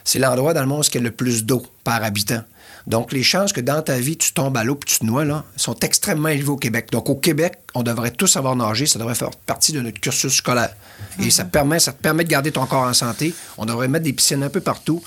C'est 0.03 0.19
l'endroit 0.19 0.53
dans 0.53 0.61
le 0.61 0.67
monde 0.67 0.79
où 0.81 0.87
il 0.87 0.95
y 0.95 0.97
a 0.97 1.01
le 1.01 1.11
plus 1.11 1.45
d'eau 1.45 1.65
par 1.83 2.03
habitant. 2.03 2.43
Donc, 2.87 3.11
les 3.11 3.23
chances 3.23 3.53
que 3.53 3.61
dans 3.61 3.81
ta 3.81 3.97
vie, 3.99 4.17
tu 4.17 4.33
tombes 4.33 4.55
à 4.57 4.63
l'eau 4.63 4.77
et 4.81 4.85
tu 4.85 4.99
te 4.99 5.05
noies, 5.05 5.25
là, 5.25 5.43
sont 5.55 5.75
extrêmement 5.79 6.29
élevées 6.29 6.49
au 6.49 6.57
Québec. 6.57 6.87
Donc, 6.91 7.09
au 7.09 7.15
Québec, 7.15 7.53
on 7.75 7.83
devrait 7.83 8.11
tous 8.11 8.27
savoir 8.27 8.55
nager. 8.55 8.85
Ça 8.85 8.99
devrait 8.99 9.15
faire 9.15 9.31
partie 9.31 9.71
de 9.73 9.81
notre 9.81 9.99
cursus 9.99 10.33
scolaire. 10.33 10.73
Et 11.19 11.29
ça, 11.29 11.45
permet, 11.45 11.79
ça 11.79 11.91
te 11.91 12.01
permet 12.01 12.23
de 12.23 12.29
garder 12.29 12.51
ton 12.51 12.65
corps 12.65 12.83
en 12.83 12.93
santé. 12.93 13.33
On 13.57 13.65
devrait 13.65 13.87
mettre 13.87 14.05
des 14.05 14.13
piscines 14.13 14.43
un 14.43 14.49
peu 14.49 14.61
partout. 14.61 15.03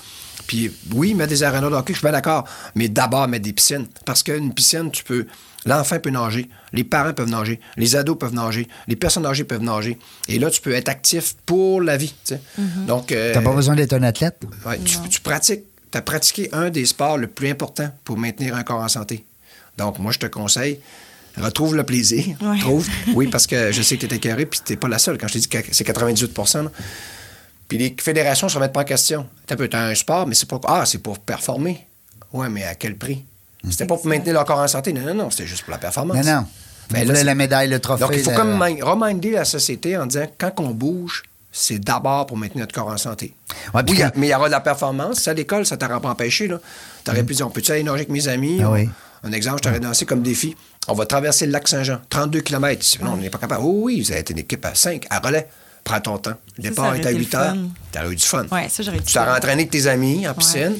Puis, 0.47 0.71
oui, 0.93 1.13
mettre 1.13 1.29
des 1.29 1.43
arénas 1.43 1.69
de 1.69 1.75
hockey, 1.75 1.93
je 1.93 1.99
suis 1.99 2.05
bien 2.05 2.11
d'accord. 2.11 2.45
Mais 2.75 2.89
d'abord, 2.89 3.27
mettre 3.27 3.43
des 3.45 3.53
piscines. 3.53 3.87
Parce 4.05 4.23
qu'une 4.23 4.53
piscine, 4.53 4.91
tu 4.91 5.03
peux. 5.03 5.25
L'enfant 5.65 5.97
peut 5.97 6.09
nager, 6.09 6.49
les 6.73 6.83
parents 6.83 7.13
peuvent 7.13 7.29
nager, 7.29 7.61
les 7.77 7.95
ados 7.95 8.17
peuvent 8.19 8.33
nager, 8.33 8.67
les 8.89 8.97
personnes 8.97 9.25
âgées 9.25 9.45
peuvent 9.45 9.63
nager. 9.63 9.97
Et 10.27 10.37
là, 10.37 10.49
tu 10.51 10.59
peux 10.59 10.73
être 10.73 10.89
actif 10.89 11.37
pour 11.45 11.79
la 11.81 11.95
vie. 11.95 12.13
tu 12.25 12.35
sais. 12.35 12.41
Donc, 12.85 13.13
euh, 13.13 13.33
T'as 13.33 13.41
pas 13.41 13.53
besoin 13.53 13.73
d'être 13.73 13.93
un 13.93 14.03
athlète? 14.03 14.41
Ouais, 14.65 14.77
tu, 14.83 14.97
tu 15.09 15.21
pratiques. 15.21 15.63
Tu 15.93 15.97
as 15.99 16.01
pratiqué 16.01 16.49
un 16.53 16.69
des 16.69 16.85
sports 16.85 17.17
le 17.17 17.27
plus 17.27 17.49
important 17.49 17.89
pour 18.03 18.17
maintenir 18.17 18.55
un 18.55 18.63
corps 18.63 18.81
en 18.81 18.89
santé. 18.89 19.23
Donc, 19.77 19.99
moi, 19.99 20.11
je 20.11 20.17
te 20.19 20.25
conseille, 20.25 20.79
retrouve 21.37 21.75
le 21.75 21.83
plaisir. 21.83 22.35
Ouais. 22.41 22.59
Trouve. 22.59 22.87
Oui, 23.13 23.27
parce 23.27 23.47
que 23.47 23.71
je 23.71 23.81
sais 23.81 23.95
que 23.97 24.05
tu 24.07 24.13
es 24.13 24.17
écœuré, 24.17 24.45
puis 24.47 24.59
tu 24.65 24.75
pas 24.75 24.87
la 24.87 24.97
seule. 24.99 25.17
Quand 25.19 25.27
je 25.27 25.33
t'ai 25.33 25.39
dit 25.39 25.47
que 25.49 25.57
c'est 25.71 25.83
98 25.83 26.35
là. 26.55 26.71
Puis 27.67 27.77
les 27.77 27.95
fédérations 27.99 28.47
ne 28.47 28.51
se 28.51 28.57
remettent 28.57 28.73
pas 28.73 28.81
en 28.81 28.85
question. 28.85 29.27
Tu 29.47 29.53
as 29.53 29.79
un 29.85 29.95
sport, 29.95 30.27
mais 30.27 30.35
c'est 30.35 30.47
pas. 30.49 30.59
Ah, 30.65 30.83
c'est 30.85 30.97
pour 30.97 31.19
performer. 31.19 31.85
Oui, 32.33 32.47
mais 32.49 32.63
à 32.65 32.75
quel 32.75 32.97
prix? 32.97 33.23
C'était 33.69 33.85
pas 33.85 33.95
pour 33.95 34.07
maintenir 34.07 34.33
leur 34.33 34.45
corps 34.45 34.59
en 34.59 34.67
santé. 34.67 34.91
Non, 34.93 35.01
non, 35.01 35.13
non, 35.13 35.29
c'était 35.29 35.47
juste 35.47 35.61
pour 35.63 35.71
la 35.71 35.77
performance. 35.77 36.25
Non, 36.25 36.41
non. 36.41 36.47
Ben 36.91 37.07
là, 37.07 37.23
la 37.23 37.35
médaille, 37.35 37.69
le 37.69 37.79
trophée. 37.79 38.01
Donc, 38.01 38.11
il 38.13 38.23
faut 38.23 38.31
la- 38.31 38.35
comme 38.35 38.61
mi- 38.61 38.81
reminder 38.81 39.31
la 39.31 39.45
société 39.45 39.95
en 39.95 40.05
disant 40.05 40.25
quand 40.37 40.59
on 40.59 40.71
bouge, 40.71 41.23
c'est 41.55 41.79
d'abord 41.79 42.25
pour 42.25 42.35
maintenir 42.35 42.63
notre 42.65 42.73
corps 42.73 42.87
en 42.89 42.97
santé. 42.97 43.33
Ouais, 43.73 43.81
oui, 43.87 43.97
quand- 43.97 44.11
mais 44.15 44.27
il 44.27 44.31
y 44.31 44.33
aura 44.35 44.47
de 44.47 44.51
la 44.51 44.59
performance. 44.59 45.27
À 45.27 45.33
l'école, 45.33 45.65
ça 45.65 45.77
t'aurait 45.77 45.99
pas 46.01 46.09
empêché. 46.09 46.47
Tu 47.05 47.11
aurais 47.11 47.23
pu 47.23 47.33
dire 47.35 47.47
on 47.47 47.51
peut-tu 47.51 47.71
aller 47.71 47.83
nager 47.83 47.95
avec 47.97 48.09
mes 48.09 48.27
amis 48.27 48.59
Mm. 48.59 48.63
Ah 48.65 48.71
oui. 48.71 48.89
Un 49.23 49.31
exemple, 49.31 49.59
je 49.59 49.69
t'aurais 49.69 49.79
lancé 49.79 50.05
comme 50.05 50.21
défi. 50.21 50.55
On 50.89 50.93
va 50.95 51.05
traverser 51.05 51.45
le 51.45 51.51
lac 51.53 51.65
Saint-Jean, 51.67 51.99
32 52.09 52.41
km. 52.41 52.85
Non, 53.01 53.11
on 53.13 53.17
n'est 53.17 53.29
pas 53.29 53.37
capable. 53.37 53.61
Oh 53.63 53.83
oui, 53.83 54.01
vous 54.01 54.11
avez 54.11 54.19
été 54.19 54.33
une 54.33 54.39
équipe 54.39 54.65
à 54.65 54.75
5, 54.75 55.05
à 55.09 55.19
relais. 55.19 55.47
Prends 55.85 56.01
ton 56.01 56.17
temps. 56.17 56.33
Le 56.57 56.63
Ça, 56.63 56.69
départ 56.69 56.91
ça 56.91 56.97
est 56.97 57.05
à 57.05 57.11
été 57.11 57.19
8 57.19 57.33
le 57.33 57.39
heures. 57.39 57.55
Tu 57.91 58.11
eu 58.11 58.15
du 58.15 58.23
fun. 58.25 58.45
Ouais, 58.51 58.67
ça, 58.69 58.83
j'aurais 58.83 58.97
Tu 58.97 59.03
dit 59.03 59.13
t'aurais 59.13 59.25
ça. 59.27 59.35
entraîné 59.37 59.61
avec 59.61 59.69
tes 59.69 59.87
amis 59.87 60.27
en 60.27 60.33
piscine. 60.33 60.75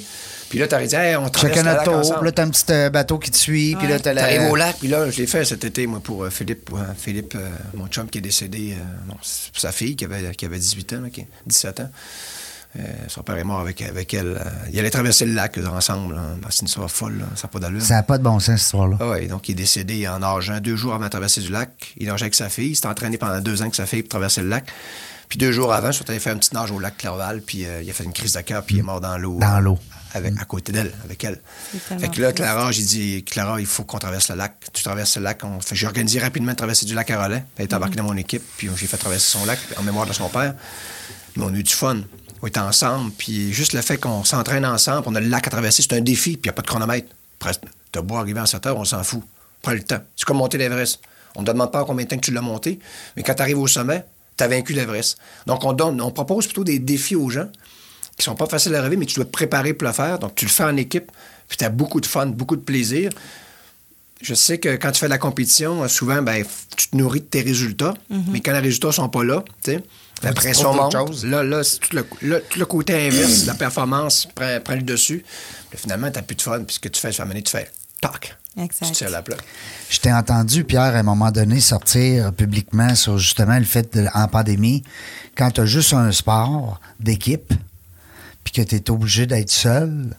Puis 0.54 0.60
là, 0.60 0.68
tu 0.68 0.76
aurais 0.76 0.86
dit, 0.86 0.94
Hey, 0.96 1.16
on 1.16 1.28
traverse 1.30 1.58
Chacun 1.58 1.74
notre 1.74 1.84
tour. 1.84 2.16
Puis 2.18 2.26
là, 2.26 2.32
t'as 2.32 2.44
un 2.44 2.50
petit 2.52 2.64
euh, 2.72 2.90
bateau 2.92 3.18
qui 3.18 3.32
te 3.32 3.38
suit. 3.38 3.76
Puis 3.76 3.88
là, 3.88 4.00
t'as 4.00 4.14
la... 4.14 4.22
T'arrives 4.22 4.52
au 4.52 4.56
lac, 4.56 4.76
puis 4.78 4.88
là, 4.88 5.10
je 5.10 5.18
l'ai 5.18 5.26
fait 5.26 5.44
cet 5.46 5.64
été, 5.64 5.88
moi, 5.88 6.00
pour 6.00 6.24
euh, 6.24 6.30
Philippe, 6.30 6.72
ouais, 6.72 6.80
Philippe 6.96 7.34
euh, 7.34 7.50
mon 7.74 7.88
chum 7.88 8.08
qui 8.08 8.20
est 8.20 8.22
décédé, 8.22 8.76
euh, 8.78 9.08
non, 9.08 9.16
pour 9.16 9.60
sa 9.60 9.72
fille 9.72 9.96
qui 9.96 10.06
avait, 10.06 10.36
qui 10.36 10.46
avait 10.46 10.60
18 10.60 10.94
ans, 10.94 11.02
là, 11.02 11.10
qui- 11.10 11.26
17 11.48 11.80
ans. 11.80 11.90
Euh, 12.80 12.82
son 13.08 13.22
père 13.22 13.38
est 13.38 13.44
mort 13.44 13.60
avec, 13.60 13.82
avec 13.84 14.14
elle. 14.16 14.36
euh, 14.38 14.50
il 14.72 14.80
allait 14.80 14.90
traverser 14.90 15.26
le 15.26 15.34
lac 15.34 15.60
eux, 15.60 15.68
ensemble. 15.68 16.18
hein. 16.18 16.38
C'est 16.50 16.62
une 16.62 16.68
histoire 16.68 16.90
folle, 16.90 17.20
là, 17.20 17.26
ça 17.36 17.44
n'a 17.48 17.52
pas 17.52 17.60
d'allure. 17.60 17.82
Ça 17.82 17.94
n'a 17.96 18.04
pas 18.04 18.18
de 18.18 18.24
bon 18.24 18.40
sens, 18.40 18.56
cette 18.58 18.62
histoire-là. 18.66 18.98
Ah 19.00 19.10
ouais, 19.10 19.28
donc 19.28 19.48
il 19.48 19.52
est 19.52 19.56
décédé 19.56 20.08
en 20.08 20.20
nageant 20.20 20.60
deux 20.60 20.76
jours 20.76 20.94
avant 20.96 21.06
de 21.06 21.10
traverser 21.10 21.42
du 21.42 21.50
lac. 21.52 21.94
Il 21.98 22.08
nageait 22.08 22.24
avec 22.24 22.36
sa 22.36 22.50
fille. 22.50 22.70
Il 22.72 22.76
s'est 22.76 22.88
entraîné 22.88 23.18
pendant 23.20 23.40
deux 23.42 23.60
ans 23.62 23.66
avec 23.66 23.76
sa 23.76 23.86
fille 23.86 24.02
pour 24.02 24.10
traverser 24.10 24.42
le 24.42 24.48
lac. 24.50 24.66
Puis 25.30 25.38
deux 25.38 25.52
jours 25.52 25.72
avant, 25.74 25.90
ils 25.90 25.94
sont 25.94 26.10
allés 26.10 26.20
faire 26.20 26.34
un 26.36 26.38
petit 26.40 26.54
nage 26.54 26.72
au 26.72 26.80
lac 26.80 26.98
Clerval, 26.98 27.42
puis 27.42 27.66
euh, 27.66 27.82
il 27.84 27.90
a 27.90 27.94
fait 27.94 28.04
une 28.04 28.14
crise 28.14 28.34
de 28.34 28.42
cœur, 28.42 28.64
puis 28.64 28.76
il 28.76 28.80
est 28.80 28.84
mort 28.84 29.02
dans 29.02 29.18
l'eau. 29.18 29.38
Dans 29.40 29.60
l'eau. 29.60 29.78
Avec, 30.16 30.34
à 30.40 30.46
côté 30.46 30.72
d'elle, 30.72 30.92
avec 31.06 31.24
elle. 31.24 31.40
Fait 32.00 32.08
que 32.10 32.22
là. 32.22 32.34
Clara, 32.34 32.72
j'ai 32.72 32.84
dit, 32.84 33.24
Clara, 33.24 33.60
il 33.60 33.66
faut 33.66 33.84
qu'on 33.84 33.98
traverse 33.98 34.30
le 34.30 34.36
lac. 34.36 34.54
Tu 34.72 34.84
traverses 34.84 35.18
le 35.18 35.24
lac. 35.24 35.44
On 35.44 35.58
j'ai 35.72 35.88
organisé 35.88 36.20
rapidement 36.20 36.52
de 36.52 36.58
traverser 36.58 36.86
du 36.86 36.94
lac 36.94 37.10
à 37.10 37.24
relais. 37.24 37.44
Elle 37.58 37.64
est 37.66 37.74
embarquée 37.74 37.96
dans 37.96 38.04
mon 38.04 38.18
équipe, 38.18 38.44
puis 38.58 38.70
j'ai 38.76 38.86
fait 38.88 38.98
traverser 38.98 39.28
son 39.38 39.46
lac 39.46 39.58
en 39.78 39.82
mémoire 39.84 40.06
de 40.06 40.14
son 40.14 40.30
père. 40.30 40.54
Mais 41.36 41.44
on 41.46 41.48
a 41.52 41.58
eu 41.58 41.64
du 41.64 41.74
fun. 41.74 41.98
On 42.44 42.48
était 42.48 42.60
ensemble, 42.60 43.12
puis 43.18 43.54
juste 43.54 43.72
le 43.72 43.82
fait 43.82 43.98
qu'on 43.98 44.26
s'entraîne 44.26 44.66
ensemble, 44.66 45.04
on 45.08 45.16
a 45.16 45.22
le 45.22 45.30
lac 45.30 45.48
à 45.48 45.50
traverser, 45.50 45.82
c'est 45.82 45.94
un 45.94 46.02
défi, 46.02 46.32
puis 46.32 46.42
il 46.42 46.48
n'y 46.48 46.50
a 46.50 46.52
pas 46.52 46.62
de 46.62 46.68
chronomètre. 46.68 47.08
Presque, 47.40 47.62
t'as 47.90 48.02
beau 48.02 48.18
arriver 48.18 48.42
en 48.42 48.46
7 48.46 48.66
heures, 48.66 48.78
on 48.78 48.84
s'en 48.84 49.02
fout. 49.02 49.22
Prends 49.62 49.72
le 49.72 49.82
temps. 49.82 50.02
C'est 50.18 50.26
comme 50.26 50.36
monter 50.38 50.58
l'Everest. 50.58 51.00
On 51.36 51.42
ne 51.42 51.46
te 51.46 51.52
demande 51.52 51.72
pas 51.72 51.84
en 51.84 51.86
combien 51.86 52.04
de 52.04 52.10
temps 52.10 52.18
que 52.18 52.26
tu 52.26 52.34
l'as 52.34 52.42
monté, 52.42 52.80
mais 53.16 53.24
quand 53.24 53.34
tu 53.34 53.42
arrives 53.42 53.60
au 53.60 53.68
sommet, 53.68 54.04
tu 54.36 54.44
as 54.44 54.50
vaincu 54.50 54.74
l'Everest. 54.74 55.18
Donc, 55.48 55.64
on, 55.64 55.72
donne, 55.72 56.02
on 56.02 56.12
propose 56.12 56.48
plutôt 56.48 56.66
des 56.66 56.80
défis 56.80 57.16
aux 57.16 57.30
gens 57.30 57.48
qui 58.18 58.26
sont 58.26 58.36
pas 58.36 58.48
faciles 58.48 58.76
à 58.76 58.82
relever, 58.82 58.98
mais 58.98 59.06
tu 59.06 59.16
dois 59.16 59.26
te 59.26 59.32
préparer 59.32 59.74
pour 59.74 59.88
le 59.88 59.94
faire. 59.94 60.20
Donc, 60.20 60.36
tu 60.36 60.44
le 60.44 60.52
fais 60.52 60.66
en 60.66 60.76
équipe, 60.76 61.14
puis 61.48 61.58
tu 61.58 61.64
as 61.64 61.70
beaucoup 61.70 62.02
de 62.02 62.06
fun, 62.06 62.26
beaucoup 62.26 62.58
de 62.58 62.62
plaisir. 62.62 63.10
je 64.22 64.34
sais 64.34 64.58
que 64.58 64.76
quand 64.76 64.92
tu 64.92 65.00
fais 65.00 65.06
de 65.06 65.12
la 65.12 65.18
compétition, 65.18 65.84
euh, 65.84 65.88
souvent, 65.88 66.22
ben, 66.22 66.44
tu 66.76 66.90
te 66.90 66.98
nourris 66.98 67.22
de 67.22 67.26
tes 67.26 67.42
résultats, 67.42 67.94
mais 68.10 68.42
quand 68.42 68.52
les 68.52 68.60
résultats 68.60 68.92
sont 68.92 69.08
pas 69.08 69.24
là, 69.24 69.46
tu 69.64 69.72
sais, 69.72 69.84
la 70.22 70.34
pression 70.34 70.74
monte. 70.74 70.92
choses? 70.94 71.26
Là, 71.26 71.44
là, 71.44 71.64
c'est 71.64 71.80
tout 71.80 71.96
le, 71.96 72.06
le- 72.22 72.42
tout 72.50 72.60
le 72.60 72.66
côté 72.66 73.08
inverse, 73.08 73.46
la 73.46 73.56
performance 73.56 74.28
prend, 74.36 74.60
prend 74.64 74.76
le 74.76 74.82
dessus. 74.84 75.24
Finalement, 75.76 76.10
tu 76.12 76.18
n'as 76.18 76.22
plus 76.22 76.36
de 76.36 76.42
fun, 76.42 76.64
puis 76.64 76.76
ce 76.76 76.80
que 76.80 76.90
tu 76.90 77.00
fais, 77.02 77.12
ça 77.12 77.26
tu 77.26 77.52
fais 77.52 77.70
tac. 78.00 78.38
Exact. 78.56 78.86
Tu 78.88 78.92
tires 78.92 79.10
la 79.10 79.24
plaque. 79.24 79.42
Je 79.90 80.00
t'ai 80.00 80.14
entendu, 80.14 80.64
Pierre, 80.64 80.82
à 80.96 81.00
un 81.00 81.04
moment 81.04 81.32
donné, 81.32 81.60
sortir 81.60 82.32
publiquement 82.34 82.94
sur 82.94 83.18
justement 83.18 83.58
le 83.58 83.64
fait, 83.66 83.92
de- 83.98 84.08
en 84.14 84.28
pandémie, 84.28 84.84
quand 85.36 85.50
tu 85.50 85.62
as 85.62 85.66
juste 85.66 85.94
un 85.94 86.12
sport 86.12 86.80
d'équipe, 87.00 87.52
puis 88.44 88.54
que 88.54 88.62
tu 88.62 88.76
es 88.76 88.90
obligé 88.92 89.26
d'être 89.26 89.50
seul, 89.50 90.16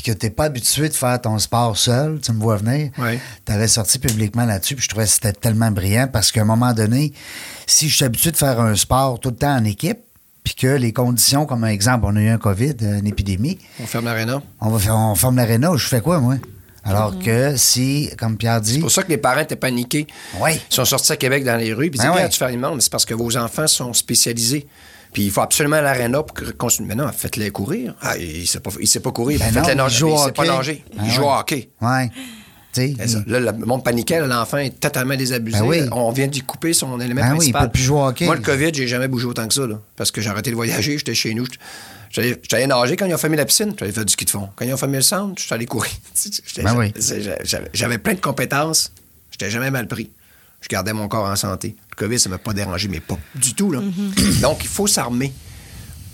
puis 0.00 0.12
que 0.12 0.16
tu 0.16 0.26
n'es 0.26 0.30
pas 0.30 0.44
habitué 0.44 0.88
de 0.88 0.94
faire 0.94 1.20
ton 1.20 1.36
sport 1.40 1.76
seul, 1.76 2.20
tu 2.20 2.30
me 2.30 2.40
vois 2.40 2.56
venir, 2.56 2.90
Oui. 2.98 3.18
tu 3.44 3.50
avais 3.52 3.66
sorti 3.66 3.98
publiquement 3.98 4.44
là-dessus, 4.44 4.76
puis 4.76 4.84
je 4.84 4.88
trouvais 4.88 5.06
que 5.06 5.10
c'était 5.10 5.32
tellement 5.32 5.72
brillant 5.72 6.06
parce 6.12 6.30
qu'à 6.30 6.42
un 6.42 6.44
moment 6.44 6.72
donné, 6.72 7.12
si 7.66 7.88
je 7.88 7.96
suis 7.96 8.04
habitué 8.04 8.30
de 8.30 8.36
faire 8.36 8.60
un 8.60 8.76
sport 8.76 9.18
tout 9.18 9.30
le 9.30 9.34
temps 9.36 9.56
en 9.56 9.64
équipe, 9.64 9.98
puis 10.44 10.54
que 10.54 10.68
les 10.68 10.92
conditions, 10.92 11.46
comme 11.46 11.64
un 11.64 11.68
exemple, 11.68 12.04
on 12.06 12.14
a 12.14 12.20
eu 12.20 12.28
un 12.28 12.38
COVID, 12.38 12.74
une 12.80 13.08
épidémie, 13.08 13.58
On 13.82 13.86
ferme 13.86 14.04
l'aréna. 14.04 14.40
on 14.60 14.70
va 14.70 14.78
faire, 14.78 14.96
on 14.96 15.16
forme 15.16 15.34
l'aréna, 15.36 15.72
je 15.76 15.88
fais 15.88 16.00
quoi, 16.00 16.20
moi? 16.20 16.36
Alors 16.84 17.18
que 17.18 17.56
si, 17.56 18.08
comme 18.18 18.36
Pierre 18.36 18.60
dit, 18.60 18.74
C'est 18.74 18.78
pour 18.80 18.90
ça 18.92 19.02
que 19.02 19.08
les 19.08 19.18
parents 19.18 19.40
étaient 19.40 19.56
paniqués. 19.56 20.06
Oui. 20.40 20.52
Ils 20.70 20.74
sont 20.74 20.84
sortis 20.84 21.10
à 21.12 21.16
Québec 21.16 21.44
dans 21.44 21.56
les 21.56 21.72
rues. 21.74 21.90
Puis 21.90 21.98
ils 21.98 22.02
Ben 22.06 22.12
disaient, 22.12 22.22
ouais. 22.24 22.28
tu 22.30 22.38
fais 22.38 22.56
mais 22.56 22.80
c'est 22.80 22.92
parce 22.92 23.04
que 23.04 23.14
vos 23.14 23.36
enfants 23.36 23.66
sont 23.66 23.92
spécialisés. 23.92 24.66
Puis 25.12 25.24
il 25.24 25.30
faut 25.30 25.40
absolument 25.40 25.80
l'aréna 25.80 26.22
pour 26.22 26.34
que- 26.34 26.50
continuer. 26.50 26.88
Mais 26.88 26.94
non, 26.94 27.10
faites-les 27.10 27.50
courir. 27.50 27.94
Ah, 28.02 28.16
il 28.18 28.40
ne 28.42 28.44
sait, 28.46 28.60
sait 28.84 29.00
pas 29.00 29.10
courir. 29.12 29.38
Ben 29.40 29.52
faites-les 29.52 29.74
nager. 29.74 30.06
il 30.06 30.12
au 30.12 30.18
sait 30.24 30.32
pas 30.32 30.44
nager. 30.46 30.84
Ah 30.98 31.02
il 31.04 31.10
joue 31.10 31.22
au 31.24 31.30
hockey. 31.32 31.70
Ouais. 31.80 32.10
Ça. 32.74 33.18
Là, 33.26 33.40
le 33.40 33.52
monde 33.66 33.82
paniquait. 33.82 34.24
L'enfant 34.24 34.58
est 34.58 34.78
totalement 34.78 35.16
désabusé. 35.16 35.58
Ben 35.58 35.64
oui. 35.66 35.80
On 35.90 36.12
vient 36.12 36.28
d'y 36.28 36.42
couper 36.42 36.72
son 36.72 37.00
élément 37.00 37.22
Ben 37.22 37.30
oui, 37.32 37.36
principal. 37.38 37.62
il 37.62 37.66
peut 37.66 37.72
plus 37.72 37.82
jouer 37.82 38.00
hockey. 38.02 38.24
Moi, 38.26 38.36
le 38.36 38.42
COVID, 38.42 38.70
j'ai 38.72 38.86
jamais 38.86 39.08
bougé 39.08 39.26
autant 39.26 39.48
que 39.48 39.54
ça. 39.54 39.66
Là, 39.66 39.80
parce 39.96 40.12
que 40.12 40.20
j'ai 40.20 40.28
arrêté 40.30 40.50
de 40.50 40.54
voyager. 40.54 40.96
J'étais 40.96 41.14
chez 41.14 41.34
nous. 41.34 41.46
J'allais 42.10 42.66
nager 42.68 42.94
quand 42.96 43.06
ils 43.06 43.14
ont 43.14 43.18
fermé 43.18 43.36
la 43.36 43.46
piscine. 43.46 43.74
J'allais 43.78 43.90
faire 43.90 44.04
du 44.04 44.12
ski 44.12 44.24
de 44.26 44.30
fond. 44.30 44.48
Quand 44.54 44.64
ils 44.64 44.72
ont 44.72 44.76
fermé 44.76 44.98
le 44.98 45.02
centre, 45.02 45.34
je 45.40 45.44
suis 45.46 45.54
allé 45.54 45.66
courir. 45.66 45.90
Ben 46.62 46.76
oui. 46.76 46.92
J'avais 47.72 47.98
plein 47.98 48.14
de 48.14 48.20
compétences. 48.20 48.92
J'étais 49.32 49.50
jamais 49.50 49.70
mal 49.72 49.88
pris. 49.88 50.10
Je 50.60 50.68
gardais 50.68 50.92
mon 50.92 51.08
corps 51.08 51.26
en 51.26 51.36
santé. 51.36 51.74
COVID, 51.98 52.18
ça 52.18 52.28
m'a 52.28 52.38
pas 52.38 52.52
dérangé, 52.52 52.88
mais 52.88 53.00
pas 53.00 53.18
du 53.34 53.54
tout. 53.54 53.70
Là. 53.70 53.80
Donc, 54.42 54.58
il 54.62 54.68
faut 54.68 54.86
s'armer 54.86 55.32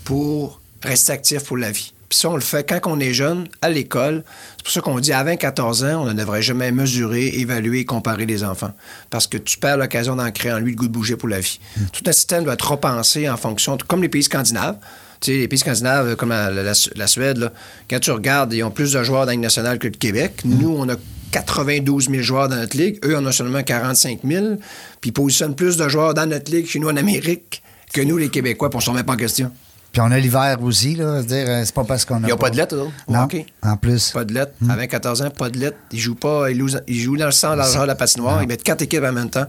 pour 0.04 0.60
rester 0.82 1.12
actif 1.12 1.44
pour 1.44 1.56
la 1.56 1.70
vie. 1.70 1.92
Puis 2.08 2.18
ça, 2.18 2.28
on 2.28 2.34
le 2.34 2.42
fait 2.42 2.68
quand 2.68 2.80
on 2.92 3.00
est 3.00 3.14
jeune, 3.14 3.48
à 3.62 3.70
l'école. 3.70 4.22
C'est 4.58 4.62
pour 4.64 4.72
ça 4.72 4.80
qu'on 4.82 5.00
dit 5.00 5.12
à 5.12 5.24
20-14 5.24 5.84
ans, 5.94 6.02
on 6.02 6.06
ne 6.06 6.12
devrait 6.12 6.42
jamais 6.42 6.70
mesurer, 6.70 7.28
évaluer 7.40 7.80
et 7.80 7.84
comparer 7.84 8.26
les 8.26 8.44
enfants. 8.44 8.72
Parce 9.10 9.26
que 9.26 9.38
tu 9.38 9.58
perds 9.58 9.78
l'occasion 9.78 10.14
d'en 10.16 10.30
créer 10.30 10.52
en 10.52 10.58
lui 10.58 10.72
le 10.72 10.76
goût 10.76 10.86
de 10.86 10.92
bouger 10.92 11.16
pour 11.16 11.28
la 11.28 11.40
vie. 11.40 11.58
Tout 11.92 12.02
un 12.06 12.12
système 12.12 12.44
doit 12.44 12.54
être 12.54 12.70
repensé 12.70 13.28
en 13.28 13.36
fonction, 13.38 13.76
de- 13.76 13.82
comme 13.82 14.02
les 14.02 14.10
pays 14.10 14.22
scandinaves. 14.22 14.76
Tu 15.20 15.32
sais, 15.32 15.38
les 15.38 15.48
pays 15.48 15.58
scandinaves, 15.58 16.08
euh, 16.08 16.14
comme 16.16 16.28
la, 16.28 16.50
la- 16.50 16.72
la 16.94 17.06
Suède, 17.06 17.38
là, 17.38 17.52
quand 17.88 17.98
tu 17.98 18.10
regardes, 18.10 18.52
ils 18.52 18.62
ont 18.62 18.70
plus 18.70 18.92
de 18.92 19.02
joueurs 19.02 19.24
dans 19.26 19.36
nationale 19.40 19.78
que 19.78 19.86
le 19.88 19.94
Québec. 19.94 20.42
Nous, 20.44 20.68
on 20.76 20.88
a 20.90 20.96
92 21.34 22.10
000 22.10 22.22
joueurs 22.22 22.48
dans 22.48 22.56
notre 22.56 22.76
ligue. 22.76 22.98
Eux, 23.04 23.16
on 23.18 23.26
a 23.26 23.32
seulement 23.32 23.62
45 23.62 24.20
000. 24.24 24.56
Puis 25.00 25.10
ils 25.10 25.12
positionnent 25.12 25.56
plus 25.56 25.76
de 25.76 25.88
joueurs 25.88 26.14
dans 26.14 26.26
notre 26.26 26.50
ligue 26.52 26.66
chez 26.66 26.78
nous 26.78 26.88
en 26.88 26.96
Amérique 26.96 27.62
que 27.92 28.00
nous, 28.02 28.16
les 28.16 28.28
Québécois, 28.28 28.70
puis 28.70 28.76
on 28.76 28.80
ne 28.80 28.84
se 28.84 28.90
remet 28.90 29.02
pas 29.02 29.14
en 29.14 29.16
question. 29.16 29.50
Puis 29.92 30.00
on 30.00 30.10
a 30.10 30.18
l'hiver 30.18 30.58
aussi, 30.62 30.94
là. 30.96 31.22
C'est-à-dire, 31.22 31.48
euh, 31.48 31.62
c'est 31.64 31.74
pas 31.74 31.84
parce 31.84 32.04
qu'on 32.04 32.22
a. 32.22 32.26
Ils 32.26 32.30
n'ont 32.30 32.36
pas 32.36 32.50
de 32.50 32.56
lettres, 32.56 32.76
Non. 33.08 33.22
hockey. 33.24 33.46
En 33.62 33.76
plus. 33.76 34.10
Pas 34.10 34.24
de 34.24 34.32
lettres. 34.34 34.52
À 34.68 34.76
20-14 34.76 35.22
ans, 35.24 35.30
pas 35.30 35.50
de 35.50 35.58
lettres. 35.58 35.76
Ils 35.92 36.00
jouent 36.00 36.14
pas. 36.16 36.50
Ils 36.50 36.58
jouent, 36.58 36.76
ils 36.88 37.00
jouent 37.00 37.16
dans 37.16 37.26
le 37.26 37.30
sang, 37.32 37.54
l'argent 37.54 37.82
de 37.82 37.86
la 37.86 37.94
patinoire. 37.94 38.42
Ils 38.42 38.48
mettent 38.48 38.64
quatre 38.64 38.82
équipes 38.82 39.04
en 39.04 39.12
même 39.12 39.30
temps. 39.30 39.46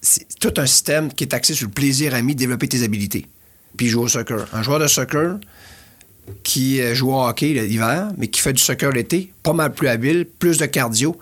C'est 0.00 0.26
tout 0.40 0.52
un 0.58 0.66
système 0.66 1.12
qui 1.12 1.24
est 1.24 1.32
axé 1.34 1.54
sur 1.54 1.66
le 1.68 1.72
plaisir 1.72 2.14
ami 2.14 2.34
de 2.34 2.38
développer 2.40 2.68
tes 2.68 2.82
habilités. 2.84 3.26
Puis 3.76 3.86
ils 3.86 3.90
jouent 3.90 4.02
au 4.02 4.08
soccer. 4.08 4.46
Un 4.52 4.62
joueur 4.62 4.78
de 4.78 4.86
soccer 4.86 5.38
qui 6.42 6.80
euh, 6.80 6.94
joue 6.94 7.12
au 7.12 7.22
hockey 7.22 7.48
l'hiver, 7.54 8.08
mais 8.16 8.28
qui 8.28 8.40
fait 8.40 8.52
du 8.52 8.62
soccer 8.62 8.90
l'été, 8.92 9.32
pas 9.42 9.52
mal 9.52 9.72
plus 9.72 9.88
habile, 9.88 10.26
plus 10.26 10.58
de 10.58 10.66
cardio 10.66 11.16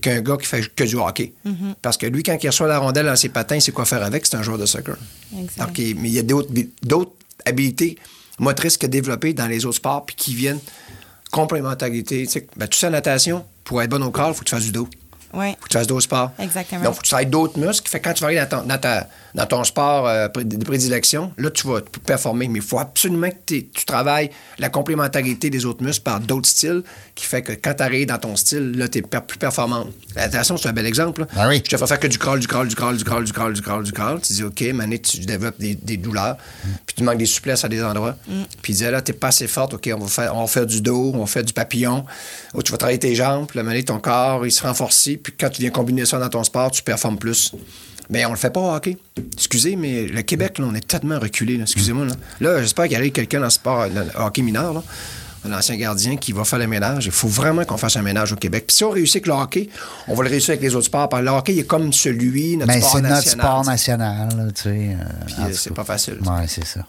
qu'un 0.00 0.20
gars 0.20 0.36
qui 0.36 0.46
fait 0.46 0.62
que 0.74 0.84
du 0.84 0.96
hockey. 0.96 1.32
Parce 1.82 1.96
que 1.96 2.06
lui, 2.06 2.22
quand 2.22 2.36
il 2.42 2.46
reçoit 2.48 2.66
la 2.68 2.78
rondelle 2.78 3.06
dans 3.06 3.16
ses 3.16 3.28
patins, 3.28 3.56
il 3.56 3.62
sait 3.62 3.72
quoi 3.72 3.84
faire 3.84 4.02
avec, 4.02 4.26
c'est 4.26 4.36
un 4.36 4.42
joueur 4.42 4.58
de 4.58 4.66
soccer. 4.66 4.96
Exact. 5.38 5.66
Donc, 5.66 5.78
il- 5.78 5.96
mais 5.96 6.08
il 6.08 6.14
y 6.14 6.18
a 6.18 6.22
d'autres 6.22 7.12
habilités 7.46 7.96
motrices 8.38 8.76
que 8.76 8.86
développées 8.86 9.32
dans 9.32 9.46
les 9.46 9.64
autres 9.64 9.76
sports 9.76 10.04
puis 10.06 10.14
qui 10.16 10.34
viennent 10.34 10.60
complémentarité. 11.30 12.24
Tu 12.26 12.32
sais, 12.32 12.46
ben, 12.56 12.66
tu 12.68 12.78
sais, 12.78 12.90
natation, 12.90 13.44
pour 13.64 13.82
être 13.82 13.90
bon 13.90 14.02
au 14.02 14.10
corps, 14.10 14.30
il 14.30 14.34
faut 14.34 14.40
que 14.40 14.44
tu 14.48 14.54
fasses 14.54 14.64
du 14.64 14.72
dos. 14.72 14.88
Oui. 15.34 15.50
faut 15.60 15.64
que 15.64 15.68
tu 15.68 15.76
fasses 15.76 15.86
d'autres 15.86 16.04
sports. 16.04 16.32
Exactement. 16.38 16.82
Donc, 16.84 16.94
faut 16.94 17.00
que 17.00 17.04
tu 17.04 17.10
travailles 17.10 17.26
d'autres 17.26 17.58
muscles. 17.58 17.88
Fait 17.90 18.00
quand 18.00 18.14
tu 18.14 18.22
vas 18.22 18.28
aller 18.28 18.42
dans 18.66 18.78
ta- 18.78 19.08
dans 19.34 19.46
ton 19.46 19.64
sport 19.64 20.06
euh, 20.06 20.28
de 20.28 20.64
prédilection, 20.64 21.32
là, 21.38 21.50
tu 21.50 21.66
vas 21.66 21.80
performer. 22.06 22.48
Mais 22.48 22.58
il 22.58 22.64
faut 22.64 22.78
absolument 22.78 23.30
que 23.30 23.54
tu 23.54 23.84
travailles 23.86 24.30
la 24.58 24.68
complémentarité 24.68 25.50
des 25.50 25.64
autres 25.66 25.82
muscles 25.82 26.02
par 26.02 26.20
d'autres 26.20 26.48
styles 26.48 26.82
qui 27.14 27.26
fait 27.26 27.42
que 27.42 27.52
quand 27.52 27.74
tu 27.74 27.82
arrives 27.82 28.06
dans 28.06 28.18
ton 28.18 28.36
style, 28.36 28.72
là, 28.72 28.88
tu 28.88 28.98
es 28.98 29.02
plus 29.02 29.38
performant. 29.38 29.86
La 30.14 30.26
natation, 30.26 30.56
c'est 30.56 30.68
un 30.68 30.72
bel 30.72 30.86
exemple. 30.86 31.26
Ah 31.36 31.48
oui. 31.48 31.62
Je 31.64 31.70
te 31.70 31.76
fais 31.76 31.86
faire 31.86 32.00
que 32.00 32.06
du 32.06 32.18
crawl, 32.18 32.40
du 32.40 32.46
crawl, 32.46 32.68
du 32.68 32.74
crawl, 32.74 32.96
du 32.96 33.04
crawl, 33.04 33.24
du 33.24 33.32
crawl, 33.32 33.52
du 33.52 33.62
crawl, 33.62 33.84
du 33.84 33.92
crawl. 33.92 34.20
Tu 34.20 34.32
dis, 34.32 34.44
OK, 34.44 34.62
mané, 34.74 34.98
tu 34.98 35.18
développes 35.18 35.58
des, 35.58 35.74
des 35.74 35.96
douleurs, 35.96 36.36
puis 36.86 36.96
tu 36.96 37.02
manques 37.02 37.18
des 37.18 37.26
souplesses 37.26 37.64
à 37.64 37.68
des 37.68 37.82
endroits. 37.82 38.16
Puis 38.62 38.72
il 38.72 38.76
disait, 38.76 38.90
là, 38.90 39.02
t'es 39.02 39.12
pas 39.12 39.28
assez 39.28 39.46
forte, 39.46 39.74
OK, 39.74 39.90
on 39.94 39.98
va, 39.98 40.06
faire, 40.08 40.36
on 40.36 40.40
va 40.40 40.46
faire 40.46 40.66
du 40.66 40.80
dos, 40.80 41.12
on 41.14 41.20
va 41.20 41.26
faire 41.26 41.44
du 41.44 41.52
papillon. 41.52 42.04
Oh, 42.54 42.62
tu 42.62 42.72
vas 42.72 42.78
travailler 42.78 42.98
tes 42.98 43.14
jambes, 43.14 43.46
puis 43.46 43.58
la 43.58 43.62
mané, 43.62 43.84
ton 43.84 43.98
corps, 43.98 44.46
il 44.46 44.52
se 44.52 44.62
renforce. 44.62 45.08
Puis 45.22 45.34
quand 45.38 45.50
tu 45.50 45.60
viens 45.62 45.70
combiner 45.70 46.04
ça 46.04 46.18
dans 46.18 46.28
ton 46.28 46.44
sport, 46.44 46.70
tu 46.70 46.82
performes 46.82 47.18
plus. 47.18 47.52
Mais 48.10 48.24
on 48.24 48.30
le 48.30 48.36
fait 48.36 48.50
pas 48.50 48.60
au 48.60 48.74
hockey. 48.74 48.96
Excusez, 49.34 49.76
mais 49.76 50.06
le 50.06 50.22
Québec, 50.22 50.58
là, 50.58 50.66
on 50.68 50.74
est 50.74 50.86
tellement 50.86 51.18
reculé. 51.18 51.60
Excusez-moi. 51.60 52.06
Là, 52.06 52.12
Là, 52.40 52.60
j'espère 52.62 52.86
qu'il 52.88 52.98
y 52.98 53.06
a 53.06 53.10
quelqu'un 53.10 53.38
dans 53.38 53.44
le 53.44 53.50
sport, 53.50 53.86
le 53.88 54.02
hockey 54.18 54.42
mineur, 54.42 54.72
là, 54.72 54.82
un 55.46 55.52
ancien 55.52 55.76
gardien 55.76 56.16
qui 56.16 56.32
va 56.32 56.44
faire 56.44 56.58
le 56.58 56.66
ménage. 56.66 57.06
Il 57.06 57.12
faut 57.12 57.28
vraiment 57.28 57.64
qu'on 57.64 57.76
fasse 57.76 57.96
un 57.96 58.02
ménage 58.02 58.32
au 58.32 58.36
Québec. 58.36 58.64
Puis 58.66 58.76
si 58.76 58.84
on 58.84 58.90
réussit 58.90 59.16
avec 59.16 59.26
le 59.28 59.32
hockey, 59.34 59.68
on 60.08 60.14
va 60.14 60.24
le 60.24 60.30
réussir 60.30 60.50
avec 60.50 60.62
les 60.62 60.74
autres 60.74 60.86
sports. 60.86 61.08
Parce 61.08 61.22
que 61.22 61.26
le 61.28 61.32
hockey 61.32 61.52
il 61.54 61.58
est 61.60 61.64
comme 61.66 61.92
celui, 61.92 62.56
notre 62.56 62.72
Mais 62.72 62.80
sport 62.80 62.92
c'est 62.92 63.02
notre 63.02 63.14
national. 63.14 63.46
sport 63.46 63.64
national, 63.64 64.52
tu 64.54 64.62
sais. 64.62 64.68
euh, 64.68 65.42
euh, 65.42 65.50
c'est 65.52 65.74
pas 65.74 65.84
facile. 65.84 66.18
Oui, 66.22 66.42
c'est 66.48 66.64
ça. 66.66 66.80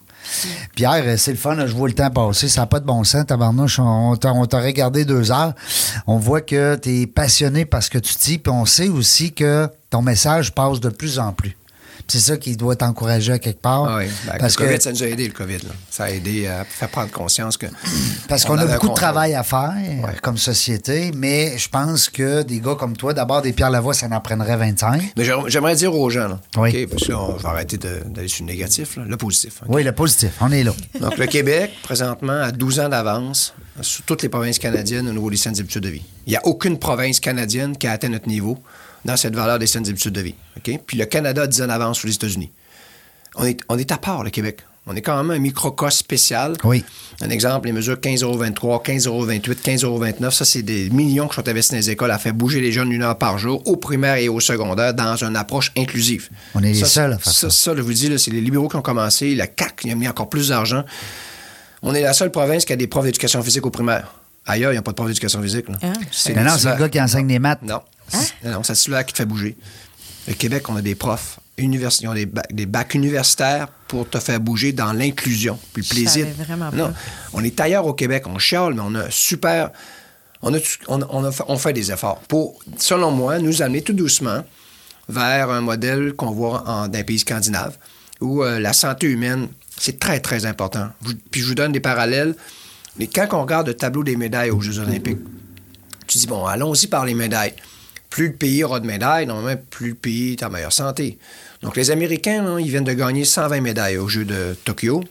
Pierre, 0.76 1.04
euh, 1.06 1.18
c'est 1.18 1.32
le 1.32 1.38
fun, 1.38 1.56
je 1.66 1.74
vois 1.74 1.88
le 1.88 1.94
temps 1.94 2.10
passer. 2.10 2.48
Ça 2.48 2.62
n'a 2.62 2.68
pas 2.68 2.80
de 2.80 2.86
bon 2.86 3.04
sens, 3.04 3.26
tabarnouche. 3.26 3.80
On 3.80 4.16
t'a 4.16 4.34
on 4.34 4.46
t'a 4.46 4.62
regardé 4.62 5.06
deux 5.06 5.32
heures. 5.32 5.54
On 6.08 6.18
voit 6.18 6.42
que 6.42 6.76
tu 6.76 7.02
es 7.02 7.08
passionné 7.08 7.66
par 7.66 7.84
ce 7.84 7.90
que 7.90 7.98
tu 7.98 8.14
dis, 8.16 8.38
puis 8.38 8.52
on 8.52 8.66
sait 8.66 8.90
aussi 8.90 9.34
que 9.34 9.68
ton 9.90 10.02
message 10.02 10.54
passe 10.54 10.80
de 10.80 10.90
plus 10.90 11.20
en 11.20 11.34
plus. 11.34 11.56
C'est 12.10 12.20
ça 12.20 12.38
qui 12.38 12.58
doit 12.58 12.76
t'encourager 12.76 13.34
à 13.34 13.40
quelque 13.40 13.62
part. 13.62 13.86
Ah 13.88 13.98
oui, 14.00 14.06
Ben, 14.26 14.34
parce 14.40 14.58
le 14.60 14.66
COVID, 14.66 14.78
que 14.78 14.84
ça 14.84 14.92
nous 14.92 15.04
a 15.04 15.08
aidé, 15.08 15.28
le 15.28 15.34
COVID. 15.34 15.58
là. 15.60 15.70
Ça 15.90 16.06
a 16.06 16.10
aidé 16.10 16.48
à 16.48 16.66
faire 16.66 16.90
prendre 16.90 17.12
conscience 17.12 17.56
que. 17.58 17.68
Parce 18.28 18.46
on 18.46 18.50
qu'on 18.50 18.58
a 18.58 18.66
beaucoup 18.66 18.90
de 18.90 18.94
travail 18.94 19.34
à 19.36 19.44
faire 19.44 19.74
comme 20.22 20.38
société, 20.38 21.12
mais 21.16 21.58
je 21.58 21.70
pense 21.70 22.10
que 22.10 22.42
des 22.44 22.60
gars 22.60 22.76
comme 22.76 22.96
toi, 22.98 23.14
d'abord 23.14 23.42
des 23.42 23.54
Pierre 23.54 23.70
Lavoie, 23.70 23.94
ça 23.94 24.08
en 24.12 24.20
prendrait 24.22 24.58
25. 24.58 25.14
Mais 25.18 25.24
j'aimerais 25.48 25.76
dire 25.76 25.94
aux 25.96 26.10
gens, 26.10 26.28
là, 26.28 26.40
Oui. 26.58 26.70
OK, 26.84 26.90
parce 26.90 27.06
que 27.06 27.12
là, 27.12 27.20
on 27.20 27.34
va 27.36 27.50
arrêter 27.50 27.78
d'aller 27.78 28.28
sur 28.28 28.44
le 28.46 28.52
négatif, 28.52 28.98
là, 28.98 29.04
le 29.08 29.18
positif. 29.18 29.62
Oui, 29.68 29.84
le 29.84 29.92
positif, 29.92 30.32
on 30.42 30.52
est 30.52 30.64
là. 30.64 30.74
Donc, 31.00 31.18
le 31.18 31.26
Québec, 31.28 31.72
présentement, 31.84 32.42
a 32.42 32.52
12 32.52 32.80
ans 32.82 32.90
d'avance 32.90 33.54
sur 33.82 34.04
toutes 34.04 34.24
les 34.24 34.30
provinces 34.30 34.60
canadiennes 34.60 35.08
au 35.08 35.14
niveau 35.14 35.30
des 35.30 35.38
saines 35.38 35.58
habitudes 35.60 35.84
de 35.84 35.90
vie. 35.90 36.04
Il 36.28 36.32
n'y 36.32 36.36
a 36.38 36.46
aucune 36.46 36.78
province 36.80 37.20
canadienne 37.20 37.78
qui 37.78 37.88
a 37.88 37.92
atteint 37.92 38.10
notre 38.10 38.28
niveau 38.28 38.58
dans 39.06 39.18
cette 39.18 39.36
valeur 39.36 39.60
des 39.60 39.68
saines 39.68 39.88
habitudes 39.88 40.14
de 40.14 40.22
vie. 40.22 40.36
Puis 40.64 40.98
le 40.98 41.06
Canada 41.06 41.44
a 41.44 41.48
10 41.48 41.62
ans 41.64 41.68
d'avance 41.68 42.00
sur 42.00 42.08
les 42.08 42.16
États-Unis. 42.16 42.52
On 43.36 43.46
est, 43.46 43.60
on 43.70 43.78
est 43.78 43.92
à 43.92 43.98
part, 43.98 44.24
le 44.24 44.30
Québec. 44.30 44.60
On 44.92 44.96
est 44.96 45.02
quand 45.02 45.16
même 45.22 45.30
un 45.30 45.40
microcosme 45.40 46.00
spécial. 46.00 46.54
Oui. 46.64 46.84
Un 47.22 47.30
exemple, 47.30 47.68
les 47.68 47.74
mesures 47.74 47.98
15,23 47.98 48.84
15,28 48.84 49.42
15,29 49.78 50.32
ça, 50.32 50.46
c'est 50.46 50.64
des 50.64 50.90
millions 50.90 51.28
qui 51.28 51.36
sont 51.36 51.48
investis 51.48 51.72
dans 51.72 51.78
les 51.78 51.92
écoles 51.92 52.10
à 52.10 52.18
faire 52.18 52.34
bouger 52.34 52.60
les 52.60 52.72
jeunes 52.72 52.92
une 52.92 53.04
heure 53.04 53.18
par 53.18 53.38
jour, 53.38 53.62
au 53.68 53.76
primaire 53.76 54.16
et 54.16 54.30
au 54.30 54.40
secondaire, 54.40 54.96
dans 54.96 55.24
une 55.24 55.36
approche 55.36 55.72
inclusive. 55.78 56.30
On 56.56 56.64
est 56.64 56.74
les 56.74 56.80
Ça, 56.80 56.86
seuls 56.88 57.14
à 57.14 57.20
faire 57.20 57.32
ça. 57.32 57.50
Ça, 57.52 57.76
je 57.76 57.82
vous 57.82 57.94
dis, 57.94 58.18
c'est 58.18 58.32
les 58.32 58.42
libéraux 58.42 58.68
qui 58.68 58.78
ont 58.78 58.82
commencé. 58.82 59.36
La 59.36 59.46
CAQ 59.46 59.88
il 59.88 59.92
a 59.92 59.96
mis 59.96 60.08
encore 60.08 60.28
plus 60.30 60.50
d'argent. 60.50 60.84
On 61.84 61.94
est 61.94 62.02
la 62.02 62.14
seule 62.14 62.32
province 62.32 62.66
qui 62.66 62.74
a 62.74 62.76
des 62.76 62.88
profs 62.88 63.06
d'éducation 63.06 63.44
physique 63.44 63.66
au 63.68 63.70
primaire. 63.70 64.12
Ailleurs, 64.50 64.72
il 64.72 64.76
n'y 64.76 64.80
a 64.80 64.82
pas 64.82 64.92
de 64.92 64.96
profs 64.96 65.08
d'éducation 65.08 65.42
physique. 65.42 65.70
là. 65.70 65.78
Ah, 65.82 65.94
C'est 66.12 66.36
non, 66.36 66.44
le 66.44 66.50
c'est 66.58 66.70
le 66.72 66.76
gars 66.78 66.90
qui 66.90 67.00
enseigne 67.02 67.28
les 67.28 67.40
maths. 67.40 67.62
Non. 67.62 67.82
Non, 68.44 68.52
non, 68.52 68.64
c'est 68.64 68.74
celui-là 68.76 69.04
qui 69.04 69.14
te 69.14 69.18
fait 69.20 69.26
bouger. 69.26 69.56
Le 70.28 70.34
Québec, 70.34 70.68
on 70.70 70.76
a 70.76 70.82
des 70.82 70.96
profs. 70.96 71.40
Univers... 71.58 71.92
Ils 72.02 72.08
ont 72.08 72.14
des, 72.14 72.26
bacs, 72.26 72.52
des 72.54 72.66
bacs 72.66 72.94
universitaires 72.96 73.68
pour 73.88 74.10
te 74.10 74.18
faire 74.20 74.40
bouger 74.40 74.72
dans 74.74 74.92
l'inclusion. 74.94 75.60
Puis 75.74 75.84
le 75.84 75.94
plaisir. 75.94 76.28
vraiment 76.38 76.72
Non. 76.74 76.94
On 77.34 77.44
est 77.44 77.60
ailleurs 77.60 77.86
au 77.86 77.94
Québec. 77.94 78.24
On 78.28 78.40
chiale, 78.40 78.74
mais 78.74 78.82
on 78.84 78.96
a 78.96 79.12
super. 79.12 79.70
On, 80.42 80.54
a, 80.54 80.58
on, 80.88 81.00
on 81.10 81.24
a 81.26 81.32
fait, 81.32 81.44
on 81.48 81.58
fait 81.58 81.74
des 81.74 81.92
efforts 81.92 82.20
pour, 82.28 82.60
selon 82.78 83.12
moi, 83.12 83.40
nous 83.40 83.62
amener 83.62 83.82
tout 83.82 83.94
doucement 83.94 84.44
vers 85.10 85.50
un 85.50 85.62
modèle 85.62 86.14
qu'on 86.14 86.32
voit 86.32 86.64
en, 86.68 86.88
dans 86.88 86.98
les 86.98 87.04
pays 87.04 87.20
scandinaves 87.20 87.78
où 88.22 88.44
euh, 88.44 88.60
la 88.60 88.74
santé 88.74 89.08
humaine, 89.08 89.48
c'est 89.78 90.00
très, 90.00 90.20
très 90.20 90.46
important. 90.46 90.90
Puis 91.32 91.42
je 91.42 91.48
vous 91.48 91.56
donne 91.56 91.72
des 91.72 91.80
parallèles. 91.80 92.36
Mais 93.00 93.08
quand 93.08 93.28
on 93.32 93.42
regarde 93.42 93.68
le 93.68 93.74
tableau 93.74 94.04
des 94.04 94.18
médailles 94.18 94.52
aux 94.52 94.60
Jeux 94.60 94.80
olympiques, 94.80 95.20
tu 96.06 96.18
dis, 96.18 96.28
bon, 96.28 96.46
allons-y 96.46 96.88
par 96.88 97.06
les 97.06 97.14
médailles. 97.14 97.54
plus 98.10 98.28
le 98.28 98.34
pays 98.34 98.64
aura 98.64 98.80
de 98.80 98.88
médailles, 98.88 99.26
normalement, 99.26 99.62
plus 99.70 99.90
le 99.90 99.96
pays 99.96 100.34
est 100.34 100.44
en 100.44 100.50
meilleure 100.50 100.74
santé. 100.74 101.18
Donc, 101.62 101.78
les 101.78 101.92
Américains, 101.92 102.46
hein, 102.46 102.60
ils 102.60 102.70
viennent 102.70 102.84
de 102.84 102.94
gagner 102.94 103.26
120 103.26 103.62
médailles 103.62 103.98
aux 103.98 104.08
Jeux 104.08 104.26
de 104.26 104.56
Tokyo 104.66 105.04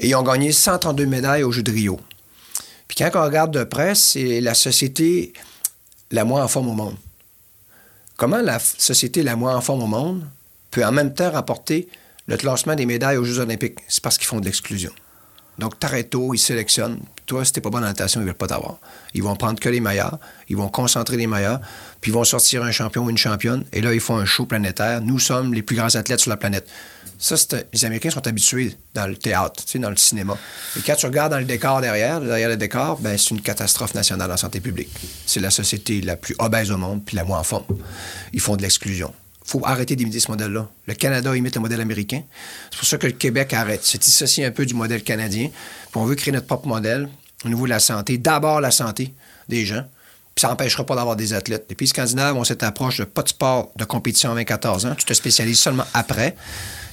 et 0.00 0.08
ils 0.08 0.14
ont 0.14 0.22
gagné 0.22 0.52
132 0.52 1.06
médailles 1.06 1.42
aux 1.42 1.52
Jeux 1.52 1.62
de 1.62 1.72
Rio. 1.72 2.00
Puis 2.88 2.96
quand 2.98 3.10
on 3.14 3.24
regarde 3.24 3.52
de 3.52 3.64
près, 3.64 3.94
c'est 3.94 4.40
la 4.40 4.54
société 4.54 5.32
la 6.10 6.24
moins 6.24 6.44
en 6.44 6.48
forme 6.48 6.68
au 6.68 6.74
monde. 6.74 6.96
Comment 8.16 8.40
la 8.40 8.58
société 8.58 9.22
la 9.22 9.36
moins 9.36 9.56
en 9.56 9.60
forme 9.60 9.82
au 9.82 9.86
monde 9.86 10.24
peut 10.70 10.84
en 10.84 10.92
même 10.92 11.12
temps 11.12 11.30
remporter 11.30 11.88
le 12.26 12.36
classement 12.36 12.74
des 12.74 12.86
médailles 12.86 13.16
aux 13.16 13.24
Jeux 13.24 13.40
olympiques? 13.40 13.78
C'est 13.88 14.02
parce 14.02 14.16
qu'ils 14.16 14.28
font 14.28 14.40
de 14.40 14.44
l'exclusion. 14.44 14.92
Donc, 15.58 15.78
Tareto, 15.78 16.32
ils 16.34 16.38
sélectionnent. 16.38 17.00
Toi, 17.26 17.44
si 17.44 17.52
t'es 17.52 17.60
pas 17.60 17.70
bon 17.70 17.78
en 17.78 17.82
natation, 17.82 18.20
ils 18.20 18.24
veulent 18.24 18.34
pas 18.34 18.46
t'avoir. 18.46 18.78
Ils 19.12 19.22
vont 19.22 19.34
prendre 19.34 19.58
que 19.58 19.68
les 19.68 19.80
meilleurs, 19.80 20.18
ils 20.48 20.56
vont 20.56 20.68
concentrer 20.68 21.16
les 21.16 21.26
meilleurs, 21.26 21.60
puis 22.00 22.12
ils 22.12 22.14
vont 22.14 22.22
sortir 22.22 22.62
un 22.62 22.70
champion 22.70 23.04
ou 23.04 23.10
une 23.10 23.18
championne, 23.18 23.64
et 23.72 23.80
là, 23.80 23.92
ils 23.92 24.00
font 24.00 24.16
un 24.16 24.24
show 24.24 24.46
planétaire. 24.46 25.00
Nous 25.00 25.18
sommes 25.18 25.52
les 25.52 25.62
plus 25.62 25.74
grands 25.74 25.94
athlètes 25.94 26.20
sur 26.20 26.30
la 26.30 26.36
planète. 26.36 26.68
Ça, 27.18 27.34
les 27.72 27.84
Américains 27.84 28.10
sont 28.10 28.26
habitués 28.26 28.76
dans 28.94 29.06
le 29.06 29.16
théâtre, 29.16 29.64
dans 29.78 29.90
le 29.90 29.96
cinéma. 29.96 30.36
Et 30.76 30.82
quand 30.82 30.94
tu 30.94 31.06
regardes 31.06 31.32
dans 31.32 31.38
le 31.38 31.44
décor 31.44 31.80
derrière, 31.80 32.20
derrière 32.20 32.48
le 32.48 32.56
décor, 32.56 33.00
ben, 33.00 33.18
c'est 33.18 33.30
une 33.30 33.40
catastrophe 33.40 33.94
nationale 33.94 34.30
en 34.30 34.36
santé 34.36 34.60
publique. 34.60 34.90
C'est 35.26 35.40
la 35.40 35.50
société 35.50 36.00
la 36.02 36.16
plus 36.16 36.36
obèse 36.38 36.70
au 36.70 36.76
monde, 36.76 37.02
puis 37.04 37.16
la 37.16 37.24
moins 37.24 37.40
en 37.40 37.44
forme. 37.44 37.64
Ils 38.32 38.40
font 38.40 38.56
de 38.56 38.62
l'exclusion. 38.62 39.12
Faut 39.46 39.64
arrêter 39.64 39.94
d'imiter 39.96 40.20
ce 40.20 40.30
modèle-là. 40.30 40.68
Le 40.86 40.94
Canada 40.94 41.34
imite 41.36 41.54
le 41.54 41.60
modèle 41.60 41.80
américain. 41.80 42.22
C'est 42.70 42.78
pour 42.78 42.88
ça 42.88 42.98
que 42.98 43.06
le 43.06 43.12
Québec 43.12 43.52
arrête. 43.52 43.80
C'est 43.84 44.02
dissocié 44.02 44.44
un 44.44 44.50
peu 44.50 44.66
du 44.66 44.74
modèle 44.74 45.02
canadien. 45.02 45.48
Puis 45.48 46.00
on 46.00 46.04
veut 46.04 46.16
créer 46.16 46.32
notre 46.32 46.46
propre 46.46 46.66
modèle 46.66 47.08
au 47.44 47.48
niveau 47.48 47.64
de 47.64 47.70
la 47.70 47.78
santé. 47.78 48.18
D'abord, 48.18 48.60
la 48.60 48.72
santé 48.72 49.14
des 49.48 49.64
gens. 49.64 49.84
Puis 50.34 50.42
ça 50.42 50.48
n'empêchera 50.48 50.84
pas 50.84 50.96
d'avoir 50.96 51.16
des 51.16 51.32
athlètes. 51.32 51.66
Les 51.70 51.76
pays 51.76 51.88
scandinaves 51.88 52.36
ont 52.36 52.44
cette 52.44 52.62
approche 52.62 52.98
de 52.98 53.04
pas 53.04 53.22
de 53.22 53.28
sport 53.28 53.72
de 53.76 53.84
compétition 53.84 54.32
à 54.32 54.34
24 54.34 54.86
ans. 54.86 54.94
Tu 54.96 55.04
te 55.04 55.14
spécialises 55.14 55.60
seulement 55.60 55.86
après. 55.94 56.36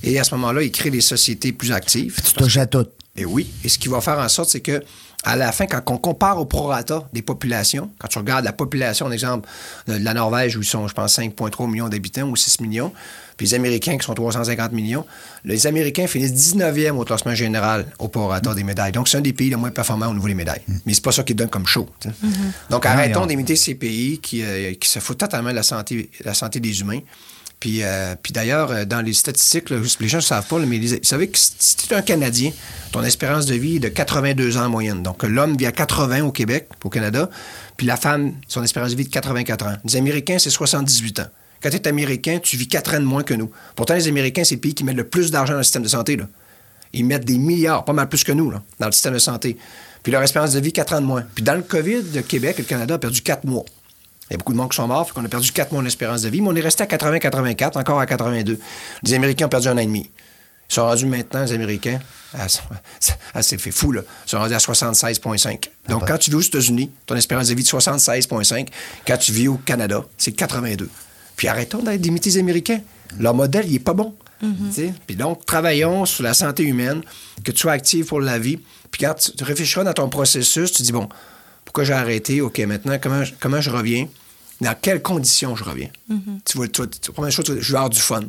Et 0.03 0.19
à 0.19 0.23
ce 0.23 0.35
moment-là, 0.35 0.61
ils 0.61 0.71
créent 0.71 0.91
des 0.91 1.01
sociétés 1.01 1.51
plus 1.51 1.71
actives. 1.71 2.21
Tu 2.23 2.33
touches 2.33 2.57
à 2.57 2.67
tout. 2.67 2.87
Et 3.15 3.25
oui. 3.25 3.51
Et 3.63 3.69
ce 3.69 3.77
qui 3.77 3.89
va 3.89 3.99
faire 3.99 4.19
en 4.19 4.29
sorte, 4.29 4.49
c'est 4.49 4.61
que 4.61 4.83
à 5.25 5.35
la 5.35 5.51
fin, 5.51 5.65
quand 5.67 5.81
on 5.91 5.97
compare 5.97 6.37
au 6.39 6.45
prorata 6.45 7.07
des 7.13 7.21
populations, 7.21 7.89
quand 7.99 8.07
tu 8.09 8.17
regardes 8.17 8.43
la 8.45 8.53
population, 8.53 9.11
exemple, 9.11 9.47
de 9.87 9.93
la 9.95 10.13
Norvège, 10.13 10.57
où 10.57 10.61
ils 10.61 10.65
sont, 10.65 10.87
je 10.87 10.93
pense, 10.93 11.17
5,3 11.17 11.69
millions 11.69 11.87
d'habitants 11.89 12.27
ou 12.27 12.35
6 12.35 12.59
millions, 12.59 12.91
puis 13.37 13.47
les 13.47 13.53
Américains 13.55 13.97
qui 13.97 14.05
sont 14.05 14.13
350 14.13 14.73
millions, 14.73 15.05
les 15.45 15.65
Américains 15.65 16.07
finissent 16.07 16.33
19e 16.33 16.91
au 16.97 17.03
classement 17.05 17.33
général 17.33 17.85
au 17.99 18.07
prorata 18.07 18.53
des 18.53 18.63
médailles. 18.63 18.91
Donc, 18.91 19.07
c'est 19.07 19.17
un 19.17 19.21
des 19.21 19.33
pays 19.33 19.49
les 19.49 19.55
moins 19.55 19.71
performants 19.71 20.07
au 20.09 20.13
niveau 20.13 20.27
des 20.27 20.35
médailles. 20.35 20.61
Mais 20.85 20.93
c'est 20.93 21.03
pas 21.03 21.11
ça 21.11 21.23
qui 21.23 21.33
donne 21.33 21.49
comme 21.49 21.65
show. 21.65 21.87
sais. 22.01 22.09
Donc, 22.69 22.85
arrêtons 22.85 23.19
Ouais, 23.21 23.23
on- 23.25 23.27
d'imiter 23.27 23.55
ces 23.55 23.75
pays 23.75 24.19
qui, 24.19 24.43
euh, 24.43 24.73
qui 24.75 24.87
se 24.89 24.99
foutent 24.99 25.17
totalement 25.19 25.49
de 25.51 25.55
la 25.55 25.63
santé, 25.63 26.09
la 26.23 26.33
santé 26.33 26.59
des 26.59 26.79
humains. 26.81 26.99
Puis, 27.63 27.81
euh, 27.81 28.15
puis 28.21 28.33
d'ailleurs, 28.33 28.71
euh, 28.71 28.83
dans 28.83 28.99
les 28.99 29.13
statistiques, 29.13 29.69
les 29.69 30.07
gens 30.09 30.17
ne 30.17 30.21
savent 30.21 30.45
pas, 30.45 30.59
mais 30.59 30.79
vous 30.79 30.97
savez 31.01 31.29
que 31.29 31.37
si 31.37 31.77
tu 31.77 31.93
es 31.93 31.95
un 31.95 32.01
Canadien, 32.01 32.51
ton 32.91 33.01
espérance 33.03 33.45
de 33.45 33.55
vie 33.55 33.77
est 33.77 33.79
de 33.79 33.87
82 33.87 34.57
ans 34.57 34.65
en 34.65 34.69
moyenne. 34.69 35.01
Donc, 35.01 35.23
l'homme 35.23 35.55
vit 35.55 35.65
à 35.65 35.71
80 35.71 36.25
au 36.25 36.33
Québec, 36.33 36.67
au 36.83 36.89
Canada, 36.89 37.29
puis 37.77 37.87
la 37.87 37.95
femme, 37.95 38.33
son 38.49 38.63
espérance 38.63 38.91
de 38.91 38.97
vie 38.97 39.03
est 39.03 39.05
de 39.05 39.11
84 39.11 39.65
ans. 39.65 39.75
Les 39.85 39.95
Américains, 39.95 40.39
c'est 40.39 40.49
78 40.49 41.19
ans. 41.21 41.27
Quand 41.61 41.69
tu 41.69 41.77
es 41.77 41.87
Américain, 41.87 42.39
tu 42.43 42.57
vis 42.57 42.67
4 42.67 42.95
ans 42.95 42.99
de 42.99 43.05
moins 43.05 43.23
que 43.23 43.33
nous. 43.33 43.49
Pourtant, 43.77 43.93
les 43.93 44.09
Américains, 44.09 44.43
c'est 44.43 44.55
le 44.55 44.59
pays 44.59 44.73
qui 44.73 44.83
met 44.83 44.91
le 44.91 45.05
plus 45.05 45.31
d'argent 45.31 45.53
dans 45.53 45.59
le 45.59 45.63
système 45.63 45.83
de 45.83 45.87
santé. 45.87 46.19
Ils 46.91 47.05
mettent 47.05 47.23
des 47.23 47.37
milliards, 47.37 47.85
pas 47.85 47.93
mal 47.93 48.09
plus 48.09 48.25
que 48.25 48.33
nous, 48.33 48.51
dans 48.51 48.87
le 48.87 48.91
système 48.91 49.13
de 49.13 49.19
santé. 49.19 49.57
Puis 50.03 50.11
leur 50.11 50.21
espérance 50.21 50.51
de 50.51 50.59
vie, 50.59 50.73
4 50.73 50.95
ans 50.95 51.01
de 51.01 51.05
moins. 51.05 51.23
Puis 51.33 51.45
dans 51.45 51.55
le 51.55 51.61
COVID, 51.61 52.01
le 52.13 52.23
Québec 52.23 52.57
et 52.59 52.63
le 52.63 52.67
Canada 52.67 52.95
ont 52.95 52.99
perdu 52.99 53.21
4 53.21 53.45
mois. 53.45 53.63
Il 54.33 54.37
y 54.37 54.37
a 54.37 54.39
beaucoup 54.39 54.53
de 54.53 54.57
monde 54.57 54.71
qui 54.71 54.77
sont 54.77 54.87
morts, 54.87 55.05
fait 55.05 55.13
qu'on 55.13 55.23
a 55.23 55.27
perdu 55.27 55.51
4 55.51 55.71
mois 55.71 55.83
d'espérance 55.83 56.23
de 56.23 56.29
vie, 56.29 56.41
mais 56.41 56.47
on 56.49 56.55
est 56.55 56.61
resté 56.61 56.81
à 56.81 56.87
80-84, 56.87 57.77
encore 57.77 57.99
à 57.99 58.07
82. 58.07 58.59
Les 59.03 59.13
Américains 59.13 59.45
ont 59.45 59.49
perdu 59.49 59.67
un 59.67 59.75
an 59.75 59.77
et 59.77 59.85
demi. 59.85 60.09
Ils 60.71 60.73
sont 60.73 60.81
rendus 60.85 61.05
maintenant, 61.05 61.43
les 61.43 61.51
Américains, 61.53 61.99
à- 62.33 62.47
ah, 63.35 63.43
c'est 63.43 63.61
fait 63.61 63.69
fou, 63.69 63.91
là. 63.91 64.01
Ils 64.25 64.29
sont 64.31 64.39
rendus 64.39 64.55
à 64.55 64.57
76,5. 64.57 65.69
Donc, 65.87 66.07
quand 66.07 66.17
tu 66.17 66.31
vis 66.31 66.37
aux 66.37 66.41
États-Unis, 66.41 66.89
ton 67.05 67.15
espérance 67.15 67.49
de 67.49 67.53
vie 67.53 67.61
est 67.61 67.71
de 67.71 67.77
76,5. 67.79 68.69
Quand 69.05 69.17
tu 69.17 69.31
vis 69.33 69.47
au 69.49 69.57
Canada, 69.57 70.03
c'est 70.17 70.31
82. 70.31 70.89
Puis 71.35 71.47
arrêtons 71.47 71.83
d'être 71.83 72.01
d'imiter 72.01 72.31
les 72.31 72.37
Américains. 72.39 72.79
Leur 73.19 73.35
modèle, 73.35 73.65
il 73.67 73.75
est 73.75 73.79
pas 73.79 73.93
bon. 73.93 74.15
Sais? 74.71 74.93
Puis 75.05 75.15
donc, 75.15 75.45
travaillons 75.45 76.05
sur 76.05 76.23
la 76.23 76.33
santé 76.33 76.63
humaine, 76.63 77.01
que 77.43 77.51
tu 77.51 77.59
sois 77.59 77.73
actif 77.73 78.07
pour 78.07 78.19
la 78.19 78.39
vie. 78.39 78.57
Puis 78.89 79.05
quand 79.05 79.13
tu 79.13 79.31
tu 79.31 79.43
réfléchiras 79.43 79.83
dans 79.83 79.93
ton 79.93 80.09
processus, 80.09 80.71
tu 80.71 80.81
dis, 80.81 80.91
bon, 80.91 81.07
pourquoi 81.65 81.83
j'ai 81.83 81.93
arrêté? 81.93 82.41
OK, 82.41 82.57
maintenant, 82.59 82.97
comment, 82.99 83.23
comment 83.39 83.61
je 83.61 83.69
reviens? 83.69 84.07
Dans 84.63 84.75
quelles 84.81 85.01
conditions 85.01 85.55
je 85.55 85.63
reviens? 85.63 85.89
Tu 86.45 86.57
vois, 86.57 86.67
tu 86.67 86.81
vas- 86.81 86.87
tu- 86.87 87.11
première 87.11 87.31
chose, 87.31 87.45
tu 87.45 87.53
vas- 87.53 87.61
je 87.61 87.71
vais 87.71 87.77
avoir 87.77 87.89
du 87.89 87.99
fun. 87.99 88.21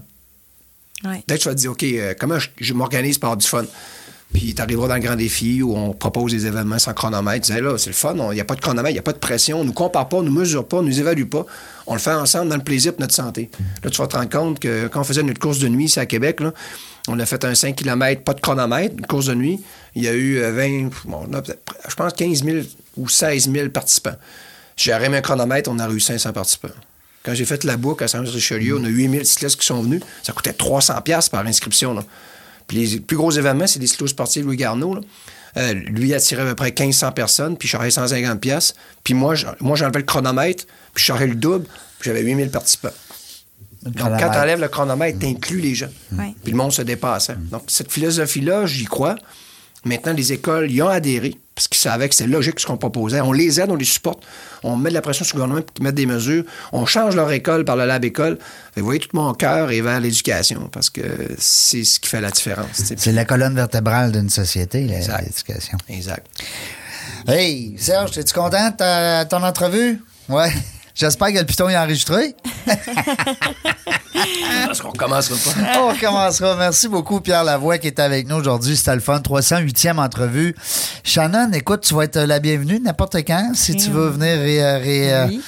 Ouais. 1.05 1.23
Peut-être 1.27 1.39
que 1.39 1.43
tu 1.43 1.49
vas 1.49 1.55
te 1.55 1.61
dire, 1.61 1.71
OK, 1.73 1.83
euh, 1.85 2.15
comment 2.19 2.39
je, 2.39 2.49
je 2.61 2.73
m'organise 2.75 3.19
pour 3.19 3.27
avoir 3.29 3.37
du 3.39 3.47
fun? 3.47 3.65
Puis 4.33 4.53
tu 4.55 4.61
arriveras 4.61 4.89
dans 4.89 4.95
le 4.97 5.01
grand 5.01 5.15
défi 5.15 5.63
où 5.63 5.77
on 5.77 5.93
propose 5.93 6.33
des 6.33 6.47
événements 6.47 6.79
sans 6.81 6.93
chronomètre. 6.93 7.47
Tu 7.47 7.53
dis, 7.53 7.61
là, 7.61 7.79
c'est 7.79 7.91
le 7.91 7.95
fun, 7.95 8.15
il 8.33 8.35
n'y 8.35 8.41
a 8.41 8.45
pas 8.45 8.57
de 8.57 8.61
chronomètre, 8.61 8.91
il 8.91 8.95
n'y 8.95 8.99
a 8.99 9.03
pas 9.03 9.13
de 9.13 9.19
pression, 9.19 9.59
on 9.59 9.63
ne 9.63 9.69
nous 9.69 9.73
compare 9.75 10.09
pas, 10.09 10.17
on 10.17 10.23
ne 10.23 10.29
nous 10.29 10.35
mesure 10.35 10.67
pas, 10.67 10.79
on 10.79 10.83
ne 10.83 10.89
nous 10.89 10.99
évalue 10.99 11.25
pas. 11.27 11.47
On 11.87 11.93
le 11.95 12.01
fait 12.01 12.11
ensemble 12.13 12.49
dans 12.49 12.57
le 12.57 12.65
plaisir 12.65 12.95
de 12.95 13.01
notre 13.01 13.15
santé. 13.15 13.49
Là, 13.85 13.91
tu 13.91 13.99
vas 13.99 14.09
te 14.09 14.17
rendre 14.17 14.31
compte 14.31 14.59
que 14.59 14.89
quand 14.89 15.03
on 15.03 15.05
faisait 15.05 15.23
notre 15.23 15.39
course 15.39 15.59
de 15.61 15.69
nuit 15.69 15.85
ici 15.85 16.01
à 16.01 16.07
Québec, 16.07 16.41
là, 16.41 16.53
on 17.07 17.19
a 17.21 17.27
fait 17.27 17.45
un 17.45 17.55
5 17.55 17.77
km, 17.77 18.23
pas 18.23 18.35
de 18.35 18.41
chronomètre, 18.41 18.95
une 18.99 19.07
course 19.07 19.27
de 19.27 19.35
nuit. 19.35 19.61
Il 19.95 20.03
y 20.03 20.09
a 20.09 20.15
eu 20.15 20.39
euh, 20.39 20.51
20, 20.53 20.89
bon, 21.05 21.27
on 21.31 21.33
a 21.35 21.43
peut-être, 21.43 21.63
je 21.89 21.95
pense 21.95 22.13
15 22.15 22.43
000 22.43 22.59
ou 22.97 23.09
16 23.09 23.49
000 23.53 23.69
participants. 23.69 24.17
J'ai 24.77 24.93
arrêté 24.93 25.17
un 25.17 25.21
chronomètre, 25.21 25.71
on 25.71 25.79
a 25.79 25.89
eu 25.91 26.01
500 26.01 26.33
participants. 26.33 26.69
Quand 27.23 27.35
j'ai 27.35 27.45
fait 27.45 27.65
la 27.65 27.77
boucle 27.77 28.05
à 28.05 28.09
Saint-Richelieu, 28.09 28.77
on 28.79 28.85
a 28.85 28.89
8000 28.89 29.25
cyclistes 29.25 29.59
qui 29.61 29.67
sont 29.67 29.81
venus. 29.83 30.03
Ça 30.23 30.33
coûtait 30.33 30.53
300 30.53 31.01
pièces 31.03 31.29
par 31.29 31.47
inscription. 31.47 31.95
Là. 31.95 32.05
Puis 32.67 32.85
les 32.87 33.01
plus 33.01 33.17
gros 33.17 33.31
événements, 33.31 33.67
c'est 33.67 33.79
les 33.79 33.87
cyclosportifs 33.87 34.45
Louis 34.45 34.57
Garneau. 34.57 34.95
là. 34.97 35.01
Euh, 35.57 35.73
lui, 35.73 36.09
il 36.09 36.15
attirait 36.15 36.43
à 36.43 36.47
peu 36.47 36.55
près 36.57 36.75
1500 36.77 37.13
personnes, 37.13 37.57
puis 37.57 37.69
je 37.69 37.73
chargeais 37.73 37.91
150 37.93 38.41
pièces. 38.41 38.75
Puis 39.05 39.15
moi, 39.15 39.35
je- 39.37 39.47
moi 39.61 39.77
j'enlevais 39.77 40.01
le 40.01 40.05
chronomètre, 40.05 40.65
puis 40.93 41.01
je 41.03 41.05
chargeais 41.05 41.29
le 41.29 41.37
double, 41.37 41.65
puis 42.01 42.11
j'avais 42.11 42.23
8000 42.23 42.51
participants. 42.51 42.91
Donc, 43.85 43.97
quand 44.19 44.31
tu 44.31 44.39
enlèves 44.39 44.61
le 44.61 44.69
chronomètre, 44.69 45.19
tu 45.19 45.27
inclus 45.27 45.61
les 45.61 45.75
gens. 45.75 45.91
Ouais. 46.13 46.35
Puis 46.43 46.53
le 46.53 46.57
monde 46.59 46.73
se 46.73 46.83
dépasse. 46.83 47.31
hein. 47.31 47.37
Donc, 47.51 47.65
cette 47.69 47.93
philosophie-là, 47.93 48.67
j'y 48.67 48.87
crois. 48.87 49.15
Maintenant, 49.85 50.15
les 50.15 50.33
écoles 50.33 50.71
y 50.71 50.81
ont 50.83 50.89
adhéré 50.89 51.37
parce 51.55 51.69
qu'ils 51.69 51.79
savaient 51.81 52.09
que 52.09 52.15
c'était 52.15 52.29
logique 52.31 52.59
ce 52.59 52.67
qu'on 52.67 52.77
proposait. 52.77 53.21
On 53.21 53.33
les 53.33 53.61
aide, 53.61 53.71
on 53.71 53.77
les 53.77 53.85
supporte. 53.85 54.23
On 54.65 54.77
met 54.77 54.89
de 54.89 54.95
la 54.95 55.03
pression 55.03 55.25
sur 55.25 55.37
le 55.37 55.43
gouvernement 55.43 55.63
pour 55.65 55.73
qu'ils 55.75 55.85
mettent 55.85 55.95
des 55.95 56.07
mesures. 56.07 56.45
On 56.73 56.85
change 56.87 57.15
leur 57.15 57.31
école 57.31 57.65
par 57.65 57.77
le 57.77 57.85
lab 57.87 58.05
école. 58.05 58.39
Vous 58.77 58.85
voyez, 58.85 58.99
tout 59.01 59.11
mon 59.13 59.33
cœur 59.35 59.71
est 59.71 59.81
vers 59.81 60.01
l'éducation 60.01 60.69
parce 60.73 60.91
que 60.91 61.03
c'est 61.39 61.85
ce 61.85 62.01
qui 62.01 62.09
fait 62.09 62.21
la 62.21 62.31
différence. 62.31 62.67
C'est 62.97 63.13
la 63.13 63.25
colonne 63.25 63.55
vertébrale 63.55 64.11
d'une 64.11 64.31
société, 64.31 64.85
la- 64.87 64.97
Exact. 64.97 65.21
l'éducation. 65.23 65.79
Exact. 65.89 66.27
Hey, 67.29 67.75
Serge, 67.79 68.19
es-tu 68.19 68.35
content 68.35 68.71
de 68.71 69.25
ton 69.25 69.43
entrevue? 69.43 70.01
Ouais. 70.29 70.53
J'espère 70.95 71.33
que 71.33 71.39
le 71.39 71.45
piton 71.45 71.69
est 71.69 71.77
enregistré. 71.77 72.35
Parce 74.67 74.81
qu'on 74.81 74.93
commencera 74.93 75.37
pas. 75.37 75.81
On 75.81 75.89
recommencera. 75.89 76.57
Merci 76.57 76.89
beaucoup, 76.89 77.21
Pierre 77.21 77.45
Lavoie, 77.45 77.79
qui 77.79 77.89
est 77.89 77.99
avec 77.99 78.29
nous 78.29 78.37
aujourd'hui. 78.37 78.77
C'était 78.77 78.95
le 78.95 79.01
fun. 79.01 79.19
308e 79.19 79.99
entrevue. 79.99 80.55
Shannon, 81.03 81.51
écoute, 81.53 81.81
tu 81.83 81.95
vas 81.95 82.05
être 82.05 82.19
la 82.21 82.39
bienvenue 82.39 82.81
n'importe 82.81 83.17
quand 83.27 83.53
si 83.55 83.77
tu 83.77 83.91
veux 83.91 84.09
venir 84.09 84.39
ré, 84.39 84.77
ré- 84.79 85.13
euh, 85.13 85.27
Oui. 85.27 85.43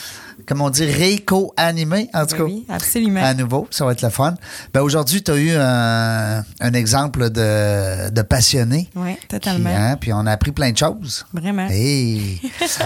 Comme 0.46 0.60
on 0.60 0.70
dit, 0.70 0.84
réco-animer, 0.84 2.08
en 2.14 2.26
tout 2.26 2.36
cas. 2.36 2.42
Oui, 2.44 2.64
absolument. 2.68 3.22
À 3.22 3.34
nouveau, 3.34 3.66
ça 3.70 3.84
va 3.84 3.92
être 3.92 4.02
le 4.02 4.10
fun. 4.10 4.34
Ben, 4.72 4.80
aujourd'hui, 4.82 5.22
tu 5.22 5.30
as 5.30 5.36
eu 5.36 5.50
un, 5.56 6.38
un 6.60 6.72
exemple 6.74 7.30
de, 7.30 8.10
de 8.10 8.22
passionné. 8.22 8.88
Oui, 8.94 9.16
Qui, 9.20 9.26
totalement. 9.28 9.70
hein, 9.70 9.96
puis 9.96 10.12
on 10.12 10.24
a 10.26 10.32
appris 10.32 10.52
plein 10.52 10.70
de 10.72 10.78
choses. 10.78 11.26
Vraiment. 11.32 11.66
Hey, 11.68 12.40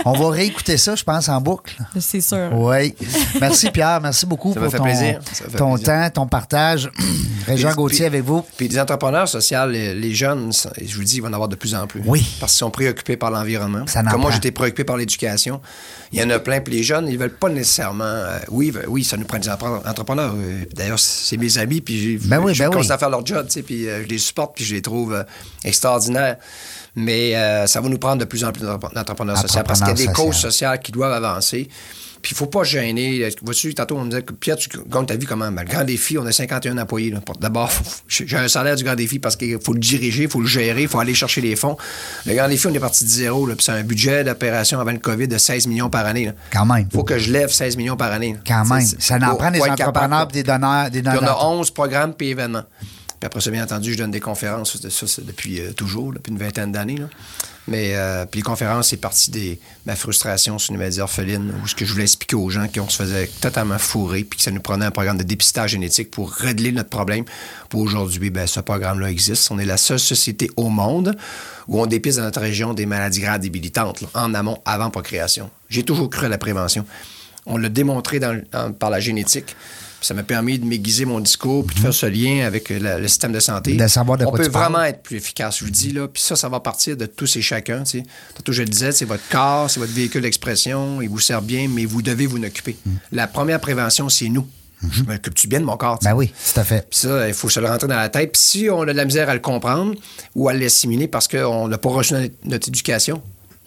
on 0.04 0.12
va 0.12 0.30
réécouter 0.36 0.76
ça, 0.76 0.94
je 0.94 1.04
pense, 1.04 1.28
en 1.28 1.40
boucle. 1.40 1.76
C'est 2.00 2.20
sûr. 2.20 2.48
Oui. 2.52 2.94
Merci, 3.40 3.70
Pierre. 3.70 4.00
Merci 4.00 4.26
beaucoup 4.26 4.54
Ça 4.54 4.60
pour 4.60 4.72
ton, 4.72 4.84
ton 5.56 5.76
temps, 5.78 6.10
ton 6.10 6.26
partage. 6.26 6.90
Régent 7.46 7.72
Gauthier 7.74 7.98
puis- 7.98 8.06
avec 8.06 8.24
vous. 8.24 8.44
Puis 8.56 8.68
des 8.68 8.78
entrepreneurs 8.80 9.28
sociaux, 9.28 9.66
les, 9.68 9.94
les 9.94 10.14
jeunes, 10.14 10.52
ça- 10.52 10.72
je 10.82 10.94
vous 10.96 11.04
dis, 11.04 11.16
ils 11.16 11.20
vont 11.22 11.28
en 11.28 11.32
avoir 11.32 11.48
de 11.48 11.56
plus 11.56 11.74
en 11.74 11.86
plus. 11.86 12.02
Oui. 12.06 12.26
Parce 12.40 12.52
qu'ils 12.52 12.58
sont 12.60 12.70
préoccupés 12.70 13.16
par 13.16 13.30
l'environnement. 13.30 13.84
Comme 14.10 14.20
moi, 14.22 14.30
j'étais 14.30 14.50
préoccupé 14.50 14.84
par 14.84 14.96
l'éducation. 14.96 15.60
Il 16.12 16.20
y 16.20 16.24
en 16.24 16.30
a 16.30 16.38
plein. 16.38 16.60
Puis 16.60 16.74
les 16.74 16.82
jeunes, 16.82 17.06
ils 17.08 17.18
veulent 17.18 17.36
pas 17.36 17.49
nécessairement. 17.50 18.04
euh, 18.04 18.38
oui, 18.50 18.72
oui, 18.88 19.04
ça 19.04 19.16
nous 19.16 19.24
prend 19.24 19.38
des 19.38 19.48
entrepreneurs. 19.48 20.34
Euh, 20.36 20.64
D'ailleurs, 20.74 20.98
c'est 20.98 21.36
mes 21.36 21.58
amis. 21.58 21.80
Puis 21.80 22.18
Ben 22.24 22.38
oui, 22.40 22.54
je 22.54 22.62
ben 22.64 22.70
oui. 22.74 22.90
à 22.90 22.98
faire 22.98 23.10
leur 23.10 23.24
job. 23.26 23.46
tu 23.46 23.52
sais, 23.54 23.62
Puis 23.62 23.88
euh, 23.88 24.02
je 24.02 24.08
les 24.08 24.18
supporte. 24.18 24.54
Puis 24.56 24.64
je 24.64 24.74
les 24.74 24.82
trouve 24.82 25.24
extraordinaires. 25.64 26.36
Mais 26.96 27.34
ça 27.66 27.80
va 27.80 27.88
nous 27.88 27.98
prendre 27.98 28.18
de 28.18 28.24
plus 28.24 28.42
en 28.44 28.50
plus 28.52 28.62
d'entre- 28.64 28.92
d'entrepreneurs 28.92 29.38
sociaux 29.38 29.62
parce 29.64 29.78
qu'il 29.80 29.88
y 29.88 29.92
a 29.92 29.94
des 29.94 30.12
causes 30.12 30.36
sociales 30.36 30.80
qui 30.80 30.90
doivent 30.92 31.12
avancer. 31.12 31.68
Puis 32.22 32.32
il 32.32 32.36
faut 32.36 32.46
pas 32.46 32.64
gêner. 32.64 33.28
Vois-tu, 33.42 33.74
tantôt, 33.74 33.96
on 33.96 34.04
me 34.04 34.10
disait 34.10 34.22
que 34.22 34.32
Pierre, 34.32 34.56
tu 34.56 34.68
gagnes 34.88 35.06
ta 35.06 35.16
vie 35.16 35.26
comment? 35.26 35.50
Ben, 35.50 35.62
le 35.62 35.68
grand 35.68 35.84
défi, 35.84 36.18
on 36.18 36.26
a 36.26 36.32
51 36.32 36.76
employés. 36.78 37.14
D'abord, 37.40 37.70
j'ai 38.08 38.36
un 38.36 38.48
salaire 38.48 38.76
du 38.76 38.84
grand 38.84 38.94
défi 38.94 39.18
parce 39.18 39.36
qu'il 39.36 39.58
faut 39.60 39.72
le 39.72 39.80
diriger, 39.80 40.24
il 40.24 40.28
faut 40.28 40.40
le 40.40 40.46
gérer, 40.46 40.82
il 40.82 40.88
faut 40.88 41.00
aller 41.00 41.14
chercher 41.14 41.40
les 41.40 41.56
fonds. 41.56 41.76
Le 42.26 42.34
grand 42.34 42.48
défi, 42.48 42.66
on 42.66 42.74
est 42.74 42.78
parti 42.80 43.04
de 43.04 43.08
zéro. 43.08 43.46
là, 43.46 43.54
Puis 43.56 43.64
c'est 43.64 43.72
un 43.72 43.82
budget 43.82 44.24
d'opération 44.24 44.80
avant 44.80 44.92
le 44.92 44.98
COVID 44.98 45.28
de 45.28 45.38
16 45.38 45.66
millions 45.66 45.88
par 45.90 46.06
année. 46.06 46.26
là. 46.26 46.32
Quand 46.52 46.66
même. 46.66 46.86
faut 46.92 47.04
que 47.04 47.18
je 47.18 47.32
lève 47.32 47.50
16 47.50 47.76
millions 47.76 47.96
par 47.96 48.12
année. 48.12 48.34
là. 48.34 48.38
Quand 48.46 48.64
même. 48.74 48.86
Ça 48.98 49.16
en 49.16 49.30
faut- 49.30 49.36
prend 49.36 49.50
des 49.50 49.60
entrepreneurs 49.62 50.28
et 50.30 50.32
des 50.32 50.42
donneurs. 50.42 50.90
Des 50.90 51.02
on 51.04 51.06
a 51.10 51.14
donneurs. 51.14 51.48
11 51.50 51.70
programmes 51.70 52.14
puis 52.14 52.28
événements. 52.28 52.64
Puis 53.20 53.26
après 53.26 53.42
ça, 53.42 53.50
bien 53.50 53.62
entendu, 53.62 53.92
je 53.92 53.98
donne 53.98 54.10
des 54.10 54.20
conférences. 54.20 54.78
Ça, 54.88 55.06
c'est 55.06 55.26
depuis 55.26 55.60
euh, 55.60 55.72
toujours, 55.72 56.14
depuis 56.14 56.32
une 56.32 56.38
vingtaine 56.38 56.72
d'années. 56.72 56.96
Mais 57.68 57.94
euh, 57.94 58.24
puis 58.24 58.38
les 58.38 58.42
conférences, 58.42 58.88
c'est 58.88 58.96
parti 58.96 59.30
de 59.30 59.58
ma 59.84 59.94
frustration 59.94 60.58
sur 60.58 60.72
une 60.72 60.78
maladie 60.78 61.02
orpheline, 61.02 61.52
où 61.62 61.68
ce 61.68 61.74
que 61.74 61.84
je 61.84 61.92
voulais 61.92 62.04
expliquer 62.04 62.36
aux 62.36 62.48
gens 62.48 62.66
qu'on 62.66 62.88
se 62.88 62.96
faisait 62.96 63.26
totalement 63.42 63.76
fourrer, 63.78 64.24
puis 64.24 64.38
que 64.38 64.42
ça 64.42 64.50
nous 64.50 64.62
prenait 64.62 64.86
un 64.86 64.90
programme 64.90 65.18
de 65.18 65.22
dépistage 65.22 65.72
génétique 65.72 66.10
pour 66.10 66.32
régler 66.32 66.72
notre 66.72 66.88
problème. 66.88 67.26
Pour 67.68 67.82
aujourd'hui, 67.82 68.30
ben, 68.30 68.46
ce 68.46 68.60
programme-là 68.60 69.10
existe. 69.10 69.50
On 69.50 69.58
est 69.58 69.66
la 69.66 69.76
seule 69.76 70.00
société 70.00 70.50
au 70.56 70.70
monde 70.70 71.14
où 71.68 71.78
on 71.78 71.84
dépiste 71.84 72.16
dans 72.16 72.24
notre 72.24 72.40
région 72.40 72.72
des 72.72 72.86
maladies 72.86 73.20
graves 73.20 73.40
débilitantes, 73.40 74.00
là, 74.00 74.08
en 74.14 74.32
amont, 74.32 74.62
avant 74.64 74.88
procréation. 74.88 75.50
J'ai 75.68 75.82
toujours 75.82 76.08
cru 76.08 76.24
à 76.24 76.30
la 76.30 76.38
prévention. 76.38 76.86
On 77.44 77.58
l'a 77.58 77.68
démontré 77.68 78.18
dans 78.18 78.40
par 78.78 78.88
la 78.88 79.00
génétique. 79.00 79.54
Ça 80.00 80.14
m'a 80.14 80.22
permis 80.22 80.58
de 80.58 80.64
m'aiguiser 80.64 81.04
mon 81.04 81.20
discours 81.20 81.66
puis 81.66 81.76
de 81.76 81.80
faire 81.80 81.92
ce 81.94 82.06
lien 82.06 82.46
avec 82.46 82.70
la- 82.70 82.98
le 82.98 83.06
système 83.08 83.32
de 83.32 83.40
santé. 83.40 83.74
De 83.76 83.86
savoir 83.86 84.16
de 84.18 84.24
On 84.24 84.30
quoi 84.30 84.38
peut 84.38 84.44
tu 84.46 84.50
parles. 84.50 84.72
vraiment 84.72 84.84
être 84.84 85.02
plus 85.02 85.16
efficace, 85.18 85.58
je 85.58 85.64
vous 85.64 85.70
dis. 85.70 85.92
Là. 85.92 86.08
Puis 86.08 86.22
ça, 86.22 86.36
ça 86.36 86.48
va 86.48 86.60
partir 86.60 86.96
de 86.96 87.06
tous 87.06 87.36
et 87.36 87.42
chacun. 87.42 87.82
tu 87.84 87.98
sais. 88.00 88.02
Tantôt, 88.34 88.52
je 88.52 88.62
le 88.62 88.68
disais, 88.68 88.92
c'est 88.92 89.04
votre 89.04 89.26
corps, 89.30 89.70
c'est 89.70 89.78
votre 89.80 89.92
véhicule 89.92 90.22
d'expression, 90.22 91.02
il 91.02 91.08
vous 91.08 91.18
sert 91.20 91.42
bien, 91.42 91.68
mais 91.68 91.84
vous 91.84 92.02
devez 92.02 92.26
vous 92.26 92.38
en 92.38 92.42
occuper. 92.44 92.76
La 93.12 93.26
première 93.26 93.60
prévention, 93.60 94.08
c'est 94.08 94.28
nous. 94.28 94.46
Je 94.90 95.02
m'occupe-tu 95.02 95.46
bien 95.46 95.60
de 95.60 95.66
mon 95.66 95.76
corps? 95.76 95.98
Ben 96.02 96.14
oui, 96.14 96.28
tout 96.54 96.58
à 96.58 96.64
fait. 96.64 96.86
Puis 96.88 97.00
ça, 97.00 97.28
il 97.28 97.34
faut 97.34 97.50
se 97.50 97.60
le 97.60 97.66
rentrer 97.66 97.86
dans 97.86 97.96
la 97.96 98.08
tête. 98.08 98.32
Puis 98.32 98.40
si 98.42 98.68
on 98.70 98.80
a 98.80 98.86
de 98.86 98.92
la 98.92 99.04
misère 99.04 99.28
à 99.28 99.34
le 99.34 99.40
comprendre 99.40 99.94
ou 100.34 100.48
à 100.48 100.54
l'assimiler 100.54 101.06
parce 101.06 101.28
qu'on 101.28 101.68
n'a 101.68 101.76
pas 101.76 101.90
reçu 101.90 102.14
notre 102.44 102.68
éducation, 102.68 103.20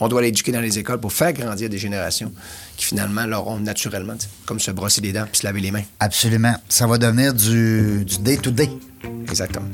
on 0.04 0.10
doit 0.10 0.22
l'éduquer 0.22 0.52
dans 0.52 0.60
les 0.60 0.78
écoles 0.78 1.00
pour 1.00 1.14
faire 1.14 1.32
grandir 1.32 1.70
des 1.70 1.78
générations 1.78 2.30
qui 2.76 2.86
finalement 2.86 3.26
l'auront 3.26 3.58
naturellement, 3.58 4.16
comme 4.46 4.60
se 4.60 4.70
brosser 4.70 5.00
les 5.00 5.14
dents 5.14 5.26
puis 5.32 5.40
se 5.40 5.46
laver 5.46 5.62
les 5.62 5.72
mains. 5.72 5.84
Absolument. 6.02 6.56
Ça 6.68 6.88
va 6.88 6.98
devenir 6.98 7.34
du 7.34 8.04
day-to-day. 8.20 8.70
Exactement. 9.30 9.68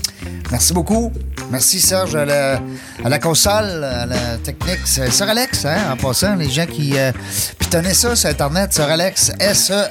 Merci 0.51 0.73
beaucoup. 0.73 1.11
Merci 1.49 1.79
Serge 1.79 2.15
à 2.15 2.25
la, 2.25 2.61
à 3.03 3.09
la 3.09 3.17
console, 3.17 3.83
à 3.83 4.05
la 4.05 4.37
technique. 4.37 4.81
C'est 4.85 5.09
Sir 5.09 5.27
Alex, 5.27 5.65
hein, 5.65 5.77
en 5.91 5.97
passant, 5.97 6.35
les 6.35 6.49
gens 6.49 6.67
qui 6.67 6.95
euh, 6.95 7.11
pitonnaient 7.57 7.95
ça 7.95 8.15
sur 8.15 8.29
Internet, 8.29 8.71
Sir 8.71 8.85
Alex, 8.85 9.31
S-E 9.39 9.85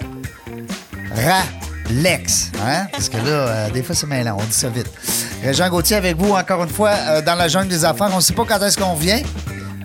Ralex. 1.17 2.53
Hein? 2.65 2.87
Parce 2.93 3.09
que 3.09 3.17
là, 3.17 3.23
euh, 3.25 3.71
des 3.71 3.83
fois, 3.83 3.97
c'est 3.97 4.07
mêlant, 4.07 4.37
on 4.39 4.45
dit 4.45 4.53
ça 4.53 4.69
vite. 4.69 4.91
Jean 5.53 5.69
Gauthier 5.69 5.97
avec 5.97 6.17
vous, 6.17 6.33
encore 6.33 6.63
une 6.63 6.71
fois, 6.71 6.91
euh, 6.91 7.23
dans 7.23 7.35
la 7.35 7.49
jungle 7.49 7.69
des 7.69 7.85
affaires. 7.85 8.11
On 8.13 8.17
ne 8.17 8.21
sait 8.21 8.35
pas 8.35 8.45
quand 8.45 8.61
est-ce 8.65 8.79
qu'on 8.79 8.95
vient. 8.95 9.21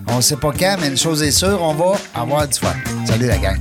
On 0.08 0.20
sait 0.20 0.36
pas 0.36 0.52
quand, 0.52 0.76
mais 0.80 0.88
une 0.88 0.96
chose 0.96 1.22
est 1.22 1.30
sûre, 1.30 1.58
on 1.60 1.74
va 1.74 1.96
avoir 2.14 2.46
du 2.46 2.58
fun. 2.58 2.74
Salut 3.06 3.26
la 3.26 3.38
gang. 3.38 3.58